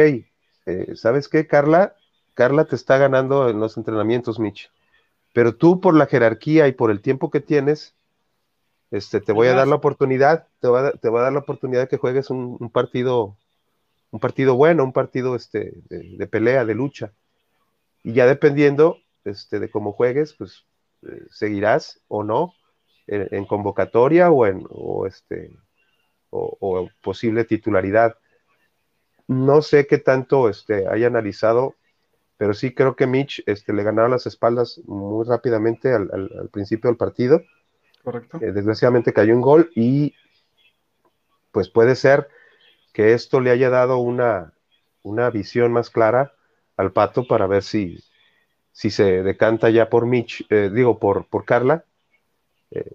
¿sabes 0.94 1.28
qué, 1.28 1.46
Carla? 1.46 1.96
Carla 2.34 2.64
te 2.64 2.76
está 2.76 2.98
ganando 2.98 3.48
en 3.48 3.60
los 3.60 3.76
entrenamientos, 3.76 4.38
Mitch. 4.38 4.70
Pero 5.32 5.54
tú, 5.54 5.80
por 5.80 5.94
la 5.94 6.06
jerarquía 6.06 6.68
y 6.68 6.72
por 6.72 6.90
el 6.90 7.00
tiempo 7.00 7.30
que 7.30 7.40
tienes, 7.40 7.94
este, 8.90 9.20
te 9.20 9.32
voy 9.32 9.48
a 9.48 9.54
dar 9.54 9.66
la 9.66 9.76
oportunidad, 9.76 10.48
te 10.60 10.68
voy 10.68 10.80
a, 10.80 10.92
te 10.92 11.08
a 11.08 11.10
dar 11.10 11.32
la 11.32 11.38
oportunidad 11.38 11.80
de 11.82 11.88
que 11.88 11.96
juegues 11.96 12.28
un, 12.28 12.70
partido, 12.70 13.36
un 14.12 14.20
partido 14.20 14.54
bueno, 14.54 14.84
un 14.84 14.92
partido 14.92 15.34
este, 15.34 15.72
de, 15.88 16.26
pelea, 16.28 16.64
de 16.64 16.74
lucha. 16.74 17.12
Y 18.04 18.12
ya 18.12 18.26
dependiendo 18.26 18.98
este, 19.24 19.58
de 19.58 19.70
cómo 19.70 19.92
juegues, 19.92 20.34
pues 20.34 20.64
eh, 21.02 21.26
seguirás 21.30 22.00
o 22.06 22.22
no 22.22 22.54
en, 23.08 23.44
convocatoria 23.46 24.30
o 24.30 24.46
en 24.46 24.64
o 24.70 25.06
este, 25.06 25.50
o, 26.30 26.88
posible 27.02 27.44
titularidad. 27.44 28.16
No 29.26 29.62
sé 29.62 29.86
qué 29.86 29.98
tanto 29.98 30.48
este, 30.48 30.86
haya 30.86 31.08
analizado 31.08 31.74
pero 32.42 32.54
sí 32.54 32.74
creo 32.74 32.96
que 32.96 33.06
Mitch 33.06 33.40
este, 33.46 33.72
le 33.72 33.84
ganaba 33.84 34.08
las 34.08 34.26
espaldas 34.26 34.80
muy 34.86 35.24
rápidamente 35.24 35.94
al, 35.94 36.50
principio 36.52 36.90
del 36.90 36.96
partido. 36.96 37.40
Correcto. 38.02 38.38
Eh, 38.40 38.50
desgraciadamente 38.50 39.12
cayó 39.12 39.32
un 39.32 39.42
gol 39.42 39.70
y 39.76 40.16
pues 41.52 41.68
puede 41.68 41.94
ser 41.94 42.26
que 42.92 43.14
esto 43.14 43.40
le 43.40 43.50
haya 43.50 43.70
dado 43.70 43.98
una, 43.98 44.52
una 45.02 45.30
visión 45.30 45.72
más 45.72 45.90
clara 45.90 46.34
al 46.76 46.92
pato 46.92 47.26
para 47.26 47.46
ver 47.46 47.62
si, 47.62 48.02
si 48.72 48.90
se 48.90 49.22
decanta 49.22 49.70
ya 49.70 49.88
por 49.88 50.06
Mitch, 50.06 50.46
eh, 50.50 50.70
digo, 50.72 50.98
por, 50.98 51.26
por 51.26 51.44
Carla, 51.44 51.84
eh, 52.70 52.94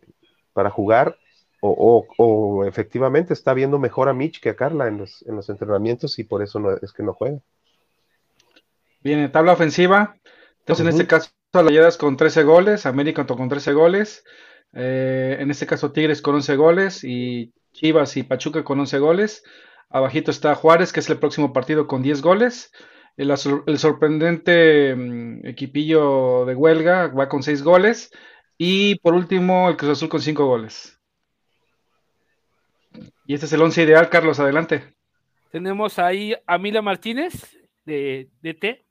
para 0.53 0.69
jugar, 0.69 1.17
o, 1.59 2.05
o, 2.17 2.65
efectivamente 2.65 3.33
está 3.33 3.53
viendo 3.53 3.79
mejor 3.79 4.09
a 4.09 4.13
Mitch 4.13 4.39
que 4.39 4.49
a 4.49 4.55
Carla 4.55 4.87
en 4.87 4.99
los, 4.99 5.23
en 5.27 5.35
los 5.35 5.49
entrenamientos 5.49 6.19
y 6.19 6.23
por 6.23 6.43
eso 6.43 6.59
no, 6.59 6.71
es 6.71 6.93
que 6.93 7.03
no 7.03 7.13
juega. 7.13 7.39
Bien, 9.01 9.31
tabla 9.31 9.53
ofensiva. 9.53 10.17
Entonces, 10.59 10.85
en 10.85 10.89
este 10.91 11.07
caso, 11.07 11.29
Rayadas 11.53 11.97
con 11.97 12.17
13 12.17 12.43
goles, 12.43 12.85
América 12.85 13.25
con 13.25 13.49
13 13.49 13.73
goles, 13.73 14.23
eh, 14.73 15.37
en 15.39 15.49
este 15.49 15.65
caso 15.65 15.91
Tigres 15.91 16.21
con 16.21 16.35
11 16.35 16.55
goles 16.57 17.03
y 17.03 17.53
Chivas 17.71 18.17
y 18.17 18.23
Pachuca 18.23 18.63
con 18.63 18.79
11 18.79 18.99
goles. 18.99 19.43
Abajito 19.89 20.31
está 20.31 20.55
Juárez, 20.55 20.91
que 20.91 20.99
es 20.99 21.09
el 21.09 21.19
próximo 21.19 21.53
partido 21.53 21.87
con 21.87 22.01
10 22.01 22.21
goles. 22.21 22.71
El, 23.15 23.35
sorprendente 23.77 24.95
mm, 24.95 25.47
equipillo 25.47 26.45
de 26.45 26.55
huelga 26.55 27.07
va 27.07 27.29
con 27.29 27.43
6 27.43 27.63
goles. 27.63 28.11
Y 28.57 28.95
por 28.99 29.13
último, 29.13 29.69
el 29.69 29.77
Cruz 29.77 29.91
Azul 29.91 30.09
con 30.09 30.21
5 30.21 30.45
goles. 30.45 30.99
Y 33.25 33.33
este 33.33 33.45
es 33.45 33.53
el 33.53 33.61
11 33.61 33.83
ideal, 33.83 34.09
Carlos, 34.09 34.39
adelante. 34.39 34.95
Tenemos 35.51 35.99
ahí 35.99 36.35
a 36.45 36.57
Mila 36.57 36.81
Martínez 36.81 37.57
de, 37.85 38.29
de 38.41 38.53
T, 38.53 38.87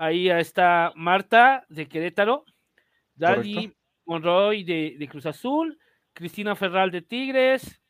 Ahí 0.00 0.30
está 0.30 0.94
Marta 0.96 1.66
de 1.68 1.86
Querétaro, 1.86 2.46
Dali 3.14 3.70
Monroy 4.06 4.64
de, 4.64 5.08
Cruz 5.10 5.26
Azul, 5.26 5.78
Cristina 6.14 6.56
Ferral 6.56 6.90
de 6.90 7.02
Tigres, 7.02 7.82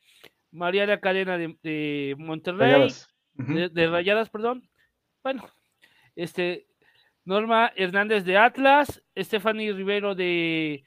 María 0.52 0.86
la 0.86 1.00
Cadena 1.00 1.38
de, 1.38 2.14
Monterrey, 2.18 2.92
De, 3.34 3.86
Rayadas, 3.88 4.30
perdón. 4.30 4.68
Bueno, 5.22 5.44
este 6.16 6.66
Norma 7.24 7.72
Hernández 7.76 8.24
de 8.24 8.36
Atlas, 8.36 9.02
Stephanie 9.16 9.72
Rivero 9.72 10.14
de, 10.14 10.84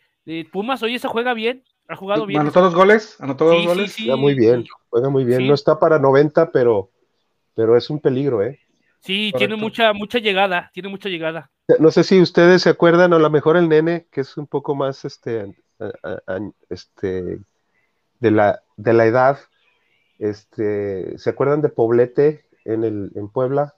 Pumas. 0.51 0.84
Oye, 0.84 0.95
esa 0.95 1.09
juega 1.09 1.34
bien, 1.34 1.64
ha 1.88 1.95
jugado 1.95 2.26
bien. 2.26 2.41
¿Anotó 2.41 2.61
dos 2.61 2.76
goles? 2.76 3.18
¿Anotó 3.20 3.45
dos 3.45 3.66
goles? 3.66 3.95
juega 3.95 4.16
muy 4.16 4.34
bien, 4.34 4.66
juega 4.89 5.09
muy 5.09 5.24
bien. 5.24 5.47
No 5.47 5.53
está 5.53 5.80
para 5.80 5.99
90, 5.99 6.51
pero, 6.51 6.91
pero 7.53 7.78
es 7.78 7.89
un 7.89 7.99
peligro, 7.99 8.43
¿eh? 8.43 8.59
Sí, 8.99 9.34
tiene 9.38 9.57
mucha, 9.57 9.91
mucha 9.91 10.20
llegada, 10.20 10.72
tiene 10.74 10.88
mucha 10.88 11.09
llegada. 11.09 11.51
No 11.80 11.91
sé 11.91 12.05
si 12.05 12.22
ustedes 12.22 12.61
se 12.61 12.70
acuerdan, 12.70 13.11
o 13.11 13.18
a 13.18 13.20
lo 13.20 13.30
mejor 13.30 13.57
el 13.57 13.68
nene, 13.68 14.07
que 14.11 14.22
es 14.22 14.38
un 14.38 14.47
poco 14.47 14.76
más 14.76 15.03
este, 15.03 15.53
este 16.70 17.39
de 18.20 18.32
la, 18.32 18.64
de 18.78 18.93
la 18.93 19.05
edad, 19.05 19.39
este, 20.24 21.17
¿se 21.17 21.30
acuerdan 21.30 21.61
de 21.61 21.69
Poblete 21.69 22.45
en 22.65 22.84
el, 22.84 23.11
en 23.15 23.30
Puebla? 23.30 23.76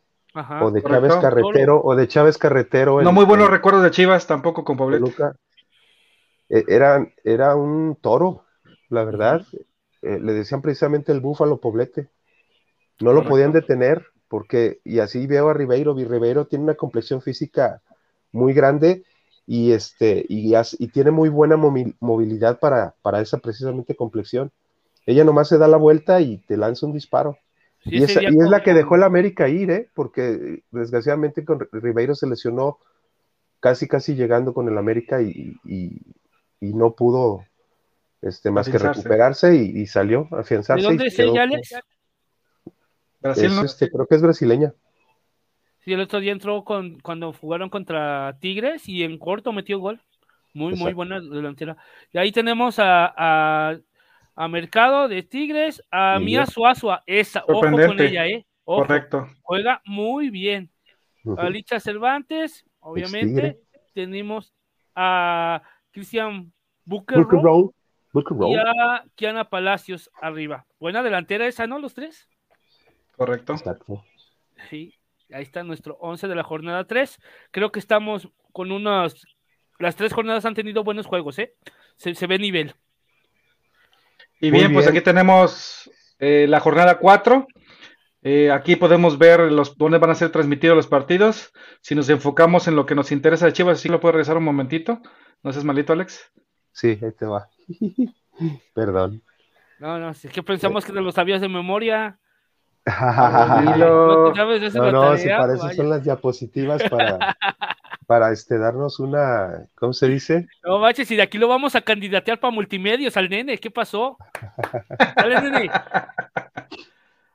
o 0.61 0.69
de 0.69 0.83
Chávez 0.83 1.15
Carretero, 1.15 1.81
o 1.81 1.95
de 1.95 2.09
Chávez 2.09 2.37
Carretero. 2.37 3.01
no 3.01 3.13
muy 3.13 3.23
buenos 3.23 3.49
recuerdos 3.49 3.83
de 3.83 3.91
Chivas 3.91 4.27
tampoco 4.27 4.65
con 4.65 4.75
Poblete. 4.75 5.13
E, 6.49 6.65
era, 6.67 7.07
era 7.23 7.55
un 7.55 7.95
toro, 8.01 8.43
la 8.89 9.05
verdad. 9.05 9.45
Eh, 10.01 10.19
le 10.19 10.33
decían 10.33 10.61
precisamente 10.61 11.13
el 11.13 11.21
búfalo 11.21 11.61
Poblete. 11.61 12.09
No 12.99 13.13
lo 13.13 13.23
podían 13.23 13.53
detener 13.53 14.05
porque, 14.27 14.81
y 14.83 14.99
así 14.99 15.25
veo 15.25 15.49
a 15.49 15.53
Ribeiro, 15.53 15.95
Ribeiro 15.95 16.47
tiene 16.47 16.65
una 16.65 16.75
complexión 16.75 17.21
física 17.21 17.81
muy 18.33 18.53
grande 18.53 19.03
y, 19.47 19.71
este, 19.71 20.25
y, 20.27 20.53
y 20.53 20.87
tiene 20.89 21.11
muy 21.11 21.29
buena 21.29 21.55
movilidad 21.55 22.59
para, 22.59 22.93
para, 23.01 23.21
esa 23.21 23.37
precisamente 23.37 23.95
complexión. 23.95 24.51
Ella 25.05 25.23
nomás 25.23 25.49
se 25.49 25.57
da 25.57 25.67
la 25.67 25.77
vuelta 25.77 26.21
y 26.21 26.37
te 26.39 26.57
lanza 26.57 26.85
un 26.85 26.93
disparo. 26.93 27.37
y, 27.83 28.03
es, 28.03 28.15
y 28.15 28.25
es 28.25 28.49
la 28.49 28.63
que 28.63 28.73
dejó 28.73 28.95
el 28.95 29.03
América 29.03 29.47
ir, 29.47 29.69
¿eh? 29.69 29.89
porque 29.93 30.63
desgraciadamente 30.71 31.45
con 31.45 31.67
Ribeiro 31.71 32.15
se 32.15 32.27
lesionó 32.27 32.79
casi, 33.59 33.87
casi 33.87 34.15
llegando 34.15 34.53
con 34.53 34.67
el 34.67 34.77
América 34.77 35.21
y, 35.21 35.55
y, 35.63 35.91
no 36.59 36.95
pudo 36.95 37.45
este, 38.21 38.49
más 38.49 38.67
que 38.67 38.79
recuperarse 38.79 39.55
y, 39.55 39.85
salió, 39.85 40.27
afianzarse. 40.31 40.81
¿De 40.81 40.87
dónde 40.87 41.07
es 41.07 41.19
ella, 41.19 41.43
Alex? 41.43 41.75
Este, 43.63 43.89
creo 43.89 44.07
que 44.07 44.15
es 44.15 44.21
brasileña. 44.21 44.73
Sí, 45.79 45.93
el 45.93 46.01
otro 46.01 46.19
día 46.19 46.31
entró 46.31 46.63
con, 46.63 46.99
cuando 46.99 47.33
jugaron 47.33 47.69
contra 47.69 48.37
Tigres 48.39 48.89
y 48.89 49.03
en 49.03 49.19
corto 49.19 49.51
metió 49.53 49.79
gol. 49.79 50.01
Muy, 50.53 50.73
muy 50.75 50.93
buena 50.93 51.19
delantera. 51.19 51.77
Y 52.13 52.17
ahí 52.17 52.31
tenemos 52.31 52.79
a, 52.79 53.13
a, 53.17 53.77
Mercado 54.47 55.07
de 55.07 55.23
Tigres, 55.23 55.81
a 55.91 56.19
Mía 56.19 56.45
Suazua, 56.45 57.03
esa, 57.05 57.43
ojo 57.47 57.61
con 57.61 57.99
ella, 57.99 58.27
¿eh? 58.27 58.45
Correcto. 58.63 59.27
Juega 59.41 59.81
muy 59.85 60.29
bien. 60.29 60.69
A 61.37 61.49
Licha 61.49 61.79
Cervantes, 61.79 62.65
obviamente. 62.79 63.59
Tenemos 63.93 64.53
a 64.93 65.61
Cristian 65.91 66.51
Booker, 66.83 67.25
y 68.47 68.55
a 68.55 69.05
Kiana 69.15 69.49
Palacios 69.49 70.09
arriba. 70.21 70.65
Buena 70.79 71.03
delantera 71.03 71.47
esa, 71.47 71.67
¿no? 71.67 71.79
Los 71.79 71.93
tres. 71.93 72.29
Correcto. 73.15 73.55
Sí, 74.69 74.93
ahí 75.31 75.43
está 75.43 75.63
nuestro 75.63 75.97
11 75.99 76.27
de 76.27 76.35
la 76.35 76.43
jornada 76.43 76.85
3. 76.85 77.19
Creo 77.51 77.71
que 77.71 77.79
estamos 77.79 78.29
con 78.51 78.71
unos 78.71 79.25
las 79.79 79.95
tres 79.95 80.13
jornadas 80.13 80.45
han 80.45 80.53
tenido 80.53 80.83
buenos 80.83 81.05
juegos, 81.05 81.37
¿eh? 81.39 81.53
Se, 81.97 82.27
ve 82.27 82.39
nivel. 82.39 82.73
Y 84.39 84.51
bien, 84.51 84.73
pues 84.73 84.87
aquí 84.87 85.01
tenemos 85.01 85.89
eh, 86.19 86.45
la 86.47 86.59
jornada 86.59 86.97
4. 86.99 87.47
Eh, 88.23 88.51
aquí 88.51 88.75
podemos 88.75 89.17
ver 89.17 89.39
los, 89.51 89.77
dónde 89.77 89.99
van 89.99 90.09
a 90.09 90.15
ser 90.15 90.31
transmitidos 90.31 90.75
los 90.75 90.87
partidos. 90.87 91.51
Si 91.81 91.95
nos 91.95 92.09
enfocamos 92.09 92.67
en 92.67 92.75
lo 92.75 92.85
que 92.85 92.95
nos 92.95 93.11
interesa 93.11 93.45
de 93.45 93.53
Chivas, 93.53 93.79
¿sí 93.79 93.87
lo 93.87 93.99
puedo 93.99 94.13
regresar 94.13 94.37
un 94.37 94.43
momentito? 94.43 94.99
¿No 95.43 95.53
seas 95.53 95.63
malito, 95.63 95.93
Alex? 95.93 96.31
Sí, 96.71 96.99
ahí 97.01 97.11
te 97.17 97.25
va. 97.25 97.47
Perdón. 98.73 99.21
No, 99.79 99.99
no, 99.99 100.09
es 100.09 100.21
que 100.21 100.43
pensamos 100.43 100.85
que 100.85 100.93
te 100.93 101.01
lo 101.01 101.11
sabías 101.11 101.41
de 101.41 101.49
memoria. 101.49 102.17
no, 103.77 104.33
no, 104.33 105.17
si 105.17 105.27
para 105.27 105.53
eso 105.55 105.69
son 105.71 105.89
las 105.89 106.03
diapositivas 106.03 106.83
para, 106.83 107.35
para 108.05 108.31
este, 108.31 108.57
darnos 108.57 108.99
una, 108.99 109.67
¿cómo 109.75 109.93
se 109.93 110.07
dice? 110.07 110.47
No 110.63 110.79
manches, 110.79 111.09
y 111.11 111.15
de 111.15 111.21
aquí 111.21 111.37
lo 111.37 111.47
vamos 111.47 111.75
a 111.75 111.81
candidatear 111.81 112.39
para 112.39 112.51
multimedios 112.51 113.17
al 113.17 113.29
nene, 113.29 113.57
¿qué 113.57 113.71
pasó? 113.71 114.17
Dale, 115.15 115.41
nene. 115.41 115.71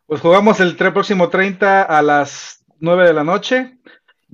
Pues 0.06 0.20
jugamos 0.20 0.58
el 0.60 0.76
próximo 0.76 1.28
30 1.28 1.82
a 1.82 2.02
las 2.02 2.64
9 2.80 3.06
de 3.06 3.12
la 3.12 3.24
noche. 3.24 3.78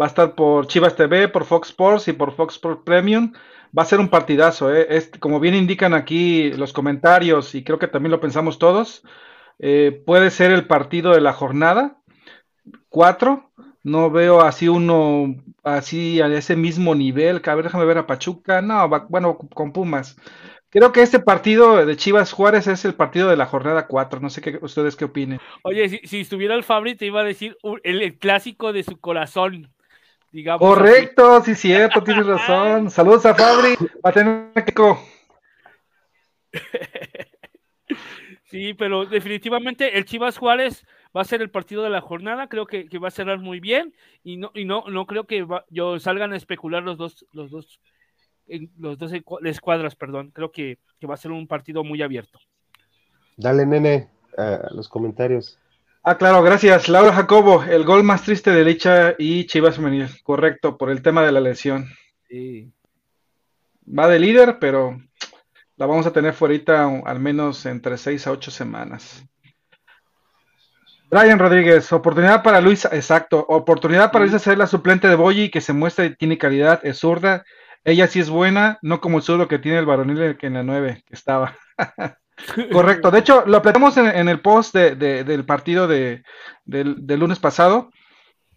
Va 0.01 0.07
a 0.07 0.09
estar 0.09 0.35
por 0.35 0.67
Chivas 0.67 0.97
TV, 0.97 1.29
por 1.29 1.45
Fox 1.45 1.69
Sports 1.69 2.09
y 2.09 2.13
por 2.13 2.35
Fox 2.35 2.55
Sports 2.55 2.83
Premium. 2.85 3.33
Va 3.77 3.83
a 3.83 3.87
ser 3.87 4.01
un 4.01 4.09
partidazo, 4.09 4.75
¿eh? 4.75 4.89
como 5.21 5.41
bien 5.41 5.55
indican 5.55 5.93
aquí 5.93 6.51
los 6.53 6.73
comentarios, 6.73 7.55
y 7.55 7.65
creo 7.65 7.79
que 7.79 7.89
también 7.89 8.11
lo 8.11 8.21
pensamos 8.21 8.59
todos, 8.59 9.03
eh, 9.59 10.03
puede 10.07 10.31
ser 10.31 10.51
el 10.51 10.67
partido 10.67 11.13
de 11.13 11.21
la 11.21 11.33
jornada. 11.33 11.99
Cuatro. 12.89 13.46
No 13.87 14.11
veo 14.11 14.41
así 14.41 14.67
uno, 14.67 15.37
así 15.63 16.21
a 16.21 16.27
ese 16.27 16.57
mismo 16.57 16.97
nivel. 16.97 17.41
A 17.47 17.55
ver, 17.55 17.67
déjame 17.67 17.85
ver 17.85 17.99
a 17.99 18.07
Pachuca. 18.09 18.61
No, 18.61 18.89
bueno, 19.09 19.39
con 19.39 19.73
Pumas. 19.73 20.17
Creo 20.71 20.91
que 20.91 21.03
este 21.03 21.21
partido 21.21 21.87
de 21.87 21.97
Chivas 21.97 22.33
Juárez 22.33 22.67
es 22.67 22.85
el 22.85 22.95
partido 22.95 23.29
de 23.29 23.37
la 23.37 23.47
jornada 23.47 23.87
4. 23.87 24.19
No 24.19 24.29
sé 24.29 24.41
qué 24.41 24.59
ustedes 24.61 24.97
qué 24.97 25.05
opinen. 25.05 25.39
Oye, 25.63 26.01
si, 26.03 26.19
estuviera 26.19 26.57
el 26.57 26.65
Fabri, 26.65 26.97
te 26.97 27.07
iba 27.07 27.21
a 27.21 27.25
decir 27.25 27.57
el, 27.85 28.19
clásico 28.19 28.73
de 28.73 28.83
su 28.83 28.99
corazón. 28.99 29.73
Digamos 30.33 30.69
Correcto, 30.69 31.45
sí, 31.45 31.55
cierto, 31.55 32.03
tienes 32.03 32.27
razón. 32.27 32.91
Saludos 32.91 33.25
a 33.25 33.37
Fabri, 33.37 33.77
Pateneco. 34.03 35.01
Sí, 38.49 38.75
pero 38.75 39.05
definitivamente 39.05 39.99
el 39.99 40.05
Chivas 40.05 40.39
Juárez 40.39 40.87
va 41.17 41.23
a 41.23 41.25
ser 41.25 41.41
el 41.41 41.51
partido 41.51 41.83
de 41.83 41.91
la 41.91 42.01
jornada, 42.01 42.49
creo 42.49 42.67
que, 42.67 42.87
va 42.99 43.09
a 43.09 43.13
cerrar 43.13 43.39
muy 43.39 43.61
bien 43.61 43.95
y 44.23 44.37
no 44.37 44.51
y 44.55 44.65
no 44.65 44.85
no 44.89 45.07
creo 45.07 45.25
que 45.25 45.47
yo 45.71 45.99
salgan 45.99 46.33
a 46.33 46.37
especular 46.37 46.83
los 46.83 46.99
dos 46.99 47.25
los 47.33 47.51
dos 47.51 47.81
los 48.79 48.99
dos 48.99 49.13
escuadras, 49.45 49.97
perdón. 49.97 50.31
Creo 50.33 50.53
que, 50.53 50.79
va 51.09 51.15
a 51.15 51.19
ser 51.19 51.33
un 51.33 51.47
partido 51.47 51.85
muy 51.85 52.03
abierto. 52.03 52.39
Dale, 53.37 53.67
nene, 53.67 54.09
a 54.37 54.69
los 54.73 54.89
comentarios. 54.89 55.59
Ah, 56.03 56.17
claro, 56.17 56.43
gracias. 56.43 56.89
Laura 56.89 57.13
Jacobo, 57.13 57.65
el 57.65 57.85
gol 57.85 58.05
más 58.05 58.23
triste 58.23 58.53
de 58.53 58.65
Licha 58.65 59.15
y 59.19 59.47
Chivas 59.47 59.77
Femenil. 59.77 60.09
Correcto, 60.23 60.79
por 60.79 60.91
el 60.91 61.03
tema 61.03 61.25
de 61.25 61.33
la 61.33 61.41
lesión. 61.41 61.87
Sí. 62.29 62.73
Va 63.87 64.09
de 64.09 64.21
líder, 64.21 64.59
pero 64.61 65.01
la 65.77 65.87
vamos 65.87 66.07
a 66.07 66.13
tener 66.13 66.33
fuera 66.33 66.89
al 67.05 67.21
menos 67.21 67.67
entre 67.67 67.99
seis 67.99 68.27
a 68.27 68.33
ocho 68.33 68.51
semanas. 68.51 69.25
Brian 71.09 71.39
Rodríguez, 71.39 71.93
oportunidad 71.93 72.43
para 72.43 72.61
Luisa, 72.61 72.89
exacto, 72.93 73.45
oportunidad 73.49 74.11
para 74.11 74.25
Luisa 74.25 74.39
ser 74.39 74.59
la 74.59 74.67
suplente 74.67 75.09
de 75.09 75.15
Boyi, 75.15 75.51
que 75.51 75.61
se 75.61 75.73
muestra 75.73 76.05
y 76.05 76.17
tiene 76.17 76.37
calidad, 76.37 76.81
es 76.83 76.99
zurda, 76.99 77.45
ella 77.85 78.09
sí 78.09 78.19
es 78.19 78.29
buena, 78.29 78.79
no 78.83 79.01
como 79.01 79.19
el 79.19 79.23
zurdo 79.23 79.47
que 79.47 79.61
tiene 79.61 79.79
el 79.79 79.87
varonil 79.87 80.37
que 80.37 80.49
en 80.49 80.55
la 80.55 80.65
9, 80.65 81.05
que 81.07 81.15
estaba. 81.15 81.57
Correcto, 82.73 83.11
de 83.11 83.21
hecho, 83.21 83.45
lo 83.47 83.63
platicamos 83.63 83.97
en, 83.97 84.29
el 84.29 84.41
post 84.41 84.75
del 84.75 85.45
partido 85.47 85.87
de, 85.87 86.23
del, 86.65 86.97
lunes 87.07 87.39
pasado. 87.39 87.91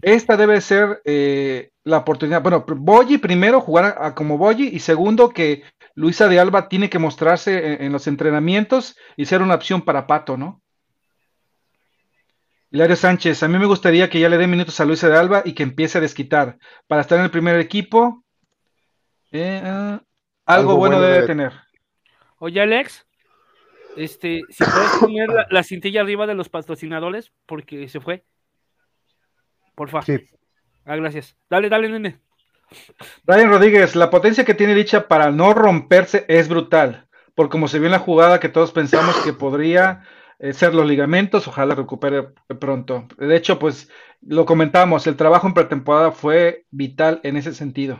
Esta 0.02 0.36
debe 0.36 0.60
ser 0.62 1.02
eh, 1.06 1.70
la 1.84 1.98
oportunidad. 1.98 2.42
Bueno, 2.42 2.66
Boyi 2.68 3.18
primero 3.20 3.62
jugar 3.62 4.14
como 4.16 4.38
Boyi 4.38 4.70
y 4.70 4.80
segundo 4.80 5.30
que 5.30 5.64
Luisa 5.96 6.28
de 6.28 6.40
Alba 6.40 6.68
tiene 6.68 6.90
que 6.90 7.00
mostrarse 7.00 7.84
en, 7.84 7.92
los 7.92 8.08
entrenamientos 8.08 8.98
y 9.16 9.26
ser 9.26 9.42
una 9.42 9.56
opción 9.56 9.82
para 9.82 10.08
Pato, 10.08 10.38
¿no? 10.38 10.62
Hilario 12.72 12.96
Sánchez, 12.96 13.42
a 13.42 13.48
mí 13.48 13.58
me 13.58 13.66
gustaría 13.66 14.10
que 14.10 14.20
ya 14.20 14.30
le 14.30 14.38
dé 14.38 14.46
minutos 14.46 14.80
a 14.80 14.86
Luisa 14.86 15.10
de 15.10 15.18
Alba 15.18 15.42
y 15.44 15.54
que 15.54 15.64
empiece 15.64 15.98
a 15.98 16.02
desquitar 16.02 16.60
para 16.88 17.02
estar 17.02 17.18
en 17.18 17.26
el 17.26 17.32
primer 17.32 17.60
equipo. 17.60 18.24
Eh, 19.32 19.62
ah, 19.64 20.02
algo, 20.46 20.76
bueno, 20.76 21.02
debe, 21.02 21.26
tener. 21.26 21.52
Oye, 22.38 22.62
Alex, 22.62 23.08
este, 23.98 24.42
si 24.50 24.64
puedes 24.64 24.92
poner 25.00 25.30
la, 25.50 25.64
cintilla 25.64 26.02
arriba 26.02 26.28
de 26.28 26.36
los 26.36 26.50
patrocinadores, 26.50 27.32
porque 27.48 27.88
se 27.88 28.00
fue. 28.00 28.24
Por 29.74 29.90
favor. 29.90 30.06
Sí. 30.06 30.20
Ah, 30.86 30.96
gracias. 30.96 31.36
Dale, 31.50 31.70
dale, 31.70 31.90
nene. 31.90 32.20
Brian 33.24 33.50
Rodríguez, 33.50 33.96
la 33.96 34.12
potencia 34.12 34.46
que 34.46 34.54
tiene 34.54 34.76
dicha 34.76 35.08
para 35.08 35.32
no 35.32 35.56
romperse 35.56 36.26
es 36.28 36.48
brutal, 36.48 37.08
por 37.34 37.50
como 37.50 37.68
se 37.68 37.80
vio 37.80 37.88
en 37.88 37.94
la 37.94 38.00
jugada 38.00 38.40
que 38.40 38.50
todos 38.50 38.72
pensamos 38.72 39.16
que 39.24 39.34
podría 39.34 40.04
ser 40.40 40.74
los 40.74 40.88
ligamentos, 40.88 41.48
ojalá 41.48 41.76
recupere 41.76 42.24
pronto. 42.60 43.08
De 43.18 43.36
hecho, 43.36 43.60
pues 43.60 43.92
lo 44.22 44.46
comentamos, 44.46 45.06
el 45.08 45.18
trabajo 45.18 45.48
en 45.48 45.54
pretemporada 45.54 46.12
fue 46.12 46.66
vital 46.72 47.20
en 47.24 47.38
ese 47.38 47.54
sentido. 47.54 48.00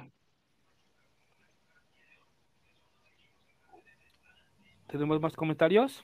¿Tenemos 4.88 5.22
más 5.22 5.36
comentarios? 5.36 6.04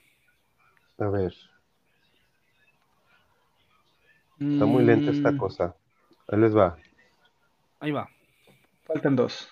A 0.98 1.08
ver. 1.08 1.34
Está 4.38 4.66
muy 4.66 4.84
lenta 4.84 5.10
esta 5.10 5.32
mm. 5.32 5.38
cosa. 5.38 5.74
Ahí 6.28 6.38
les 6.38 6.56
va. 6.56 6.76
Ahí 7.80 7.90
va. 7.90 8.08
Faltan 8.84 9.16
dos. 9.16 9.48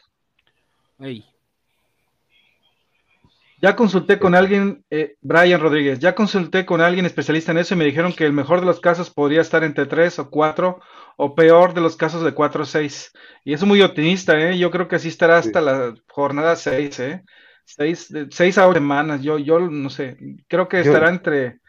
Ya 3.64 3.76
consulté 3.76 4.18
con 4.18 4.34
alguien, 4.34 4.84
eh, 4.90 5.16
Brian 5.22 5.58
Rodríguez, 5.58 5.98
ya 5.98 6.14
consulté 6.14 6.66
con 6.66 6.82
alguien 6.82 7.06
especialista 7.06 7.50
en 7.50 7.56
eso 7.56 7.72
y 7.72 7.78
me 7.78 7.86
dijeron 7.86 8.12
que 8.12 8.26
el 8.26 8.34
mejor 8.34 8.60
de 8.60 8.66
los 8.66 8.78
casos 8.78 9.08
podría 9.08 9.40
estar 9.40 9.64
entre 9.64 9.86
tres 9.86 10.18
o 10.18 10.28
cuatro, 10.28 10.82
o 11.16 11.34
peor 11.34 11.72
de 11.72 11.80
los 11.80 11.96
casos 11.96 12.22
de 12.22 12.34
cuatro 12.34 12.64
o 12.64 12.66
seis. 12.66 13.10
Y 13.42 13.54
eso 13.54 13.64
es 13.64 13.68
muy 13.68 13.80
optimista, 13.80 14.38
¿eh? 14.38 14.58
Yo 14.58 14.70
creo 14.70 14.86
que 14.86 14.96
así 14.96 15.08
estará 15.08 15.38
hasta 15.38 15.62
la 15.62 15.94
jornada 16.08 16.56
seis, 16.56 17.00
¿eh? 17.00 17.24
Seis, 17.64 18.12
seis 18.28 18.58
a 18.58 18.68
ocho 18.68 18.74
semanas, 18.74 19.22
yo, 19.22 19.38
yo 19.38 19.58
no 19.58 19.88
sé, 19.88 20.18
creo 20.46 20.68
que 20.68 20.80
estará 20.80 21.08
entre 21.08 21.60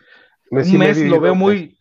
un 0.51 0.77
mes, 0.77 0.97
lo 0.97 1.21
veo 1.21 1.33
muy, 1.33 1.77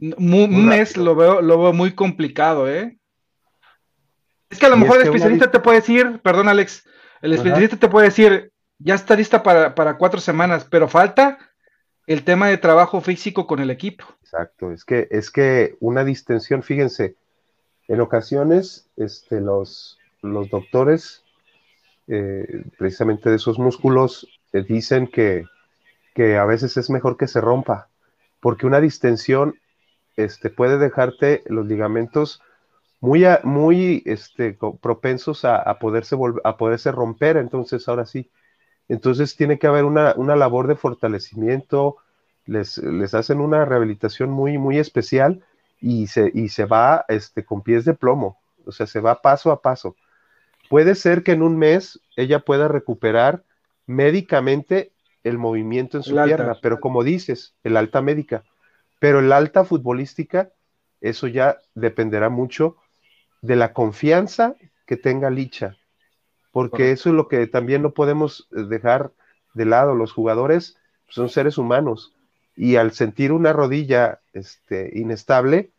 un 0.00 0.66
mes 0.68 0.96
lo 0.96 1.14
veo, 1.14 1.42
lo 1.42 1.60
veo 1.64 1.74
muy 1.74 1.92
complicado, 1.92 2.66
¿eh? 2.66 2.96
Es 4.48 4.58
que 4.58 4.64
a 4.64 4.70
lo 4.70 4.78
mejor 4.78 4.96
el 4.96 5.02
especialista 5.02 5.50
te 5.50 5.60
puede 5.60 5.80
decir, 5.80 6.18
perdón 6.22 6.48
Alex, 6.48 6.88
el 7.20 7.34
especialista 7.34 7.76
te 7.76 7.88
puede 7.88 8.06
decir, 8.06 8.52
ya 8.78 8.94
está 8.94 9.16
lista 9.16 9.42
para, 9.42 9.98
cuatro 9.98 10.20
semanas, 10.20 10.66
pero 10.70 10.88
falta 10.88 11.38
el 12.06 12.24
tema 12.24 12.48
de 12.48 12.58
trabajo 12.58 13.00
físico 13.00 13.46
con 13.46 13.60
el 13.60 13.70
equipo. 13.70 14.04
Exacto, 14.22 14.72
es 14.72 14.84
que, 14.84 15.08
es 15.10 15.30
que 15.30 15.76
una 15.80 16.04
distensión, 16.04 16.62
fíjense, 16.62 17.16
en 17.88 18.00
ocasiones 18.00 18.88
este, 18.96 19.40
los, 19.40 19.98
los 20.22 20.48
doctores 20.50 21.24
eh, 22.06 22.64
precisamente 22.78 23.30
de 23.30 23.36
esos 23.36 23.58
músculos 23.58 24.26
eh, 24.52 24.64
dicen 24.66 25.06
que, 25.06 25.44
que, 26.14 26.36
a 26.36 26.44
veces 26.44 26.76
es 26.76 26.88
mejor 26.88 27.16
que 27.16 27.26
se 27.26 27.40
rompa, 27.40 27.88
porque 28.40 28.66
una 28.66 28.80
distensión 28.80 29.54
este, 30.16 30.50
puede 30.50 30.78
dejarte 30.78 31.42
los 31.46 31.66
ligamentos 31.66 32.42
muy, 33.00 33.24
muy 33.44 34.02
este, 34.06 34.58
propensos 34.80 35.44
a, 35.44 35.78
poderse 35.78 36.16
a 36.44 36.56
poderse 36.56 36.92
romper, 36.92 37.36
entonces 37.36 37.88
ahora 37.88 38.06
sí. 38.06 38.30
Entonces 38.88 39.36
tiene 39.36 39.58
que 39.58 39.66
haber 39.66 39.84
una, 39.84 40.14
labor 40.16 40.66
de 40.66 40.76
fortalecimiento, 40.76 41.98
les, 42.46 42.78
les, 42.78 43.14
hacen 43.14 43.40
una 43.40 43.64
rehabilitación 43.64 44.30
muy, 44.30 44.56
muy 44.56 44.78
especial 44.78 45.44
y 45.80 46.06
se, 46.06 46.30
y 46.34 46.48
se 46.48 46.64
va 46.64 47.04
este, 47.08 47.44
con 47.44 47.62
pies 47.62 47.84
de 47.84 47.94
plomo, 47.94 48.38
o 48.64 48.72
sea, 48.72 48.86
se 48.86 49.00
va 49.00 49.20
paso 49.20 49.52
a 49.52 49.60
paso. 49.60 49.94
Puede 50.70 50.94
ser 50.94 51.22
que 51.22 51.32
en 51.32 51.42
un 51.42 51.56
mes 51.56 52.00
ella 52.16 52.40
pueda 52.40 52.68
recuperar 52.68 53.44
médicamente 53.86 54.92
el 55.24 55.38
movimiento 55.38 55.96
en 55.96 56.02
su 56.02 56.14
pierna, 56.14 56.58
pero 56.62 56.80
como 56.80 57.02
dices, 57.02 57.54
el 57.64 57.76
alta 57.76 58.00
médica, 58.02 58.44
pero 58.98 59.20
el 59.20 59.32
alta 59.32 59.64
futbolística, 59.64 60.50
eso 61.00 61.26
ya 61.26 61.58
dependerá 61.74 62.28
mucho 62.28 62.76
de 63.42 63.56
la 63.56 63.72
confianza 63.72 64.56
que 64.86 64.96
tenga 64.96 65.30
Licha, 65.30 65.76
porque 66.58 66.90
eso 66.90 67.10
es 67.10 67.14
lo 67.14 67.28
que 67.28 67.46
también 67.46 67.82
no 67.82 67.92
podemos 67.92 68.48
eh, 68.50 68.62
dejar 68.68 69.12
de 69.54 69.64
lado. 69.64 69.94
Los 69.94 70.12
jugadores 70.12 70.76
son 71.06 71.28
seres 71.28 71.56
humanos 71.56 72.16
y 72.56 72.74
al 72.74 72.90
sentir 72.90 73.30
una 73.30 73.52
rodilla 73.52 74.18
este, 74.32 74.90
inestable, 74.98 75.70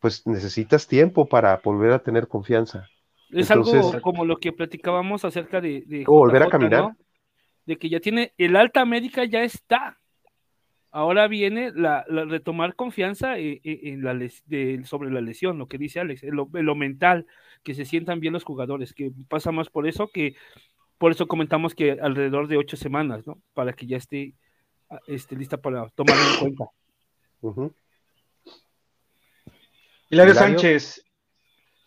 pues 0.00 0.26
necesitas 0.26 0.86
tiempo 0.86 1.24
para 1.30 1.56
volver 1.64 1.92
a 1.92 2.00
tener 2.00 2.28
confianza. 2.28 2.86
Es 3.30 3.50
algo 3.50 4.02
como 4.02 4.26
lo 4.26 4.36
que 4.36 4.52
platicábamos 4.52 5.24
acerca 5.24 5.62
de... 5.62 6.04
volver 6.06 6.42
a 6.42 6.50
caminar. 6.50 6.94
De 7.64 7.78
que 7.78 7.88
ya 7.88 7.98
tiene, 7.98 8.34
el 8.36 8.54
alta 8.56 8.84
médica 8.84 9.24
ya 9.24 9.44
está. 9.44 9.96
Ahora 10.98 11.28
viene 11.28 11.70
la, 11.76 12.04
retomar 12.08 12.74
confianza 12.74 13.38
e, 13.38 13.60
e, 13.62 13.90
en, 13.90 14.02
la 14.02 14.18
sobre 14.84 15.12
la 15.12 15.20
lesión, 15.20 15.56
lo 15.56 15.68
que 15.68 15.78
dice 15.78 16.00
Alex, 16.00 16.24
lo, 16.24 16.48
lo, 16.52 16.74
mental, 16.74 17.24
que 17.62 17.74
se 17.74 17.84
sientan 17.84 18.18
bien 18.18 18.32
los 18.32 18.42
jugadores, 18.42 18.94
que 18.94 19.12
pasa 19.28 19.52
más 19.52 19.68
por 19.68 19.86
eso 19.86 20.08
que 20.08 20.34
por 20.98 21.12
eso 21.12 21.28
comentamos 21.28 21.76
que 21.76 21.92
alrededor 21.92 22.48
de 22.48 22.56
ocho 22.56 22.76
semanas, 22.76 23.24
¿no? 23.28 23.40
Para 23.54 23.74
que 23.74 23.86
ya 23.86 23.96
esté, 23.96 24.34
esté 25.06 25.36
lista 25.36 25.56
para 25.58 25.88
tomarlo 25.90 26.32
en 26.32 26.56
cuenta. 27.44 27.72
Hilario 30.10 30.34
Sánchez, 30.34 31.04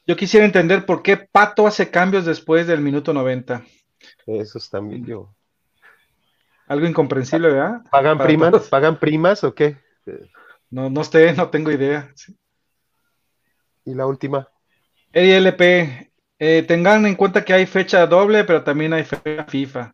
yo 0.07 0.15
quisiera 0.15 0.45
entender 0.45 0.85
por 0.85 1.03
qué 1.03 1.17
Pato 1.17 1.67
hace 1.67 1.91
cambios 1.91 2.25
después 2.25 2.65
del 2.65 2.79
minuto 2.79 3.13
90. 3.13 3.61
Eso 4.25 4.57
es 4.57 4.69
también 4.69 5.05
yo. 5.05 5.35
Algo 6.71 6.87
incomprensible, 6.87 7.49
¿verdad? 7.49 7.81
¿Pagan 7.91 8.17
primas? 8.17 8.69
¿Pagan 8.69 8.97
primas 8.97 9.43
o 9.43 9.53
qué? 9.53 9.77
No, 10.69 10.89
no 10.89 11.03
sé, 11.03 11.33
no 11.33 11.49
tengo 11.49 11.69
idea. 11.69 12.13
¿Y 13.83 13.93
la 13.93 14.05
última? 14.05 14.47
ELP, 15.11 16.13
eh, 16.39 16.63
tengan 16.65 17.05
en 17.05 17.15
cuenta 17.15 17.43
que 17.43 17.51
hay 17.51 17.65
fecha 17.65 18.07
doble, 18.07 18.45
pero 18.45 18.63
también 18.63 18.93
hay 18.93 19.03
fecha 19.03 19.43
FIFA. 19.49 19.93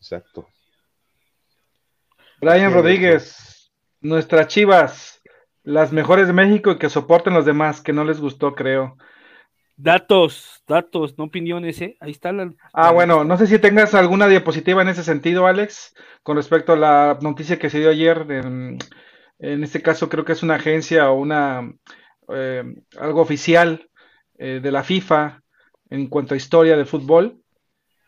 Exacto. 0.00 0.48
Brian 2.40 2.72
Rodríguez, 2.72 3.70
nuestras 4.00 4.48
chivas, 4.48 5.22
las 5.62 5.92
mejores 5.92 6.26
de 6.26 6.32
México 6.32 6.72
y 6.72 6.78
que 6.78 6.90
soporten 6.90 7.32
los 7.32 7.44
demás, 7.44 7.80
que 7.80 7.92
no 7.92 8.02
les 8.02 8.20
gustó, 8.20 8.56
creo. 8.56 8.96
Datos, 9.76 10.62
datos, 10.68 11.18
no 11.18 11.24
opiniones, 11.24 11.80
¿eh? 11.80 11.96
Ahí 11.98 12.12
está 12.12 12.32
la. 12.32 12.52
Ah, 12.72 12.92
bueno, 12.92 13.24
no 13.24 13.36
sé 13.36 13.48
si 13.48 13.58
tengas 13.58 13.94
alguna 13.94 14.28
diapositiva 14.28 14.82
en 14.82 14.88
ese 14.88 15.02
sentido, 15.02 15.46
Alex, 15.46 15.94
con 16.22 16.36
respecto 16.36 16.74
a 16.74 16.76
la 16.76 17.18
noticia 17.20 17.58
que 17.58 17.70
se 17.70 17.80
dio 17.80 17.90
ayer. 17.90 18.24
En, 18.30 18.78
este 19.64 19.82
caso, 19.82 20.08
creo 20.08 20.24
que 20.24 20.32
es 20.32 20.44
una 20.44 20.54
agencia 20.54 21.10
o 21.10 21.14
una. 21.14 21.72
Eh, 22.28 22.62
algo 22.98 23.20
oficial 23.20 23.90
eh, 24.38 24.60
de 24.62 24.72
la 24.72 24.82
FIFA 24.82 25.42
en 25.90 26.06
cuanto 26.06 26.34
a 26.34 26.36
historia 26.36 26.76
del 26.76 26.86
fútbol. 26.86 27.40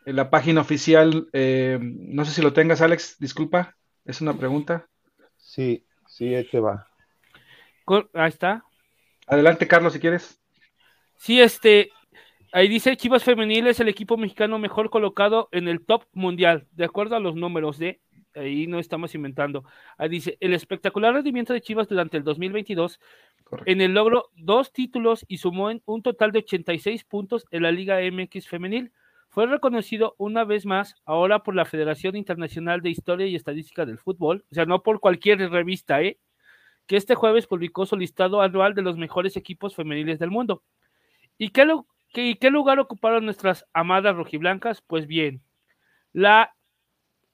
En 0.05 0.15
la 0.15 0.29
página 0.29 0.61
oficial, 0.61 1.27
eh, 1.33 1.79
no 1.81 2.23
sé 2.23 2.31
si 2.31 2.41
lo 2.41 2.53
tengas, 2.53 2.81
Alex, 2.81 3.17
disculpa, 3.19 3.75
es 4.05 4.21
una 4.21 4.33
pregunta. 4.33 4.87
Sí, 5.35 5.85
sí, 6.07 6.33
ahí 6.33 6.45
te 6.45 6.61
va. 6.61 6.87
Ahí 8.13 8.29
está. 8.29 8.63
Adelante, 9.27 9.67
Carlos, 9.67 9.91
si 9.91 9.99
quieres. 9.99 10.39
Sí, 11.17 11.41
este, 11.41 11.91
ahí 12.51 12.67
dice 12.67 12.95
Chivas 12.95 13.23
Femenil 13.23 13.67
es 13.67 13.79
el 13.79 13.89
equipo 13.89 14.17
mexicano 14.17 14.59
mejor 14.59 14.89
colocado 14.89 15.49
en 15.51 15.67
el 15.67 15.85
top 15.85 16.05
mundial, 16.13 16.67
de 16.71 16.85
acuerdo 16.85 17.15
a 17.15 17.19
los 17.19 17.35
números 17.35 17.77
de, 17.77 17.99
ahí 18.35 18.67
no 18.67 18.79
estamos 18.79 19.15
inventando. 19.15 19.63
Ahí 19.97 20.09
dice, 20.09 20.37
el 20.39 20.53
espectacular 20.53 21.13
rendimiento 21.13 21.53
de 21.53 21.61
Chivas 21.61 21.87
durante 21.87 22.17
el 22.17 22.23
2022 22.23 22.99
en 23.65 23.81
el 23.81 23.93
logro 23.93 24.29
dos 24.35 24.71
títulos 24.71 25.25
y 25.27 25.37
sumó 25.37 25.71
en 25.71 25.81
un 25.85 26.01
total 26.01 26.31
de 26.31 26.39
86 26.39 27.03
puntos 27.03 27.45
en 27.51 27.63
la 27.63 27.71
Liga 27.71 27.99
MX 27.99 28.47
femenil. 28.47 28.91
Fue 29.29 29.45
reconocido 29.45 30.15
una 30.17 30.45
vez 30.45 30.65
más 30.65 30.95
ahora 31.05 31.43
por 31.43 31.55
la 31.55 31.65
Federación 31.65 32.15
Internacional 32.15 32.81
de 32.81 32.89
Historia 32.89 33.27
y 33.27 33.35
Estadística 33.35 33.85
del 33.85 33.99
Fútbol, 33.99 34.45
o 34.51 34.55
sea, 34.55 34.65
no 34.65 34.81
por 34.83 34.99
cualquier 34.99 35.39
revista, 35.49 36.01
¿eh? 36.01 36.17
que 36.87 36.95
este 36.95 37.15
jueves 37.15 37.47
publicó 37.47 37.85
su 37.85 37.97
listado 37.97 38.41
anual 38.41 38.73
de 38.73 38.81
los 38.81 38.97
mejores 38.97 39.35
equipos 39.35 39.75
femeniles 39.75 40.19
del 40.19 40.31
mundo. 40.31 40.63
¿Y 41.37 41.49
qué, 41.49 42.37
qué 42.39 42.49
lugar 42.49 42.79
ocuparon 42.79 43.25
nuestras 43.25 43.65
amadas 43.73 44.15
rojiblancas? 44.15 44.81
Pues 44.81 45.07
bien, 45.07 45.43
la 46.13 46.53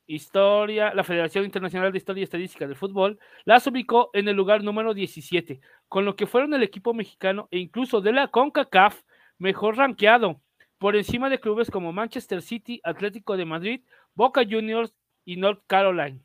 Historia, 0.06 0.94
la 0.94 1.06
Federación 1.06 1.46
Internacional 1.46 1.92
de 1.92 1.98
Historia 1.98 2.22
y 2.22 2.24
Estadística 2.26 2.68
del 2.68 2.76
Fútbol 2.76 3.20
las 3.46 3.66
ubicó 3.68 4.10
en 4.14 4.28
el 4.28 4.36
lugar 4.36 4.62
número 4.62 4.94
17, 4.94 5.62
con 5.88 6.04
lo 6.04 6.18
que 6.18 6.28
fueron 6.28 6.54
el 6.54 6.64
equipo 6.64 6.94
mexicano 6.94 7.48
e 7.52 7.60
incluso 7.60 8.02
de 8.02 8.12
la 8.12 8.28
CONCACAF 8.28 9.02
mejor 9.38 9.78
rankeado, 9.78 10.42
por 10.78 10.98
encima 10.98 11.30
de 11.30 11.40
clubes 11.40 11.72
como 11.72 11.94
Manchester 11.94 12.42
City, 12.42 12.82
Atlético 12.84 13.38
de 13.38 13.46
Madrid, 13.46 13.82
Boca 14.14 14.42
Juniors 14.44 14.94
y 15.24 15.38
North 15.38 15.64
Carolina. 15.68 16.20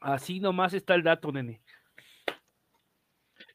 Así 0.00 0.38
nomás 0.38 0.72
está 0.74 0.94
el 0.94 1.02
dato, 1.02 1.32
nene. 1.32 1.60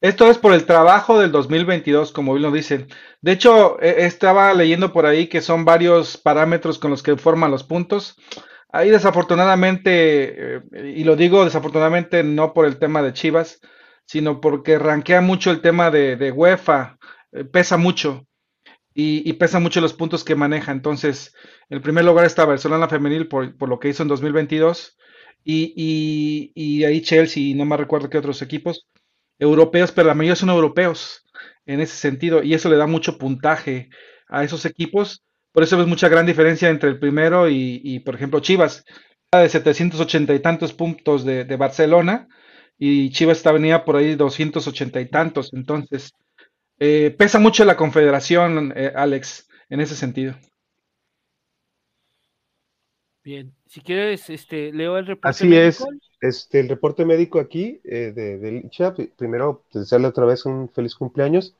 Esto 0.04 0.28
es 0.28 0.36
por 0.36 0.52
el 0.52 0.66
trabajo 0.66 1.18
del 1.18 1.32
2022, 1.32 2.12
como 2.12 2.34
bien 2.34 2.42
lo 2.42 2.50
dicen. 2.50 2.88
De 3.22 3.32
hecho, 3.32 3.80
e, 3.80 4.04
estaba 4.04 4.52
leyendo 4.52 4.92
por 4.92 5.06
ahí 5.06 5.28
que 5.28 5.40
son 5.40 5.64
varios 5.64 6.18
parámetros 6.18 6.78
con 6.78 6.90
los 6.90 7.02
que 7.02 7.16
forman 7.16 7.50
los 7.50 7.64
puntos. 7.64 8.14
Ahí 8.70 8.90
desafortunadamente, 8.90 10.56
eh, 10.56 10.62
y 10.94 11.04
lo 11.04 11.16
digo 11.16 11.46
desafortunadamente 11.46 12.22
no 12.22 12.52
por 12.52 12.66
el 12.66 12.78
tema 12.78 13.00
de 13.00 13.14
Chivas, 13.14 13.62
sino 14.04 14.42
porque 14.42 14.78
rankea 14.78 15.22
mucho 15.22 15.50
el 15.50 15.62
tema 15.62 15.90
de, 15.90 16.32
UEFA, 16.32 16.98
eh, 17.32 17.44
pesa 17.44 17.78
mucho 17.78 18.26
y, 18.92 19.32
pesa 19.34 19.58
mucho 19.58 19.80
los 19.80 19.94
puntos 19.94 20.22
que 20.22 20.34
maneja. 20.34 20.72
Entonces, 20.72 21.34
en 21.70 21.80
primer 21.80 22.04
lugar 22.04 22.26
está 22.26 22.44
Barcelona 22.44 22.88
Femenil 22.88 23.26
por, 23.26 23.54
lo 23.68 23.78
que 23.78 23.88
hizo 23.88 24.02
en 24.02 24.10
2022 24.10 24.98
y, 25.44 26.52
y, 26.54 26.84
ahí 26.84 27.00
Chelsea, 27.00 27.56
no 27.56 27.64
me 27.64 27.78
recuerdo 27.78 28.10
qué 28.10 28.18
otros 28.18 28.42
equipos 28.42 28.86
europeos, 29.38 29.92
pero 29.92 30.08
la 30.08 30.14
mayoría 30.14 30.36
son 30.36 30.50
europeos 30.50 31.24
en 31.66 31.80
ese 31.80 31.96
sentido 31.96 32.42
y 32.42 32.54
eso 32.54 32.68
le 32.68 32.76
da 32.76 32.86
mucho 32.86 33.18
puntaje 33.18 33.90
a 34.28 34.44
esos 34.44 34.64
equipos 34.64 35.24
por 35.54 35.62
eso 35.62 35.78
ves 35.78 35.86
mucha 35.86 36.08
gran 36.08 36.26
diferencia 36.26 36.68
entre 36.68 36.88
el 36.88 36.98
primero 36.98 37.48
y, 37.48 38.00
por 38.00 38.16
ejemplo, 38.16 38.40
Chivas, 38.40 38.84
de 39.30 39.48
780 39.48 40.34
y 40.34 40.40
tantos 40.40 40.72
puntos 40.72 41.24
de, 41.24 41.56
Barcelona, 41.56 42.26
y 42.76 43.10
Chivas 43.10 43.36
está 43.36 43.52
venía 43.52 43.84
por 43.84 43.94
ahí 43.94 44.16
280 44.16 45.00
y 45.00 45.08
tantos. 45.08 45.52
Entonces, 45.52 46.12
eh, 46.80 47.14
pesa 47.16 47.38
mucho 47.38 47.64
la 47.64 47.76
confederación, 47.76 48.72
eh, 48.74 48.92
Alex, 48.96 49.48
en 49.68 49.80
ese 49.80 49.94
sentido. 49.94 50.34
Bien, 53.22 53.54
si 53.74 53.80
quieres, 53.80 54.30
este, 54.30 54.72
leo 54.72 54.96
el 54.98 55.06
reporte 55.06 55.28
Así 55.28 55.56
es, 55.56 55.84
este, 56.20 56.60
el 56.60 56.68
reporte 56.68 57.04
médico 57.04 57.40
aquí 57.40 57.80
eh, 57.82 58.12
de, 58.14 58.38
de 58.38 59.12
primero 59.16 59.64
desearle 59.72 60.06
otra 60.06 60.24
vez 60.24 60.46
un 60.46 60.68
feliz 60.68 60.94
cumpleaños 60.94 61.56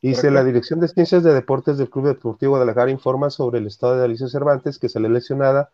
Dice, 0.00 0.30
la 0.30 0.44
Dirección 0.44 0.80
de 0.80 0.88
Ciencias 0.88 1.24
de 1.24 1.34
Deportes 1.34 1.76
del 1.76 1.90
Club 1.90 2.06
Deportivo 2.06 2.52
Guadalajara 2.52 2.90
informa 2.90 3.28
sobre 3.28 3.58
el 3.58 3.66
estado 3.66 3.98
de 3.98 4.04
Alicia 4.04 4.28
Cervantes, 4.28 4.78
que 4.78 4.88
salió 4.88 5.10
lesionada 5.10 5.70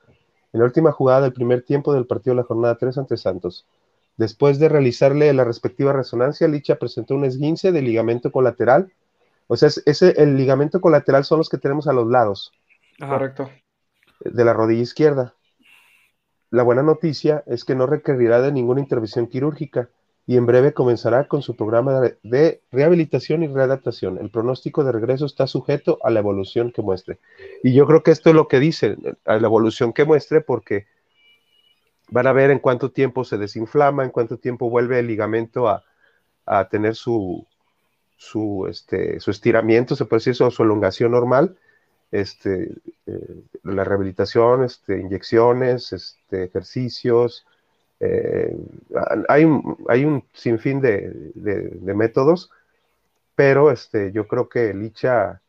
en 0.53 0.61
la 0.61 0.67
última 0.67 0.91
jugada 0.91 1.21
del 1.21 1.33
primer 1.33 1.63
tiempo 1.63 1.93
del 1.93 2.07
partido 2.07 2.35
de 2.35 2.41
la 2.41 2.47
jornada 2.47 2.77
3 2.77 2.99
ante 2.99 3.17
Santos. 3.17 3.67
Después 4.17 4.59
de 4.59 4.69
realizarle 4.69 5.33
la 5.33 5.45
respectiva 5.45 5.93
resonancia, 5.93 6.49
Licha 6.49 6.77
presentó 6.77 7.15
un 7.15 7.25
esguince 7.25 7.71
de 7.71 7.83
ligamento 7.83 8.33
colateral. 8.33 8.93
O 9.47 9.57
sea, 9.57 9.69
ese, 9.85 10.21
el 10.21 10.37
ligamento 10.37 10.81
colateral 10.81 11.25
son 11.25 11.39
los 11.39 11.49
que 11.49 11.59
tenemos 11.59 11.87
a 11.87 11.93
los 11.93 12.09
lados. 12.09 12.53
Correcto. 12.99 13.49
De 14.25 14.45
la 14.45 14.55
rodilla 14.55 14.83
izquierda. 14.83 15.35
La 16.55 16.63
buena 16.63 16.85
noticia 16.85 17.43
es 17.47 17.65
que 17.65 17.75
no 17.75 17.85
requerirá 17.85 18.41
de 18.41 18.53
ninguna 18.53 18.81
intervención 18.81 19.27
quirúrgica 19.27 19.89
y 20.25 20.37
en 20.37 20.47
breve 20.47 20.73
comenzará 20.73 21.27
con 21.27 21.43
su 21.43 21.57
programa 21.57 22.01
de 22.23 22.63
rehabilitación 22.71 23.43
y 23.43 23.49
readaptación. 23.49 24.19
El 24.19 24.31
pronóstico 24.31 24.85
de 24.85 24.93
regreso 24.93 25.27
está 25.27 25.49
sujeto 25.49 25.99
a 26.05 26.11
la 26.11 26.21
evolución 26.21 26.71
que 26.71 26.81
muestre. 26.81 27.19
Y 27.65 27.75
yo 27.75 27.89
creo 27.89 28.05
que 28.05 28.13
esto 28.13 28.31
es 28.31 28.37
lo 28.37 28.47
que 28.47 28.61
dice, 28.61 28.97
a 29.25 29.37
la 29.39 29.49
evolución 29.49 29.93
que 29.93 30.05
muestre, 30.05 30.43
porque 30.43 30.87
van 32.11 32.29
a 32.29 32.33
ver 32.33 32.53
en 32.53 32.61
cuánto 32.61 32.93
tiempo 32.93 33.25
se 33.25 33.37
desinflama, 33.37 34.05
en 34.05 34.11
cuánto 34.11 34.37
tiempo 34.37 34.71
vuelve 34.71 35.01
el 35.01 35.09
ligamento 35.09 35.69
a, 35.69 35.83
tener 36.71 36.95
su, 36.95 37.45
su, 38.17 38.69
este, 38.71 39.19
su 39.19 39.33
estiramiento, 39.33 39.97
se 39.97 40.05
puede 40.05 40.21
decir, 40.21 40.37
su, 40.37 40.49
su 40.53 40.63
elongación 40.63 41.11
normal. 41.11 41.57
Este, 42.15 42.71
eh, 43.07 43.43
la 43.65 43.83
rehabilitación, 43.83 44.63
este, 44.63 45.01
inyecciones, 45.01 45.93
este, 45.93 46.45
ejercicios, 46.45 47.45
eh, 47.99 48.57
hay, 49.29 49.45
hay 49.89 50.05
un 50.05 50.23
sinfín 50.33 50.81
de, 50.81 51.33
métodos, 51.83 52.53
pero 53.35 53.73
este, 53.73 54.13
yo 54.13 54.29
creo 54.29 54.49
que 54.49 54.73
Licha, 54.75 55.41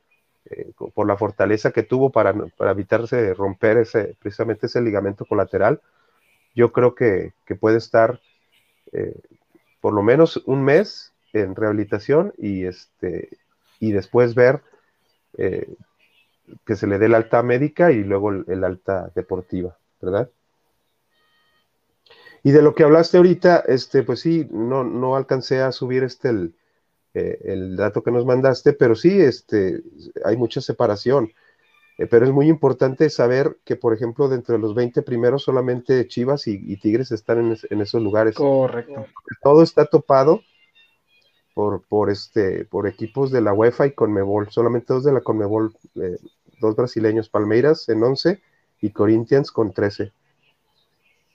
eh, 0.46 0.72
por 0.96 1.06
la 1.06 1.18
fortaleza 1.18 1.70
que 1.70 1.84
tuvo 1.84 2.12
para, 2.12 2.34
para, 2.58 2.72
evitarse 2.72 3.36
romper 3.36 3.78
ese, 3.78 4.16
precisamente 4.20 4.66
ese 4.66 4.82
ligamento 4.82 5.26
colateral, 5.26 5.82
yo 6.56 6.72
creo 6.72 6.96
que, 6.96 7.34
puede 7.60 7.78
estar 7.78 8.20
eh, 8.92 9.20
por 9.82 9.94
lo 9.94 10.02
menos 10.02 10.42
un 10.48 10.64
mes 10.64 11.14
en 11.32 11.56
rehabilitación 11.56 12.34
y, 12.40 12.66
este, 12.66 13.38
y 13.80 13.92
después 13.92 14.34
ver 14.34 14.62
que 16.66 16.76
se 16.76 16.88
le 16.88 16.98
dé 16.98 17.08
el 17.08 17.16
alta 17.16 17.42
médica 17.44 17.92
y 17.92 18.04
luego 18.04 18.32
el 18.32 18.64
alta 18.64 19.12
deportiva, 19.16 19.78
¿verdad? 20.02 20.30
Y 22.44 22.52
de 22.52 22.62
lo 22.62 22.76
que 22.76 22.84
hablaste 22.84 23.18
ahorita, 23.18 23.64
este, 23.68 24.04
pues 24.04 24.20
sí, 24.20 24.48
no, 24.52 24.84
no 24.84 25.16
alcancé 25.16 25.62
a 25.62 25.72
subir 25.72 26.04
este 26.04 26.30
el, 26.30 26.56
eh, 27.16 27.40
el 27.44 27.76
dato 27.76 28.04
que 28.04 28.12
nos 28.12 28.26
mandaste, 28.26 28.74
pero 28.74 28.94
sí, 28.94 29.20
este, 29.20 29.82
hay 30.24 30.38
mucha 30.38 30.62
separación. 30.62 31.32
Eh, 31.98 32.06
pero 32.06 32.26
es 32.26 32.32
muy 32.32 32.48
importante 32.48 33.10
saber 33.10 33.58
que, 33.64 33.76
por 33.78 33.94
ejemplo, 33.94 34.28
dentro 34.28 34.54
de 34.54 34.62
los 34.62 34.76
20 34.76 35.02
primeros, 35.02 35.44
solamente 35.44 36.08
Chivas 36.08 36.46
y, 36.48 36.78
Tigres 36.78 37.12
están 37.12 37.40
en, 37.40 37.58
en, 37.70 37.82
esos 37.82 38.04
lugares. 38.04 38.36
Correcto. 38.36 39.08
Todo 39.42 39.64
está 39.64 39.86
topado 39.86 40.42
por, 41.56 41.82
por, 41.84 42.12
este, 42.12 42.66
por 42.66 42.86
equipos 42.86 43.32
de 43.32 43.40
la 43.40 43.54
UEFA 43.54 43.88
y 43.88 43.94
Conmebol, 43.94 44.52
solamente 44.52 44.94
dos 44.94 45.06
de 45.06 45.14
la 45.14 45.22
Conmebol, 45.22 45.74
eh, 45.96 46.18
dos 46.60 46.76
brasileños, 46.76 47.30
Palmeiras 47.30 47.88
en 47.88 48.04
11 48.04 48.42
y 48.82 48.90
Corinthians 48.92 49.52
con 49.52 49.74
13. 49.74 50.12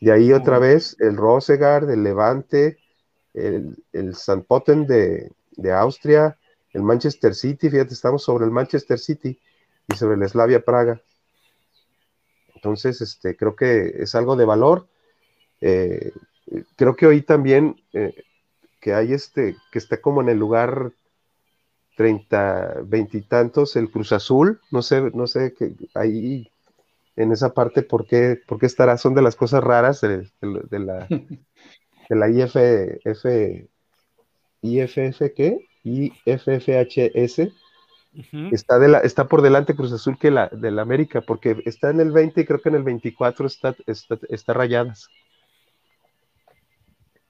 De 0.02 0.12
ahí 0.12 0.32
otra 0.34 0.58
vez 0.58 0.94
el 1.00 1.16
Rosegard, 1.16 1.90
el 1.90 2.04
Levante, 2.04 2.76
el, 3.32 3.82
el 3.94 4.14
Potten 4.46 4.86
de, 4.86 5.32
de 5.52 5.72
Austria, 5.72 6.36
el 6.74 6.82
Manchester 6.82 7.34
City, 7.34 7.70
fíjate, 7.70 7.94
estamos 7.94 8.22
sobre 8.22 8.44
el 8.44 8.50
Manchester 8.50 8.98
City 8.98 9.38
y 9.88 9.96
sobre 9.96 10.16
el 10.16 10.28
Slavia 10.28 10.62
Praga. 10.62 11.00
Entonces, 12.54 13.00
este, 13.00 13.36
creo 13.36 13.56
que 13.56 13.94
es 14.00 14.14
algo 14.14 14.36
de 14.36 14.44
valor. 14.44 14.86
Eh, 15.62 16.12
creo 16.76 16.94
que 16.94 17.06
hoy 17.06 17.22
también 17.22 17.80
eh, 17.94 18.14
que 18.80 18.94
hay 18.94 19.12
este, 19.12 19.56
que 19.70 19.78
está 19.78 20.00
como 20.00 20.22
en 20.22 20.28
el 20.28 20.38
lugar 20.38 20.92
treinta, 21.96 22.76
veintitantos, 22.84 23.76
el 23.76 23.90
Cruz 23.90 24.12
Azul, 24.12 24.60
no 24.70 24.82
sé, 24.82 25.10
no 25.12 25.26
sé, 25.26 25.54
que 25.54 25.74
ahí 25.94 26.50
en 27.16 27.32
esa 27.32 27.52
parte, 27.52 27.82
¿por 27.82 28.06
qué, 28.06 28.40
por 28.46 28.58
qué 28.58 28.66
estará? 28.66 28.96
Son 28.96 29.14
de 29.14 29.22
las 29.22 29.36
cosas 29.36 29.62
raras 29.62 30.00
de, 30.00 30.30
la, 30.40 31.06
de 32.08 32.16
la 32.16 32.28
IFF, 32.30 33.68
IFF, 34.62 35.22
¿qué? 35.36 35.66
IFFHS, 35.84 37.52
está, 38.52 38.78
de 38.78 38.88
la, 38.88 38.98
está 39.00 39.28
por 39.28 39.42
delante 39.42 39.74
Cruz 39.74 39.92
Azul 39.92 40.18
que 40.18 40.30
la 40.30 40.48
del 40.48 40.78
América, 40.78 41.20
porque 41.20 41.62
está 41.66 41.90
en 41.90 42.00
el 42.00 42.12
20 42.12 42.40
y 42.40 42.44
creo 42.44 42.60
que 42.60 42.70
en 42.70 42.76
el 42.76 42.82
24 42.82 43.46
está, 43.46 43.76
está, 43.86 44.18
está 44.28 44.54
rayadas. 44.54 45.08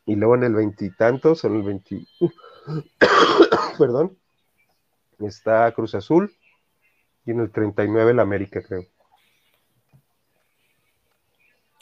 Y 0.06 0.16
luego 0.16 0.34
en 0.34 0.44
el 0.44 0.54
veintitantos, 0.54 1.44
en 1.44 1.56
el 1.56 1.62
20, 1.62 2.00
perdón, 3.78 4.16
está 5.18 5.70
Cruz 5.72 5.94
Azul 5.94 6.32
y 7.26 7.32
en 7.32 7.40
el 7.40 7.50
39 7.50 8.12
el 8.12 8.20
América, 8.20 8.62
creo. 8.62 8.84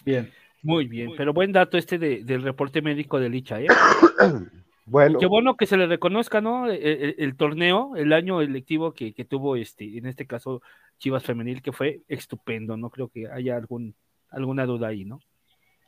Bien. 0.05 0.33
Muy 0.63 0.89
bien, 0.89 1.13
pero 1.17 1.33
buen 1.33 1.53
dato 1.53 1.79
este 1.79 1.99
del 1.99 2.43
reporte 2.43 2.83
médico 2.83 3.21
de 3.21 3.29
Licha, 3.29 3.61
¿eh? 3.61 3.69
Bueno. 4.91 5.19
Qué 5.19 5.27
bueno 5.27 5.55
que 5.55 5.67
se 5.67 5.77
le 5.77 5.87
reconozca, 5.87 6.41
¿no? 6.41 6.67
E, 6.67 6.77
e, 6.77 7.15
el, 7.19 7.37
torneo, 7.37 7.95
el 7.95 8.11
año 8.15 8.41
electivo 8.41 8.93
que, 8.93 9.13
tuvo 9.29 9.57
este, 9.57 9.99
en 9.99 10.07
este 10.07 10.27
caso, 10.27 10.63
Chivas 10.97 11.25
Femenil, 11.25 11.61
que 11.61 11.73
fue 11.73 12.01
estupendo, 12.09 12.75
no 12.79 12.89
creo 12.89 13.09
que 13.09 13.29
haya 13.31 13.57
algún, 13.57 13.95
alguna 14.31 14.65
duda 14.65 14.89
ahí, 14.89 15.05
¿no? 15.05 15.21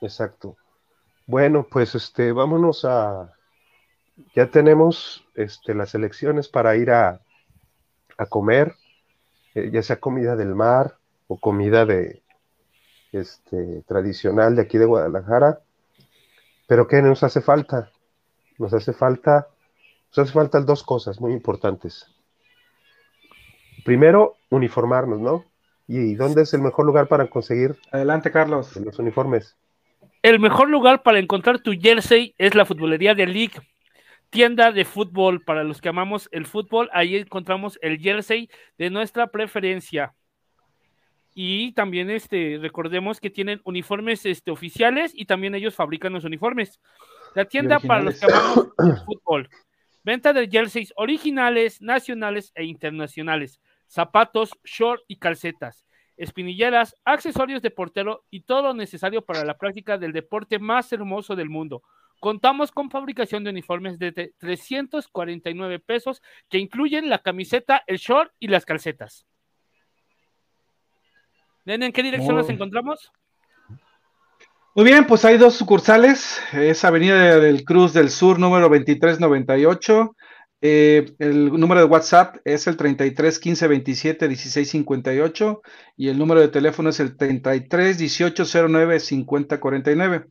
Exacto. 0.03 0.59
Bueno, 1.31 1.65
pues 1.71 1.95
este, 1.95 2.33
vámonos 2.33 2.85
a. 2.85 3.33
Ya 4.35 4.51
tenemos 4.51 5.25
este, 5.37 5.75
las 5.77 5.95
elecciones 5.95 6.49
para 6.49 6.75
ir 6.75 6.91
a, 6.91 7.21
a 8.19 8.27
comer, 8.27 8.75
eh, 9.55 9.71
ya 9.73 9.81
sea 9.85 10.01
comida 10.01 10.35
del 10.35 10.57
mar 10.57 10.97
o 11.29 11.39
comida 11.39 11.87
de 11.87 12.25
este, 13.13 13.85
tradicional 13.87 14.57
de 14.57 14.63
aquí 14.63 14.77
de 14.77 14.87
Guadalajara. 14.87 15.61
Pero 16.67 16.89
¿qué 16.89 17.01
nos 17.01 17.23
hace 17.23 17.41
falta? 17.41 17.93
nos 18.59 18.75
hace 18.75 18.93
falta, 18.93 19.47
nos 20.09 20.19
hace 20.19 20.33
falta 20.33 20.61
dos 20.63 20.83
cosas 20.83 21.21
muy 21.21 21.33
importantes. 21.33 22.07
Primero, 23.85 24.35
uniformarnos, 24.51 25.21
¿no? 25.21 25.45
¿Y 25.87 26.17
dónde 26.17 26.43
es 26.43 26.55
el 26.55 26.61
mejor 26.61 26.87
lugar 26.87 27.07
para 27.07 27.31
conseguir? 27.31 27.79
Adelante, 27.93 28.33
Carlos. 28.33 28.77
Los 28.77 28.99
uniformes. 28.99 29.57
El 30.23 30.39
mejor 30.39 30.69
lugar 30.69 31.03
para 31.03 31.19
encontrar 31.19 31.61
tu 31.61 31.73
jersey 31.73 32.35
es 32.37 32.55
la 32.55 32.67
futbolería 32.67 33.15
de 33.15 33.27
League, 33.27 33.55
tienda 34.29 34.71
de 34.71 34.85
fútbol. 34.85 35.43
Para 35.43 35.65
los 35.65 35.81
que 35.81 35.89
amamos 35.89 36.29
el 36.31 36.45
fútbol, 36.45 36.91
ahí 36.93 37.17
encontramos 37.17 37.79
el 37.81 37.99
jersey 37.99 38.51
de 38.77 38.91
nuestra 38.91 39.29
preferencia. 39.29 40.15
Y 41.33 41.73
también 41.73 42.11
este, 42.11 42.59
recordemos 42.61 43.19
que 43.19 43.31
tienen 43.31 43.63
uniformes 43.65 44.27
este, 44.27 44.51
oficiales 44.51 45.13
y 45.15 45.25
también 45.25 45.55
ellos 45.55 45.75
fabrican 45.75 46.13
los 46.13 46.25
uniformes. 46.25 46.81
La 47.35 47.47
tienda 47.47 47.81
para 47.81 48.03
los 48.03 48.21
que 48.21 48.27
amamos 48.27 48.69
el 48.79 48.97
fútbol. 49.07 49.49
Venta 50.05 50.35
de 50.35 50.49
jerseys 50.51 50.93
originales, 50.97 51.81
nacionales 51.81 52.53
e 52.55 52.65
internacionales. 52.65 53.59
Zapatos, 53.89 54.51
short 54.65 55.03
y 55.09 55.17
calcetas. 55.17 55.87
Espinilleras, 56.21 56.95
accesorios 57.05 57.63
de 57.63 57.71
portero 57.71 58.25
y 58.31 58.43
todo 58.43 58.63
lo 58.63 58.75
necesario 58.75 59.23
para 59.23 59.45
la 59.45 59.57
práctica 59.57 59.97
del 59.97 60.13
deporte 60.13 60.59
más 60.59 60.93
hermoso 60.93 61.35
del 61.35 61.49
mundo. 61.49 61.83
Contamos 62.21 62.71
con 62.71 62.91
fabricación 62.91 63.43
de 63.43 63.51
uniformes 63.51 63.99
de 63.99 64.13
349 64.39 65.79
pesos 65.79 66.21
que 66.51 66.59
incluyen 66.59 67.09
la 67.09 67.21
camiseta, 67.21 67.83
el 67.87 67.97
short 67.97 68.33
y 68.39 68.49
las 68.49 68.67
calcetas. 68.67 69.27
¿En 71.65 71.93
qué 71.93 72.03
dirección 72.03 72.37
nos 72.37 72.51
encontramos? 72.51 73.11
Muy 74.75 74.85
bien, 74.85 75.07
pues 75.07 75.25
hay 75.25 75.39
dos 75.39 75.55
sucursales. 75.55 76.43
Es 76.53 76.85
Avenida 76.85 77.39
del 77.41 77.65
Cruz 77.65 77.95
del 77.95 78.11
Sur, 78.11 78.39
número 78.39 78.69
2398. 78.69 80.15
Eh, 80.63 81.15
el 81.19 81.53
número 81.59 81.81
de 81.81 81.87
WhatsApp 81.87 82.37
es 82.45 82.67
el 82.67 82.77
33 82.77 83.39
15 83.39 83.67
27 83.67 84.29
16 84.29 84.71
58 84.71 85.63
y 85.97 86.09
el 86.09 86.19
número 86.19 86.41
de 86.41 86.49
teléfono 86.49 86.91
es 86.91 87.01
el 87.01 87.17
33 87.17 87.97
18 87.97 88.45
09 88.69 89.01
50 89.01 89.61
49. 89.61 90.27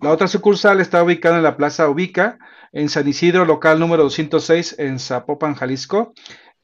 La 0.00 0.10
otra 0.10 0.28
sucursal 0.28 0.80
está 0.80 1.02
ubicada 1.02 1.36
en 1.38 1.42
la 1.42 1.56
Plaza 1.56 1.88
Ubica, 1.88 2.38
en 2.72 2.88
San 2.88 3.06
Isidro, 3.08 3.44
local 3.44 3.80
número 3.80 4.04
206 4.04 4.76
en 4.78 4.98
Zapopan, 4.98 5.54
Jalisco. 5.54 6.12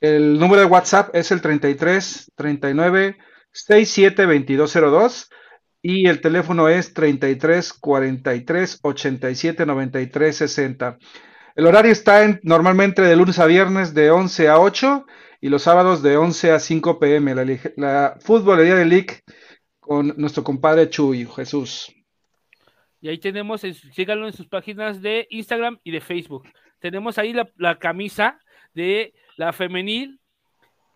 El 0.00 0.38
número 0.38 0.60
de 0.60 0.66
WhatsApp 0.66 1.14
es 1.14 1.30
el 1.30 1.40
33 1.40 2.32
39 2.34 3.16
67 3.52 4.22
2202 4.22 5.30
y 5.82 6.08
el 6.08 6.20
teléfono 6.20 6.68
es 6.68 6.94
33 6.94 7.72
43 7.72 8.78
87 8.82 9.66
93 9.66 10.36
60. 10.36 10.98
El 11.54 11.66
horario 11.66 11.92
está 11.92 12.24
en, 12.24 12.40
normalmente 12.42 13.02
de 13.02 13.14
lunes 13.14 13.38
a 13.38 13.46
viernes 13.46 13.94
de 13.94 14.10
11 14.10 14.48
a 14.48 14.58
8 14.58 15.06
y 15.40 15.48
los 15.48 15.62
sábados 15.62 16.02
de 16.02 16.16
11 16.16 16.52
a 16.52 16.58
5 16.58 16.98
pm. 16.98 17.34
La, 17.34 17.44
la 17.76 18.16
futbolería 18.20 18.74
de 18.74 18.84
League 18.84 19.20
con 19.78 20.14
nuestro 20.16 20.42
compadre 20.42 20.88
Chuy, 20.90 21.26
Jesús. 21.26 21.94
Y 23.00 23.08
ahí 23.08 23.18
tenemos, 23.18 23.60
síganlo 23.92 24.26
en 24.26 24.32
sus 24.32 24.46
páginas 24.46 25.00
de 25.00 25.26
Instagram 25.30 25.78
y 25.84 25.90
de 25.90 26.00
Facebook. 26.00 26.48
Tenemos 26.80 27.18
ahí 27.18 27.32
la, 27.32 27.48
la 27.56 27.78
camisa 27.78 28.40
de 28.74 29.14
la 29.36 29.52
femenil 29.52 30.20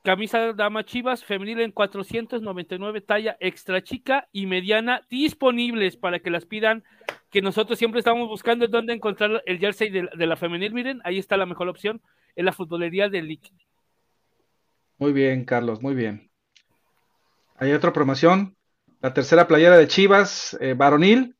Camisa 0.09 0.55
dama 0.55 0.85
Chivas 0.85 1.23
femenil 1.23 1.61
en 1.61 1.73
499 1.73 3.01
talla 3.03 3.37
extra 3.41 3.83
chica 3.83 4.29
y 4.33 4.47
mediana 4.47 5.03
disponibles 5.11 5.99
para 5.99 6.21
que 6.21 6.31
las 6.31 6.47
pidan, 6.47 6.83
que 7.31 7.43
nosotros 7.43 7.79
siempre 7.79 7.99
estamos 7.99 8.29
buscando 8.29 8.67
dónde 8.69 8.95
encontrar 8.95 9.43
el 9.47 9.59
jersey 9.59 9.91
de, 9.91 10.27
la 10.27 10.37
femenil. 10.37 10.73
Miren, 10.73 11.01
ahí 11.05 11.19
está 11.19 11.37
la 11.37 11.47
mejor 11.47 11.69
opción, 11.69 12.01
en 12.37 12.45
la 12.45 12.53
futbolería 12.53 13.09
de 13.09 13.23
Lick. 13.23 13.53
Muy 14.99 15.13
bien, 15.13 15.45
Carlos, 15.45 15.83
muy 15.83 15.95
bien. 15.95 16.31
Hay 17.57 17.73
otra 17.73 17.93
promoción, 17.93 18.57
la 19.01 19.13
tercera 19.13 19.47
playera 19.47 19.77
de 19.77 19.89
Chivas, 19.89 20.57
eh, 20.61 20.75
varonil, 20.75 21.37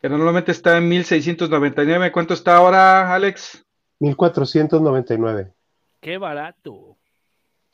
que 0.00 0.08
normalmente 0.08 0.52
está 0.52 0.78
en 0.78 0.88
1699. 0.88 2.12
¿Cuánto 2.12 2.34
está 2.34 2.56
ahora, 2.56 3.14
Alex? 3.14 3.64
1499. 4.00 5.52
Qué 6.00 6.18
barato 6.18 6.98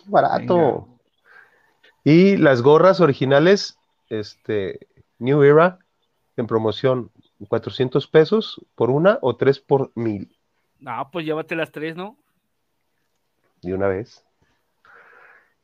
barato. 0.07 0.89
Y 2.03 2.37
las 2.37 2.63
gorras 2.63 3.01
originales, 3.01 3.79
este, 4.09 4.87
New 5.19 5.43
Era, 5.43 5.79
en 6.37 6.47
promoción, 6.47 7.11
400 7.47 8.07
pesos 8.09 8.65
por 8.75 8.91
una 8.91 9.19
o 9.23 9.37
tres 9.37 9.61
por 9.61 9.93
mil. 9.95 10.37
No, 10.81 11.09
pues 11.13 11.25
llévate 11.25 11.57
las 11.57 11.73
tres, 11.73 11.97
¿no? 11.97 12.17
De 13.63 13.75
una 13.75 13.89
vez. 13.89 14.25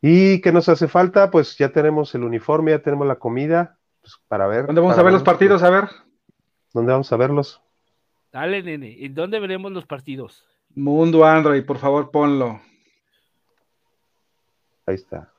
¿Y 0.01 0.41
qué 0.41 0.53
nos 0.53 0.69
hace 0.69 0.89
falta? 0.89 1.31
Pues 1.31 1.57
ya 1.59 1.71
tenemos 1.71 2.15
el 2.15 2.25
uniforme, 2.25 2.71
ya 2.71 2.83
tenemos 2.83 3.07
la 3.07 3.17
comida, 3.17 3.79
pues 4.01 4.19
para 4.29 4.47
ver. 4.47 4.67
¿Dónde 4.67 4.81
vamos 4.81 4.99
a 4.99 5.03
ver 5.03 5.13
los 5.13 5.23
partidos? 5.23 5.63
A 5.63 5.71
ver. 5.71 5.85
¿Dónde 6.73 6.93
vamos 6.93 7.13
a 7.13 7.17
verlos? 7.17 7.61
Dale, 8.33 8.63
nene, 8.63 9.05
¿en 9.05 9.15
dónde 9.15 9.41
veremos 9.41 9.73
los 9.73 9.87
partidos? 9.87 10.47
Mundo 10.75 11.25
Android, 11.25 11.65
por 11.65 11.79
favor, 11.79 12.11
ponlo. 12.11 12.61
Ahí 14.87 14.95
está. 14.95 15.30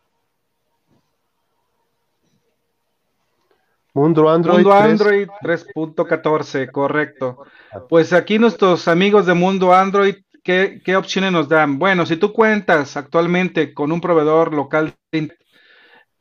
Mundo 3.93 4.29
Android. 4.29 4.57
Mundo 4.57 4.73
Android 4.73 5.27
3.14, 5.41 6.71
correcto. 6.71 7.43
Pues 7.89 8.13
aquí 8.13 8.39
nuestros 8.39 8.87
amigos 8.87 9.25
de 9.25 9.33
Mundo 9.33 9.73
Android 9.73 10.15
¿qué, 10.43 10.81
¿qué, 10.83 10.95
opciones 10.95 11.31
nos 11.31 11.49
dan? 11.49 11.77
Bueno, 11.77 12.05
si 12.05 12.17
tú 12.17 12.31
cuentas 12.33 12.97
actualmente 12.97 13.73
con 13.73 13.91
un 13.91 14.01
proveedor 14.01 14.53
local, 14.53 14.93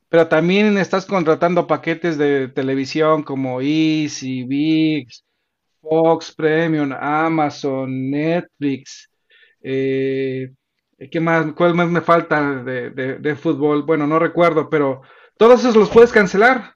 pero 0.09 0.27
también 0.27 0.77
estás 0.79 1.07
contratando 1.07 1.67
paquetes 1.67 2.19
de 2.19 2.49
televisión 2.49 3.23
como 3.23 3.61
Easy, 3.61 4.45
VIX, 4.45 5.25
Fox 5.81 6.33
Premium, 6.35 6.93
Amazon, 6.93 8.11
Netflix, 8.11 9.11
eh, 9.63 10.51
¿qué 11.11 11.21
más? 11.21 11.53
¿Cuál 11.53 11.75
más 11.75 11.89
me 11.89 12.01
falta 12.01 12.63
de, 12.63 12.91
de 12.91 13.37
fútbol? 13.37 13.85
Bueno, 13.85 14.07
no 14.07 14.19
recuerdo, 14.19 14.69
pero 14.69 15.03
todos 15.39 15.61
esos 15.61 15.77
los 15.77 15.89
puedes 15.89 16.13
cancelar. 16.13 16.73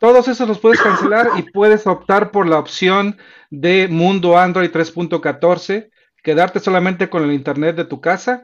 Todos 0.00 0.28
esos 0.28 0.48
los 0.48 0.58
puedes 0.58 0.80
cancelar 0.80 1.28
y 1.36 1.42
puedes 1.42 1.86
optar 1.86 2.30
por 2.30 2.48
la 2.48 2.58
opción 2.58 3.18
de 3.50 3.86
Mundo 3.86 4.38
Android 4.38 4.70
3.14, 4.70 5.90
quedarte 6.22 6.58
solamente 6.58 7.10
con 7.10 7.22
el 7.22 7.34
internet 7.34 7.76
de 7.76 7.84
tu 7.84 8.00
casa 8.00 8.42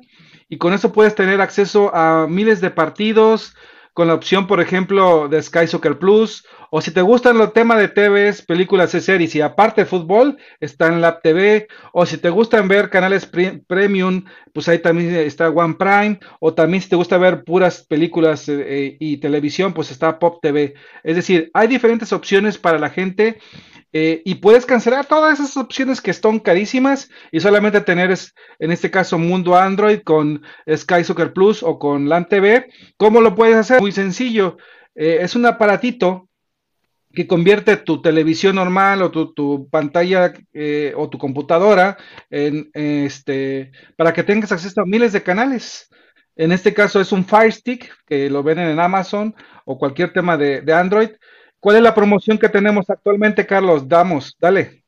y 0.51 0.59
con 0.59 0.75
eso 0.75 0.93
puedes 0.93 1.15
tener 1.15 1.41
acceso 1.41 1.97
a 1.97 2.27
miles 2.29 2.61
de 2.61 2.71
partidos, 2.71 3.57
con 3.95 4.07
la 4.07 4.13
opción, 4.13 4.47
por 4.47 4.61
ejemplo, 4.61 5.29
de 5.29 5.43
Sky 5.43 5.67
Soccer 5.67 5.99
Plus, 5.99 6.45
o 6.71 6.81
si 6.81 6.91
te 6.91 7.03
gustan 7.03 7.39
los 7.39 7.53
temas 7.53 7.79
de 7.79 7.89
TVs, 7.89 8.43
películas 8.43 8.95
y 8.95 9.01
series, 9.01 9.35
y 9.35 9.41
aparte 9.41 9.85
fútbol, 9.85 10.39
está 10.61 10.89
en 10.89 11.01
Lab 11.01 11.23
TV, 11.23 11.69
o 11.93 12.07
si 12.07 12.19
te 12.19 12.31
gustan 12.31 12.69
ver 12.69 12.91
canales 12.91 13.27
premium, 13.67 14.25
pues 14.53 14.69
ahí 14.69 14.79
también 14.79 15.15
está 15.15 15.51
One 15.51 15.75
Prime, 15.75 16.19
o 16.41 16.55
también 16.55 16.83
si 16.83 16.89
te 16.89 16.97
gusta 16.97 17.19
ver 17.19 17.45
puras 17.45 17.85
películas 17.85 18.49
eh, 18.49 18.65
eh, 18.67 18.97
y 18.99 19.19
televisión, 19.19 19.73
pues 19.73 19.91
está 19.91 20.19
Pop 20.19 20.39
TV. 20.41 20.75
Es 21.05 21.17
decir, 21.17 21.51
hay 21.55 21.69
diferentes 21.69 22.13
opciones 22.13 22.59
para 22.59 22.79
la 22.79 22.91
gente 22.91 23.39
eh, 23.93 24.23
y 24.25 24.37
puedes 24.37 24.67
cancelar 24.67 25.07
todas 25.07 25.39
esas 25.39 25.57
opciones 25.57 26.01
que 26.01 26.11
están 26.11 26.39
carísimas 26.39 27.09
y 27.33 27.41
solamente 27.41 27.81
tener, 27.81 28.15
en 28.59 28.71
este 28.71 28.91
caso, 28.91 29.19
Mundo 29.19 29.57
Android 29.57 30.01
con 30.03 30.43
Sky 30.75 31.05
Soccer 31.05 31.33
Plus 31.33 31.63
o 31.63 31.79
con 31.79 32.09
LAN 32.09 32.29
TV. 32.29 32.69
¿Cómo 32.97 33.21
lo 33.21 33.35
puedes 33.35 33.57
hacer? 33.57 33.81
Muy 33.81 33.93
sencillo. 33.93 34.57
Es 34.95 35.37
un 35.37 35.45
aparatito 35.45 36.26
que 37.17 37.27
convierte 37.27 37.79
tu 37.79 38.03
televisión 38.03 38.57
normal 38.57 39.01
o 39.01 39.11
tu, 39.11 39.69
pantalla 39.71 40.35
eh, 40.53 40.93
o 40.95 41.09
tu 41.09 41.17
computadora 41.17 41.97
en, 42.29 42.71
este, 42.75 43.73
para 43.97 44.13
que 44.13 44.23
tengas 44.23 44.53
acceso 44.53 44.83
a 44.83 44.87
miles 44.87 45.15
de 45.15 45.23
canales. 45.23 45.89
En 46.37 46.53
este 46.53 46.75
caso 46.75 47.01
es 47.01 47.13
un 47.13 47.25
Fire 47.25 47.51
Stick 47.51 47.91
que 48.07 48.29
lo 48.29 48.43
venden 48.43 48.69
en 48.69 48.79
Amazon 48.79 49.35
o 49.65 49.79
cualquier 49.79 50.13
tema 50.13 50.37
de, 50.37 50.63
Android 50.73 51.09
¿Cuál 51.59 51.77
es 51.77 51.83
la 51.83 51.95
promoción 51.95 52.37
que 52.39 52.51
tenemos 52.51 52.91
actualmente, 52.91 53.47
Carlos? 53.47 53.89
Damos, 53.89 54.37
dale. 54.39 54.85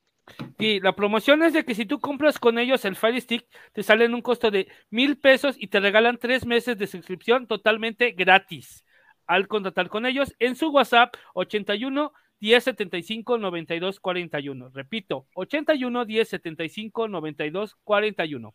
Sí, 0.58 0.80
la 0.80 0.94
promoción 0.94 1.42
es 1.42 1.54
de 1.54 1.64
que 1.64 1.74
si 1.74 1.86
tú 1.86 1.98
compras 1.98 2.38
con 2.38 2.58
ellos 2.58 2.84
el 2.84 2.94
Fire 2.94 3.18
Stick, 3.18 3.46
te 3.72 3.82
sale 3.82 4.04
en 4.04 4.12
un 4.12 4.20
costo 4.20 4.50
de 4.50 4.68
mil 4.90 5.16
pesos 5.16 5.56
y 5.58 5.68
te 5.68 5.80
regalan 5.80 6.18
tres 6.18 6.44
meses 6.44 6.76
de 6.76 6.86
suscripción 6.86 7.46
totalmente 7.46 8.12
gratis 8.12 8.84
al 9.28 9.46
contratar 9.46 9.88
con 9.88 10.06
ellos 10.06 10.34
en 10.40 10.56
su 10.56 10.70
WhatsApp 10.70 11.14
81 11.34 12.12
10 12.40 12.64
75 12.64 13.38
92 13.38 14.00
41. 14.00 14.70
Repito, 14.70 15.26
81 15.34 16.04
10 16.04 16.28
75 16.28 17.08
92 17.08 17.76
41. 17.84 18.54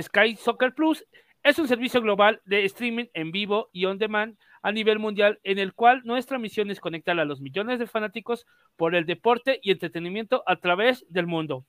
Sky 0.00 0.36
Soccer 0.36 0.74
Plus 0.74 1.04
es 1.42 1.58
un 1.58 1.68
servicio 1.68 2.00
global 2.00 2.40
de 2.44 2.64
streaming 2.64 3.06
en 3.14 3.32
vivo 3.32 3.68
y 3.72 3.84
on 3.84 3.98
demand 3.98 4.38
a 4.62 4.70
nivel 4.70 4.98
mundial 4.98 5.40
en 5.42 5.58
el 5.58 5.74
cual 5.74 6.02
nuestra 6.04 6.38
misión 6.38 6.70
es 6.70 6.80
conectar 6.80 7.18
a 7.18 7.24
los 7.24 7.40
millones 7.40 7.78
de 7.78 7.86
fanáticos 7.86 8.46
por 8.76 8.94
el 8.94 9.06
deporte 9.06 9.58
y 9.60 9.72
entretenimiento 9.72 10.44
a 10.46 10.56
través 10.56 11.04
del 11.08 11.26
mundo. 11.26 11.66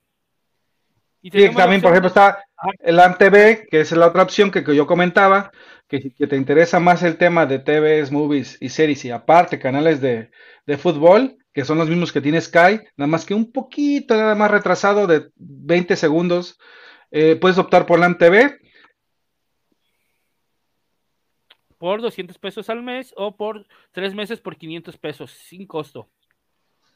Y 1.26 1.30
también, 1.54 1.80
por 1.80 1.92
ejemplo, 1.92 2.08
está 2.08 2.44
el 2.80 3.00
ANTV, 3.00 3.66
que 3.70 3.80
es 3.80 3.92
la 3.92 4.08
otra 4.08 4.22
opción 4.22 4.50
que, 4.50 4.62
yo 4.76 4.86
comentaba, 4.86 5.50
que, 5.88 6.12
que, 6.12 6.26
te 6.26 6.36
interesa 6.36 6.80
más 6.80 7.02
el 7.02 7.16
tema 7.16 7.46
de 7.46 7.60
TVs, 7.60 8.12
movies 8.12 8.58
y 8.60 8.68
series 8.68 9.06
y 9.06 9.10
aparte 9.10 9.58
canales 9.58 10.02
de, 10.02 10.28
fútbol, 10.76 11.38
que 11.54 11.64
son 11.64 11.78
los 11.78 11.88
mismos 11.88 12.12
que 12.12 12.20
tiene 12.20 12.42
Sky, 12.42 12.78
nada 12.98 13.06
más 13.06 13.24
que 13.24 13.32
un 13.32 13.52
poquito 13.52 14.14
nada 14.14 14.34
más 14.34 14.50
retrasado 14.50 15.06
de 15.06 15.30
20 15.36 15.96
segundos. 15.96 16.58
Eh, 17.10 17.36
puedes 17.36 17.56
optar 17.56 17.86
por 17.86 17.98
la 17.98 18.04
ANTV 18.04 18.58
por 21.78 22.02
200 22.02 22.38
pesos 22.38 22.68
al 22.68 22.82
mes 22.82 23.14
o 23.16 23.34
por 23.34 23.66
tres 23.92 24.14
meses 24.14 24.40
por 24.40 24.58
500 24.58 24.98
pesos, 24.98 25.30
sin 25.30 25.66
costo. 25.66 26.10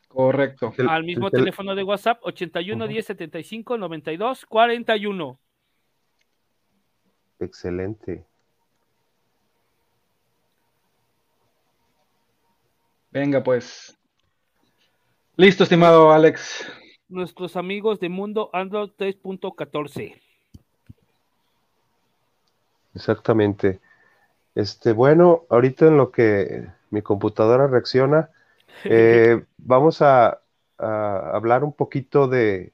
Correcto. 0.08 0.72
al 0.88 1.04
mismo 1.04 1.30
teléfono 1.30 1.74
de 1.74 1.84
WhatsApp, 1.84 2.18
81 2.22 2.86
10 2.88 3.06
75 3.06 3.78
92 3.78 4.46
41. 4.46 5.38
Excelente. 7.40 8.26
Venga, 13.10 13.42
pues. 13.42 13.96
Listo, 15.36 15.62
estimado 15.62 16.10
Alex. 16.12 16.66
Nuestros 17.08 17.56
amigos 17.56 18.00
de 18.00 18.08
Mundo 18.08 18.50
Android 18.52 18.90
3.14. 18.98 20.20
Exactamente. 22.94 23.80
Este, 24.54 24.92
bueno, 24.92 25.44
ahorita 25.48 25.86
en 25.86 25.96
lo 25.96 26.10
que 26.10 26.68
mi 26.90 27.00
computadora 27.02 27.66
reacciona, 27.66 28.30
eh, 28.84 29.44
vamos 29.58 30.02
a, 30.02 30.40
hablar 30.78 31.64
un 31.64 31.72
poquito 31.72 32.28
de, 32.28 32.72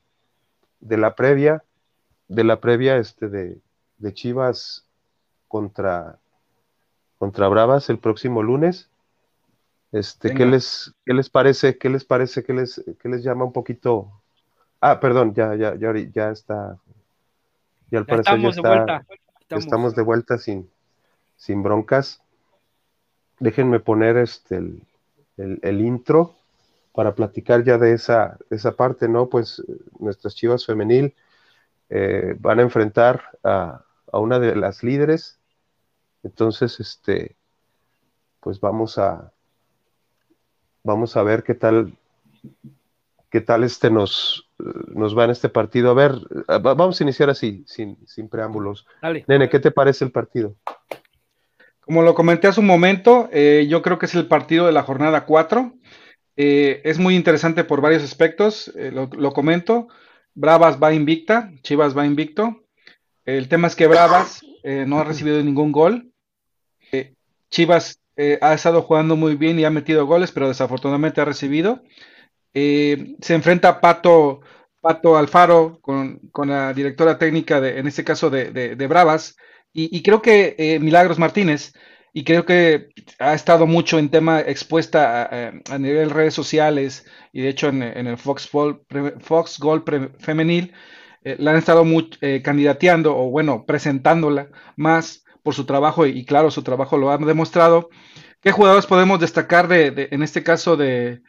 la 0.80 1.14
previa, 1.14 1.64
de 2.28 2.45
la 2.45 2.61
previa 2.61 2.99
este, 2.99 3.28
de, 3.28 3.61
Chivas 4.12 4.86
contra, 5.49 6.18
contra 7.18 7.49
Bravas 7.49 7.88
el 7.88 7.99
próximo 7.99 8.42
lunes. 8.42 8.90
Este, 9.92 10.34
¿qué 10.34 10.45
les, 10.45 10.95
¿qué 11.07 11.14
les 11.14 11.30
parece? 11.30 11.78
¿Qué 11.78 11.88
les 11.88 12.05
parece? 12.05 12.45
¿Qué 12.45 12.53
les, 12.53 12.84
qué 13.01 13.09
les 13.09 13.22
llama 13.22 13.45
un 13.45 13.53
poquito? 13.53 14.11
Ah, 14.80 15.01
perdón, 15.01 15.32
ya, 15.32 15.55
ya, 15.55 15.74
ya, 15.76 15.95
ya 16.12 16.30
está. 16.30 16.76
Ya 17.90 18.01
al 18.01 18.07
parecer 18.07 18.38
ya 18.40 18.49
está. 18.49 19.07
estamos 19.49 19.95
de 19.95 20.03
vuelta 20.03 20.36
sin, 20.36 20.68
sin 21.36 21.62
broncas. 21.62 22.20
Déjenme 23.38 23.80
poner 23.80 24.18
este 24.18 24.57
el, 24.57 24.82
intro 25.37 26.37
para 26.93 27.14
platicar 27.14 27.64
ya 27.64 27.76
de 27.76 27.93
esa, 27.93 28.39
esa 28.51 28.72
parte, 28.72 29.09
¿no? 29.09 29.28
Pues 29.28 29.62
nuestras 29.99 30.35
chivas 30.35 30.64
femenil 30.64 31.14
eh, 31.91 32.37
van 32.39 32.61
a 32.61 32.62
enfrentar 32.62 33.22
a, 33.43 33.85
una 34.12 34.39
de 34.39 34.55
las 34.55 34.82
líderes. 34.85 35.41
Entonces, 36.22 36.78
este, 36.78 37.37
pues 38.41 38.61
vamos 38.61 38.97
a 38.99 39.32
vamos 40.85 41.16
a 41.16 41.22
ver 41.22 41.43
qué 41.43 41.55
tal 41.55 41.97
qué 43.35 43.41
tal 43.41 43.64
este 43.64 43.91
nos, 43.91 44.49
nos 44.59 45.18
va 45.18 45.24
en 45.24 45.30
este 45.30 45.49
partido. 45.49 45.91
A 45.91 45.95
ver, 45.95 46.12
vamos 46.62 47.01
a 47.01 47.03
iniciar 47.03 47.30
así, 47.30 47.64
sin, 47.66 47.99
sin 48.07 48.28
preámbulos. 48.28 48.87
Nene, 49.26 49.49
¿qué 49.49 49.59
te 49.59 49.72
parece 49.72 50.05
el 50.05 50.12
partido? 50.12 50.55
Como 51.85 52.03
lo 52.03 52.14
comenté 52.14 52.47
hace 52.47 52.61
un 52.61 52.66
momento, 52.66 53.28
eh, 53.30 53.66
yo 53.68 53.82
creo 53.82 53.99
que 53.99 54.07
es 54.07 54.14
el 54.14 54.26
partido 54.26 54.66
de 54.66 54.72
la 54.72 54.82
jornada 54.82 55.26
4. 55.26 55.74
Eh, 56.37 56.80
es 56.85 56.99
muy 56.99 57.14
interesante 57.14 57.62
por 57.62 57.82
varios 57.82 58.03
aspectos, 58.03 58.72
eh, 58.74 58.91
lo, 58.91 59.32
comento. 59.32 59.89
Bravas 60.35 60.82
va 60.82 60.95
invicta, 60.95 61.53
Chivas 61.62 61.97
va 61.97 62.07
invicto. 62.07 62.62
El 63.26 63.49
tema 63.49 63.68
es 63.68 63.76
que 63.76 63.87
Bravas 63.87 64.43
no 64.64 64.99
ha 64.99 65.05
recibido 65.05 65.43
ningún 65.43 65.72
gol. 65.72 66.11
Chivas 67.51 68.01
ha 68.41 68.55
estado 68.55 68.82
jugando 68.82 69.16
muy 69.16 69.37
bien 69.37 69.59
y 69.59 69.64
ha 69.64 69.70
metido 69.70 70.07
goles, 70.07 70.32
pero 70.32 70.49
desafortunadamente 70.49 71.20
ha 71.20 71.24
recibido. 71.24 71.82
se 72.53 73.35
enfrenta 73.35 73.80
Pato, 73.80 74.41
Pato 74.80 75.16
Alfaro 75.16 75.78
con, 75.80 76.20
la 76.47 76.72
directora 76.72 77.18
técnica, 77.18 77.61
de, 77.61 77.78
en 77.78 77.87
este 77.87 78.05
caso 78.05 78.28
de 78.28 78.87
Bravas, 78.89 79.37
y, 79.75 80.03
creo 80.03 80.22
que 80.22 80.55
eh, 80.57 80.79
Milagros 80.79 81.18
Martínez, 81.18 81.72
y 82.12 82.22
creo 82.22 82.47
que 82.47 82.91
ha 83.18 83.35
estado 83.35 83.66
mucho 83.66 83.99
en 83.99 84.09
tema 84.09 84.41
expuesta 84.41 85.29
a, 85.68 85.79
nivel 85.79 86.11
redes 86.11 86.33
sociales 86.33 87.05
y 87.33 87.43
de 87.43 87.49
hecho 87.49 87.68
en, 87.68 87.83
el 87.83 88.16
Fox, 88.16 88.49
Fox 88.49 89.59
Gold 89.59 90.12
femenil, 90.20 90.72
eh, 91.25 91.35
la 91.41 91.51
han 91.51 91.57
estado 91.57 91.85
eh, 92.20 92.41
candidateando 92.43 93.16
o 93.16 93.31
bueno, 93.31 93.64
presentándola 93.66 94.49
más 94.77 95.25
por 95.43 95.55
su 95.55 95.66
trabajo 95.66 96.07
y, 96.07 96.25
claro, 96.25 96.53
su 96.53 96.62
trabajo 96.62 96.97
lo 96.97 97.11
han 97.11 97.27
demostrado. 97.27 97.91
¿Qué 98.41 98.53
jugadores 98.53 98.87
podemos 98.87 99.18
destacar 99.18 99.66
de, 99.66 100.09
en 100.12 100.22
este 100.22 100.45
caso 100.45 100.77
de, 100.77 101.20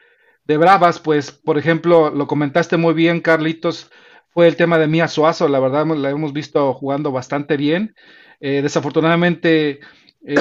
de 0.43 0.57
Bravas? 0.57 0.99
Pues, 0.99 1.31
por 1.31 1.57
ejemplo, 1.57 2.11
lo 2.11 2.27
comentaste 2.27 2.77
muy 2.77 2.93
bien, 2.93 3.21
Carlitos, 3.21 3.89
fue 4.29 4.47
el 4.47 4.55
tema 4.55 4.77
de 4.77 4.87
Mía 4.87 5.07
Suazo, 5.07 5.47
la 5.47 5.59
verdad 5.59 5.87
la 5.87 6.11
hemos 6.11 6.31
visto 6.31 6.73
jugando 6.75 7.11
bastante 7.11 7.57
bien. 7.57 7.95
Eh, 8.47 8.61
desafortunadamente, 8.61 9.79
eh, 10.23 10.35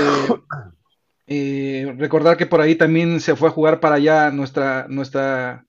eh, 1.27 1.95
recordar 1.97 2.37
que 2.37 2.45
por 2.45 2.61
ahí 2.61 2.75
también 2.75 3.19
se 3.19 3.35
fue 3.35 3.49
a 3.49 3.53
jugar 3.53 3.81
para 3.81 3.95
allá 3.95 4.31
nuestra, 4.31 4.85
nuestra 4.91 5.65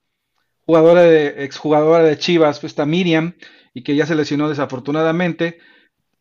jugadora 0.66 1.04
de, 1.04 1.46
exjugadora 1.46 2.04
de 2.04 2.18
Chivas, 2.18 2.60
pues 2.60 2.72
está 2.72 2.86
Miriam, 2.86 3.36
y 3.74 3.84
que 3.84 3.96
ya 3.96 4.06
se 4.06 4.16
lesionó 4.16 4.50
desafortunadamente. 4.50 5.60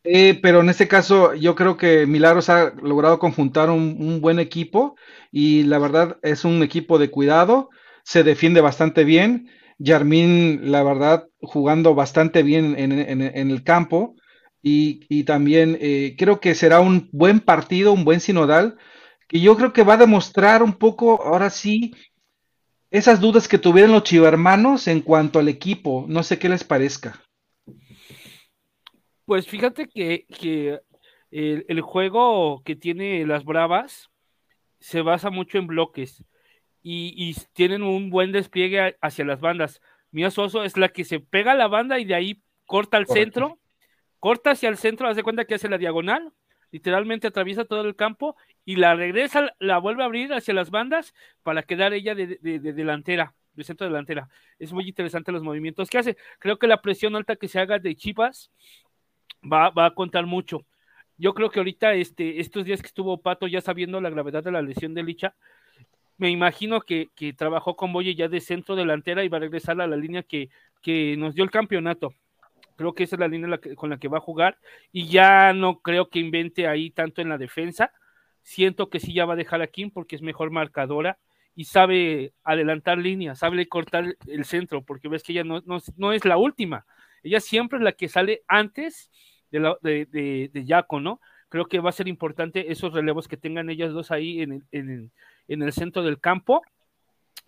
Eh, 0.04 0.38
pero 0.40 0.60
en 0.60 0.68
este 0.68 0.86
caso 0.86 1.34
yo 1.34 1.56
creo 1.56 1.76
que 1.76 2.06
Milagros 2.06 2.48
ha 2.48 2.72
logrado 2.80 3.18
conjuntar 3.18 3.68
un, 3.70 4.20
buen 4.20 4.38
equipo 4.38 4.94
y 5.32 5.64
la 5.64 5.80
verdad 5.80 6.18
es 6.22 6.44
un 6.44 6.62
equipo 6.62 7.00
de 7.00 7.10
cuidado, 7.10 7.70
se 8.04 8.22
defiende 8.22 8.60
bastante 8.60 9.02
bien. 9.02 9.50
Yarmín, 9.78 10.70
la 10.70 10.84
verdad, 10.84 11.26
jugando 11.40 11.96
bastante 11.96 12.44
bien 12.44 12.76
en, 12.78 13.50
el 13.50 13.64
campo 13.64 14.14
y, 14.66 15.24
también 15.24 15.76
eh, 15.78 16.16
creo 16.16 16.40
que 16.40 16.54
será 16.54 16.80
un 16.80 17.10
buen 17.12 17.40
partido, 17.40 17.92
un 17.92 18.04
buen 18.04 18.20
sinodal, 18.20 18.78
que 19.28 19.38
yo 19.40 19.56
creo 19.56 19.74
que 19.74 19.82
va 19.82 19.94
a 19.94 19.98
demostrar 19.98 20.62
un 20.62 20.72
poco, 20.72 21.22
ahora 21.22 21.50
sí, 21.50 21.92
esas 22.90 23.20
dudas 23.20 23.46
que 23.46 23.58
tuvieron 23.58 23.92
los 23.92 24.04
chivermanos 24.04 24.88
en 24.88 25.02
cuanto 25.02 25.38
al 25.38 25.48
equipo. 25.48 26.06
No 26.08 26.22
sé 26.22 26.38
qué 26.38 26.48
les 26.48 26.64
parezca. 26.64 27.20
Pues 29.26 29.46
fíjate 29.46 29.86
que, 29.86 30.26
el, 31.30 31.80
juego 31.82 32.62
que 32.64 32.74
tiene 32.74 33.26
las 33.26 33.44
Bravas 33.44 34.08
se 34.80 35.02
basa 35.02 35.28
mucho 35.28 35.58
en 35.58 35.66
bloques 35.66 36.24
y, 36.82 37.34
tienen 37.52 37.82
un 37.82 38.08
buen 38.08 38.32
despliegue 38.32 38.96
hacia 39.02 39.26
las 39.26 39.40
bandas. 39.40 39.82
Mía 40.10 40.30
Soso 40.30 40.64
es 40.64 40.78
la 40.78 40.88
que 40.88 41.04
se 41.04 41.20
pega 41.20 41.52
a 41.52 41.56
la 41.56 41.68
banda 41.68 41.98
y 41.98 42.06
de 42.06 42.14
ahí 42.14 42.42
corta 42.64 42.96
al 42.96 43.06
centro, 43.06 43.58
corta 44.24 44.52
hacia 44.52 44.70
el 44.70 44.78
centro, 44.78 45.06
hace 45.06 45.22
cuenta 45.22 45.44
que 45.44 45.56
hace 45.56 45.68
la 45.68 45.76
diagonal, 45.76 46.32
literalmente 46.70 47.26
atraviesa 47.26 47.66
todo 47.66 47.82
el 47.82 47.94
campo 47.94 48.36
y 48.64 48.76
la 48.76 48.94
regresa, 48.94 49.54
la 49.58 49.76
vuelve 49.76 50.02
a 50.02 50.06
abrir 50.06 50.32
hacia 50.32 50.54
las 50.54 50.70
bandas 50.70 51.12
para 51.42 51.62
quedar 51.62 51.92
ella 51.92 52.14
de, 52.14 52.38
delantera, 52.40 53.34
de 53.52 53.64
centro 53.64 53.86
delantera. 53.86 54.30
Es 54.58 54.72
muy 54.72 54.88
interesante 54.88 55.30
los 55.30 55.42
movimientos 55.42 55.90
que 55.90 55.98
hace. 55.98 56.16
Creo 56.38 56.58
que 56.58 56.66
la 56.66 56.80
presión 56.80 57.14
alta 57.16 57.36
que 57.36 57.48
se 57.48 57.60
haga 57.60 57.78
de 57.78 57.94
Chivas 57.96 58.50
va, 59.42 59.70
a 59.76 59.90
contar 59.90 60.24
mucho. 60.24 60.64
Yo 61.18 61.34
creo 61.34 61.50
que 61.50 61.60
ahorita, 61.60 61.92
este, 61.92 62.40
estos 62.40 62.64
días 62.64 62.80
que 62.80 62.86
estuvo 62.86 63.20
Pato 63.20 63.46
ya 63.46 63.60
sabiendo 63.60 64.00
la 64.00 64.08
gravedad 64.08 64.42
de 64.42 64.52
la 64.52 64.62
lesión 64.62 64.94
de 64.94 65.02
Licha, 65.02 65.34
me 66.16 66.30
imagino 66.30 66.80
que, 66.80 67.10
trabajó 67.36 67.76
con 67.76 67.92
Boye 67.92 68.14
ya 68.14 68.28
de 68.28 68.40
centro 68.40 68.74
delantera 68.74 69.22
y 69.22 69.28
va 69.28 69.36
a 69.36 69.40
regresar 69.40 69.78
a 69.82 69.86
la 69.86 69.96
línea 69.96 70.22
que, 70.22 70.48
nos 71.18 71.34
dio 71.34 71.44
el 71.44 71.50
campeonato. 71.50 72.14
Creo 72.76 72.94
que 72.94 73.04
esa 73.04 73.16
es 73.16 73.20
la 73.20 73.28
línea 73.28 73.58
con 73.76 73.90
la 73.90 73.98
que 73.98 74.08
va 74.08 74.18
a 74.18 74.22
jugar 74.22 74.58
y 74.92 75.08
ya 75.08 75.52
no 75.52 75.80
creo 75.80 76.08
que 76.08 76.18
invente 76.18 76.66
ahí 76.66 76.90
tanto 76.90 77.22
en 77.22 77.28
la 77.28 77.38
defensa. 77.38 77.92
Siento 78.42 78.90
que 78.90 79.00
sí 79.00 79.12
ya 79.12 79.24
va 79.24 79.34
a 79.34 79.36
dejar 79.36 79.62
a 79.62 79.68
Kim 79.68 79.90
porque 79.90 80.16
es 80.16 80.22
mejor 80.22 80.50
marcadora 80.50 81.18
y 81.54 81.64
sabe 81.64 82.34
adelantar 82.42 82.98
líneas, 82.98 83.38
sabe 83.38 83.66
cortar 83.68 84.16
el 84.26 84.44
centro, 84.44 84.82
porque 84.82 85.08
ves 85.08 85.22
que 85.22 85.32
ella 85.32 85.44
no, 85.44 85.62
no 85.96 86.12
es 86.12 86.24
la 86.24 86.36
última. 86.36 86.84
Ella 87.22 87.40
siempre 87.40 87.78
es 87.78 87.84
la 87.84 87.92
que 87.92 88.08
sale 88.08 88.42
antes 88.48 89.10
de, 89.50 89.76
de, 89.80 90.50
de, 90.52 90.64
Yaco, 90.64 91.00
¿no? 91.00 91.20
Creo 91.48 91.66
que 91.66 91.78
va 91.78 91.90
a 91.90 91.92
ser 91.92 92.08
importante 92.08 92.72
esos 92.72 92.92
relevos 92.92 93.28
que 93.28 93.36
tengan 93.36 93.70
ellas 93.70 93.92
dos 93.92 94.10
ahí 94.10 94.42
en 94.42 94.52
el, 94.52 94.62
en 94.72 95.12
en 95.48 95.62
el 95.62 95.72
centro 95.72 96.02
del 96.02 96.20
campo, 96.20 96.62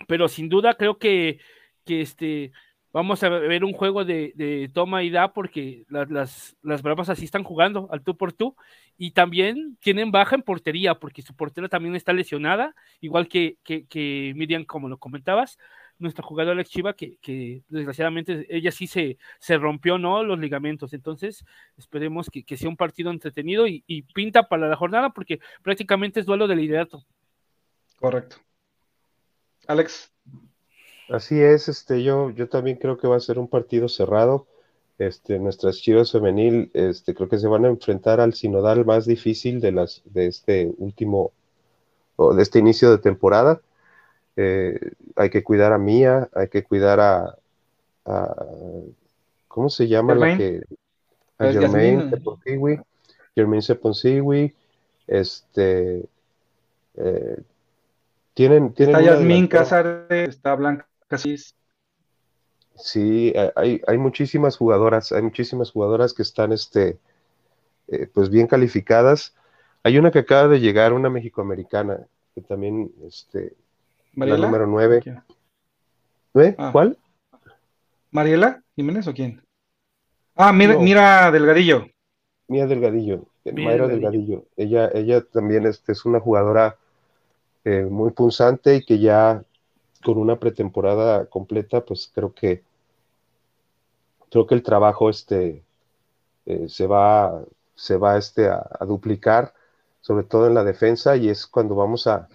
pero 0.06 0.28
sin 0.28 0.48
duda 0.48 0.74
creo 0.74 0.98
que, 0.98 1.40
que 1.84 2.00
este, 2.00 2.52
vamos 2.96 3.22
a 3.22 3.28
ver 3.28 3.62
un 3.62 3.74
juego 3.74 4.06
de, 4.06 4.70
toma 4.72 5.02
y 5.02 5.10
da 5.10 5.34
porque 5.34 5.84
las, 5.90 6.10
las, 6.10 6.56
las, 6.62 6.80
Bravas 6.80 7.10
así 7.10 7.26
están 7.26 7.44
jugando 7.44 7.88
al 7.92 8.02
tú 8.02 8.16
por 8.16 8.32
tú 8.32 8.56
y 8.96 9.10
también 9.10 9.76
tienen 9.82 10.10
baja 10.10 10.34
en 10.34 10.40
portería 10.40 10.98
porque 10.98 11.20
su 11.20 11.36
portera 11.36 11.68
también 11.68 11.94
está 11.94 12.14
lesionada, 12.14 12.74
igual 13.02 13.28
que, 13.28 13.58
que, 13.64 14.32
Miriam, 14.34 14.64
como 14.64 14.88
lo 14.88 14.96
comentabas, 14.96 15.58
nuestra 15.98 16.24
jugadora 16.24 16.64
Chiva, 16.64 16.94
que, 16.94 17.18
que, 17.18 17.62
desgraciadamente 17.68 18.46
ella 18.48 18.72
sí 18.72 18.86
se, 18.86 19.18
se 19.40 19.58
rompió, 19.58 19.98
¿no? 19.98 20.24
Los 20.24 20.38
ligamentos. 20.38 20.94
Entonces, 20.94 21.44
esperemos 21.76 22.30
que, 22.30 22.44
que 22.44 22.56
sea 22.56 22.70
un 22.70 22.78
partido 22.78 23.10
entretenido 23.10 23.66
y, 23.66 23.84
y, 23.86 24.02
pinta 24.02 24.48
para 24.48 24.68
la 24.68 24.76
jornada, 24.76 25.10
porque 25.10 25.38
prácticamente 25.62 26.20
es 26.20 26.24
duelo 26.24 26.46
de 26.46 26.56
liderato. 26.56 27.04
Correcto. 27.98 28.36
Alex. 29.66 30.14
Así 31.08 31.40
es, 31.40 31.68
este, 31.68 32.02
yo, 32.02 32.30
yo 32.30 32.48
también 32.48 32.78
creo 32.78 32.98
que 32.98 33.06
va 33.06 33.16
a 33.16 33.20
ser 33.20 33.38
un 33.38 33.48
partido 33.48 33.88
cerrado. 33.88 34.46
Este, 34.98 35.38
nuestras 35.38 35.76
Chivas 35.76 36.10
femenil, 36.10 36.70
este, 36.72 37.14
creo 37.14 37.28
que 37.28 37.38
se 37.38 37.48
van 37.48 37.64
a 37.64 37.68
enfrentar 37.68 38.18
al 38.18 38.34
sinodal 38.34 38.84
más 38.86 39.04
difícil 39.04 39.60
de 39.60 39.72
las, 39.72 40.02
de 40.06 40.26
este 40.26 40.72
último, 40.78 41.32
o 42.16 42.34
de 42.34 42.42
este 42.42 42.58
inicio 42.58 42.90
de 42.90 42.98
temporada 42.98 43.60
eh, 44.36 44.78
hay 45.16 45.30
que 45.30 45.42
cuidar 45.42 45.72
a 45.72 45.78
Mía, 45.78 46.28
hay 46.34 46.48
que 46.48 46.62
cuidar 46.62 47.00
a, 47.00 47.34
¿cómo 49.48 49.70
se 49.70 49.88
llama 49.88 50.14
la 50.14 50.36
que? 50.36 50.62
A 51.38 51.46
Germain 51.52 52.10
Seponsigui, 52.10 52.80
Germain 53.34 53.62
Seponsigui, 53.62 54.54
este, 55.06 56.04
eh, 56.96 57.42
tienen, 58.34 58.72
tienen 58.74 58.96
está 58.96 59.48
Casares, 59.48 60.28
está 60.28 60.54
Blanca 60.54 60.86
Casis. 61.08 61.54
Sí, 62.74 63.32
hay, 63.54 63.80
hay 63.86 63.98
muchísimas 63.98 64.56
jugadoras, 64.56 65.12
hay 65.12 65.22
muchísimas 65.22 65.70
jugadoras 65.70 66.12
que 66.12 66.22
están, 66.22 66.52
este, 66.52 66.98
eh, 67.88 68.06
pues 68.12 68.28
bien 68.28 68.46
calificadas. 68.46 69.34
Hay 69.82 69.98
una 69.98 70.10
que 70.10 70.18
acaba 70.18 70.48
de 70.48 70.60
llegar, 70.60 70.92
una 70.92 71.08
mexicoamericana, 71.08 72.06
que 72.34 72.42
también, 72.42 72.92
este, 73.06 73.54
la 74.14 74.36
número 74.36 74.66
9. 74.66 75.02
¿Eh? 76.34 76.54
Ah. 76.58 76.70
¿Cuál? 76.72 76.98
¿Mariela 78.10 78.62
Jiménez 78.74 79.06
o 79.06 79.14
quién? 79.14 79.42
Ah, 80.34 80.52
mira, 80.52 80.76
mira 80.78 81.30
Delgadillo. 81.30 81.86
Mira 82.48 82.66
Delgadillo, 82.66 83.26
Mayra 83.44 83.88
Delgadillo. 83.88 84.44
Ella, 84.56 84.90
ella 84.94 85.20
también 85.20 85.66
este, 85.66 85.92
es 85.92 86.04
una 86.04 86.20
jugadora 86.20 86.76
eh, 87.64 87.86
muy 87.90 88.12
punzante 88.12 88.76
y 88.76 88.84
que 88.84 88.98
ya 88.98 89.42
con 90.06 90.18
una 90.18 90.38
pretemporada 90.38 91.26
completa, 91.26 91.84
pues 91.84 92.08
creo 92.14 92.32
que 92.32 92.62
creo 94.30 94.46
que 94.46 94.54
el 94.54 94.62
trabajo 94.62 95.10
este 95.10 95.64
eh, 96.46 96.68
se 96.68 96.86
va 96.86 97.42
se 97.74 97.96
va 97.96 98.16
este 98.16 98.48
a, 98.48 98.62
duplicar 98.86 99.52
sobre 100.00 100.22
todo 100.24 100.46
en 100.46 100.54
la 100.54 100.62
defensa 100.62 101.16
y 101.16 101.28
es 101.28 101.44
cuando 101.48 101.74
vamos 101.74 102.06
a, 102.06 102.28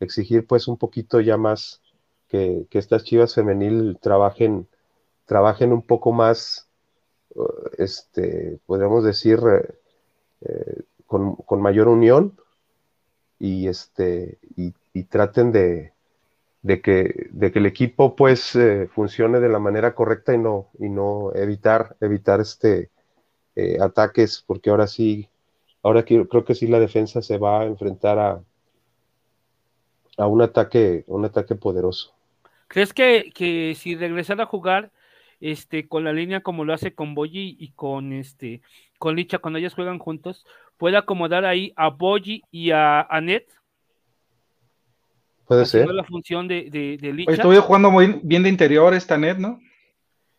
exigir 0.00 0.46
pues 0.46 0.68
un 0.68 0.76
poquito 0.76 1.18
ya 1.20 1.38
más 1.38 1.80
que, 2.28 2.66
estas 2.72 3.04
chivas 3.04 3.34
femenil 3.34 3.96
trabajen, 4.02 4.68
trabajen 5.24 5.72
un 5.72 5.80
poco 5.80 6.12
más, 6.12 6.68
uh, 7.36 7.70
este, 7.78 8.58
podríamos 8.66 9.02
decir, 9.02 9.40
eh, 9.50 9.74
eh, 10.42 10.82
con, 11.06 11.62
mayor 11.62 11.88
unión 11.88 12.36
y, 13.38 13.68
este, 13.68 14.38
y, 14.56 15.04
traten 15.04 15.52
de, 15.52 15.93
de, 16.64 16.80
que, 16.80 17.28
de 17.30 17.52
que 17.52 17.58
el 17.58 17.66
equipo 17.66 18.16
pues 18.16 18.56
eh, 18.56 18.88
funcione 18.92 19.38
de 19.38 19.50
la 19.50 19.58
manera 19.58 19.94
correcta 19.94 20.34
y 20.34 20.38
no, 20.38 20.70
y 20.78 20.88
no 20.88 21.30
evitar, 21.34 21.94
evitar 22.00 22.40
este, 22.40 22.90
ataques, 23.80 24.42
porque 24.46 24.70
ahora 24.70 24.86
sí, 24.86 25.28
ahora 25.82 26.04
creo 26.04 26.44
que 26.44 26.54
sí 26.54 26.66
la 26.66 26.80
defensa 26.80 27.22
se 27.22 27.36
va 27.36 27.60
a 27.60 27.66
enfrentar 27.66 28.18
a, 28.18 28.40
a 30.16 30.26
un 30.26 30.40
ataque, 30.42 31.04
un 31.06 31.26
ataque 31.26 31.54
poderoso. 31.54 32.12
¿Crees 32.68 32.94
que, 32.94 33.30
que 33.34 33.74
si 33.76 33.94
regresara 33.94 34.44
a 34.44 34.46
jugar 34.46 34.90
este, 35.40 35.86
con 35.86 36.02
la 36.04 36.14
línea 36.14 36.40
como 36.40 36.64
lo 36.64 36.72
hace 36.72 36.94
con 36.94 37.14
Boyi 37.14 37.56
y 37.58 37.72
con 37.72 38.14
este 38.14 38.62
con 38.98 39.16
Licha 39.16 39.38
cuando 39.38 39.58
ellas 39.58 39.74
juegan 39.74 39.98
juntos, 39.98 40.46
puede 40.78 40.96
acomodar 40.96 41.44
ahí 41.44 41.74
a 41.76 41.90
Boyi 41.90 42.42
y 42.50 42.70
a 42.70 43.02
Anet? 43.02 43.46
Puede 45.46 45.66
ser. 45.66 45.88
la 45.88 46.04
función 46.04 46.48
de, 46.48 46.70
de, 46.70 47.12
Licha. 47.12 47.32
estuve 47.32 47.58
jugando 47.58 47.90
muy 47.90 48.20
bien 48.22 48.42
de 48.42 48.48
interior 48.48 48.94
esta 48.94 49.14
Anet, 49.14 49.38
¿no? 49.38 49.60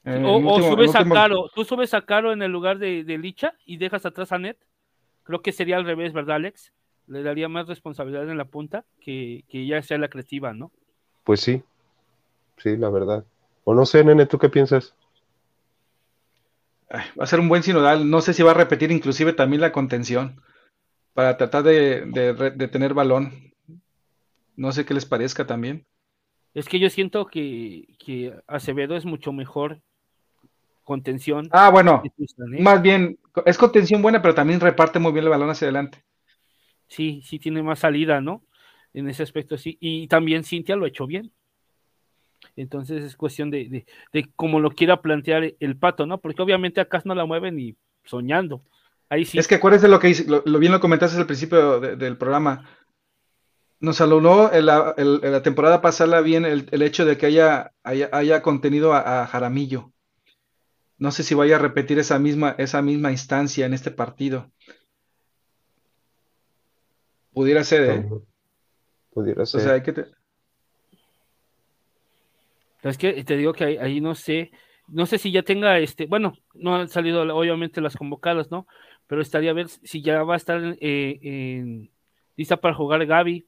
o, 0.06 0.62
subes 0.62 0.96
a 0.96 1.04
Caro, 1.08 1.50
tú 1.54 1.64
subes 1.64 1.94
a 1.94 2.02
Caro 2.02 2.32
en 2.32 2.42
el 2.42 2.52
lugar 2.52 2.78
de, 2.78 3.04
de 3.04 3.18
Licha 3.18 3.54
y 3.66 3.78
dejas 3.78 4.06
atrás 4.06 4.32
a 4.32 4.36
Anet. 4.36 4.58
Creo 5.24 5.42
que 5.42 5.52
sería 5.52 5.78
al 5.78 5.86
revés, 5.86 6.14
¿verdad, 6.14 6.38
Alex? 6.38 6.72
le 7.08 7.24
daría 7.24 7.48
más 7.48 7.68
responsabilidad 7.68 8.30
en 8.30 8.38
la 8.38 8.46
punta 8.46 8.86
que, 9.00 9.44
que 9.50 9.66
ya 9.66 9.82
sea 9.82 9.98
la 9.98 10.10
creativa, 10.10 10.54
¿no? 10.54 10.72
Pues 11.24 11.42
sí, 11.42 11.64
sí, 12.58 12.78
la 12.78 12.90
verdad. 12.90 13.26
O 13.64 13.74
no 13.74 13.86
sé, 13.86 14.04
nene, 14.04 14.26
¿tú 14.26 14.38
qué 14.38 14.50
piensas? 14.50 14.96
va 16.92 17.24
a 17.24 17.28
ser 17.28 17.40
un 17.40 17.50
buen 17.50 17.64
sinodal. 17.64 18.10
No 18.10 18.22
sé 18.22 18.34
si 18.34 18.44
va 18.44 18.52
a 18.52 18.56
repetir 18.56 18.92
inclusive 18.92 19.34
también 19.34 19.62
la 19.62 19.72
contención 19.72 20.42
para 21.14 21.36
tratar 21.36 21.64
de, 21.64 22.06
de, 22.06 22.68
tener 22.68 22.94
balón. 22.94 23.54
No 24.56 24.72
sé 24.72 24.86
qué 24.86 24.94
les 24.94 25.06
parezca 25.06 25.46
también. 25.46 25.86
Es 26.54 26.70
que 26.70 26.80
yo 26.80 26.90
siento 26.90 27.26
que, 27.28 27.96
que 28.00 28.34
Acevedo 28.48 28.96
es 28.96 29.06
mucho 29.06 29.34
mejor 29.34 29.82
contención. 30.84 31.50
Ah, 31.52 31.70
bueno, 31.70 32.04
más 32.60 32.82
bien, 32.82 33.18
es 33.46 33.58
contención 33.58 34.02
buena, 34.02 34.22
pero 34.22 34.36
también 34.36 34.60
reparte 34.60 35.00
muy 35.00 35.12
bien 35.12 35.26
el 35.26 35.32
balón 35.32 35.50
hacia 35.50 35.66
adelante 35.66 36.06
sí, 36.88 37.22
sí 37.24 37.40
tiene 37.40 37.64
más 37.64 37.80
salida, 37.80 38.22
¿no? 38.22 38.44
En 38.94 39.10
ese 39.10 39.24
aspecto 39.24 39.58
sí. 39.58 39.78
Y 39.80 40.08
también 40.08 40.44
Cintia 40.44 40.76
lo 40.76 40.86
ha 40.86 40.90
hecho 40.90 41.08
bien. 41.08 41.32
Entonces 42.56 43.04
es 43.04 43.16
cuestión 43.16 43.50
de, 43.50 43.68
de, 43.70 43.86
de 44.14 44.30
cómo 44.36 44.60
lo 44.60 44.72
quiera 44.72 45.02
plantear 45.02 45.56
el 45.60 45.78
pato, 45.78 46.06
¿no? 46.06 46.20
Porque 46.20 46.42
obviamente 46.42 46.80
acá 46.80 47.02
no 47.06 47.16
la 47.16 47.26
mueven 47.26 47.56
ni 47.56 47.76
soñando. 48.04 48.64
Ahí 49.10 49.26
sí. 49.26 49.38
Es 49.38 49.48
que 49.48 49.56
acuérdense 49.56 49.88
lo 49.88 50.00
que 50.00 50.10
hice, 50.10 50.26
lo, 50.28 50.42
bien 50.60 50.72
lo 50.72 50.80
comentaste 50.80 51.18
al 51.18 51.28
principio 51.28 51.80
del 51.80 52.18
programa. 52.18 52.70
Nos 53.86 54.02
alunó 54.02 54.52
en 54.52 54.66
la, 54.66 54.96
la 54.98 55.44
temporada 55.44 55.80
pasada 55.80 56.20
bien 56.22 56.44
el, 56.44 56.68
el, 56.72 56.82
hecho 56.82 57.06
de 57.06 57.20
que 57.20 57.28
haya, 57.28 57.72
haya, 57.84 58.10
haya 58.12 58.42
contenido 58.42 58.94
a, 58.94 59.22
a, 59.22 59.28
Jaramillo. 59.28 59.92
No 60.98 61.12
sé 61.12 61.22
si 61.22 61.36
vaya 61.36 61.58
a 61.58 61.60
repetir 61.60 62.00
esa 62.00 62.18
misma, 62.18 62.56
esa 62.58 62.82
misma 62.82 63.12
instancia 63.12 63.64
en 63.64 63.76
este 63.76 63.92
partido. 63.92 64.52
Pudiera 67.32 67.64
ser, 67.64 67.90
¿eh? 67.92 68.10
Pudiera 69.12 69.46
ser. 69.46 69.62
O 69.62 69.64
sea, 69.64 69.74
hay 69.74 69.84
que 69.84 69.94
te... 69.94 70.06
Es 72.82 72.98
que 72.98 73.24
te 73.24 73.38
digo 73.38 73.54
que 73.54 73.66
ahí, 73.66 73.78
ahí, 73.78 74.02
no 74.02 74.16
sé, 74.16 74.50
no 74.88 75.06
sé 75.06 75.20
si 75.20 75.32
ya 75.32 75.44
tenga 75.44 75.78
este, 75.78 76.08
bueno, 76.08 76.34
no 76.56 76.76
han 76.76 76.90
salido 76.90 77.22
obviamente 77.22 77.82
las 77.82 77.96
convocadas, 77.96 78.50
¿no? 78.50 78.66
Pero 79.06 79.22
estaría 79.22 79.52
a 79.52 79.54
ver 79.54 79.70
si 79.70 80.02
ya 80.02 80.24
va 80.24 80.34
a 80.34 80.38
estar 80.38 80.76
eh, 80.82 81.20
en, 81.22 81.92
lista 82.36 82.58
para 82.58 82.74
jugar 82.74 83.06
Gaby, 83.06 83.46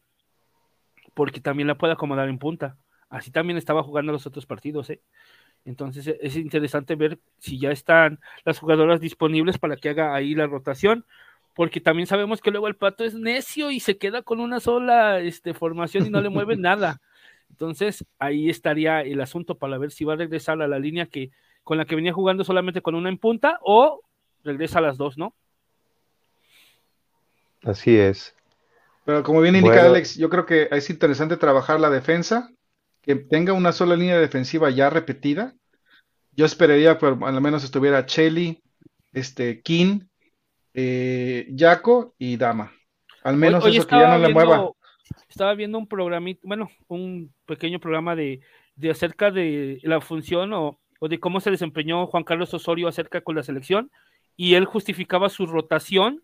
porque 1.18 1.42
también 1.42 1.68
la 1.68 1.80
puede 1.80 1.94
acomodar 1.94 2.30
en 2.30 2.38
punta. 2.38 2.78
Así 3.10 3.32
también 3.32 3.58
estaba 3.58 3.82
jugando 3.82 4.12
los 4.12 4.28
otros 4.28 4.46
partidos, 4.46 4.92
¿eh? 4.92 5.02
Entonces 5.66 6.16
es 6.22 6.36
interesante 6.36 6.94
ver 6.94 7.18
si 7.40 7.58
ya 7.58 7.72
están 7.72 8.20
las 8.46 8.60
jugadoras 8.60 9.02
disponibles 9.02 9.58
para 9.58 9.78
que 9.78 9.90
haga 9.90 10.14
ahí 10.14 10.36
la 10.36 10.46
rotación, 10.46 11.06
porque 11.56 11.82
también 11.82 12.06
sabemos 12.06 12.40
que 12.40 12.52
luego 12.52 12.68
el 12.68 12.76
pato 12.76 13.04
es 13.04 13.16
necio 13.16 13.72
y 13.72 13.80
se 13.80 13.98
queda 13.98 14.22
con 14.22 14.40
una 14.40 14.60
sola 14.60 15.20
este, 15.20 15.56
formación 15.56 16.06
y 16.06 16.12
no 16.12 16.22
le 16.22 16.30
mueve 16.30 16.56
nada. 16.58 17.02
Entonces, 17.50 18.06
ahí 18.20 18.52
estaría 18.52 19.02
el 19.02 19.20
asunto 19.20 19.58
para 19.58 19.80
ver 19.80 19.90
si 19.90 20.06
va 20.06 20.14
a 20.14 20.18
regresar 20.18 20.62
a 20.62 20.68
la 20.68 20.78
línea 20.78 21.08
que 21.08 21.32
con 21.64 21.80
la 21.80 21.86
que 21.86 21.96
venía 21.96 22.14
jugando 22.14 22.44
solamente 22.44 22.84
con 22.84 22.94
una 22.94 23.10
en 23.10 23.18
punta 23.18 23.58
o 23.64 24.04
regresa 24.44 24.78
a 24.78 24.84
las 24.84 24.98
dos, 24.98 25.18
¿no? 25.18 25.34
Así 27.64 27.98
es. 27.98 28.37
Pero 29.08 29.24
como 29.24 29.40
bien 29.40 29.56
indica 29.56 29.76
bueno. 29.76 29.92
Alex, 29.92 30.18
yo 30.18 30.30
creo 30.30 30.46
que 30.46 30.68
es 30.70 30.90
interesante 30.90 31.38
trabajar 31.38 31.80
la 31.80 31.90
defensa, 31.90 32.52
que 33.02 33.16
tenga 33.16 33.54
una 33.54 33.72
sola 33.72 33.96
línea 33.96 34.20
defensiva 34.20 34.70
ya 34.70 34.90
repetida. 34.90 35.56
Yo 36.34 36.46
esperaría 36.46 36.98
que 36.98 37.06
al 37.06 37.42
menos 37.42 37.64
estuviera 37.64 38.06
Chelly, 38.06 38.62
este, 39.14 39.62
King, 39.62 40.02
eh, 40.74 41.48
Jaco 41.58 42.16
y 42.20 42.36
Dama. 42.36 42.74
Al 43.24 43.38
menos 43.38 43.64
Oye, 43.64 43.78
eso 43.78 43.88
que 43.88 43.96
ya 43.96 44.18
no 44.18 44.28
le 44.28 44.34
mueva. 44.34 44.72
Estaba 45.30 45.54
viendo 45.54 45.78
un 45.78 45.88
programita, 45.88 46.42
bueno, 46.44 46.70
un 46.90 47.34
pequeño 47.46 47.80
programa 47.80 48.14
de, 48.14 48.42
de 48.76 48.92
acerca 48.92 49.32
de 49.32 49.80
la 49.84 50.02
función 50.02 50.52
o, 50.52 50.82
o, 51.00 51.08
de 51.08 51.18
cómo 51.18 51.40
se 51.40 51.50
desempeñó 51.50 52.08
Juan 52.08 52.26
Carlos 52.26 52.54
Osorio 52.54 52.90
acerca 52.90 53.22
con 53.22 53.38
la 53.38 53.44
selección 53.44 53.90
y 54.36 54.56
él 54.56 54.66
justificaba 54.66 55.30
su 55.30 55.46
rotación 55.46 56.24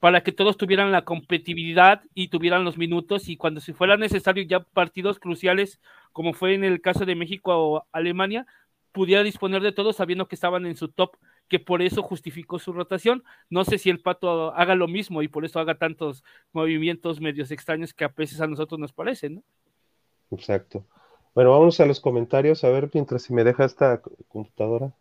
para 0.00 0.22
que 0.22 0.32
todos 0.32 0.56
tuvieran 0.56 0.92
la 0.92 1.02
competitividad 1.02 2.02
y 2.14 2.28
tuvieran 2.28 2.64
los 2.64 2.78
minutos 2.78 3.28
y 3.28 3.36
cuando 3.36 3.60
si 3.60 3.72
fuera 3.72 3.96
necesario 3.96 4.44
ya 4.44 4.60
partidos 4.60 5.18
cruciales 5.18 5.80
como 6.12 6.32
fue 6.32 6.54
en 6.54 6.64
el 6.64 6.80
caso 6.80 7.04
de 7.04 7.14
México 7.14 7.52
o 7.54 7.86
Alemania 7.92 8.46
pudiera 8.92 9.22
disponer 9.22 9.62
de 9.62 9.72
todos 9.72 9.96
sabiendo 9.96 10.28
que 10.28 10.34
estaban 10.34 10.66
en 10.66 10.76
su 10.76 10.88
top 10.88 11.16
que 11.48 11.58
por 11.58 11.82
eso 11.82 12.02
justificó 12.02 12.58
su 12.58 12.72
rotación. 12.72 13.24
No 13.48 13.64
sé 13.64 13.78
si 13.78 13.90
el 13.90 14.00
pato 14.00 14.54
haga 14.54 14.74
lo 14.74 14.86
mismo 14.86 15.22
y 15.22 15.28
por 15.28 15.44
eso 15.44 15.58
haga 15.58 15.76
tantos 15.76 16.22
movimientos 16.52 17.20
medios 17.20 17.50
extraños 17.50 17.94
que 17.94 18.04
a 18.04 18.12
veces 18.14 18.40
a 18.40 18.46
nosotros 18.46 18.78
nos 18.78 18.92
parecen, 18.92 19.36
¿no? 19.36 19.42
Exacto. 20.30 20.84
Bueno, 21.34 21.52
vamos 21.52 21.80
a 21.80 21.86
los 21.86 22.00
comentarios, 22.00 22.64
a 22.64 22.68
ver 22.68 22.90
mientras 22.92 23.22
si 23.22 23.32
me 23.32 23.44
deja 23.44 23.64
esta 23.64 24.02
computadora. 24.28 24.92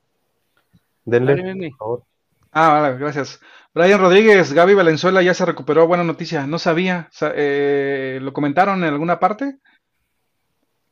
Denle, 1.03 1.35
Dale, 1.35 1.69
por 1.69 1.77
favor. 1.77 2.03
Ah, 2.51 2.69
vale, 2.81 2.97
gracias. 2.97 3.39
Brian 3.73 3.99
Rodríguez, 3.99 4.53
Gaby 4.53 4.73
Valenzuela 4.73 5.21
ya 5.21 5.33
se 5.33 5.45
recuperó, 5.45 5.87
buena 5.87 6.03
noticia, 6.03 6.47
no 6.47 6.57
sabía. 6.59 7.07
Sa- 7.11 7.33
eh, 7.35 8.19
¿Lo 8.21 8.33
comentaron 8.33 8.83
en 8.83 8.89
alguna 8.93 9.19
parte? 9.19 9.57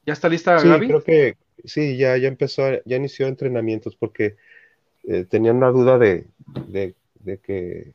¿Ya 0.05 0.13
está 0.13 0.29
lista 0.29 0.59
Sí, 0.59 0.67
Gaby? 0.67 0.87
creo 0.87 1.03
que 1.03 1.37
sí, 1.63 1.97
ya, 1.97 2.15
ya 2.17 2.27
empezó, 2.27 2.63
ya 2.85 2.97
inició 2.97 3.27
entrenamientos 3.27 3.95
porque 3.95 4.35
eh, 5.07 5.25
tenían 5.25 5.59
la 5.59 5.69
duda 5.69 5.97
de, 5.97 6.27
de, 6.67 6.95
de 7.21 7.39
que 7.39 7.93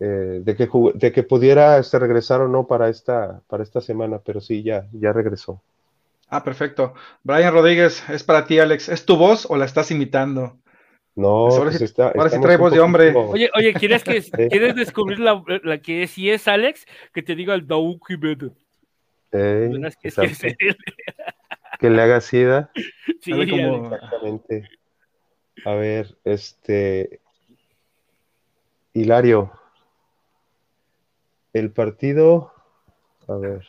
eh, 0.00 0.40
de 0.44 0.56
que 0.56 0.68
jug- 0.68 0.92
de 0.94 1.10
que 1.12 1.22
pudiera 1.22 1.78
este, 1.78 1.98
regresar 1.98 2.40
o 2.40 2.48
no 2.48 2.66
para 2.66 2.88
esta 2.88 3.40
para 3.48 3.62
esta 3.62 3.80
semana, 3.80 4.18
pero 4.24 4.40
sí, 4.40 4.62
ya, 4.62 4.86
ya 4.92 5.12
regresó. 5.12 5.60
Ah, 6.28 6.44
perfecto. 6.44 6.94
Brian 7.24 7.52
Rodríguez, 7.54 8.04
es 8.10 8.22
para 8.22 8.44
ti, 8.46 8.58
Alex. 8.58 8.90
¿Es 8.90 9.06
tu 9.06 9.16
voz 9.16 9.46
o 9.48 9.56
la 9.56 9.64
estás 9.64 9.90
imitando? 9.90 10.58
No, 11.18 11.46
Pues 11.46 11.54
ahora 11.56 11.64
pues 11.70 11.78
sí- 11.78 11.84
está, 11.84 12.04
ahora 12.06 12.20
sí 12.30 12.36
estamos 12.36 12.44
trae 12.46 12.56
un 12.56 12.60
voz 12.62 12.72
de 12.72 12.78
hombre. 12.80 13.12
Oye, 13.12 13.50
oye, 13.56 13.74
¿quieres, 13.74 14.04
que, 14.04 14.22
¿quieres 14.50 14.76
descubrir 14.76 15.18
la, 15.18 15.42
la 15.64 15.78
que 15.78 16.06
si 16.06 16.30
es 16.30 16.46
Alex? 16.46 16.86
Que 17.12 17.22
te 17.24 17.34
diga 17.34 17.54
el 17.54 17.66
Dauki 17.66 18.14
Bedo. 18.14 18.52
eh, 19.32 19.68
que 20.00 20.08
es 20.08 20.16
exacto, 20.18 20.46
él. 20.60 20.76
que 21.80 21.90
le 21.90 22.00
haga 22.02 22.20
sida. 22.20 22.70
Sí. 23.20 23.32
Exactamente. 23.32 24.68
A 25.64 25.74
ver, 25.74 26.16
este. 26.24 27.18
Hilario. 28.94 29.50
El 31.52 31.72
partido. 31.72 32.52
A 33.26 33.34
ver. 33.34 33.66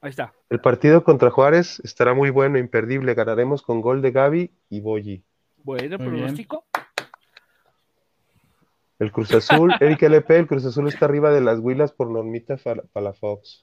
Ahí 0.00 0.10
está. 0.10 0.32
El 0.48 0.60
partido 0.60 1.02
contra 1.02 1.30
Juárez 1.30 1.80
estará 1.80 2.14
muy 2.14 2.30
bueno, 2.30 2.56
imperdible. 2.56 3.14
Ganaremos 3.14 3.62
con 3.62 3.80
gol 3.80 4.00
de 4.00 4.12
Gaby 4.12 4.50
y 4.70 4.80
Boyi. 4.80 5.24
Bueno, 5.64 5.98
pronóstico. 5.98 6.64
El 8.98 9.12
Cruz 9.12 9.32
Azul, 9.34 9.72
Eric 9.80 10.02
LP, 10.02 10.38
el 10.38 10.46
Cruz 10.46 10.64
Azul 10.64 10.88
está 10.88 11.06
arriba 11.06 11.30
de 11.30 11.40
las 11.40 11.58
Huilas 11.58 11.92
por 11.92 12.10
Normita 12.10 12.56
Palafox. 12.92 13.62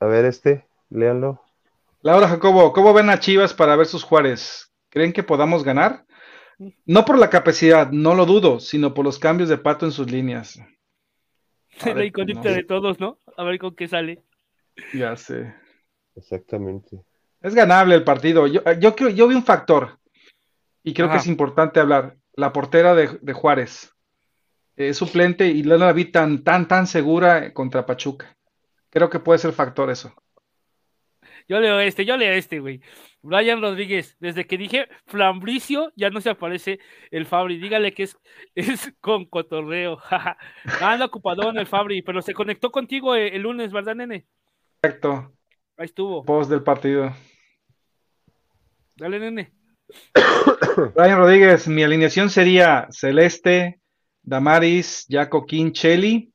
A 0.00 0.06
ver, 0.06 0.24
este, 0.24 0.66
léanlo. 0.90 1.42
Laura 2.02 2.28
Jacobo, 2.28 2.72
¿cómo 2.72 2.94
ven 2.94 3.10
a 3.10 3.18
Chivas 3.18 3.52
para 3.52 3.74
ver 3.76 3.86
sus 3.86 4.04
Juárez? 4.04 4.72
¿Creen 4.88 5.12
que 5.12 5.22
podamos 5.22 5.64
ganar? 5.64 6.06
No 6.86 7.04
por 7.04 7.18
la 7.18 7.30
capacidad, 7.30 7.90
no 7.90 8.14
lo 8.14 8.24
dudo, 8.24 8.60
sino 8.60 8.94
por 8.94 9.04
los 9.04 9.18
cambios 9.18 9.48
de 9.48 9.58
pato 9.58 9.86
en 9.86 9.92
sus 9.92 10.10
líneas. 10.10 10.58
La 11.84 11.94
no. 11.94 12.42
de 12.42 12.64
todos, 12.64 12.98
¿no? 12.98 13.18
A 13.36 13.44
ver 13.44 13.58
con 13.58 13.74
qué 13.74 13.86
sale. 13.86 14.24
Ya 14.94 15.14
sé. 15.16 15.54
Exactamente. 16.16 17.00
Es 17.40 17.54
ganable 17.54 17.94
el 17.94 18.02
partido. 18.02 18.46
Yo, 18.48 18.62
yo, 18.80 18.96
creo- 18.96 19.10
yo 19.10 19.28
vi 19.28 19.36
un 19.36 19.44
factor 19.44 19.97
y 20.88 20.94
creo 20.94 21.10
que 21.10 21.18
es 21.18 21.26
importante 21.26 21.80
hablar. 21.80 22.16
La 22.32 22.52
portera 22.52 22.94
de, 22.94 23.18
de 23.20 23.32
Juárez. 23.34 23.94
Es 24.74 24.96
suplente 24.96 25.48
y 25.48 25.62
no 25.62 25.76
la 25.76 25.92
vi 25.92 26.06
tan, 26.06 26.44
tan, 26.44 26.66
tan 26.66 26.86
segura 26.86 27.52
contra 27.52 27.84
Pachuca. 27.84 28.36
Creo 28.88 29.10
que 29.10 29.18
puede 29.18 29.38
ser 29.38 29.52
factor 29.52 29.90
eso. 29.90 30.14
Yo 31.46 31.60
leo 31.60 31.78
este, 31.80 32.06
yo 32.06 32.16
leo 32.16 32.32
este, 32.32 32.60
güey. 32.60 32.80
Brian 33.20 33.60
Rodríguez, 33.60 34.16
desde 34.18 34.46
que 34.46 34.56
dije 34.56 34.88
Flambricio, 35.06 35.92
ya 35.94 36.08
no 36.08 36.22
se 36.22 36.30
aparece 36.30 36.78
el 37.10 37.26
Fabri. 37.26 37.58
Dígale 37.58 37.92
que 37.92 38.04
es, 38.04 38.16
es 38.54 38.94
con 39.00 39.26
cotorreo. 39.26 39.98
Anda 40.80 41.04
ocupadón 41.04 41.58
el 41.58 41.66
Fabri, 41.66 42.00
pero 42.00 42.22
se 42.22 42.32
conectó 42.32 42.70
contigo 42.70 43.14
eh, 43.14 43.34
el, 43.34 43.42
lunes, 43.42 43.72
¿verdad, 43.72 43.94
nene? 43.94 44.26
Perfecto. 44.80 45.32
Ahí 45.76 45.84
estuvo. 45.84 46.24
Post 46.24 46.50
del 46.50 46.62
partido. 46.62 47.12
Dale, 48.96 49.18
nene. 49.18 49.57
Brian 50.94 51.18
Rodríguez, 51.18 51.68
mi 51.68 51.82
alineación 51.82 52.30
sería 52.30 52.88
Celeste, 52.90 53.80
Damaris, 54.22 55.06
Jaco 55.08 55.46
Chelly, 55.46 56.32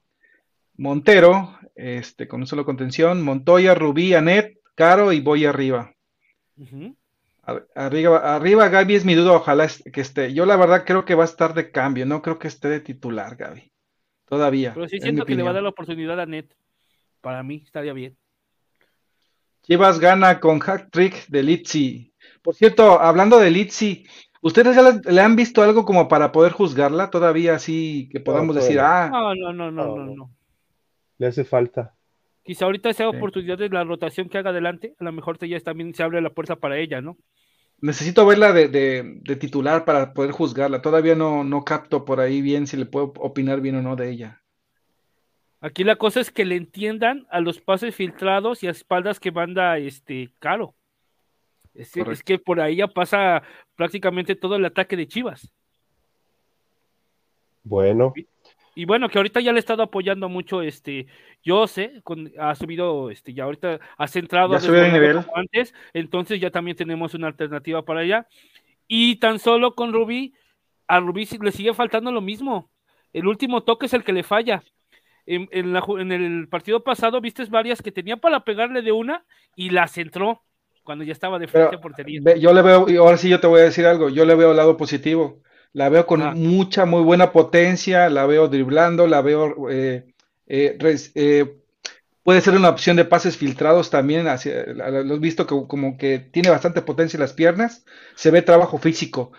Montero, 0.76 1.58
este, 1.76 2.28
con 2.28 2.42
un 2.42 2.48
solo 2.48 2.66
contención, 2.66 3.22
Montoya, 3.22 3.76
Rubí, 3.76 4.14
Anet, 4.14 4.58
Caro 4.76 5.12
y 5.14 5.22
voy 5.22 5.46
arriba. 5.46 5.94
Arriba, 7.76 8.36
arriba 8.36 8.70
Gaby 8.70 8.96
es 8.96 9.06
mi 9.06 9.16
duda, 9.16 9.34
ojalá 9.34 9.68
que 9.92 10.02
esté. 10.02 10.34
Yo 10.34 10.46
la 10.46 10.56
verdad 10.56 10.86
creo 10.86 11.06
que 11.06 11.16
va 11.16 11.24
a 11.24 11.26
estar 11.26 11.54
de 11.54 11.72
cambio, 11.72 12.06
no 12.06 12.22
creo 12.22 12.40
que 12.40 12.48
esté 12.48 12.70
de 12.70 12.80
titular, 12.80 13.36
Gaby. 13.36 13.72
Todavía. 14.26 14.74
Pero 14.74 14.88
sí 14.88 15.00
siento 15.00 15.26
que 15.26 15.36
le 15.36 15.44
va 15.44 15.52
a 15.52 15.54
dar 15.54 15.64
la 15.64 15.70
oportunidad 15.70 16.20
a 16.20 16.26
Net. 16.26 16.56
Para 17.22 17.44
mí 17.44 17.62
estaría 17.64 17.94
bien. 17.94 18.18
Chivas 19.62 20.00
gana 20.00 20.40
con 20.40 20.60
hat 20.66 20.90
trick 20.92 21.28
de 21.28 21.44
Litsi. 21.44 22.13
Por 22.42 22.56
cierto, 22.56 23.00
hablando 23.00 23.40
de 23.40 23.52
Litsi, 23.52 24.06
¿ustedes 24.42 24.76
ya 24.76 24.82
le, 24.82 25.00
le 25.12 25.22
han 25.22 25.36
visto 25.36 25.62
algo 25.62 25.86
como 25.86 26.08
para 26.08 26.32
poder 26.32 26.52
juzgarla 26.52 27.10
todavía 27.10 27.56
así 27.56 28.10
que 28.12 28.20
podamos 28.20 28.56
decir, 28.56 28.80
ah, 28.80 29.10
No, 29.12 29.36
no, 29.36 29.54
no, 29.54 29.72
no, 29.72 29.96
No, 29.98 30.16
no. 30.16 30.32
Le 31.18 31.28
hace 31.28 31.44
falta. 31.44 31.94
Quizá 32.44 32.66
ahorita 32.66 32.92
sea 32.94 33.10
Sí. 33.10 33.16
oportunidad 33.16 33.58
de 33.58 33.70
la 33.70 33.84
rotación 33.86 34.28
que 34.28 34.38
haga 34.38 34.50
adelante. 34.50 34.96
A 35.00 35.04
lo 35.06 35.12
mejor 35.14 35.38
ya 35.48 35.60
también 35.62 35.94
se 35.94 36.04
abre 36.04 36.22
la 36.22 36.32
puerta 36.32 36.56
para 36.58 36.78
ella, 36.78 37.02
¿no? 37.02 37.18
necesito 37.82 38.26
verla 38.26 38.54
de, 38.54 38.70
de- 38.70 39.20
de 39.24 39.36
titular 39.36 39.84
para 39.84 40.14
poder 40.14 40.32
juzgarla. 40.32 40.82
Todavía 40.82 41.16
no, 41.16 41.44
no 41.44 41.66
capto 41.66 42.06
por 42.06 42.22
ahí 42.22 42.42
bien 42.42 42.66
si 42.66 42.78
le 42.78 42.86
puedo 42.86 43.12
opinar 43.20 43.60
bien 43.60 43.76
o 43.76 43.82
no 43.82 43.98
de 43.98 44.10
ella. 44.10 44.42
Aquí 45.60 45.84
la 45.84 45.98
cosa 45.98 46.22
es 46.22 46.32
que 46.32 46.46
le 46.46 46.56
entiendan 46.56 47.26
a 47.30 47.42
los 47.42 47.60
pases 47.60 47.94
filtrados 47.96 48.64
y 48.64 48.68
a 48.68 48.72
espaldas 48.72 49.20
que 49.20 49.32
manda 49.34 49.78
este 49.78 50.30
Caro. 50.40 50.76
Es, 51.74 51.92
que- 51.92 52.02
es 52.14 52.24
que 52.24 52.38
por 52.40 52.60
ahí 52.62 52.78
ya 52.78 52.88
pasa 52.88 53.42
prácticamente 53.76 54.36
todo 54.36 54.56
el 54.56 54.66
ataque 54.66 54.96
de 54.96 55.08
Chivas. 55.08 55.50
Bueno, 57.64 58.14
Y 58.76 58.86
bueno, 58.86 59.08
que 59.08 59.20
ahorita 59.20 59.40
ya 59.40 59.52
le 59.52 59.60
he 59.60 59.60
estado 59.60 59.84
apoyando 59.84 60.28
mucho, 60.30 60.62
este, 60.64 61.06
yo 61.44 61.68
sé, 61.68 62.02
con, 62.04 62.32
ha 62.40 62.56
subido, 62.56 63.12
este, 63.12 63.34
ya 63.34 63.44
ahorita 63.44 63.80
ha 63.98 64.08
centrado 64.08 64.54
antes, 65.36 65.74
entonces 65.94 66.40
ya 66.42 66.50
también 66.50 66.76
tenemos 66.76 67.14
una 67.14 67.28
alternativa 67.28 67.84
para 67.86 68.00
allá. 68.02 68.28
Y 68.88 69.18
tan 69.18 69.38
solo 69.40 69.76
con 69.76 69.94
Rubí, 69.94 70.34
a 70.88 71.00
Rubí 71.00 71.28
le 71.42 71.52
sigue 71.52 71.74
faltando 71.74 72.12
lo 72.12 72.20
mismo. 72.22 72.70
El 73.14 73.28
último 73.28 73.62
toque 73.62 73.86
es 73.86 73.94
el 73.94 74.04
que 74.04 74.12
le 74.12 74.24
falla. 74.24 74.64
En, 75.26 75.48
en 75.52 75.72
la 75.72 75.82
ju- 75.82 76.02
en 76.02 76.12
el 76.12 76.50
partido 76.50 76.84
pasado, 76.84 77.22
viste 77.22 77.46
varias 77.46 77.82
que 77.82 77.92
tenía 77.92 78.18
para 78.18 78.44
pegarle 78.44 78.82
de 78.82 78.92
una 78.92 79.24
y 79.56 79.70
la 79.70 79.88
centró 79.88 80.42
cuando 80.84 81.04
ya 81.04 81.14
estaba 81.14 81.40
de 81.40 81.48
frente 81.48 81.76
Pero, 81.76 81.78
a 81.78 81.82
portería. 81.82 82.22
Yo 82.40 82.54
le 82.54 82.62
veo, 82.62 82.90
y 82.90 82.98
ahora 82.98 83.18
sí 83.18 83.30
yo 83.30 83.40
te 83.40 83.48
voy 83.48 83.62
a 83.62 83.64
decir 83.66 83.86
algo, 83.86 84.10
yo 84.10 84.26
le 84.26 84.36
veo 84.36 84.52
el 84.52 84.58
lado 84.58 84.78
positivo. 84.78 85.42
La 85.74 85.90
veo 85.90 86.06
con 86.06 86.22
Ah. 86.22 86.34
mucha, 86.36 86.86
muy 86.86 87.02
buena 87.02 87.32
potencia, 87.32 88.10
la 88.10 88.26
veo 88.28 88.48
driblando, 88.48 89.08
la 89.08 89.22
veo, 89.22 89.70
eh, 89.72 90.06
eh, 90.48 90.76
res- 90.80 91.12
eh, 91.16 91.58
puede 92.24 92.42
ser 92.42 92.56
una 92.56 92.70
opción 92.70 92.96
de 92.98 93.06
pases 93.06 93.38
filtrados 93.38 93.90
también, 93.90 94.28
hacia, 94.28 94.66
lo 94.68 95.16
he 95.16 95.20
visto 95.20 95.48
que, 95.48 95.56
como 95.68 95.98
que 95.98 96.20
tiene 96.20 96.50
bastante 96.50 96.82
potencia 96.82 97.18
en 97.18 97.22
las 97.22 97.34
piernas, 97.34 97.86
se 98.16 98.32
ve 98.32 98.42
trabajo 98.42 98.78
físico. 98.78 99.32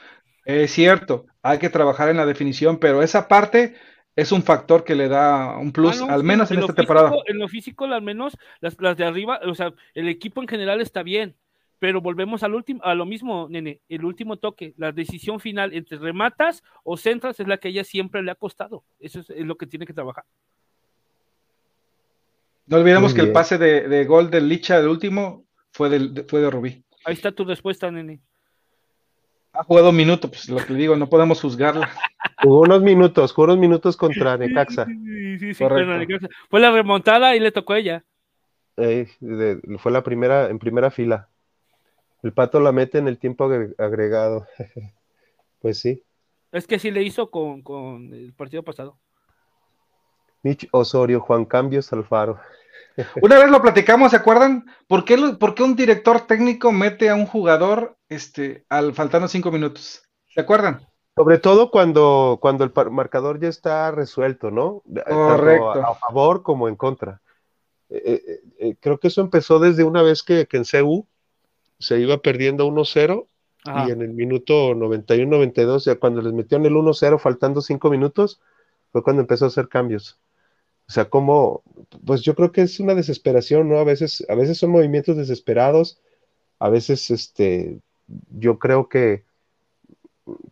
Es 0.45 0.73
cierto, 0.73 1.27
hay 1.43 1.59
que 1.59 1.71
trabajar 1.71 2.09
en 2.11 2.17
la 2.19 2.27
definición, 2.27 2.79
pero 2.79 3.03
esa 3.03 3.29
parte 3.29 3.75
es 4.17 4.31
un 4.33 4.43
factor 4.43 4.85
que 4.85 4.95
le 4.95 5.09
da 5.09 5.59
un 5.59 5.73
plus, 5.73 6.01
Ah, 6.01 6.07
no, 6.07 6.13
al 6.13 6.23
menos 6.25 6.51
en 6.51 6.59
lo 6.59 6.63
esta 6.67 6.75
temporada. 6.75 7.09
físico- 7.11 7.25
en 7.31 7.39
lo 7.39 7.49
físico, 7.49 7.85
al 7.87 8.03
menos, 8.03 8.37
las, 8.61 8.81
las 8.81 8.97
de 8.97 9.05
arriba, 9.05 9.41
o 9.47 9.55
sea, 9.55 9.73
el 9.95 10.09
equipo 10.09 10.41
en 10.41 10.49
general 10.49 10.81
está 10.81 11.03
bien, 11.03 11.35
pero 11.81 12.01
volvemos 12.01 12.43
al 12.45 12.55
último, 12.55 12.81
a 12.85 12.95
lo 12.95 13.05
mismo, 13.07 13.49
nene, 13.51 13.81
el 13.89 14.05
último 14.05 14.37
toque, 14.37 14.73
la 14.77 14.93
decisión 14.93 15.41
final 15.41 15.75
entre 15.75 15.99
rematas 15.99 16.63
o 16.85 16.97
centras 16.97 17.41
es 17.41 17.49
la 17.49 17.59
que 17.59 17.69
a 17.69 17.71
ella 17.73 17.85
siempre 17.85 18.23
le 18.23 18.31
ha 18.31 18.35
costado. 18.37 18.85
Eso 19.01 19.21
es, 19.21 19.31
es 19.31 19.45
lo 19.45 19.57
que 19.57 19.67
tiene 19.67 19.85
que 19.87 19.93
trabajar. 19.93 20.25
No 22.67 22.79
olvidemos 22.79 23.13
que 23.13 23.21
el 23.21 23.33
pase 23.33 23.59
de, 23.59 23.89
de 23.89 24.05
gol 24.07 24.31
del 24.31 24.49
Licha, 24.49 24.79
el 24.79 24.89
último, 24.89 25.45
fue, 25.73 25.91
del, 25.91 26.15
de- 26.15 26.25
fue 26.25 26.41
de 26.41 26.51
Rubí. 26.51 26.83
Ahí 27.05 27.13
está 27.15 27.31
tu 27.33 27.45
respuesta, 27.45 27.91
nene. 27.91 28.21
Ha 29.55 29.63
jugado 29.65 29.91
un 29.91 29.97
minuto, 29.97 30.29
pues 30.29 30.49
lo 30.49 30.57
que 30.57 30.73
le 30.73 30.79
digo, 30.81 30.97
no 30.97 31.09
podemos 31.09 31.41
juzgarla. 31.41 31.89
jugó 32.43 32.61
unos 32.63 32.83
minutos, 32.83 33.33
jugó 33.33 33.47
unos 33.47 33.59
minutos 33.59 33.97
contra 33.97 34.37
Necaxa. 34.37 34.85
Sí, 34.87 35.39
sí, 35.39 35.55
sí, 35.55 35.65
Necaxa. 35.65 36.29
Fue 36.51 36.61
la 36.61 36.73
remontada 36.73 37.37
y 37.37 37.41
le 37.41 37.53
tocó 37.53 37.75
a 37.75 37.79
ella. 37.79 38.05
Eh, 38.77 39.07
de- 39.21 39.61
fue 39.79 39.93
la 39.93 40.03
primera, 40.03 40.51
en 40.51 40.59
primera 40.59 40.91
fila. 40.91 41.29
El 42.23 42.33
pato 42.33 42.59
la 42.59 42.73
mete 42.73 42.99
en 42.99 43.07
el 43.07 43.19
tiempo 43.19 43.45
agre- 43.47 43.75
agregado. 43.79 44.47
Pues 45.61 45.81
sí. 45.81 46.03
Es 46.53 46.67
que 46.67 46.79
sí 46.79 46.91
le 46.91 47.03
hizo 47.03 47.31
con, 47.31 47.63
con 47.63 48.13
el 48.13 48.35
partido 48.35 48.63
pasado. 48.63 48.99
Mitch 50.43 50.69
Osorio, 50.73 51.21
Juan 51.21 51.47
Cambios 51.47 51.91
Alfaro. 51.95 52.39
Una 53.23 53.39
vez 53.39 53.51
lo 53.51 53.61
platicamos, 53.61 54.11
¿se 54.11 54.17
acuerdan? 54.17 54.67
¿Por 54.87 55.05
qué, 55.05 55.17
lo- 55.17 55.39
por 55.39 55.55
qué 55.55 55.63
un 55.63 55.77
director 55.77 56.21
técnico 56.23 56.71
mete 56.73 57.11
a 57.11 57.15
un 57.15 57.27
jugador 57.27 57.97
este, 58.09 58.65
al 58.69 58.95
faltando 58.95 59.29
cinco 59.29 59.51
minutos? 59.51 60.03
¿Se 60.29 60.41
acuerdan? 60.41 60.81
Sobre 61.17 61.39
todo 61.39 61.71
cuando, 61.71 62.39
cuando 62.41 62.65
el 62.65 62.73
marcador 62.91 63.39
ya 63.41 63.49
está 63.49 63.91
resuelto, 63.93 64.51
¿no? 64.51 64.83
Eh, 64.89 65.03
Tanto 65.07 65.15
Correcto. 65.15 65.71
a, 65.87 65.95
favor 65.95 66.43
como 66.43 66.69
en 66.69 66.77
contra. 66.77 67.21
Eh, 67.89 68.03
eh, 68.27 68.41
eh, 68.59 68.77
creo 68.81 68.99
que 68.99 69.09
eso 69.09 69.21
empezó 69.21 69.59
desde 69.59 69.85
una 69.85 70.03
vez 70.03 70.23
que, 70.23 70.47
que 70.47 70.57
en 70.57 70.65
CU 70.65 71.07
se 71.79 72.01
iba 72.01 72.19
perdiendo 72.19 72.67
1-0 72.67 73.29
Ajá. 73.65 73.89
y 73.89 73.93
en 73.93 74.03
el 74.03 74.13
minuto 74.13 74.75
91-92, 74.75 75.85
ya 75.85 75.95
cuando 75.97 76.21
les 76.23 76.33
metieron 76.33 76.67
el 76.67 76.75
1-0 76.75 77.19
faltando 77.19 77.61
5 77.61 77.91
minutos, 77.91 78.41
fue 78.91 79.03
cuando 79.03 79.23
empezó 79.23 79.45
a 79.45 79.49
hacer 79.49 79.69
cambios. 79.69 80.19
O 80.87 80.93
sea, 80.93 81.07
como, 81.07 81.63
pues 82.05 82.23
yo 82.23 82.35
creo 82.35 82.53
que 82.53 82.63
es 82.63 82.79
una 82.79 82.95
desesperación, 82.95 83.69
¿no? 83.69 83.79
A 83.79 83.85
veces, 83.85 84.25
a 84.29 84.35
veces 84.35 84.59
son 84.59 84.71
movimientos 84.71 85.17
desesperados, 85.17 86.01
a 86.59 86.69
veces, 86.69 87.11
este, 87.11 87.79
yo 88.31 88.59
creo 88.59 88.89
que 88.89 89.25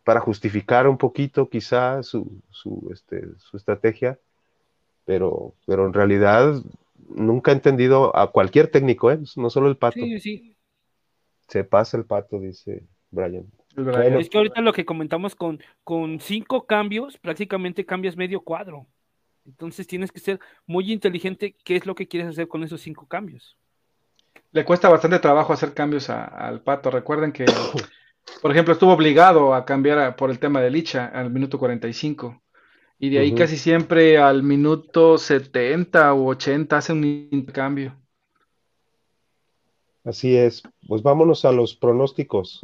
para 0.04 0.20
justificar 0.20 0.86
un 0.88 0.98
poquito 0.98 1.48
quizá 1.48 2.02
su, 2.02 2.40
su, 2.50 2.88
este, 2.92 3.22
su 3.38 3.56
estrategia, 3.56 4.18
pero, 5.04 5.54
pero 5.66 5.86
en 5.86 5.92
realidad 5.92 6.62
nunca 7.08 7.50
he 7.50 7.54
entendido 7.54 8.16
a 8.16 8.30
cualquier 8.30 8.68
técnico, 8.68 9.10
¿eh? 9.10 9.18
No 9.36 9.50
solo 9.50 9.68
el 9.68 9.76
pato. 9.76 10.00
Sí, 10.00 10.20
sí. 10.20 10.56
Se 11.48 11.64
pasa 11.64 11.96
el 11.96 12.04
pato, 12.04 12.38
dice 12.40 12.84
Brian. 13.10 13.46
Bueno. 13.74 14.18
Es 14.18 14.28
que 14.28 14.38
ahorita 14.38 14.60
lo 14.60 14.72
que 14.72 14.84
comentamos 14.84 15.34
con, 15.34 15.60
con 15.84 16.20
cinco 16.20 16.66
cambios, 16.66 17.18
prácticamente 17.18 17.84
cambias 17.84 18.16
medio 18.16 18.40
cuadro. 18.40 18.86
Entonces 19.46 19.86
tienes 19.86 20.12
que 20.12 20.20
ser 20.20 20.40
muy 20.66 20.92
inteligente 20.92 21.56
qué 21.64 21.76
es 21.76 21.86
lo 21.86 21.94
que 21.94 22.06
quieres 22.08 22.28
hacer 22.28 22.48
con 22.48 22.62
esos 22.62 22.80
cinco 22.80 23.06
cambios. 23.06 23.56
Le 24.52 24.64
cuesta 24.64 24.88
bastante 24.88 25.18
trabajo 25.18 25.52
hacer 25.52 25.72
cambios 25.74 26.10
a- 26.10 26.24
al 26.24 26.60
Pato. 26.62 26.90
Recuerden 26.90 27.32
que, 27.32 27.46
por 28.40 28.50
ejemplo, 28.50 28.72
estuvo 28.74 28.92
obligado 28.92 29.54
a 29.54 29.64
cambiar 29.64 29.98
a- 29.98 30.16
por 30.16 30.30
el 30.30 30.38
tema 30.38 30.60
de 30.60 30.70
Licha 30.70 31.06
al 31.06 31.30
minuto 31.30 31.58
45. 31.58 32.40
Y 32.98 33.10
de 33.10 33.18
ahí 33.18 33.34
casi 33.34 33.56
siempre 33.56 34.18
al 34.18 34.42
minuto 34.44 35.18
70 35.18 36.14
u 36.14 36.28
80 36.28 36.76
hace 36.76 36.92
un 36.92 37.04
intercambio. 37.04 37.96
Así 40.04 40.36
es. 40.36 40.62
Pues 40.86 41.02
vámonos 41.02 41.44
a 41.44 41.52
los 41.52 41.74
pronósticos. 41.74 42.60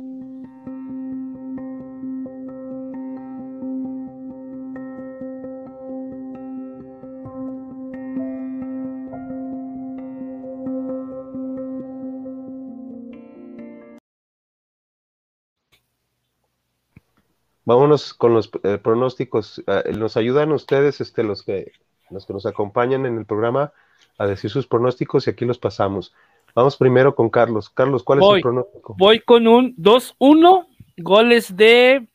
Vámonos 17.68 18.14
con 18.14 18.32
los 18.32 18.50
eh, 18.62 18.78
pronósticos. 18.78 19.62
Eh, 19.66 19.92
nos 19.94 20.16
ayudan 20.16 20.52
ustedes, 20.52 21.02
este, 21.02 21.22
los 21.22 21.42
que, 21.42 21.72
los 22.08 22.24
que 22.24 22.32
nos 22.32 22.46
acompañan 22.46 23.04
en 23.04 23.18
el 23.18 23.26
programa, 23.26 23.74
a 24.16 24.26
decir 24.26 24.48
sus 24.48 24.66
pronósticos 24.66 25.26
y 25.26 25.30
aquí 25.30 25.44
los 25.44 25.58
pasamos. 25.58 26.14
Vamos 26.54 26.78
primero 26.78 27.14
con 27.14 27.28
Carlos. 27.28 27.68
Carlos, 27.68 28.02
¿cuál 28.04 28.20
es 28.22 28.36
el 28.36 28.40
pronóstico? 28.40 28.94
Voy 28.98 29.20
con 29.20 29.46
un 29.46 29.76
2-1, 29.76 30.66
goles 30.96 31.54
de, 31.54 32.08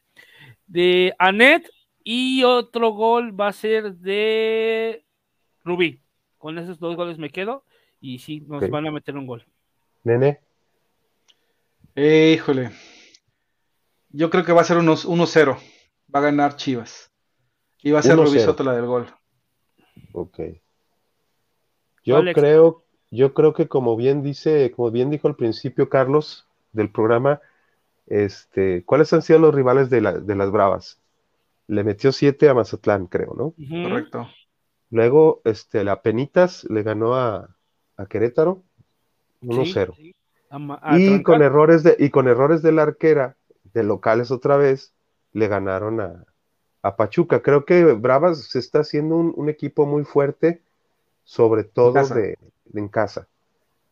de 0.65 1.13
Anet 1.19 1.69
y 2.03 2.43
otro 2.43 2.89
gol 2.89 3.39
va 3.39 3.49
a 3.49 3.53
ser 3.53 3.93
de 3.97 5.05
Rubí. 5.63 5.99
Con 6.39 6.57
esos 6.57 6.80
dos 6.80 6.95
goles 6.95 7.19
me 7.19 7.30
quedo 7.30 7.63
y 8.01 8.17
sí, 8.17 8.41
nos 8.47 8.67
van 8.71 8.88
a 8.88 8.91
meter 8.91 9.15
un 9.15 9.27
gol. 9.27 9.45
Nene, 10.03 10.39
Eh, 11.93 12.34
híjole. 12.34 12.71
Yo 14.14 14.30
creo 14.30 14.45
que 14.45 14.53
va 14.53 14.61
a 14.61 14.65
ser 14.65 14.77
unos 14.77 15.06
1-0. 15.06 15.57
Va 16.14 16.19
a 16.19 16.23
ganar 16.23 16.56
Chivas. 16.56 17.11
Y 17.81 17.91
va 17.91 17.99
a 17.99 18.03
ser 18.03 18.15
1-0. 18.15 18.26
Rubí 18.26 18.40
Soto 18.40 18.64
la 18.64 18.73
del 18.73 18.85
gol. 18.85 19.07
ok. 20.14 20.40
Yo 22.06 22.18
Alex. 22.18 22.40
creo, 22.40 22.84
yo 23.11 23.34
creo 23.34 23.53
que 23.53 23.68
como 23.68 23.95
bien 23.95 24.23
dice, 24.23 24.72
como 24.76 24.91
bien 24.91 25.10
dijo 25.10 25.27
al 25.27 25.35
principio 25.35 25.90
Carlos 25.90 26.48
del 26.73 26.90
programa, 26.91 27.41
este, 28.07 28.84
¿cuáles 28.85 29.11
han 29.14 29.22
sido 29.22 29.40
los 29.40 29.56
rivales 29.56 29.90
de, 29.90 30.02
la- 30.02 30.19
de 30.19 30.35
las 30.35 30.52
Bravas? 30.52 30.99
Le 31.68 31.84
metió 31.84 32.11
siete 32.11 32.49
a 32.49 32.53
Mazatlán, 32.53 33.07
creo, 33.07 33.34
¿no? 33.35 33.53
Correcto. 33.84 34.27
Luego, 34.90 35.41
este, 35.45 35.84
la 35.85 36.02
Penitas 36.02 36.65
le 36.65 36.84
ganó 36.84 37.15
a, 37.15 37.56
a 37.95 38.06
Querétaro 38.06 38.64
1-0. 39.41 39.94
Sí, 39.95 40.03
sí. 40.03 40.15
A 40.49 40.60
ma- 40.60 40.80
a 40.84 40.99
Y 40.99 41.07
trancar. 41.07 41.23
con 41.23 41.41
errores 41.41 41.84
de, 41.84 41.95
y 41.98 42.10
con 42.10 42.27
errores 42.27 42.61
de 42.61 42.73
la 42.73 42.84
arquera, 42.84 43.38
de 43.73 43.83
locales 43.83 44.31
otra 44.31 44.57
vez, 44.57 44.93
le 45.31 45.47
ganaron 45.47 45.99
a, 46.01 46.25
a 46.81 46.95
Pachuca. 46.95 47.41
Creo 47.41 47.65
que 47.65 47.83
Bravas 47.93 48.39
se 48.43 48.59
está 48.59 48.79
haciendo 48.79 49.15
un, 49.17 49.33
un 49.35 49.49
equipo 49.49 49.85
muy 49.85 50.03
fuerte, 50.03 50.61
sobre 51.23 51.63
todo 51.63 51.93
casa. 51.93 52.15
de, 52.15 52.37
de 52.65 52.79
en 52.79 52.87
casa. 52.87 53.27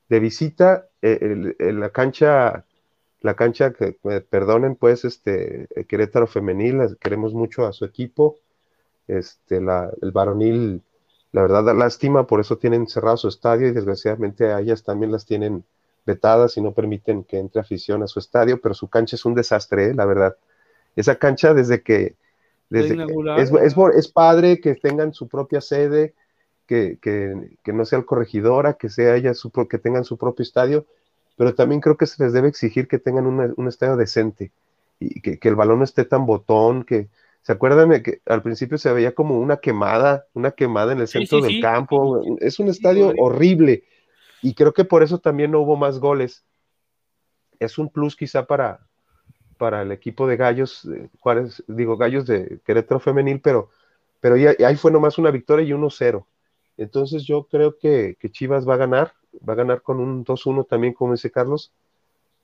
De 0.09 0.19
visita, 0.19 0.87
eh, 1.01 1.55
la 1.59 1.89
cancha, 1.89 2.65
la 3.21 3.35
cancha 3.35 3.73
que 3.73 3.97
me 4.03 4.21
perdonen, 4.21 4.75
pues, 4.75 5.05
este 5.05 5.67
Querétaro 5.87 6.27
femenil, 6.27 6.97
queremos 6.99 7.33
mucho 7.33 7.65
a 7.65 7.73
su 7.73 7.85
equipo. 7.85 8.37
Este, 9.07 9.59
la, 9.59 9.91
el 10.01 10.11
varonil, 10.11 10.83
la 11.31 11.41
verdad 11.41 11.65
da 11.65 11.73
lástima, 11.73 12.27
por 12.27 12.39
eso 12.39 12.57
tienen 12.57 12.87
cerrado 12.87 13.17
su 13.17 13.27
estadio 13.27 13.67
y 13.67 13.71
desgraciadamente 13.71 14.51
a 14.51 14.59
ellas 14.59 14.83
también 14.83 15.11
las 15.11 15.25
tienen 15.25 15.65
vetadas 16.05 16.57
y 16.57 16.61
no 16.61 16.71
permiten 16.71 17.23
que 17.23 17.37
entre 17.37 17.61
afición 17.61 18.03
a 18.03 18.07
su 18.07 18.19
estadio, 18.19 18.59
pero 18.61 18.73
su 18.73 18.87
cancha 18.87 19.15
es 19.15 19.25
un 19.25 19.35
desastre, 19.35 19.87
¿eh? 19.87 19.93
la 19.93 20.05
verdad. 20.05 20.35
Esa 20.95 21.15
cancha 21.15 21.53
desde 21.53 21.81
que, 21.81 22.15
desde 22.69 22.89
que- 22.89 22.93
inaugurar. 22.95 23.39
es, 23.39 23.51
es, 23.51 23.75
es 23.95 24.07
padre 24.07 24.59
que 24.59 24.75
tengan 24.75 25.13
su 25.13 25.27
propia 25.27 25.61
sede, 25.61 26.13
que, 26.67 26.99
que, 27.01 27.73
no 27.73 27.85
sea 27.85 27.99
el 27.99 28.05
corregidora, 28.05 28.73
que 28.73 28.89
sea 28.89 29.15
ella 29.15 29.33
su, 29.33 29.51
que 29.51 29.77
tengan 29.77 30.05
su 30.05 30.17
propio 30.17 30.43
estadio, 30.43 30.85
pero 31.35 31.53
también 31.53 31.81
creo 31.81 31.97
que 31.97 32.05
se 32.05 32.23
les 32.23 32.33
debe 32.33 32.47
exigir 32.47 32.87
que 32.87 32.97
tengan 32.97 33.25
un 33.25 33.67
estadio 33.67 33.97
decente 33.97 34.51
y 34.99 35.19
que, 35.19 35.37
que, 35.37 35.49
el 35.49 35.55
balón 35.55 35.79
no 35.79 35.83
esté 35.83 36.05
tan 36.05 36.25
botón, 36.25 36.83
que 36.83 37.09
se 37.41 37.51
acuerdan 37.51 37.89
de 37.89 38.03
que 38.03 38.21
al 38.25 38.43
principio 38.43 38.77
se 38.77 38.93
veía 38.93 39.13
como 39.13 39.39
una 39.39 39.57
quemada, 39.57 40.27
una 40.33 40.51
quemada 40.51 40.93
en 40.93 40.99
el 40.99 41.07
centro 41.07 41.41
del 41.41 41.59
campo, 41.59 42.21
es 42.39 42.59
un 42.59 42.69
estadio 42.69 43.13
horrible 43.17 43.83
y 44.41 44.53
creo 44.53 44.73
que 44.73 44.85
por 44.85 45.03
eso 45.03 45.19
también 45.19 45.51
no 45.51 45.59
hubo 45.59 45.75
más 45.75 45.99
goles. 45.99 46.43
Es 47.59 47.77
un 47.77 47.89
plus 47.89 48.15
quizá 48.15 48.45
para, 48.45 48.87
para 49.57 49.83
el 49.83 49.91
equipo 49.91 50.25
de 50.25 50.37
Gallos, 50.37 50.87
Juárez, 51.19 51.63
digo 51.67 51.95
Gallos 51.95 52.25
de 52.25 52.59
Querétaro 52.65 52.99
Femenil, 52.99 53.41
pero, 53.41 53.69
pero 54.19 54.35
ya, 54.35 54.55
ahí 54.65 54.75
fue 54.75 54.91
nomás 54.91 55.19
una 55.19 55.29
victoria 55.29 55.65
y 55.65 55.71
1-0. 55.71 56.25
Entonces 56.77 57.23
yo 57.23 57.43
creo 57.43 57.77
que, 57.77 58.17
Chivas 58.31 58.67
va 58.67 58.73
a 58.73 58.77
ganar, 58.77 59.13
va 59.47 59.53
a 59.53 59.57
ganar 59.57 59.83
con 59.83 59.99
un 59.99 60.25
2-1 60.25 60.67
también, 60.67 60.93
como 60.93 61.11
dice 61.11 61.29
Carlos. 61.29 61.71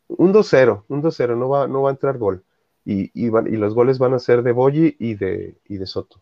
Un 0.07 0.31
2-0, 0.31 0.83
un 0.87 1.01
2-0, 1.01 1.35
no 1.35 1.49
va, 1.49 1.67
no 1.67 1.81
va 1.81 1.89
a 1.89 1.93
entrar 1.93 2.19
gol. 2.19 2.43
Y, 2.85 3.09
y, 3.13 3.29
los 3.31 3.73
goles 3.73 3.97
van 3.97 4.13
a 4.13 4.19
ser 4.19 4.43
de 4.43 4.51
Boyi 4.51 4.95
y 4.99 5.15
de, 5.15 5.57
y 5.67 5.77
de 5.77 5.87
Soto. 5.87 6.21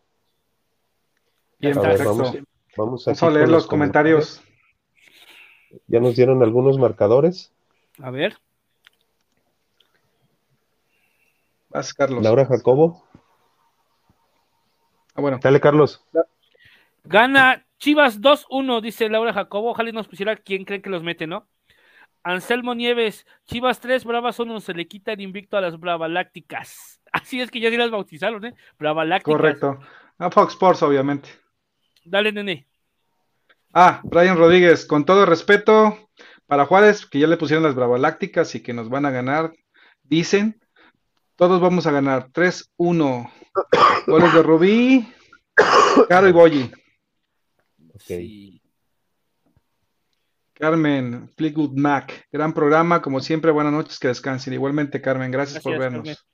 Bien, 1.58 1.74
vamos, 1.76 2.38
vamos, 2.76 3.22
a 3.22 3.30
leer 3.30 3.50
los 3.50 3.66
comentarios. 3.66 4.42
Ya 5.86 6.00
nos 6.00 6.16
dieron 6.16 6.42
algunos 6.42 6.78
marcadores. 6.78 7.52
A 8.00 8.10
ver. 8.10 8.36
Vas, 11.68 11.92
Carlos. 11.94 12.22
Laura 12.22 12.46
Jacobo. 12.46 13.04
Ah, 15.14 15.20
bueno. 15.20 15.38
Dale, 15.42 15.60
Carlos. 15.60 16.04
Gana 17.04 17.64
Chivas 17.78 18.20
2-1, 18.20 18.80
dice 18.80 19.08
Laura 19.08 19.32
Jacobo. 19.32 19.70
Ojalá 19.70 19.92
nos 19.92 20.08
pusiera 20.08 20.36
quién 20.36 20.64
cree 20.64 20.82
que 20.82 20.90
los 20.90 21.02
mete, 21.02 21.26
¿no? 21.26 21.46
Anselmo 22.22 22.74
Nieves, 22.74 23.24
Chivas 23.44 23.78
3, 23.78 24.04
Bravas 24.04 24.40
1, 24.40 24.58
se 24.58 24.74
le 24.74 24.88
quita 24.88 25.12
el 25.12 25.20
invicto 25.20 25.56
a 25.56 25.60
las 25.60 25.78
Bravalácticas. 25.78 27.00
Así 27.12 27.40
es 27.40 27.52
que 27.52 27.60
ya 27.60 27.70
sí 27.70 27.76
las 27.76 27.92
bautizaron, 27.92 28.44
¿eh? 28.44 28.54
Bravalácticas. 28.78 29.36
Correcto. 29.36 29.78
A 30.18 30.30
Fox 30.30 30.54
Sports, 30.54 30.82
obviamente. 30.82 31.28
Dale, 32.04 32.32
nene. 32.32 32.66
Ah, 33.72 34.00
Brian 34.04 34.36
Rodríguez, 34.38 34.86
con 34.86 35.04
todo 35.04 35.26
respeto 35.26 35.98
para 36.46 36.66
Juárez, 36.66 37.06
que 37.06 37.18
ya 37.18 37.26
le 37.26 37.36
pusieron 37.36 37.64
las 37.64 37.74
Bravalácticas 37.74 38.54
y 38.54 38.62
que 38.62 38.72
nos 38.72 38.88
van 38.88 39.06
a 39.06 39.10
ganar, 39.10 39.52
dicen, 40.02 40.60
todos 41.36 41.60
vamos 41.60 41.86
a 41.86 41.90
ganar 41.90 42.30
3-1. 42.32 43.30
Goles 44.06 44.32
de 44.32 44.42
Rubí, 44.42 45.14
Caro 46.08 46.28
y 46.28 46.32
Boyi. 46.32 46.72
Carmen, 50.54 51.30
Fleetwood 51.36 51.76
Mac, 51.76 52.26
gran 52.32 52.54
programa, 52.54 53.02
como 53.02 53.20
siempre, 53.20 53.50
buenas 53.50 53.72
noches, 53.72 53.98
que 53.98 54.08
descansen. 54.08 54.54
Igualmente, 54.54 55.02
Carmen, 55.02 55.30
gracias, 55.30 55.62
por 55.62 55.78
vernos. 55.78 56.26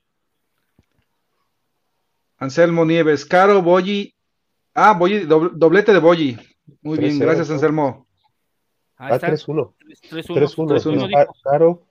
Anselmo 2.37 2.85
Nieves, 2.85 3.25
Caro, 3.25 3.61
Boyi, 3.61 4.15
ah, 4.73 4.93
Boyi, 4.93 5.25
doblete 5.25 5.91
de 5.91 5.99
Boyi. 5.99 6.37
Muy 6.81 6.97
bien, 6.97 7.19
gracias, 7.19 7.49
Anselmo. 7.49 8.05
Ah, 8.97 9.19
3-1. 9.19 9.73
3-1. 10.09 11.33
Caro, 11.43 11.83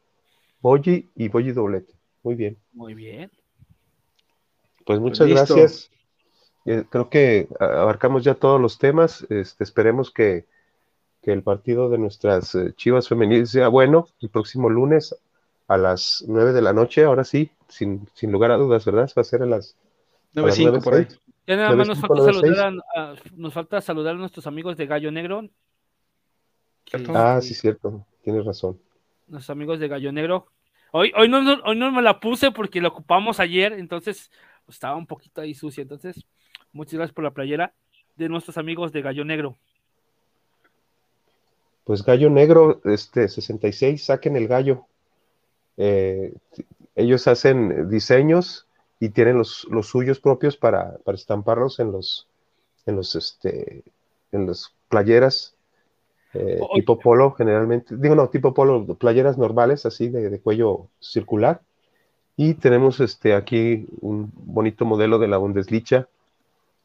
Boyi 0.61 1.11
y 1.15 1.29
Boyi 1.29 1.53
doblete. 1.53 1.95
Muy 2.23 2.35
bien. 2.35 2.59
Muy 2.73 2.95
bien. 2.95 3.31
Pues 4.85 5.01
muchas 5.01 5.27
gracias. 5.29 5.91
Eh, 6.65 6.85
creo 6.89 7.11
que 7.11 7.49
abarcamos 7.59 8.25
ya 8.25 8.35
todos 8.35 8.61
los 8.61 8.79
temas. 8.79 9.27
Este, 9.29 9.65
esperemos 9.65 10.11
que, 10.11 10.47
el 11.23 11.43
partido 11.43 11.89
de 11.89 11.99
nuestras 11.99 12.55
eh, 12.57 12.73
Chivas 12.75 13.09
femeniles 13.09 13.51
sea 13.51 13.69
bueno 13.69 14.09
el 14.21 14.29
próximo 14.29 14.69
lunes 14.69 15.15
a 15.69 15.77
las 15.77 16.25
9 16.27 16.53
de 16.53 16.63
la 16.63 16.73
noche. 16.73 17.05
Ahora 17.05 17.23
sí, 17.25 17.51
sin, 17.69 18.09
lugar 18.23 18.51
a 18.51 18.57
dudas, 18.57 18.85
¿verdad? 18.85 19.09
Va 19.17 19.23
a 19.23 19.25
ser 19.25 19.43
a 19.43 19.47
las 19.47 19.77
9.05 20.35 20.83
por 20.83 20.95
ahí. 20.95 21.07
Ya 21.47 21.57
nada 21.57 21.75
más 21.75 21.89
nos 21.89 22.01
falta, 22.01 22.33
saludar 22.33 22.75
a, 22.95 23.15
nos 23.35 23.53
falta 23.53 23.81
saludar 23.81 24.15
a 24.15 24.19
nuestros 24.19 24.47
amigos 24.47 24.77
de 24.77 24.87
Gallo 24.87 25.11
Negro. 25.11 25.49
ah, 27.15 27.41
sí, 27.43 27.55
cierto. 27.55 28.07
Tienes 28.23 28.45
razón. 28.45 28.79
Nuestros 29.27 29.51
amigos 29.51 29.81
de 29.81 29.89
Gallo 29.89 30.13
Negro. 30.13 30.47
Hoy, 30.93 31.13
hoy, 31.17 31.29
no, 31.29 31.41
hoy 31.65 31.77
no 31.77 31.91
me 31.91 32.03
la 32.03 32.21
puse 32.21 32.53
porque 32.53 32.81
la 32.81 32.89
ocupamos 32.89 33.41
ayer, 33.41 33.73
entonces 33.73 34.31
estaba 34.69 34.97
un 34.97 35.07
poquito 35.07 35.41
ahí 35.41 35.55
sucia. 35.55 35.83
Entonces, 35.83 36.25
Muchas 36.73 36.95
gracias 36.95 37.15
por 37.15 37.25
la 37.25 37.33
playera 37.33 37.75
de 38.17 38.29
nuestros 38.29 38.57
amigos 38.57 38.93
de 38.93 39.03
Gallo 39.03 39.25
Negro. 39.25 39.59
Pues 41.85 42.03
Gallo 42.03 42.31
Negro, 42.31 42.81
este 42.85 43.29
66, 43.29 44.03
saquen 44.03 44.37
el 44.37 44.49
gallo. 44.49 44.87
Eh, 45.77 46.33
ellos 46.95 47.29
hacen 47.29 47.91
diseños 47.91 48.67
y 49.03 49.09
tienen 49.09 49.37
los, 49.37 49.67
suyos 49.83 50.21
propios 50.21 50.57
para, 50.57 50.97
estamparlos 51.07 51.81
en 51.81 51.91
los 51.91 52.29
en 52.87 52.95
los 52.95 53.17
este 53.17 53.83
en 54.31 54.47
las 54.47 54.73
playeras 54.89 55.57
eh, 56.35 56.61
tipo 56.77 57.01
polo 57.01 57.33
generalmente 57.33 57.97
digo 57.97 58.15
no 58.15 58.29
tipo 58.29 58.55
polo 58.55 58.87
playeras 58.95 59.37
normales 59.37 59.87
así 59.87 60.09
de, 60.09 60.31
de, 60.31 60.41
cuello 60.41 60.87
circular 61.01 61.63
y 62.37 62.55
tenemos 62.55 63.01
este 63.01 63.35
aquí 63.35 63.87
un 64.01 64.31
bonito 64.37 64.85
modelo 64.85 65.19
de 65.19 65.27
la 65.27 65.39
Bundesliga 65.39 66.07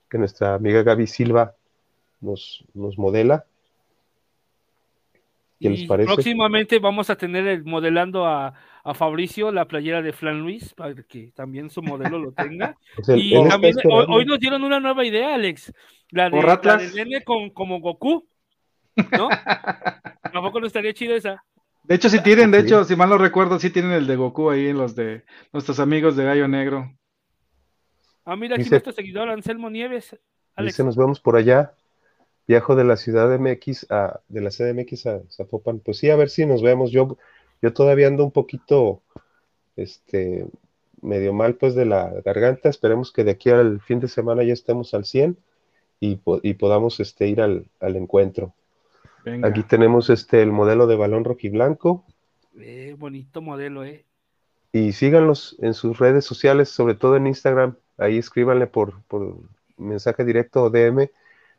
que 0.10 0.18
nuestra 0.18 0.56
amiga 0.56 0.82
Gaby 0.82 1.06
Silva 1.06 1.54
nos, 2.20 2.64
nos 2.74 2.98
modela. 2.98 3.46
¿Qué 5.60 5.70
les 5.70 5.88
parece? 5.88 6.14
Próximamente 6.14 6.80
vamos 6.80 7.12
a 7.12 7.16
tener 7.16 7.48
el, 7.48 7.64
modelando 7.64 8.26
a, 8.26 8.54
a, 8.90 8.94
Fabricio 8.94 9.52
la 9.52 9.66
playera 9.66 10.02
de 10.02 10.14
Flan 10.14 10.40
Luis 10.42 10.74
para 10.74 10.94
que 11.04 11.32
también 11.36 11.70
su 11.70 11.82
modelo 11.82 12.20
lo 12.20 12.32
tenga. 12.32 12.78
y 13.08 13.34
también 13.48 13.76
hoy, 13.86 14.26
nos 14.26 14.40
dieron 14.40 14.64
una 14.64 14.80
nueva 14.80 15.06
idea, 15.06 15.36
Alex. 15.36 15.74
La 16.12 16.30
de, 16.30 16.42
la 16.42 16.78
Nene 16.96 17.24
con, 17.24 17.50
como 17.50 17.80
Goku. 17.80 18.28
¿No? 19.12 19.30
Tampoco 20.34 20.60
no 20.60 20.68
estaría 20.68 20.94
chido 20.94 21.16
esa. 21.16 21.44
De 21.84 21.96
hecho, 21.96 22.10
sí 22.10 22.22
tienen, 22.22 22.52
de 22.52 22.60
hecho, 22.60 22.84
si 22.84 22.96
mal 22.96 23.10
no 23.10 23.18
recuerdo, 23.18 23.60
sí 23.60 23.70
tienen 23.70 23.92
el 23.92 24.08
de 24.08 24.16
Goku 24.18 24.50
ahí 24.50 24.68
en 24.68 24.78
los 24.78 24.96
de 24.96 25.24
nuestros 25.54 25.80
amigos 25.80 26.18
de 26.18 26.26
Gallo 26.26 26.48
Negro. 26.48 26.92
Ah, 28.26 28.36
mira, 28.36 28.56
aquí 28.56 28.70
nuestro 28.70 28.92
seguidor 28.92 29.30
Anselmo 29.30 29.70
Nieves. 29.70 30.18
Dice, 30.58 30.84
nos 30.84 30.98
vemos 30.98 31.22
por 31.22 31.38
allá. 31.38 31.74
Viajo 32.46 32.76
de 32.76 32.84
la 32.84 32.98
ciudad 32.98 33.30
de 33.30 33.38
MX 33.40 33.90
a, 33.90 34.20
de 34.28 34.42
la 34.42 34.50
CDMX 34.50 35.06
a 35.06 35.22
Zapopan. 35.30 35.80
Pues 35.80 35.98
sí, 35.98 36.10
a 36.10 36.18
ver 36.18 36.30
si 36.30 36.46
nos 36.46 36.62
vemos. 36.62 36.92
Yo, 36.92 37.18
yo 37.62 37.74
todavía 37.74 38.08
ando 38.08 38.24
un 38.24 38.32
poquito, 38.32 39.02
este, 39.76 40.48
medio 41.02 41.34
mal 41.34 41.56
pues 41.56 41.76
de 41.76 41.86
la 41.86 42.10
garganta. 42.26 42.70
Esperemos 42.70 43.12
que 43.12 43.24
de 43.24 43.32
aquí 43.32 43.50
al 43.50 43.82
fin 43.82 44.00
de 44.00 44.08
semana 44.08 44.44
ya 44.44 44.54
estemos 44.54 44.94
al 44.94 45.06
100 45.06 45.38
y, 46.00 46.20
y 46.44 46.54
podamos 46.54 47.00
este, 47.00 47.28
ir 47.28 47.42
al, 47.42 47.68
encuentro. 47.80 48.54
Aquí 49.44 49.64
tenemos 49.64 50.10
este, 50.10 50.42
el 50.42 50.52
modelo 50.52 50.88
de 50.88 50.96
balón 50.96 51.26
rojiblanco. 51.26 52.06
Eh, 52.60 52.96
bonito 52.98 53.42
modelo, 53.42 53.84
eh. 53.84 54.06
Y 54.72 54.94
síganlos 54.94 55.58
en 55.60 55.74
sus 55.74 55.98
redes 56.00 56.24
sociales, 56.24 56.70
sobre 56.70 56.96
todo 56.96 57.18
en 57.18 57.28
Instagram, 57.28 57.76
Ahí 57.98 58.18
escríbanle 58.18 58.68
por, 58.68 59.02
por 59.04 59.38
mensaje 59.78 60.24
directo 60.24 60.64
o 60.64 60.70
DM, 60.70 61.10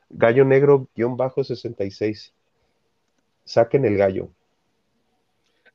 gallo 0.09 0.45
negro-66. 0.45 2.33
Saquen 3.45 3.85
el 3.85 3.97
gallo. 3.97 4.29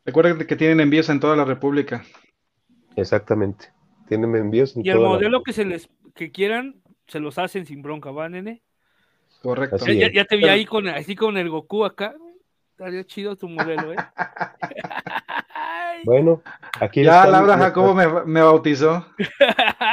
Recuerden 0.06 0.46
que 0.46 0.56
tienen 0.56 0.80
envíos 0.80 1.10
en 1.10 1.20
toda 1.20 1.36
la 1.36 1.46
República. 1.46 2.04
Exactamente. 2.96 3.72
Tienen 4.08 4.36
envíos 4.36 4.76
en 4.76 4.86
y 4.86 4.90
el 4.90 5.00
modelo 5.00 5.44
que 5.44 5.54
se 5.54 5.66
les 5.66 5.90
que 6.14 6.32
quieran, 6.32 6.76
se 7.08 7.20
los 7.20 7.38
hacen 7.38 7.66
sin 7.66 7.82
bronca, 7.82 8.12
¿va, 8.12 8.30
nene? 8.30 8.62
Correcto. 9.42 9.86
Ya, 9.86 10.26
te 10.26 10.38
vi 10.38 10.46
ahí 10.46 10.66
con, 10.66 10.88
así 10.88 11.16
con 11.16 11.38
el 11.38 11.50
Goku 11.50 11.86
acá. 11.86 12.16
Estaría 12.72 13.04
chido 13.04 13.36
tu 13.36 13.50
modelo, 13.50 13.94
¿eh? 13.94 13.96
bueno, 16.06 16.42
aquí 16.80 17.04
ya 17.04 17.28
Laura 17.28 17.58
Jacobo 17.58 17.94
me, 17.94 18.08
me 18.26 18.42
bautizó. 18.42 19.06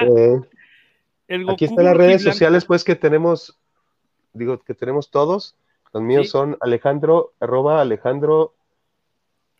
Eh, 0.03 0.41
Aquí 1.49 1.67
están 1.67 1.85
las 1.85 1.97
redes 1.97 2.23
sociales, 2.23 2.65
pues, 2.65 2.83
que 2.83 2.97
tenemos, 2.97 3.59
digo, 4.33 4.61
que 4.63 4.75
tenemos 4.75 5.11
todos. 5.11 5.57
Los 5.93 6.03
míos 6.03 6.29
son 6.29 6.57
Alejandro, 6.61 7.35
arroba 7.39 7.81
Alejandro, 7.81 8.55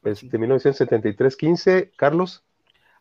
este, 0.05 0.39
1973-15. 0.39 1.93
Carlos. 1.97 2.45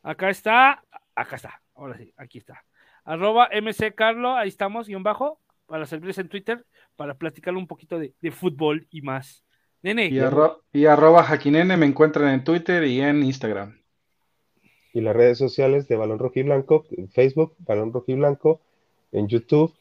Acá 0.01 0.29
está, 0.29 0.83
acá 1.15 1.35
está, 1.35 1.61
ahora 1.75 1.97
sí, 1.97 2.13
aquí 2.17 2.37
está. 2.37 2.63
Arroba 3.03 3.49
MC 3.51 3.93
Carlos, 3.95 4.33
ahí 4.37 4.49
estamos, 4.49 4.87
guion 4.87 5.03
bajo, 5.03 5.39
para 5.65 5.85
servirles 5.85 6.17
en 6.19 6.29
Twitter, 6.29 6.65
para 6.95 7.15
platicar 7.15 7.55
un 7.55 7.67
poquito 7.67 7.99
de, 7.99 8.13
fútbol 8.31 8.87
y 8.91 9.01
más. 9.01 9.43
Nene. 9.81 10.07
Y, 10.07 10.19
y 10.73 10.85
arroba 10.85 11.23
Jaquinene 11.23 11.77
me 11.77 11.85
encuentran 11.85 12.33
en 12.33 12.43
Twitter 12.43 12.83
y 12.83 13.01
en 13.01 13.23
Instagram 13.23 13.79
y 14.93 15.01
las 15.01 15.15
redes 15.15 15.37
sociales 15.37 15.87
de 15.87 15.95
Balón 15.95 16.19
Rojo 16.19 16.39
y 16.39 16.43
Blanco, 16.43 16.85
en 16.91 17.09
Facebook, 17.09 17.55
Balón 17.59 17.93
Rojo 17.93 18.05
y 18.11 18.15
Blanco, 18.15 18.61
en 19.11 19.27
YouTube, 19.27 19.73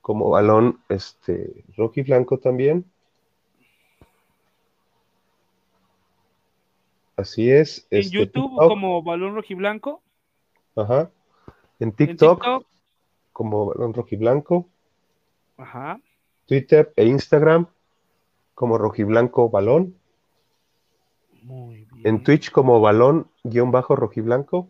como 0.00 0.30
balón 0.30 0.80
este, 0.88 1.64
rojo 1.76 1.94
y 1.96 2.02
blanco 2.02 2.38
también. 2.38 2.84
Así 7.16 7.50
es. 7.50 7.86
En 7.90 8.00
este, 8.00 8.16
YouTube 8.18 8.50
TikTok, 8.50 8.68
como 8.68 9.02
balón 9.02 9.34
rojiblanco. 9.34 10.02
Ajá. 10.76 11.10
En 11.78 11.92
TikTok. 11.92 12.44
como 13.32 13.66
balón 13.66 13.94
rojiblanco. 13.94 14.68
Ajá. 15.56 16.00
Twitter 16.46 16.92
e 16.96 17.06
Instagram 17.06 17.66
como 18.54 18.78
rojiblanco 18.78 19.50
balón. 19.50 19.96
Muy 21.42 21.86
bien. 21.92 22.06
En 22.06 22.22
Twitch 22.22 22.50
como 22.50 22.80
balón 22.80 23.28
guion 23.42 23.70
bajo 23.70 23.96
rojiblanco. 23.96 24.68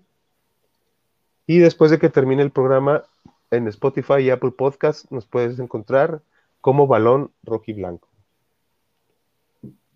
Y 1.47 1.59
después 1.59 1.91
de 1.91 1.99
que 1.99 2.09
termine 2.09 2.43
el 2.43 2.51
programa 2.51 3.05
en 3.51 3.69
Spotify 3.69 4.21
y 4.21 4.31
Apple 4.31 4.53
Podcast 4.53 5.11
nos 5.11 5.27
puedes 5.27 5.59
encontrar 5.59 6.23
como 6.61 6.87
balón 6.87 7.31
rojiblanco. 7.43 8.09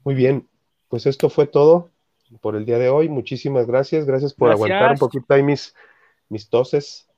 Muy 0.05 0.15
bien, 0.15 0.47
pues 0.89 1.07
esto 1.07 1.31
fue 1.31 1.47
todo 1.47 1.91
por 2.41 2.57
el 2.57 2.65
día 2.65 2.79
de 2.79 2.89
hoy. 2.89 3.09
Muchísimas 3.09 3.67
gracias. 3.67 4.07
Gracias 4.07 4.35
por 4.35 4.49
Gracias. 4.49 4.65
aguantar 4.71 4.93
un 4.93 4.99
poquito 4.99 5.35
ahí 5.35 5.43
mis, 5.43 5.75
mis 6.29 6.49
toses. 6.49 7.09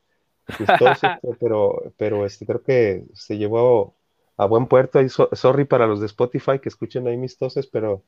Mis 0.58 0.68
toses, 0.78 1.10
pero, 1.40 1.92
pero 1.96 2.26
este, 2.26 2.46
creo 2.46 2.62
que 2.62 3.04
se 3.14 3.38
llevó 3.38 3.94
a 4.36 4.46
buen 4.46 4.66
puerto. 4.66 5.00
Y 5.00 5.08
so- 5.08 5.28
sorry 5.32 5.64
para 5.64 5.86
los 5.86 6.00
de 6.00 6.06
Spotify 6.06 6.58
que 6.58 6.68
escuchen 6.68 7.06
ahí 7.06 7.16
mis 7.16 7.36
toses, 7.36 7.66
pero 7.66 8.02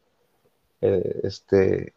eh, 0.80 1.20
este, 1.22 1.92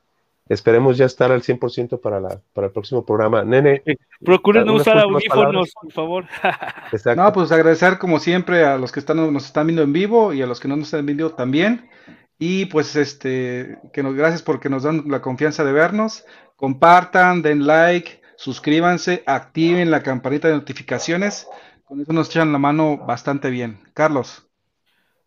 esperemos 0.47 0.97
ya 0.97 1.05
estar 1.05 1.31
al 1.31 1.41
100% 1.41 1.99
para, 1.99 2.19
la, 2.19 2.39
para 2.53 2.67
el 2.67 2.73
próximo 2.73 3.05
programa. 3.05 3.43
Nene, 3.43 3.81
Procuren 4.23 4.65
no 4.65 4.73
¿Algunas 4.73 4.87
usar 4.87 4.99
audífonos, 4.99 5.73
por 5.81 5.91
favor. 5.91 6.25
exacto. 6.91 7.21
No, 7.21 7.33
pues 7.33 7.51
agradecer 7.51 7.97
como 7.97 8.19
siempre 8.19 8.63
a 8.65 8.77
los 8.77 8.91
que 8.91 8.99
están, 8.99 9.33
nos 9.33 9.45
están 9.45 9.67
viendo 9.67 9.83
en 9.83 9.93
vivo 9.93 10.33
y 10.33 10.41
a 10.41 10.47
los 10.47 10.59
que 10.59 10.67
no 10.67 10.75
nos 10.75 10.87
están 10.87 11.05
viendo 11.05 11.31
también. 11.31 11.89
Y 12.37 12.65
pues 12.65 12.95
este, 12.95 13.79
que 13.93 14.03
nos, 14.03 14.13
gracias 14.15 14.41
porque 14.41 14.69
nos 14.69 14.83
dan 14.83 15.03
la 15.07 15.21
confianza 15.21 15.63
de 15.63 15.71
vernos. 15.71 16.25
Compartan, 16.55 17.41
den 17.41 17.65
like, 17.65 18.21
suscríbanse, 18.37 19.23
activen 19.25 19.91
la 19.91 20.03
campanita 20.03 20.47
de 20.47 20.55
notificaciones. 20.55 21.47
Con 21.85 22.01
eso 22.01 22.13
nos 22.13 22.29
echan 22.29 22.51
la 22.51 22.59
mano 22.59 22.97
bastante 22.97 23.49
bien. 23.49 23.79
Carlos, 23.93 24.45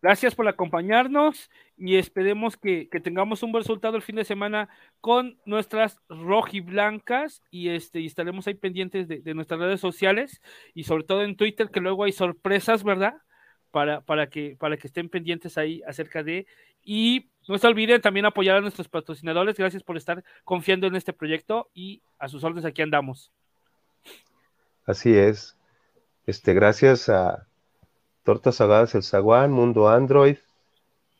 Gracias 0.01 0.33
por 0.33 0.47
acompañarnos 0.47 1.49
y 1.75 1.97
esperemos 1.97 2.55
que, 2.55 2.87
que 2.87 3.01
tengamos 3.01 3.43
un 3.43 3.51
buen 3.51 3.63
resultado 3.63 3.97
el 3.97 4.01
fin 4.01 4.15
de 4.15 4.23
semana 4.23 4.69
con 5.01 5.37
nuestras 5.43 5.99
rojiblancas 6.07 7.43
y 7.51 7.67
este 7.67 7.99
y 7.99 8.05
estaremos 8.05 8.47
ahí 8.47 8.53
pendientes 8.53 9.09
de, 9.09 9.19
de 9.19 9.33
nuestras 9.33 9.59
redes 9.59 9.81
sociales 9.81 10.41
y 10.73 10.85
sobre 10.85 11.03
todo 11.03 11.23
en 11.23 11.35
Twitter 11.35 11.69
que 11.69 11.81
luego 11.81 12.05
hay 12.05 12.13
sorpresas, 12.13 12.85
¿verdad? 12.85 13.15
Para, 13.71 13.99
para, 13.99 14.29
que, 14.29 14.55
para 14.57 14.77
que 14.77 14.87
estén 14.87 15.09
pendientes 15.09 15.57
ahí 15.57 15.81
acerca 15.85 16.23
de 16.23 16.47
y 16.91 17.29
no 17.47 17.59
se 17.59 17.67
olviden 17.67 18.01
también 18.01 18.25
apoyar 18.25 18.57
a 18.57 18.61
nuestros 18.61 18.87
patrocinadores. 18.87 19.55
Gracias 19.55 19.83
por 19.83 19.95
estar 19.95 20.23
confiando 20.43 20.87
en 20.87 20.95
este 20.95 21.13
proyecto 21.13 21.69
y 21.71 22.01
a 22.17 22.27
sus 22.27 22.43
órdenes 22.43 22.65
aquí 22.65 22.81
andamos. 22.81 23.31
Así 24.87 25.15
es. 25.15 25.55
Este, 26.25 26.55
gracias 26.55 27.07
a 27.07 27.45
Tortas 28.23 28.59
Ahogadas 28.59 28.95
El 28.95 29.03
Zaguán, 29.03 29.51
Mundo 29.51 29.87
Android, 29.87 30.37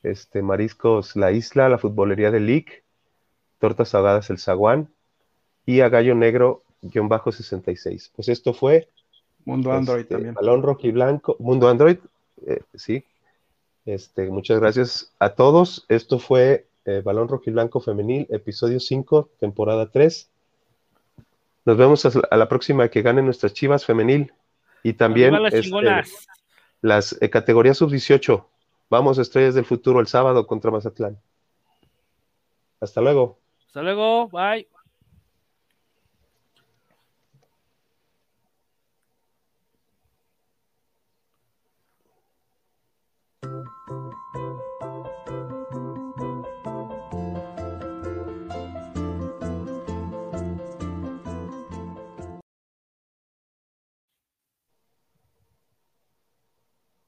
este, 0.01 0.41
Mariscos 0.41 1.15
La 1.15 1.31
Isla, 1.31 1.69
la 1.69 1.77
Futbolería 1.77 2.31
de 2.31 2.39
League, 2.39 2.81
Tortas 3.59 3.93
Ahogadas 3.93 4.31
El 4.31 4.39
Zaguán 4.39 4.89
y 5.67 5.81
a 5.81 5.89
Gallo 5.89 6.15
Negro 6.15 6.63
guion 6.81 7.09
bajo 7.09 7.31
66. 7.31 8.11
Pues 8.15 8.27
esto 8.27 8.55
fue 8.55 8.89
Mundo 9.45 9.71
Android 9.71 10.01
este, 10.01 10.15
también. 10.15 10.33
Balón 10.33 10.63
Rojo 10.63 10.87
y 10.87 10.91
Blanco, 10.91 11.35
Mundo 11.37 11.69
Android, 11.69 11.97
eh, 12.47 12.61
sí. 12.73 13.03
Este, 13.85 14.29
muchas 14.29 14.59
gracias 14.59 15.13
a 15.19 15.31
todos. 15.31 15.85
Esto 15.89 16.19
fue 16.19 16.67
eh, 16.85 17.01
Balón 17.03 17.27
Rojo 17.27 17.43
y 17.47 17.51
Blanco 17.51 17.79
Femenil, 17.79 18.27
episodio 18.29 18.79
5, 18.79 19.29
temporada 19.39 19.89
3. 19.89 20.29
Nos 21.65 21.77
vemos 21.77 22.05
a 22.05 22.37
la 22.37 22.49
próxima 22.49 22.89
que 22.89 23.01
ganen 23.01 23.25
nuestras 23.25 23.53
chivas 23.53 23.85
femenil. 23.85 24.33
Y 24.81 24.93
también 24.93 25.41
las 25.41 25.53
este, 25.53 25.71
las 26.81 27.21
eh, 27.21 27.29
categorías 27.29 27.77
sub-18. 27.77 28.45
Vamos, 28.89 29.17
Estrellas 29.17 29.55
del 29.55 29.65
Futuro, 29.65 29.99
el 29.99 30.07
sábado 30.07 30.47
contra 30.47 30.71
Mazatlán. 30.71 31.17
Hasta 32.79 33.01
luego. 33.01 33.37
Hasta 33.67 33.81
luego. 33.83 34.29
Bye. 34.29 34.67